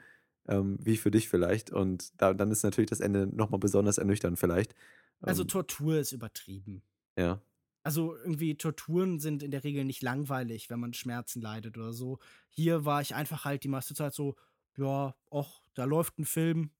ähm, 0.46 0.78
wie 0.80 0.96
für 0.96 1.10
dich 1.10 1.28
vielleicht. 1.28 1.72
Und 1.72 2.12
da, 2.20 2.34
dann 2.34 2.52
ist 2.52 2.62
natürlich 2.62 2.90
das 2.90 3.00
Ende 3.00 3.26
nochmal 3.26 3.58
besonders 3.58 3.98
ernüchternd 3.98 4.38
vielleicht. 4.38 4.74
Also 5.20 5.42
ähm, 5.42 5.48
Tortur 5.48 5.98
ist 5.98 6.12
übertrieben. 6.12 6.82
Ja. 7.16 7.40
Also 7.82 8.16
irgendwie 8.16 8.56
Torturen 8.56 9.20
sind 9.20 9.42
in 9.42 9.52
der 9.52 9.62
Regel 9.62 9.84
nicht 9.84 10.02
langweilig, 10.02 10.70
wenn 10.70 10.80
man 10.80 10.92
Schmerzen 10.92 11.40
leidet 11.40 11.78
oder 11.78 11.92
so. 11.92 12.18
Hier 12.48 12.84
war 12.84 13.00
ich 13.00 13.14
einfach 13.14 13.44
halt 13.44 13.62
die 13.62 13.68
meiste 13.68 13.94
Zeit 13.94 14.12
so, 14.12 14.34
ja, 14.76 15.14
och, 15.30 15.62
da 15.74 15.84
läuft 15.84 16.18
ein 16.18 16.24
Film. 16.24 16.70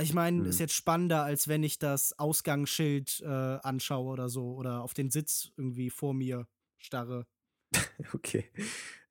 Ich 0.00 0.14
meine, 0.14 0.40
hm. 0.40 0.46
ist 0.46 0.60
jetzt 0.60 0.74
spannender, 0.74 1.24
als 1.24 1.48
wenn 1.48 1.62
ich 1.62 1.78
das 1.78 2.18
Ausgangsschild 2.18 3.20
äh, 3.20 3.26
anschaue 3.26 4.10
oder 4.12 4.28
so 4.28 4.54
oder 4.54 4.82
auf 4.82 4.94
den 4.94 5.10
Sitz 5.10 5.52
irgendwie 5.56 5.90
vor 5.90 6.14
mir 6.14 6.46
starre. 6.78 7.26
okay. 8.14 8.44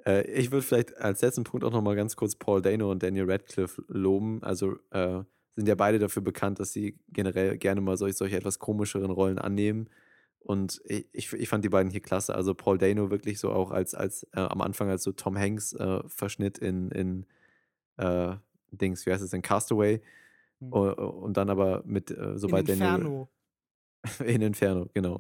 Äh, 0.06 0.30
ich 0.32 0.52
würde 0.52 0.66
vielleicht 0.66 0.98
als 0.98 1.22
letzten 1.22 1.44
Punkt 1.44 1.64
auch 1.66 1.72
noch 1.72 1.82
mal 1.82 1.96
ganz 1.96 2.16
kurz 2.16 2.36
Paul 2.36 2.62
Dano 2.62 2.90
und 2.90 3.04
Daniel 3.04 3.30
Radcliffe 3.30 3.84
loben. 3.88 4.42
Also 4.44 4.78
äh, 4.92 5.24
sind 5.56 5.68
ja 5.68 5.76
beide 5.76 6.00
dafür 6.00 6.22
bekannt, 6.22 6.60
dass 6.60 6.72
sie 6.72 7.00
generell 7.10 7.58
gerne 7.58 7.82
mal 7.82 7.98
solch, 7.98 8.16
solche 8.16 8.38
etwas 8.38 8.60
komischeren 8.60 9.12
Rollen 9.12 9.40
annehmen. 9.40 9.90
Und 10.48 10.82
ich, 10.86 11.34
ich 11.34 11.50
fand 11.50 11.66
die 11.66 11.70
beiden 11.70 11.92
hier 11.92 12.00
klasse. 12.00 12.34
Also 12.34 12.56
Paul 12.56 12.78
Dano 12.78 13.12
wirklich 13.12 13.38
so 13.38 13.52
auch 13.52 13.70
als, 13.70 13.94
als 13.94 14.24
äh, 14.32 14.40
am 14.40 14.62
Anfang 14.62 14.90
als 14.90 15.04
so 15.04 15.12
Tom 15.12 15.38
Hanks 15.38 15.74
äh, 15.74 16.00
Verschnitt 16.08 16.58
in, 16.58 16.90
in 16.92 17.26
äh, 17.98 18.34
Dings, 18.72 19.06
wie 19.06 19.12
heißt 19.12 19.22
es, 19.22 19.34
in 19.34 19.42
Castaway. 19.42 20.02
Mhm. 20.62 20.72
Und 20.72 21.36
dann 21.36 21.50
aber 21.50 21.84
mit, 21.86 22.12
äh, 22.12 22.38
sobald 22.38 22.70
in 22.70 22.76
Inferno. 22.76 23.28
Daniel. 24.04 24.36
in 24.36 24.42
Inferno, 24.42 24.90
genau. 24.94 25.20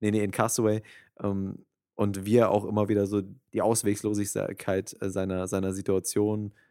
Nee, 0.00 0.10
nee, 0.10 0.22
in 0.22 0.30
Castaway. 0.30 0.82
Ähm, 1.20 1.64
und 1.94 2.26
wie 2.26 2.36
er 2.36 2.50
auch 2.50 2.66
immer 2.66 2.90
wieder 2.90 3.06
so 3.06 3.22
die 3.54 3.62
Auswegslosigkeit 3.62 4.94
äh, 5.00 5.08
seiner, 5.08 5.48
seiner 5.48 5.72
Situation 5.72 6.52
äh, 6.52 6.65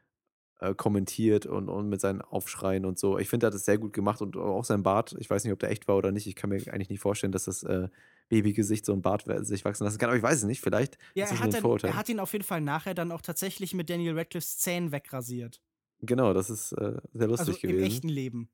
kommentiert 0.73 1.45
und, 1.45 1.69
und 1.69 1.89
mit 1.89 2.01
seinen 2.01 2.21
Aufschreien 2.21 2.85
und 2.85 2.97
so. 2.97 3.17
Ich 3.19 3.29
finde, 3.29 3.45
er 3.45 3.47
hat 3.47 3.53
es 3.53 3.65
sehr 3.65 3.77
gut 3.77 3.93
gemacht 3.93 4.21
und 4.21 4.35
auch 4.37 4.65
sein 4.65 4.83
Bart, 4.83 5.15
ich 5.19 5.29
weiß 5.29 5.43
nicht, 5.43 5.53
ob 5.53 5.59
der 5.59 5.71
echt 5.71 5.87
war 5.87 5.97
oder 5.97 6.11
nicht. 6.11 6.27
Ich 6.27 6.35
kann 6.35 6.49
mir 6.49 6.55
eigentlich 6.71 6.89
nicht 6.89 7.01
vorstellen, 7.01 7.31
dass 7.31 7.45
das 7.45 7.63
äh, 7.63 7.89
Babygesicht 8.29 8.85
so 8.85 8.93
ein 8.93 9.01
Bart 9.01 9.25
sich 9.45 9.65
wachsen 9.65 9.83
lassen 9.83 9.97
kann, 9.97 10.09
aber 10.09 10.17
ich 10.17 10.23
weiß 10.23 10.39
es 10.39 10.43
nicht, 10.43 10.61
vielleicht. 10.61 10.97
Ja, 11.13 11.25
er 11.25 11.39
hat, 11.39 11.53
dann, 11.53 11.63
er 11.63 11.95
hat 11.95 12.09
ihn 12.09 12.19
auf 12.19 12.33
jeden 12.33 12.45
Fall 12.45 12.61
nachher 12.61 12.93
dann 12.93 13.11
auch 13.11 13.21
tatsächlich 13.21 13.73
mit 13.73 13.89
Daniel 13.89 14.17
Radcliffes 14.17 14.57
Zähnen 14.57 14.91
wegrasiert. 14.91 15.61
Genau, 16.01 16.33
das 16.33 16.49
ist 16.49 16.71
äh, 16.73 16.97
sehr 17.13 17.27
lustig 17.27 17.55
also 17.55 17.59
gewesen. 17.61 17.79
Im 17.79 17.85
echten 17.85 18.09
Leben. 18.09 18.49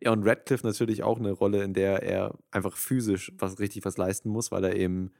Ja, 0.00 0.12
und 0.12 0.26
Radcliffe 0.26 0.66
natürlich 0.66 1.02
auch 1.02 1.18
eine 1.18 1.32
Rolle, 1.32 1.62
in 1.62 1.72
der 1.72 2.02
er 2.02 2.36
einfach 2.50 2.76
physisch 2.76 3.32
was 3.38 3.58
richtig 3.58 3.84
was 3.84 3.96
leisten 3.96 4.28
muss, 4.28 4.50
weil 4.50 4.64
er 4.64 4.76
eben 4.76 5.12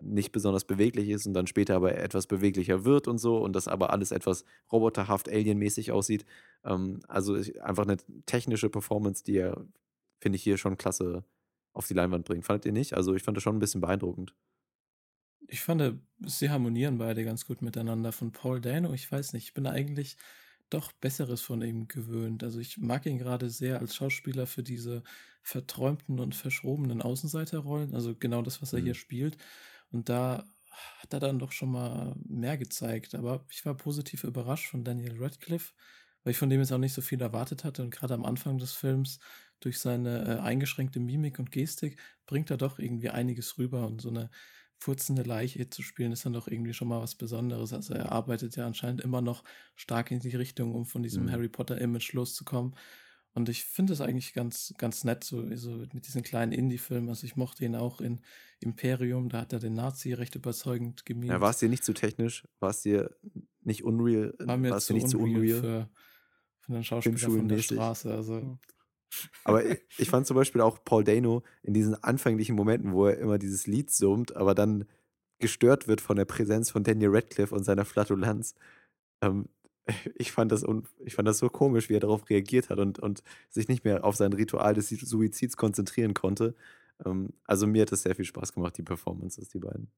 nicht 0.00 0.32
besonders 0.32 0.64
beweglich 0.64 1.08
ist 1.08 1.26
und 1.26 1.34
dann 1.34 1.46
später 1.46 1.76
aber 1.76 1.96
etwas 1.96 2.26
beweglicher 2.26 2.84
wird 2.84 3.08
und 3.08 3.18
so 3.18 3.38
und 3.38 3.54
das 3.54 3.68
aber 3.68 3.90
alles 3.92 4.10
etwas 4.10 4.44
roboterhaft, 4.70 5.28
alienmäßig 5.28 5.92
aussieht. 5.92 6.24
Ähm, 6.64 7.00
also 7.08 7.34
einfach 7.62 7.84
eine 7.84 7.98
technische 8.26 8.70
Performance, 8.70 9.24
die 9.24 9.36
er, 9.36 9.64
finde 10.20 10.36
ich, 10.36 10.42
hier 10.42 10.58
schon 10.58 10.78
klasse 10.78 11.24
auf 11.72 11.86
die 11.86 11.94
Leinwand 11.94 12.24
bringt. 12.24 12.44
Fandet 12.44 12.66
ihr 12.66 12.72
nicht? 12.72 12.94
Also 12.94 13.14
ich 13.14 13.22
fand 13.22 13.36
das 13.36 13.44
schon 13.44 13.56
ein 13.56 13.60
bisschen 13.60 13.80
beeindruckend. 13.80 14.34
Ich 15.46 15.60
fand, 15.60 15.98
sie 16.24 16.50
harmonieren 16.50 16.98
beide 16.98 17.24
ganz 17.24 17.44
gut 17.44 17.62
miteinander. 17.62 18.12
Von 18.12 18.32
Paul 18.32 18.60
Dano, 18.60 18.92
ich 18.92 19.10
weiß 19.10 19.32
nicht, 19.32 19.44
ich 19.44 19.54
bin 19.54 19.66
eigentlich 19.66 20.16
doch 20.70 20.92
Besseres 20.92 21.40
von 21.40 21.62
ihm 21.62 21.88
gewöhnt. 21.88 22.44
Also 22.44 22.60
ich 22.60 22.78
mag 22.78 23.04
ihn 23.06 23.18
gerade 23.18 23.50
sehr 23.50 23.80
als 23.80 23.96
Schauspieler 23.96 24.46
für 24.46 24.62
diese 24.62 25.02
verträumten 25.42 26.20
und 26.20 26.34
verschrobenen 26.34 27.02
Außenseiterrollen. 27.02 27.94
Also 27.94 28.14
genau 28.14 28.42
das, 28.42 28.62
was 28.62 28.72
er 28.72 28.80
mhm. 28.80 28.84
hier 28.84 28.94
spielt. 28.94 29.36
Und 29.92 30.08
da 30.08 30.44
hat 30.98 31.12
er 31.12 31.20
dann 31.20 31.38
doch 31.38 31.52
schon 31.52 31.70
mal 31.70 32.14
mehr 32.26 32.56
gezeigt. 32.56 33.14
Aber 33.14 33.44
ich 33.50 33.64
war 33.66 33.74
positiv 33.76 34.24
überrascht 34.24 34.70
von 34.70 34.84
Daniel 34.84 35.16
Radcliffe, 35.22 35.74
weil 36.22 36.32
ich 36.32 36.38
von 36.38 36.50
dem 36.50 36.60
jetzt 36.60 36.72
auch 36.72 36.78
nicht 36.78 36.94
so 36.94 37.02
viel 37.02 37.20
erwartet 37.20 37.64
hatte. 37.64 37.82
Und 37.82 37.90
gerade 37.90 38.14
am 38.14 38.24
Anfang 38.24 38.58
des 38.58 38.72
Films, 38.72 39.18
durch 39.60 39.78
seine 39.78 40.24
äh, 40.26 40.40
eingeschränkte 40.40 41.00
Mimik 41.00 41.38
und 41.38 41.50
Gestik, 41.50 42.00
bringt 42.26 42.50
er 42.50 42.56
doch 42.56 42.78
irgendwie 42.78 43.10
einiges 43.10 43.58
rüber. 43.58 43.86
Und 43.86 44.00
so 44.00 44.08
eine 44.08 44.30
furzende 44.78 45.22
Leiche 45.22 45.68
zu 45.68 45.82
spielen, 45.82 46.12
ist 46.12 46.24
dann 46.24 46.32
doch 46.32 46.48
irgendwie 46.48 46.72
schon 46.72 46.88
mal 46.88 47.02
was 47.02 47.14
Besonderes. 47.14 47.72
Also 47.72 47.92
er 47.94 48.12
arbeitet 48.12 48.56
ja 48.56 48.66
anscheinend 48.66 49.02
immer 49.02 49.20
noch 49.20 49.44
stark 49.76 50.10
in 50.10 50.20
die 50.20 50.34
Richtung, 50.34 50.74
um 50.74 50.86
von 50.86 51.02
diesem 51.02 51.24
mhm. 51.24 51.32
Harry 51.32 51.48
Potter-Image 51.48 52.14
loszukommen. 52.14 52.74
Und 53.32 53.48
ich 53.48 53.64
finde 53.64 53.92
es 53.92 54.00
eigentlich 54.00 54.32
ganz, 54.32 54.74
ganz 54.76 55.04
nett, 55.04 55.22
so, 55.22 55.44
so 55.54 55.70
mit 55.92 56.06
diesen 56.06 56.22
kleinen 56.22 56.52
Indie-Filmen. 56.52 57.08
Also 57.08 57.24
ich 57.26 57.36
mochte 57.36 57.64
ihn 57.64 57.76
auch 57.76 58.00
in 58.00 58.20
Imperium, 58.58 59.28
da 59.28 59.42
hat 59.42 59.52
er 59.52 59.60
den 59.60 59.74
Nazi 59.74 60.12
recht 60.12 60.34
überzeugend 60.34 61.06
gemimt. 61.06 61.30
Ja, 61.30 61.40
war 61.40 61.50
es 61.50 61.58
dir 61.58 61.68
nicht 61.68 61.84
zu 61.84 61.92
technisch? 61.92 62.46
War 62.58 62.70
es 62.70 62.82
dir 62.82 63.14
nicht 63.62 63.84
unreal? 63.84 64.34
War 64.40 64.56
mir 64.56 64.76
zu 64.78 64.94
nicht 64.94 65.04
unreal, 65.04 65.10
zu 65.10 65.18
unreal? 65.18 65.60
Für, 65.60 65.90
für 66.58 66.72
einen 66.72 66.84
Schauspieler 66.84 67.18
von 67.18 67.48
der 67.48 67.58
Straße. 67.58 68.12
Also 68.12 68.58
Aber 69.44 69.64
ich 69.96 70.10
fand 70.10 70.26
zum 70.26 70.36
Beispiel 70.36 70.60
auch 70.60 70.84
Paul 70.84 71.04
Dano 71.04 71.42
in 71.62 71.74
diesen 71.74 71.94
anfänglichen 72.02 72.56
Momenten, 72.56 72.92
wo 72.92 73.06
er 73.06 73.18
immer 73.18 73.38
dieses 73.38 73.66
Lied 73.66 73.90
summt, 73.90 74.34
aber 74.36 74.54
dann 74.54 74.86
gestört 75.38 75.88
wird 75.88 76.00
von 76.00 76.16
der 76.16 76.26
Präsenz 76.26 76.70
von 76.70 76.84
Daniel 76.84 77.10
Radcliffe 77.10 77.54
und 77.54 77.64
seiner 77.64 77.84
Flatulenz. 77.84 78.54
Ähm, 79.22 79.48
ich, 80.16 80.32
fand 80.32 80.52
das 80.52 80.64
ich 81.04 81.14
fand 81.14 81.28
das 81.28 81.38
so 81.38 81.48
komisch, 81.48 81.88
wie 81.88 81.96
er 81.96 82.00
darauf 82.00 82.28
reagiert 82.28 82.70
hat 82.70 82.78
und, 82.78 82.98
und 82.98 83.22
sich 83.48 83.68
nicht 83.68 83.84
mehr 83.84 84.04
auf 84.04 84.16
sein 84.16 84.32
Ritual 84.32 84.74
des 84.74 84.88
Suizids 84.88 85.56
konzentrieren 85.56 86.14
konnte. 86.14 86.54
Ähm, 87.04 87.30
also 87.44 87.66
mir 87.66 87.82
hat 87.82 87.92
es 87.92 88.02
sehr 88.02 88.14
viel 88.14 88.24
Spaß 88.24 88.52
gemacht, 88.52 88.76
die 88.76 88.82
Performances, 88.82 89.48
die 89.48 89.58
beiden. 89.58 89.90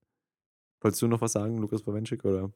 Wolltest 0.81 1.03
du 1.03 1.09
noch 1.09 1.21
was 1.21 1.33
sagen, 1.33 1.59
Lukas 1.59 1.83
Bawenschik, 1.83 2.25
oder? 2.25 2.53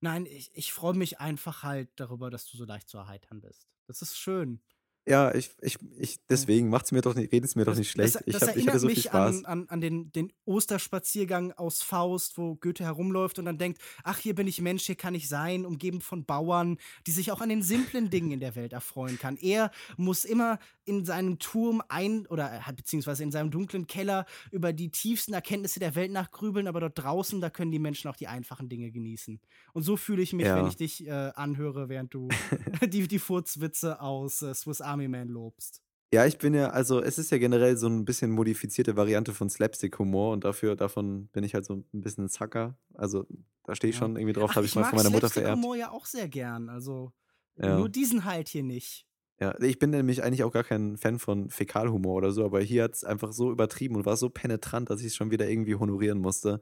Nein, 0.00 0.26
ich, 0.26 0.50
ich 0.54 0.72
freue 0.72 0.94
mich 0.94 1.20
einfach 1.20 1.62
halt 1.62 1.88
darüber, 1.96 2.30
dass 2.30 2.46
du 2.46 2.56
so 2.56 2.64
leicht 2.64 2.88
zu 2.88 2.98
erheitern 2.98 3.40
bist. 3.40 3.66
Das 3.86 4.02
ist 4.02 4.16
schön. 4.16 4.60
Ja, 5.06 5.34
ich, 5.34 5.50
ich, 5.60 5.76
ich 5.98 6.18
deswegen 6.30 6.70
macht's 6.70 6.90
mir 6.90 7.02
doch 7.02 7.14
nicht, 7.14 7.30
redet's 7.30 7.56
mir 7.56 7.66
doch 7.66 7.76
nicht 7.76 7.90
schlecht. 7.90 8.14
Das, 8.14 8.22
ich, 8.26 8.32
das 8.32 8.48
hab, 8.48 8.56
ich 8.56 8.66
hatte 8.66 8.78
so 8.78 8.88
viel 8.88 9.02
Spaß. 9.02 9.44
An, 9.44 9.44
an, 9.44 9.68
an 9.68 9.80
den, 9.82 10.10
den 10.12 10.32
Osterspaziergang 10.46 11.52
aus 11.52 11.82
Faust, 11.82 12.38
wo 12.38 12.54
Goethe 12.54 12.84
herumläuft 12.84 13.38
und 13.38 13.44
dann 13.44 13.58
denkt, 13.58 13.82
ach, 14.02 14.18
hier 14.18 14.34
bin 14.34 14.46
ich 14.46 14.62
Mensch, 14.62 14.84
hier 14.84 14.94
kann 14.94 15.14
ich 15.14 15.28
sein, 15.28 15.66
umgeben 15.66 16.00
von 16.00 16.24
Bauern, 16.24 16.78
die 17.06 17.10
sich 17.10 17.32
auch 17.32 17.42
an 17.42 17.50
den 17.50 17.62
simplen 17.62 18.08
Dingen 18.08 18.30
in 18.32 18.40
der 18.40 18.56
Welt 18.56 18.72
erfreuen 18.72 19.18
kann. 19.18 19.36
Er 19.36 19.70
muss 19.98 20.24
immer 20.24 20.58
in 20.86 21.04
seinem 21.04 21.38
Turm 21.38 21.82
ein 21.88 22.26
oder 22.26 22.62
beziehungsweise 22.74 23.22
in 23.22 23.30
seinem 23.30 23.50
dunklen 23.50 23.86
Keller 23.86 24.24
über 24.50 24.72
die 24.72 24.90
tiefsten 24.90 25.34
Erkenntnisse 25.34 25.80
der 25.80 25.94
Welt 25.94 26.12
nachgrübeln, 26.12 26.66
aber 26.66 26.80
dort 26.80 26.98
draußen, 26.98 27.40
da 27.42 27.50
können 27.50 27.72
die 27.72 27.78
Menschen 27.78 28.08
auch 28.08 28.16
die 28.16 28.28
einfachen 28.28 28.68
Dinge 28.68 28.90
genießen. 28.90 29.38
Und 29.72 29.82
so 29.82 29.96
fühle 29.96 30.22
ich 30.22 30.32
mich, 30.32 30.46
ja. 30.46 30.56
wenn 30.56 30.66
ich 30.66 30.76
dich 30.76 31.06
äh, 31.06 31.10
anhöre, 31.10 31.88
während 31.88 32.14
du 32.14 32.28
die, 32.86 33.06
die 33.06 33.18
Furzwitze 33.18 34.00
aus 34.00 34.40
äh, 34.42 34.54
Swiss 34.54 34.80
Army 34.80 34.93
Army 34.94 35.08
Man 35.08 35.28
lobst. 35.28 35.82
Ja, 36.12 36.24
ich 36.24 36.38
bin 36.38 36.54
ja, 36.54 36.68
also 36.68 37.02
es 37.02 37.18
ist 37.18 37.32
ja 37.32 37.38
generell 37.38 37.76
so 37.76 37.88
ein 37.88 38.04
bisschen 38.04 38.30
modifizierte 38.30 38.96
Variante 38.96 39.34
von 39.34 39.50
Slapstick-Humor 39.50 40.32
und 40.32 40.44
dafür, 40.44 40.76
davon 40.76 41.26
bin 41.32 41.42
ich 41.42 41.54
halt 41.54 41.64
so 41.64 41.74
ein 41.74 42.00
bisschen 42.00 42.26
ein 42.26 42.28
Sucker. 42.28 42.78
Also 42.94 43.26
da 43.64 43.74
stehe 43.74 43.90
ich 43.90 43.96
ja. 43.96 44.00
schon 44.02 44.16
irgendwie 44.16 44.34
drauf, 44.34 44.54
habe 44.54 44.64
ich, 44.64 44.70
ich 44.70 44.76
mal 44.76 44.84
von 44.84 44.98
meiner 44.98 45.10
Mutter 45.10 45.28
vererbt. 45.28 45.58
Ich 45.58 45.62
Humor 45.64 45.74
ja 45.74 45.90
auch 45.90 46.06
sehr 46.06 46.28
gern, 46.28 46.68
also 46.68 47.12
ja. 47.56 47.76
nur 47.76 47.88
diesen 47.88 48.24
halt 48.24 48.46
hier 48.48 48.62
nicht. 48.62 49.08
Ja, 49.40 49.60
ich 49.60 49.80
bin 49.80 49.90
nämlich 49.90 50.22
eigentlich 50.22 50.44
auch 50.44 50.52
gar 50.52 50.62
kein 50.62 50.96
Fan 50.96 51.18
von 51.18 51.50
Fäkalhumor 51.50 52.14
oder 52.14 52.30
so, 52.30 52.44
aber 52.44 52.60
hier 52.60 52.84
hat 52.84 52.94
es 52.94 53.02
einfach 53.02 53.32
so 53.32 53.50
übertrieben 53.50 53.96
und 53.96 54.06
war 54.06 54.16
so 54.16 54.30
penetrant, 54.30 54.90
dass 54.90 55.00
ich 55.00 55.08
es 55.08 55.16
schon 55.16 55.32
wieder 55.32 55.50
irgendwie 55.50 55.74
honorieren 55.74 56.18
musste. 56.18 56.60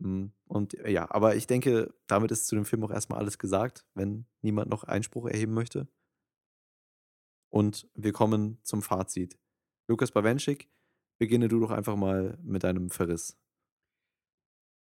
Hm, 0.00 0.32
und 0.48 0.76
ja, 0.84 1.08
aber 1.08 1.36
ich 1.36 1.46
denke, 1.46 1.94
damit 2.08 2.32
ist 2.32 2.48
zu 2.48 2.56
dem 2.56 2.64
Film 2.64 2.82
auch 2.82 2.90
erstmal 2.90 3.20
alles 3.20 3.38
gesagt, 3.38 3.84
wenn 3.94 4.26
niemand 4.42 4.68
noch 4.68 4.82
Einspruch 4.82 5.26
erheben 5.26 5.54
möchte. 5.54 5.86
Und 7.50 7.88
wir 7.94 8.12
kommen 8.12 8.58
zum 8.62 8.82
Fazit. 8.82 9.38
Lukas 9.88 10.10
Bawenschik, 10.10 10.70
beginne 11.18 11.48
du 11.48 11.60
doch 11.60 11.70
einfach 11.70 11.96
mal 11.96 12.38
mit 12.42 12.62
deinem 12.64 12.90
Verriss. 12.90 13.36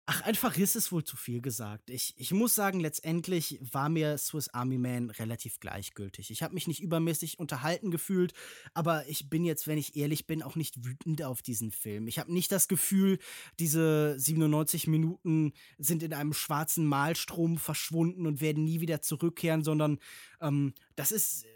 Ach, 0.08 0.22
ein 0.22 0.36
Verriss 0.36 0.76
ist 0.76 0.92
wohl 0.92 1.02
zu 1.02 1.16
viel 1.16 1.40
gesagt. 1.40 1.90
Ich, 1.90 2.14
ich 2.16 2.30
muss 2.30 2.54
sagen, 2.54 2.78
letztendlich 2.78 3.58
war 3.60 3.88
mir 3.88 4.16
Swiss 4.18 4.48
Army 4.50 4.78
Man 4.78 5.10
relativ 5.10 5.58
gleichgültig. 5.58 6.30
Ich 6.30 6.44
habe 6.44 6.54
mich 6.54 6.68
nicht 6.68 6.80
übermäßig 6.80 7.40
unterhalten 7.40 7.90
gefühlt, 7.90 8.32
aber 8.72 9.08
ich 9.08 9.28
bin 9.28 9.44
jetzt, 9.44 9.66
wenn 9.66 9.78
ich 9.78 9.96
ehrlich 9.96 10.28
bin, 10.28 10.44
auch 10.44 10.54
nicht 10.54 10.84
wütend 10.84 11.24
auf 11.24 11.42
diesen 11.42 11.72
Film. 11.72 12.06
Ich 12.06 12.20
habe 12.20 12.32
nicht 12.32 12.52
das 12.52 12.68
Gefühl, 12.68 13.18
diese 13.58 14.14
97 14.16 14.86
Minuten 14.86 15.54
sind 15.76 16.04
in 16.04 16.14
einem 16.14 16.34
schwarzen 16.34 16.86
Malstrom 16.86 17.58
verschwunden 17.58 18.28
und 18.28 18.40
werden 18.40 18.62
nie 18.62 18.80
wieder 18.80 19.02
zurückkehren, 19.02 19.64
sondern 19.64 19.98
ähm, 20.40 20.72
das 20.94 21.10
ist 21.10 21.46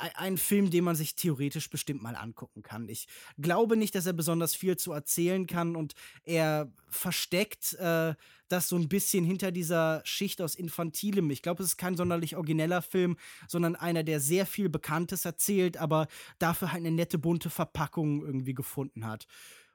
ein 0.00 0.38
Film, 0.38 0.70
den 0.70 0.84
man 0.84 0.96
sich 0.96 1.14
theoretisch 1.14 1.68
bestimmt 1.70 2.02
mal 2.02 2.16
angucken 2.16 2.62
kann. 2.62 2.88
Ich 2.88 3.06
glaube 3.38 3.76
nicht, 3.76 3.94
dass 3.94 4.06
er 4.06 4.12
besonders 4.12 4.54
viel 4.54 4.76
zu 4.76 4.92
erzählen 4.92 5.46
kann 5.46 5.76
und 5.76 5.94
er 6.24 6.72
versteckt 6.88 7.74
äh, 7.74 8.14
das 8.48 8.68
so 8.68 8.76
ein 8.76 8.88
bisschen 8.88 9.24
hinter 9.24 9.52
dieser 9.52 10.02
Schicht 10.04 10.42
aus 10.42 10.54
Infantilem. 10.54 11.30
Ich 11.30 11.42
glaube, 11.42 11.62
es 11.62 11.70
ist 11.70 11.76
kein 11.76 11.96
sonderlich 11.96 12.36
origineller 12.36 12.82
Film, 12.82 13.16
sondern 13.46 13.76
einer, 13.76 14.02
der 14.02 14.20
sehr 14.20 14.46
viel 14.46 14.68
Bekanntes 14.68 15.24
erzählt, 15.24 15.76
aber 15.76 16.08
dafür 16.38 16.72
halt 16.72 16.84
eine 16.84 16.94
nette 16.94 17.18
bunte 17.18 17.50
Verpackung 17.50 18.24
irgendwie 18.24 18.54
gefunden 18.54 19.06
hat. 19.06 19.26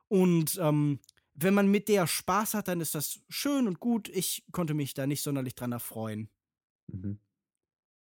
Und 0.07 0.57
ähm, 0.61 0.99
wenn 1.33 1.53
man 1.53 1.69
mit 1.69 1.87
der 1.87 2.07
Spaß 2.07 2.53
hat, 2.53 2.67
dann 2.67 2.81
ist 2.81 2.95
das 2.95 3.19
schön 3.29 3.67
und 3.67 3.79
gut. 3.79 4.09
Ich 4.09 4.43
konnte 4.51 4.73
mich 4.73 4.93
da 4.93 5.05
nicht 5.05 5.21
sonderlich 5.21 5.55
dran 5.55 5.71
erfreuen. 5.71 6.29
Mhm. 6.87 7.19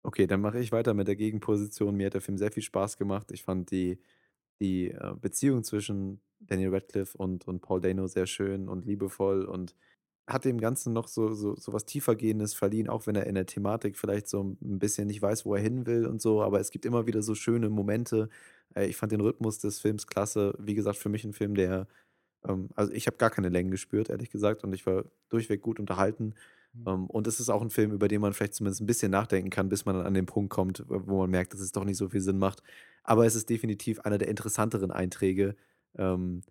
Okay, 0.06 0.26
dann 0.26 0.40
mache 0.42 0.58
ich 0.58 0.70
weiter 0.70 0.92
mit 0.92 1.08
der 1.08 1.16
Gegenposition. 1.16 1.96
Mir 1.96 2.06
hat 2.06 2.14
der 2.14 2.20
Film 2.20 2.36
sehr 2.36 2.52
viel 2.52 2.62
Spaß 2.62 2.98
gemacht. 2.98 3.30
Ich 3.32 3.42
fand 3.42 3.70
die, 3.70 3.98
die 4.60 4.90
äh, 4.90 5.14
Beziehung 5.20 5.64
zwischen 5.64 6.20
Daniel 6.40 6.70
Radcliffe 6.74 7.16
und, 7.16 7.48
und 7.48 7.60
Paul 7.62 7.80
Dano 7.80 8.06
sehr 8.06 8.26
schön 8.26 8.68
und 8.68 8.84
liebevoll 8.86 9.44
und 9.46 9.74
hat 10.28 10.44
dem 10.46 10.60
Ganzen 10.60 10.92
noch 10.94 11.08
so, 11.08 11.32
so, 11.34 11.54
so 11.56 11.72
was 11.72 11.86
tiefergehendes 11.86 12.54
verliehen, 12.54 12.88
auch 12.90 13.06
wenn 13.06 13.16
er 13.16 13.26
in 13.26 13.34
der 13.34 13.46
Thematik 13.46 13.96
vielleicht 13.98 14.28
so 14.28 14.42
ein 14.62 14.78
bisschen 14.78 15.06
nicht 15.08 15.22
weiß, 15.22 15.46
wo 15.46 15.54
er 15.54 15.62
hin 15.62 15.86
will 15.86 16.06
und 16.06 16.20
so. 16.22 16.42
Aber 16.42 16.60
es 16.60 16.70
gibt 16.70 16.86
immer 16.86 17.06
wieder 17.06 17.22
so 17.22 17.34
schöne 17.34 17.70
Momente. 17.70 18.28
Äh, 18.74 18.86
ich 18.86 18.96
fand 18.96 19.12
den 19.12 19.20
Rhythmus 19.22 19.58
des 19.58 19.80
Films 19.80 20.06
klasse. 20.06 20.54
Wie 20.58 20.74
gesagt, 20.74 20.98
für 20.98 21.08
mich 21.10 21.24
ein 21.24 21.32
Film, 21.34 21.54
der, 21.54 21.88
ähm, 22.48 22.70
also 22.76 22.92
ich 22.92 23.06
habe 23.08 23.16
gar 23.18 23.30
keine 23.30 23.48
Längen 23.50 23.70
gespürt, 23.70 24.10
ehrlich 24.10 24.30
gesagt, 24.30 24.64
und 24.64 24.72
ich 24.74 24.86
war 24.86 25.04
durchweg 25.30 25.62
gut 25.62 25.80
unterhalten. 25.80 26.34
Mhm. 26.74 26.86
Um, 26.86 27.10
und 27.10 27.26
es 27.26 27.40
ist 27.40 27.48
auch 27.48 27.62
ein 27.62 27.70
Film, 27.70 27.92
über 27.92 28.08
den 28.08 28.20
man 28.20 28.32
vielleicht 28.32 28.54
zumindest 28.54 28.80
ein 28.82 28.86
bisschen 28.86 29.10
nachdenken 29.10 29.50
kann, 29.50 29.68
bis 29.68 29.84
man 29.84 29.96
dann 29.96 30.06
an 30.06 30.14
den 30.14 30.26
Punkt 30.26 30.50
kommt, 30.50 30.84
wo 30.86 31.18
man 31.18 31.30
merkt, 31.30 31.54
dass 31.54 31.60
es 31.60 31.72
doch 31.72 31.84
nicht 31.84 31.96
so 31.96 32.08
viel 32.08 32.20
Sinn 32.20 32.38
macht. 32.38 32.62
Aber 33.02 33.26
es 33.26 33.34
ist 33.34 33.48
definitiv 33.48 34.00
einer 34.00 34.18
der 34.18 34.28
interessanteren 34.28 34.90
Einträge, 34.90 35.56
ähm, 35.96 36.42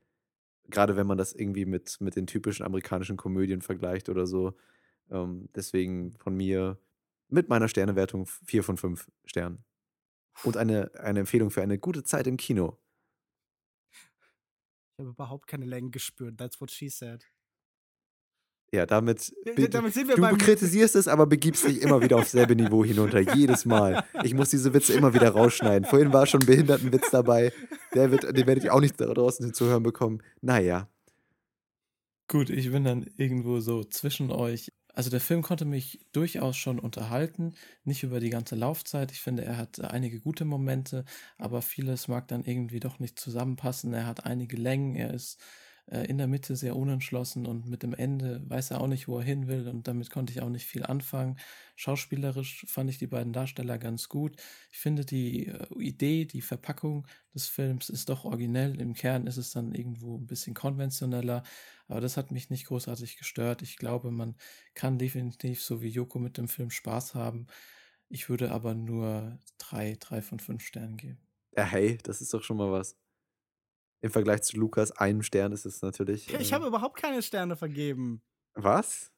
gerade 0.69 0.95
wenn 0.95 1.07
man 1.07 1.17
das 1.17 1.33
irgendwie 1.33 1.65
mit, 1.65 1.99
mit 1.99 2.15
den 2.15 2.27
typischen 2.27 2.65
amerikanischen 2.65 3.17
Komödien 3.17 3.61
vergleicht 3.61 4.09
oder 4.09 4.25
so. 4.25 4.53
Ähm, 5.11 5.49
deswegen 5.55 6.13
von 6.13 6.35
mir 6.35 6.79
mit 7.27 7.49
meiner 7.49 7.67
Sternewertung 7.67 8.25
4 8.25 8.63
von 8.63 8.77
5 8.77 9.11
Sternen. 9.25 9.65
Und 10.43 10.57
eine, 10.57 10.91
eine 10.99 11.21
Empfehlung 11.21 11.51
für 11.51 11.61
eine 11.61 11.77
gute 11.77 12.03
Zeit 12.03 12.27
im 12.27 12.37
Kino. 12.37 12.77
Ich 13.91 14.99
habe 14.99 15.09
überhaupt 15.09 15.47
keine 15.47 15.65
Längen 15.65 15.91
gespürt. 15.91 16.37
That's 16.37 16.61
what 16.61 16.71
she 16.71 16.89
said. 16.89 17.25
Ja, 18.73 18.87
damit, 18.87 19.31
damit 19.69 19.93
sind 19.93 20.07
wir 20.07 20.15
du 20.15 20.35
kritisierst 20.35 20.95
es, 20.95 21.07
aber 21.07 21.27
begibst 21.27 21.67
dich 21.67 21.79
immer 21.83 22.01
wieder 22.01 22.17
aufs 22.17 22.31
selbe 22.31 22.55
Niveau 22.55 22.83
hinunter, 22.83 23.19
jedes 23.19 23.65
Mal. 23.65 24.03
Ich 24.23 24.33
muss 24.33 24.49
diese 24.49 24.73
Witze 24.73 24.93
immer 24.93 25.13
wieder 25.13 25.29
rausschneiden. 25.29 25.87
Vorhin 25.87 26.11
war 26.11 26.25
schon 26.25 26.41
ein 26.41 26.47
Behindertenwitz 26.47 27.11
dabei, 27.11 27.53
der 27.93 28.09
wird, 28.09 28.23
den 28.23 28.47
werdet 28.47 28.63
ihr 28.63 28.73
auch 28.73 28.79
nicht 28.79 28.99
draußen 28.99 29.53
zu 29.53 29.67
hören 29.67 29.83
bekommen. 29.83 30.23
Naja. 30.41 30.89
Gut, 32.27 32.49
ich 32.49 32.71
bin 32.71 32.83
dann 32.83 33.05
irgendwo 33.15 33.59
so 33.59 33.83
zwischen 33.83 34.31
euch. 34.31 34.71
Also 34.95 35.11
der 35.11 35.21
Film 35.21 35.43
konnte 35.43 35.65
mich 35.65 35.99
durchaus 36.11 36.57
schon 36.57 36.79
unterhalten, 36.79 37.53
nicht 37.83 38.01
über 38.01 38.19
die 38.19 38.31
ganze 38.31 38.55
Laufzeit. 38.55 39.11
Ich 39.11 39.21
finde, 39.21 39.45
er 39.45 39.57
hat 39.57 39.81
einige 39.81 40.19
gute 40.19 40.45
Momente, 40.45 41.05
aber 41.37 41.61
vieles 41.61 42.07
mag 42.07 42.27
dann 42.27 42.43
irgendwie 42.43 42.79
doch 42.79 42.97
nicht 42.97 43.19
zusammenpassen. 43.19 43.93
Er 43.93 44.07
hat 44.07 44.25
einige 44.25 44.57
Längen, 44.57 44.95
er 44.95 45.13
ist 45.13 45.39
äh, 45.87 46.05
in 46.05 46.17
der 46.17 46.27
Mitte 46.27 46.55
sehr 46.55 46.75
unentschlossen 46.75 47.45
und 47.45 47.67
mit 47.67 47.83
dem 47.83 47.93
Ende 47.93 48.41
weiß 48.47 48.71
er 48.71 48.81
auch 48.81 48.87
nicht, 48.87 49.07
wo 49.07 49.17
er 49.19 49.23
hin 49.23 49.47
will 49.47 49.67
und 49.67 49.87
damit 49.87 50.09
konnte 50.09 50.31
ich 50.31 50.41
auch 50.41 50.49
nicht 50.49 50.65
viel 50.65 50.83
anfangen. 50.83 51.37
Schauspielerisch 51.75 52.65
fand 52.67 52.89
ich 52.89 52.97
die 52.97 53.07
beiden 53.07 53.33
Darsteller 53.33 53.77
ganz 53.77 54.07
gut. 54.07 54.37
Ich 54.71 54.79
finde 54.79 55.05
die 55.05 55.47
äh, 55.47 55.67
Idee, 55.79 56.25
die 56.25 56.41
Verpackung 56.41 57.07
des 57.33 57.47
Films 57.47 57.89
ist 57.89 58.09
doch 58.09 58.23
originell. 58.25 58.79
Im 58.79 58.93
Kern 58.93 59.27
ist 59.27 59.37
es 59.37 59.51
dann 59.51 59.73
irgendwo 59.75 60.17
ein 60.17 60.27
bisschen 60.27 60.53
konventioneller, 60.53 61.43
aber 61.87 61.99
das 61.99 62.15
hat 62.17 62.31
mich 62.31 62.49
nicht 62.49 62.67
großartig 62.67 63.17
gestört. 63.17 63.61
Ich 63.61 63.77
glaube, 63.77 64.11
man 64.11 64.35
kann 64.73 64.97
definitiv 64.97 65.61
so 65.61 65.81
wie 65.81 65.89
Joko 65.89 66.19
mit 66.19 66.37
dem 66.37 66.47
Film 66.47 66.69
Spaß 66.69 67.15
haben. 67.15 67.47
Ich 68.07 68.29
würde 68.29 68.51
aber 68.51 68.73
nur 68.75 69.39
drei, 69.57 69.97
drei 69.99 70.21
von 70.21 70.39
fünf 70.39 70.63
Sternen 70.65 70.97
geben. 70.97 71.19
Ja, 71.57 71.65
hey, 71.65 71.97
das 72.03 72.21
ist 72.21 72.33
doch 72.33 72.43
schon 72.43 72.57
mal 72.57 72.71
was 72.71 72.95
im 74.03 74.11
Vergleich 74.11 74.41
zu 74.41 74.57
Lukas 74.57 74.91
einem 74.91 75.23
Stern 75.23 75.53
ist 75.53 75.65
es 75.65 75.81
natürlich. 75.81 76.31
Ich 76.33 76.51
äh, 76.51 76.55
habe 76.55 76.67
überhaupt 76.67 77.01
keine 77.01 77.21
Sterne 77.21 77.55
vergeben. 77.55 78.21
Was? 78.53 79.13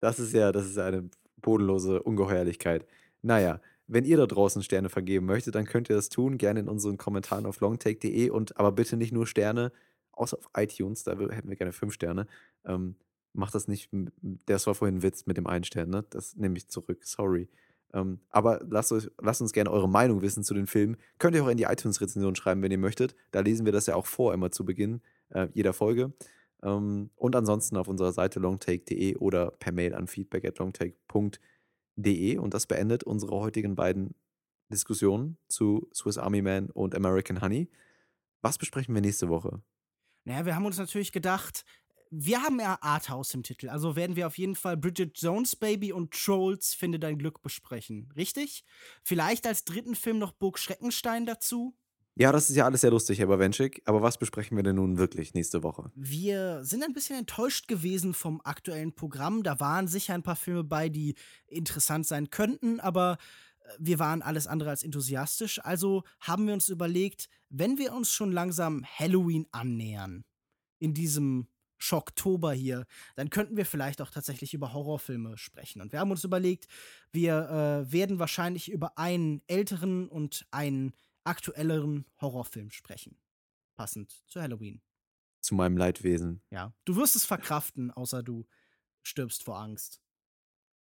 Das 0.00 0.18
ist 0.18 0.32
ja, 0.34 0.50
das 0.50 0.66
ist 0.66 0.78
eine 0.78 1.08
bodenlose 1.36 2.02
Ungeheuerlichkeit. 2.02 2.84
Naja, 3.22 3.60
wenn 3.86 4.04
ihr 4.04 4.16
da 4.16 4.26
draußen 4.26 4.64
Sterne 4.64 4.88
vergeben 4.88 5.26
möchtet, 5.26 5.54
dann 5.54 5.64
könnt 5.64 5.88
ihr 5.88 5.94
das 5.94 6.08
tun, 6.08 6.38
gerne 6.38 6.58
in 6.58 6.68
unseren 6.68 6.96
Kommentaren 6.96 7.46
auf 7.46 7.60
longtake.de 7.60 8.30
und 8.30 8.58
aber 8.58 8.72
bitte 8.72 8.96
nicht 8.96 9.12
nur 9.12 9.28
Sterne, 9.28 9.70
außer 10.10 10.38
auf 10.38 10.50
iTunes, 10.56 11.04
da 11.04 11.12
hätten 11.12 11.48
wir 11.48 11.56
gerne 11.56 11.72
fünf 11.72 11.94
Sterne. 11.94 12.26
Ähm, 12.64 12.96
macht 13.32 13.54
das 13.54 13.68
nicht, 13.68 13.90
das 14.22 14.66
war 14.66 14.74
vorhin 14.74 14.96
ein 14.96 15.02
Witz 15.04 15.26
mit 15.26 15.36
dem 15.36 15.46
einen 15.46 15.62
Stern, 15.62 15.90
ne? 15.90 16.04
Das 16.10 16.34
nehme 16.34 16.56
ich 16.56 16.66
zurück, 16.66 17.04
sorry. 17.04 17.48
Ähm, 17.92 18.20
aber 18.30 18.60
lasst, 18.68 18.92
euch, 18.92 19.10
lasst 19.20 19.40
uns 19.40 19.52
gerne 19.52 19.70
eure 19.70 19.88
Meinung 19.88 20.22
wissen 20.22 20.44
zu 20.44 20.54
den 20.54 20.66
Filmen. 20.66 20.96
Könnt 21.18 21.36
ihr 21.36 21.44
auch 21.44 21.48
in 21.48 21.56
die 21.56 21.64
iTunes-Rezension 21.64 22.34
schreiben, 22.34 22.62
wenn 22.62 22.70
ihr 22.70 22.78
möchtet. 22.78 23.14
Da 23.30 23.40
lesen 23.40 23.64
wir 23.64 23.72
das 23.72 23.86
ja 23.86 23.94
auch 23.94 24.06
vor, 24.06 24.34
immer 24.34 24.50
zu 24.50 24.64
Beginn 24.64 25.00
äh, 25.30 25.48
jeder 25.52 25.72
Folge. 25.72 26.12
Ähm, 26.62 27.10
und 27.16 27.36
ansonsten 27.36 27.76
auf 27.76 27.88
unserer 27.88 28.12
Seite 28.12 28.40
longtake.de 28.40 29.16
oder 29.16 29.50
per 29.52 29.72
Mail 29.72 29.94
an 29.94 30.06
feedback 30.06 30.44
at 30.44 30.58
longtake.de. 30.58 32.38
Und 32.38 32.54
das 32.54 32.66
beendet 32.66 33.04
unsere 33.04 33.36
heutigen 33.36 33.74
beiden 33.74 34.14
Diskussion 34.68 35.36
zu 35.48 35.88
Swiss 35.94 36.18
Army 36.18 36.42
Man 36.42 36.70
und 36.70 36.94
American 36.94 37.40
Honey. 37.40 37.70
Was 38.42 38.58
besprechen 38.58 38.94
wir 38.94 39.02
nächste 39.02 39.28
Woche? 39.28 39.62
Naja, 40.24 40.44
wir 40.44 40.56
haben 40.56 40.66
uns 40.66 40.78
natürlich 40.78 41.12
gedacht, 41.12 41.64
wir 42.10 42.42
haben 42.42 42.60
ja 42.60 42.78
Arthouse 42.80 43.34
im 43.34 43.42
Titel, 43.42 43.68
also 43.68 43.96
werden 43.96 44.16
wir 44.16 44.26
auf 44.26 44.38
jeden 44.38 44.54
Fall 44.54 44.76
Bridget 44.76 45.18
Jones 45.18 45.56
Baby 45.56 45.92
und 45.92 46.12
Trolls 46.12 46.74
Finde 46.74 46.98
dein 46.98 47.18
Glück 47.18 47.42
besprechen, 47.42 48.12
richtig? 48.16 48.64
Vielleicht 49.02 49.46
als 49.46 49.64
dritten 49.64 49.94
Film 49.94 50.18
noch 50.18 50.32
Burg 50.32 50.58
Schreckenstein 50.58 51.26
dazu? 51.26 51.74
Ja, 52.18 52.32
das 52.32 52.48
ist 52.48 52.56
ja 52.56 52.64
alles 52.64 52.80
sehr 52.80 52.90
lustig, 52.90 53.18
Herr 53.18 53.26
Bawenschik. 53.26 53.82
Aber 53.84 54.00
was 54.00 54.16
besprechen 54.16 54.56
wir 54.56 54.64
denn 54.64 54.76
nun 54.76 54.96
wirklich 54.96 55.34
nächste 55.34 55.62
Woche? 55.62 55.92
Wir 55.94 56.64
sind 56.64 56.82
ein 56.82 56.94
bisschen 56.94 57.18
enttäuscht 57.18 57.68
gewesen 57.68 58.14
vom 58.14 58.40
aktuellen 58.42 58.94
Programm. 58.94 59.42
Da 59.42 59.60
waren 59.60 59.86
sicher 59.86 60.14
ein 60.14 60.22
paar 60.22 60.36
Filme 60.36 60.64
bei, 60.64 60.88
die 60.88 61.14
interessant 61.46 62.06
sein 62.06 62.30
könnten, 62.30 62.80
aber 62.80 63.18
äh, 63.58 63.68
wir 63.78 63.98
waren 63.98 64.22
alles 64.22 64.46
andere 64.46 64.70
als 64.70 64.82
enthusiastisch. 64.82 65.62
Also 65.62 66.04
haben 66.20 66.46
wir 66.46 66.54
uns 66.54 66.70
überlegt, 66.70 67.28
wenn 67.50 67.76
wir 67.76 67.92
uns 67.92 68.10
schon 68.10 68.32
langsam 68.32 68.82
Halloween 68.86 69.46
annähern, 69.50 70.24
in 70.78 70.94
diesem 70.94 71.48
Schocktober 71.78 72.52
hier, 72.52 72.86
dann 73.14 73.30
könnten 73.30 73.56
wir 73.56 73.66
vielleicht 73.66 74.00
auch 74.00 74.10
tatsächlich 74.10 74.54
über 74.54 74.72
Horrorfilme 74.72 75.36
sprechen. 75.36 75.80
Und 75.82 75.92
wir 75.92 76.00
haben 76.00 76.10
uns 76.10 76.24
überlegt, 76.24 76.66
wir 77.12 77.86
äh, 77.88 77.92
werden 77.92 78.18
wahrscheinlich 78.18 78.70
über 78.70 78.98
einen 78.98 79.42
älteren 79.46 80.08
und 80.08 80.46
einen 80.50 80.94
aktuelleren 81.24 82.06
Horrorfilm 82.20 82.70
sprechen. 82.70 83.18
Passend 83.74 84.22
zu 84.26 84.40
Halloween. 84.40 84.80
Zu 85.40 85.54
meinem 85.54 85.76
Leidwesen. 85.76 86.42
Ja. 86.50 86.72
Du 86.84 86.96
wirst 86.96 87.14
es 87.16 87.24
verkraften, 87.24 87.90
außer 87.90 88.22
du 88.22 88.46
stirbst 89.02 89.44
vor 89.44 89.58
Angst. 89.58 90.00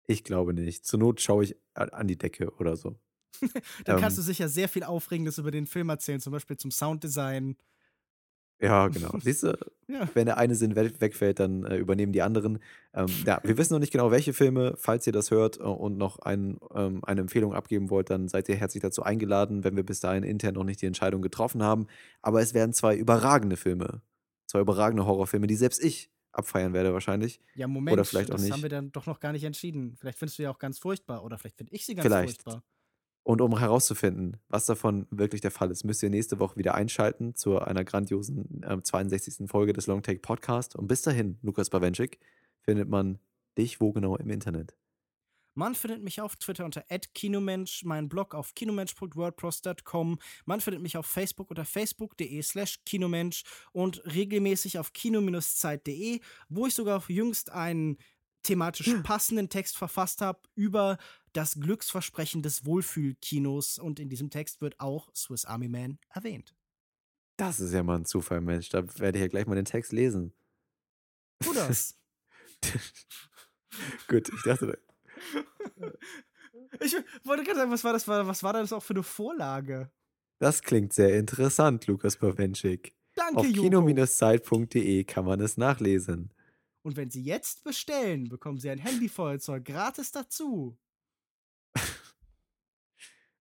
Ich 0.07 0.25
glaube 0.25 0.53
nicht. 0.53 0.85
Zur 0.85 0.99
Not 0.99 1.21
schaue 1.21 1.45
ich 1.45 1.57
an 1.75 2.09
die 2.09 2.19
Decke 2.19 2.51
oder 2.57 2.77
so. 2.77 2.99
Dann 3.85 4.01
kannst 4.01 4.19
ähm, 4.19 4.23
du 4.25 4.27
sicher 4.27 4.49
sehr 4.49 4.69
viel 4.69 4.85
Aufregendes 4.85 5.39
über 5.39 5.51
den 5.51 5.67
Film 5.67 5.89
erzählen, 5.89 6.21
zum 6.21 6.33
Beispiel 6.33 6.57
zum 6.57 6.71
Sounddesign. 6.71 7.57
Ja, 8.63 8.87
genau. 8.89 9.11
Siehst 9.19 9.43
du, 9.43 9.59
ja. 9.89 10.09
wenn 10.15 10.27
der 10.27 10.39
eine 10.39 10.55
Sinn 10.55 10.77
wegfällt, 10.77 11.41
dann 11.41 11.65
äh, 11.65 11.77
übernehmen 11.77 12.13
die 12.13 12.23
anderen. 12.23 12.61
Ähm, 12.95 13.09
ja, 13.27 13.41
wir 13.43 13.59
wissen 13.59 13.73
noch 13.73 13.81
nicht 13.81 13.93
genau, 13.93 14.13
welche 14.13 14.33
Filme. 14.33 14.75
Falls 14.79 15.05
ihr 15.07 15.13
das 15.13 15.33
hört 15.33 15.59
äh, 15.59 15.65
und 15.65 15.99
noch 15.99 16.21
ein, 16.21 16.59
ähm, 16.73 17.05
eine 17.05 17.23
Empfehlung 17.23 17.55
abgeben 17.55 17.91
wollt, 17.91 18.09
dann 18.09 18.29
seid 18.29 18.49
ihr 18.49 18.55
herzlich 18.55 18.81
dazu 18.81 19.03
eingeladen, 19.03 19.65
wenn 19.65 19.75
wir 19.75 19.85
bis 19.85 19.99
dahin 19.99 20.23
intern 20.23 20.55
noch 20.55 20.65
nicht 20.65 20.81
die 20.81 20.87
Entscheidung 20.87 21.23
getroffen 21.23 21.63
haben. 21.63 21.89
Aber 22.23 22.41
es 22.41 22.55
werden 22.55 22.73
zwei 22.73 22.97
überragende 22.97 23.57
Filme. 23.57 24.01
Zwei 24.47 24.61
überragende 24.61 25.07
Horrorfilme, 25.07 25.49
die 25.49 25.57
selbst 25.57 25.83
ich 25.83 26.11
abfeiern 26.31 26.73
werde 26.73 26.93
wahrscheinlich. 26.93 27.41
Ja, 27.55 27.67
Moment, 27.67 27.95
oder 27.95 28.05
vielleicht 28.05 28.31
auch 28.31 28.35
das 28.35 28.43
nicht. 28.43 28.53
haben 28.53 28.63
wir 28.63 28.71
dann 28.71 28.93
doch 28.93 29.07
noch 29.07 29.19
gar 29.19 29.33
nicht 29.33 29.45
entschieden. 29.45 29.97
Vielleicht 29.99 30.19
findest 30.19 30.39
du 30.39 30.45
ja 30.45 30.51
auch 30.51 30.59
ganz 30.59 30.79
furchtbar 30.79 31.25
oder 31.25 31.37
vielleicht 31.37 31.57
finde 31.57 31.73
ich 31.73 31.85
sie 31.85 31.95
ganz 31.95 32.07
vielleicht. 32.07 32.43
furchtbar. 32.43 32.63
Und 33.25 33.41
um 33.41 33.57
herauszufinden, 33.57 34.39
was 34.49 34.67
davon 34.67 35.07
wirklich 35.11 35.41
der 35.41 35.53
Fall 35.53 35.71
ist, 35.71 35.85
müsst 35.85 36.03
ihr 36.03 36.11
nächste 36.11 36.41
Woche 36.41 36.57
wieder 36.57 36.75
einschalten 36.75 37.37
zu 37.37 37.59
einer 37.61 37.85
grandiosen 37.85 38.63
äh, 38.65 38.83
62. 38.83 39.49
Folge 39.49 39.73
des 39.73 39.87
Longtake 39.87 40.19
Podcast. 40.19 40.75
Und 40.75 40.89
bis 40.89 41.03
dahin, 41.03 41.39
Lukas 41.43 41.71
Bawenschik, 41.71 42.19
findet 42.63 42.89
man 42.89 43.19
dich 43.57 43.81
wo 43.81 43.93
genau 43.93 44.17
im 44.17 44.31
Internet? 44.31 44.75
Man 45.55 45.75
findet 45.75 46.03
mich 46.03 46.21
auf 46.21 46.37
Twitter 46.37 46.65
unter 46.65 46.83
@kinomensch, 47.15 47.85
meinen 47.85 48.09
Blog 48.09 48.35
auf 48.35 48.55
kinomensch.wordpress.com. 48.55 50.19
Man 50.47 50.61
findet 50.61 50.83
mich 50.83 50.97
auf 50.97 51.07
Facebook 51.07 51.51
unter 51.51 51.67
facebook.de/slash 51.67 52.81
kinomensch 52.87 53.45
und 53.73 54.03
regelmäßig 54.07 54.79
auf 54.79 54.95
kino-zeit.de, 54.95 56.21
wo 56.49 56.67
ich 56.67 56.75
sogar 56.75 57.05
jüngst 57.09 57.53
einen 57.53 57.99
thematisch 58.43 58.87
hm. 58.87 59.03
passenden 59.03 59.49
Text 59.49 59.77
verfasst 59.77 60.21
habe 60.21 60.41
über 60.55 60.99
das 61.33 61.55
Glücksversprechen 61.55 62.43
des 62.43 62.65
Wohlfühlkinos 62.65 63.79
und 63.79 64.01
in 64.01 64.09
diesem 64.09 64.31
Text 64.31 64.61
wird 64.61 64.79
auch 64.81 65.15
Swiss 65.15 65.45
Army 65.45 65.69
Man 65.69 65.99
erwähnt. 66.11 66.55
Das 67.37 67.61
ist 67.61 67.73
ja 67.73 67.83
mal 67.83 67.97
ein 67.97 68.05
Zufall, 68.05 68.41
Mensch. 68.41 68.69
Da 68.69 68.83
werde 68.99 69.19
ich 69.19 69.23
ja 69.23 69.29
gleich 69.29 69.47
mal 69.47 69.55
den 69.55 69.65
Text 69.65 69.93
lesen. 69.93 70.33
Tu 71.41 71.53
das. 71.55 71.99
Gut, 74.09 74.29
ich 74.29 74.43
dachte. 74.45 74.79
ich 76.81 76.97
wollte 77.25 77.45
gerade 77.45 77.59
sagen, 77.61 77.71
was 77.71 77.85
war 77.85 77.93
das, 77.93 78.07
was 78.07 78.43
war 78.43 78.53
das 78.53 78.73
auch 78.73 78.83
für 78.83 78.95
eine 78.95 79.03
Vorlage? 79.03 79.91
Das 80.39 80.63
klingt 80.63 80.93
sehr 80.93 81.19
interessant, 81.19 81.87
Lukas 81.87 82.17
Pawenschik. 82.17 82.95
Danke, 83.15 83.41
Auf 83.41 83.47
kino-zeit.de 83.47 85.05
kann 85.05 85.25
man 85.25 85.41
es 85.41 85.57
nachlesen. 85.57 86.33
Und 86.83 86.97
wenn 86.97 87.11
Sie 87.11 87.23
jetzt 87.23 87.63
bestellen, 87.63 88.29
bekommen 88.29 88.59
Sie 88.59 88.71
ein 88.71 88.79
Handyfeuerzeug 88.79 89.65
gratis 89.65 90.11
dazu. 90.11 90.77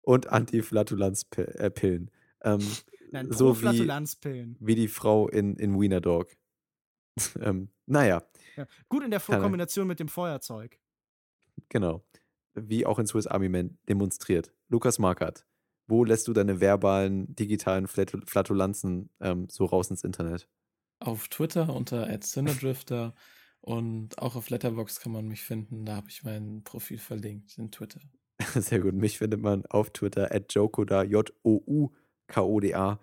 Und 0.03 0.29
Anti-Flatulanz-Pillen. 0.29 2.11
Ähm, 2.43 2.61
Nein, 3.13 3.33
so. 3.33 3.61
Wie, 3.61 4.57
wie 4.61 4.75
die 4.75 4.89
Frau 4.89 5.29
in, 5.29 5.57
in 5.57 5.81
Wiener 5.81 6.01
Dog. 6.01 6.29
ähm, 7.41 7.71
naja. 7.87 8.23
Ja, 8.57 8.67
gut 8.89 9.03
in 9.03 9.11
der 9.11 9.21
Kombination 9.21 9.87
mit 9.87 10.01
dem 10.01 10.09
Feuerzeug. 10.09 10.79
Genau. 11.69 12.05
Wie 12.55 12.87
auch 12.87 12.99
in 12.99 13.07
Swiss 13.07 13.27
Army 13.27 13.49
Man 13.49 13.79
demonstriert. 13.89 14.53
Lukas 14.69 14.99
Markert, 14.99 15.47
wo 15.87 16.05
lässt 16.05 16.29
du 16.29 16.33
deine 16.33 16.61
verbalen, 16.61 17.35
digitalen 17.35 17.87
Flatulanzen 17.87 19.11
ähm, 19.21 19.49
so 19.49 19.65
raus 19.65 19.91
ins 19.91 20.05
Internet? 20.05 20.49
Auf 21.01 21.29
Twitter 21.29 21.75
unter 21.75 22.09
@cinedrifter 22.21 23.15
und 23.61 24.19
auch 24.19 24.37
auf 24.37 24.51
Letterbox 24.51 25.01
kann 25.01 25.13
man 25.13 25.27
mich 25.27 25.43
finden. 25.43 25.85
Da 25.85 25.97
habe 25.97 26.09
ich 26.09 26.23
mein 26.25 26.63
Profil 26.65 26.99
verlinkt 26.99 27.59
in 27.59 27.71
Twitter. 27.71 28.01
Sehr 28.55 28.81
gut. 28.81 28.95
Mich 28.95 29.19
findet 29.19 29.43
man 29.43 29.67
auf 29.67 29.91
Twitter 29.91 30.35
at 30.35 30.53
Jokoda, 30.55 31.03
J-O-U-K-O-D-A. 31.05 32.99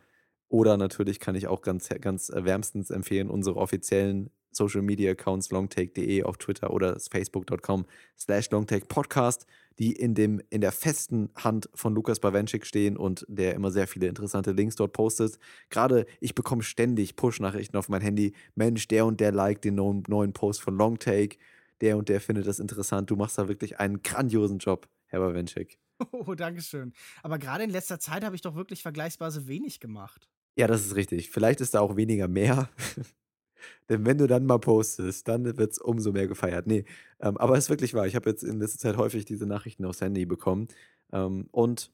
Oder 0.49 0.77
natürlich 0.77 1.19
kann 1.19 1.35
ich 1.35 1.47
auch 1.47 1.61
ganz, 1.61 1.89
ganz 2.01 2.31
wärmstens 2.33 2.89
empfehlen, 2.89 3.29
unsere 3.29 3.57
offiziellen 3.57 4.29
Social 4.51 4.81
Media 4.81 5.11
Accounts 5.11 5.51
longtake.de 5.51 6.23
auf 6.23 6.37
Twitter 6.37 6.71
oder 6.71 6.97
facebook.com 6.99 7.85
slash 8.17 8.49
longtakepodcast, 8.49 9.45
die 9.77 9.91
in, 9.91 10.15
dem, 10.15 10.41
in 10.49 10.61
der 10.61 10.71
festen 10.71 11.29
Hand 11.35 11.69
von 11.75 11.93
Lukas 11.93 12.19
Bawenschik 12.19 12.65
stehen 12.65 12.97
und 12.97 13.25
der 13.27 13.53
immer 13.55 13.71
sehr 13.71 13.87
viele 13.87 14.07
interessante 14.07 14.51
Links 14.51 14.75
dort 14.75 14.93
postet. 14.93 15.37
Gerade 15.69 16.05
ich 16.21 16.33
bekomme 16.33 16.63
ständig 16.63 17.17
Push-Nachrichten 17.17 17.77
auf 17.77 17.89
mein 17.89 18.01
Handy. 18.01 18.33
Mensch, 18.55 18.87
der 18.87 19.05
und 19.05 19.19
der 19.19 19.31
liked 19.31 19.65
den 19.65 19.75
neuen 19.75 20.33
Post 20.33 20.61
von 20.61 20.75
Longtake. 20.75 21.37
Der 21.81 21.97
und 21.97 22.09
der 22.09 22.19
findet 22.21 22.47
das 22.47 22.59
interessant. 22.59 23.11
Du 23.11 23.15
machst 23.15 23.37
da 23.37 23.47
wirklich 23.47 23.79
einen 23.79 24.01
grandiosen 24.01 24.57
Job, 24.57 24.87
Herr 25.07 25.19
Bawenschik. 25.19 25.79
Oh, 26.11 26.35
danke 26.35 26.61
schön. 26.61 26.93
Aber 27.23 27.39
gerade 27.39 27.63
in 27.63 27.71
letzter 27.71 27.99
Zeit 27.99 28.23
habe 28.23 28.35
ich 28.35 28.41
doch 28.41 28.53
wirklich 28.53 28.83
vergleichsweise 28.83 29.47
wenig 29.47 29.79
gemacht. 29.79 30.29
Ja, 30.55 30.67
das 30.67 30.85
ist 30.85 30.95
richtig. 30.95 31.31
Vielleicht 31.31 31.59
ist 31.59 31.73
da 31.73 31.79
auch 31.79 31.95
weniger 31.95 32.27
mehr. 32.27 32.69
Denn 33.89 34.05
wenn 34.05 34.17
du 34.17 34.27
dann 34.27 34.45
mal 34.45 34.59
postest, 34.59 35.27
dann 35.27 35.57
wird 35.57 35.71
es 35.71 35.79
umso 35.79 36.11
mehr 36.11 36.27
gefeiert. 36.27 36.67
Nee, 36.67 36.85
ähm, 37.19 37.37
aber 37.37 37.57
es 37.57 37.65
ist 37.65 37.69
wirklich 37.69 37.93
wahr. 37.93 38.05
Ich 38.05 38.15
habe 38.15 38.29
jetzt 38.29 38.43
in 38.43 38.59
letzter 38.59 38.79
Zeit 38.79 38.97
häufig 38.97 39.25
diese 39.25 39.45
Nachrichten 39.45 39.85
aufs 39.85 40.01
Handy 40.01 40.25
bekommen. 40.25 40.67
Ähm, 41.11 41.47
und 41.51 41.91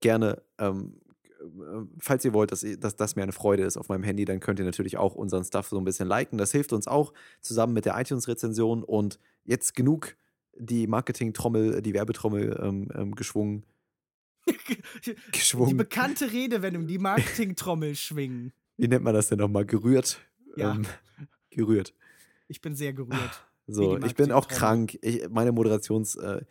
gerne, 0.00 0.42
ähm, 0.58 1.00
äh, 1.40 1.86
falls 1.98 2.24
ihr 2.24 2.32
wollt, 2.32 2.52
dass, 2.52 2.64
dass 2.78 2.96
das 2.96 3.16
mir 3.16 3.22
eine 3.22 3.32
Freude 3.32 3.64
ist 3.64 3.76
auf 3.76 3.88
meinem 3.88 4.04
Handy, 4.04 4.24
dann 4.24 4.40
könnt 4.40 4.58
ihr 4.58 4.64
natürlich 4.64 4.96
auch 4.96 5.14
unseren 5.14 5.44
Stuff 5.44 5.68
so 5.68 5.78
ein 5.78 5.84
bisschen 5.84 6.08
liken. 6.08 6.38
Das 6.38 6.52
hilft 6.52 6.72
uns 6.72 6.86
auch 6.86 7.12
zusammen 7.40 7.72
mit 7.72 7.84
der 7.84 7.98
iTunes-Rezension. 7.98 8.84
Und 8.84 9.18
jetzt 9.44 9.74
genug 9.74 10.16
die 10.60 10.86
Marketing-Trommel, 10.86 11.82
die 11.82 11.94
Werbetrommel 11.94 12.60
ähm, 12.62 12.88
ähm, 12.94 13.14
geschwungen. 13.14 13.64
geschwungen. 15.32 15.70
Die 15.70 15.74
bekannte 15.74 16.32
Redewendung, 16.32 16.86
die 16.86 16.98
Marketing-Trommel 16.98 17.94
schwingen. 17.94 18.52
Wie 18.76 18.88
nennt 18.88 19.04
man 19.04 19.14
das 19.14 19.28
denn 19.28 19.38
nochmal? 19.38 19.64
Gerührt? 19.66 20.20
Ja. 20.56 20.74
Ähm, 20.74 20.86
gerührt. 21.50 21.94
Ich 22.48 22.60
bin 22.60 22.74
sehr 22.74 22.92
gerührt. 22.92 23.46
So, 23.66 23.98
ich 23.98 24.14
bin 24.14 24.32
auch 24.32 24.48
krank. 24.48 24.98
Ich, 25.02 25.28
meine 25.28 25.52
Moderations. 25.52 26.16
Äh, 26.16 26.42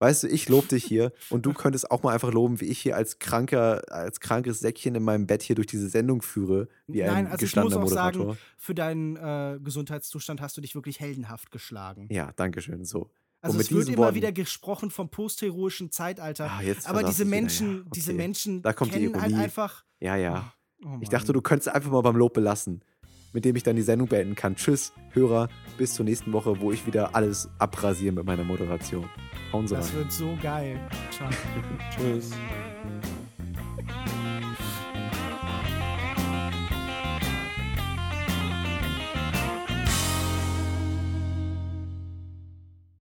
weißt 0.00 0.24
du, 0.24 0.28
ich 0.28 0.48
lobe 0.48 0.66
dich 0.66 0.84
hier 0.84 1.12
und 1.28 1.46
du 1.46 1.52
könntest 1.52 1.90
auch 1.90 2.02
mal 2.02 2.12
einfach 2.12 2.32
loben, 2.32 2.60
wie 2.60 2.64
ich 2.64 2.80
hier 2.80 2.96
als 2.96 3.18
kranker, 3.20 3.82
als 3.92 4.18
krankes 4.18 4.58
Säckchen 4.60 4.94
in 4.96 5.04
meinem 5.04 5.26
Bett 5.26 5.42
hier 5.42 5.54
durch 5.54 5.68
diese 5.68 5.88
Sendung 5.88 6.22
führe, 6.22 6.68
wie 6.88 7.02
Nein, 7.02 7.10
ein 7.10 7.26
also 7.26 7.38
gestandener 7.38 7.76
ich 7.76 7.80
muss 7.80 7.92
auch 7.92 8.04
Moderator. 8.04 8.26
sagen, 8.26 8.38
für 8.58 8.74
deinen 8.74 9.16
äh, 9.16 9.58
Gesundheitszustand 9.62 10.40
hast 10.40 10.56
du 10.56 10.60
dich 10.60 10.74
wirklich 10.74 10.98
heldenhaft 10.98 11.50
geschlagen. 11.50 12.08
Ja, 12.10 12.32
danke 12.34 12.60
schön. 12.62 12.84
So. 12.84 13.10
Also 13.42 13.58
es 13.58 13.70
wird 13.70 13.88
immer 13.88 13.98
Worten, 13.98 14.16
wieder 14.16 14.32
gesprochen 14.32 14.90
vom 14.90 15.08
postheroischen 15.08 15.90
Zeitalter. 15.90 16.50
Ah, 16.50 16.60
aber 16.84 17.04
diese 17.04 17.24
Menschen, 17.24 17.68
ja, 17.68 17.80
okay. 17.80 17.90
diese 17.94 18.12
Menschen 18.12 18.62
kennen 18.62 19.12
die 19.12 19.20
halt 19.20 19.34
einfach. 19.34 19.84
Ja, 20.00 20.16
ja. 20.16 20.52
Oh, 20.84 20.98
ich 21.00 21.10
dachte, 21.10 21.32
du 21.32 21.42
könntest 21.42 21.68
einfach 21.68 21.90
mal 21.90 22.00
beim 22.00 22.16
Lob 22.16 22.34
belassen, 22.34 22.82
mit 23.32 23.44
dem 23.44 23.56
ich 23.56 23.62
dann 23.62 23.76
die 23.76 23.82
Sendung 23.82 24.08
beenden 24.08 24.34
kann. 24.34 24.56
Tschüss, 24.56 24.92
Hörer, 25.12 25.48
bis 25.78 25.94
zur 25.94 26.04
nächsten 26.04 26.32
Woche, 26.32 26.60
wo 26.60 26.72
ich 26.72 26.86
wieder 26.86 27.14
alles 27.14 27.48
abrasiere 27.58 28.12
mit 28.12 28.24
meiner 28.26 28.44
Moderation. 28.44 29.08
Hauen 29.52 29.66
Sie 29.66 29.74
Das 29.74 29.88
rein. 29.90 29.96
wird 29.98 30.12
so 30.12 30.38
geil. 30.42 30.80
Ciao. 31.10 31.28
Tschüss. 31.96 32.30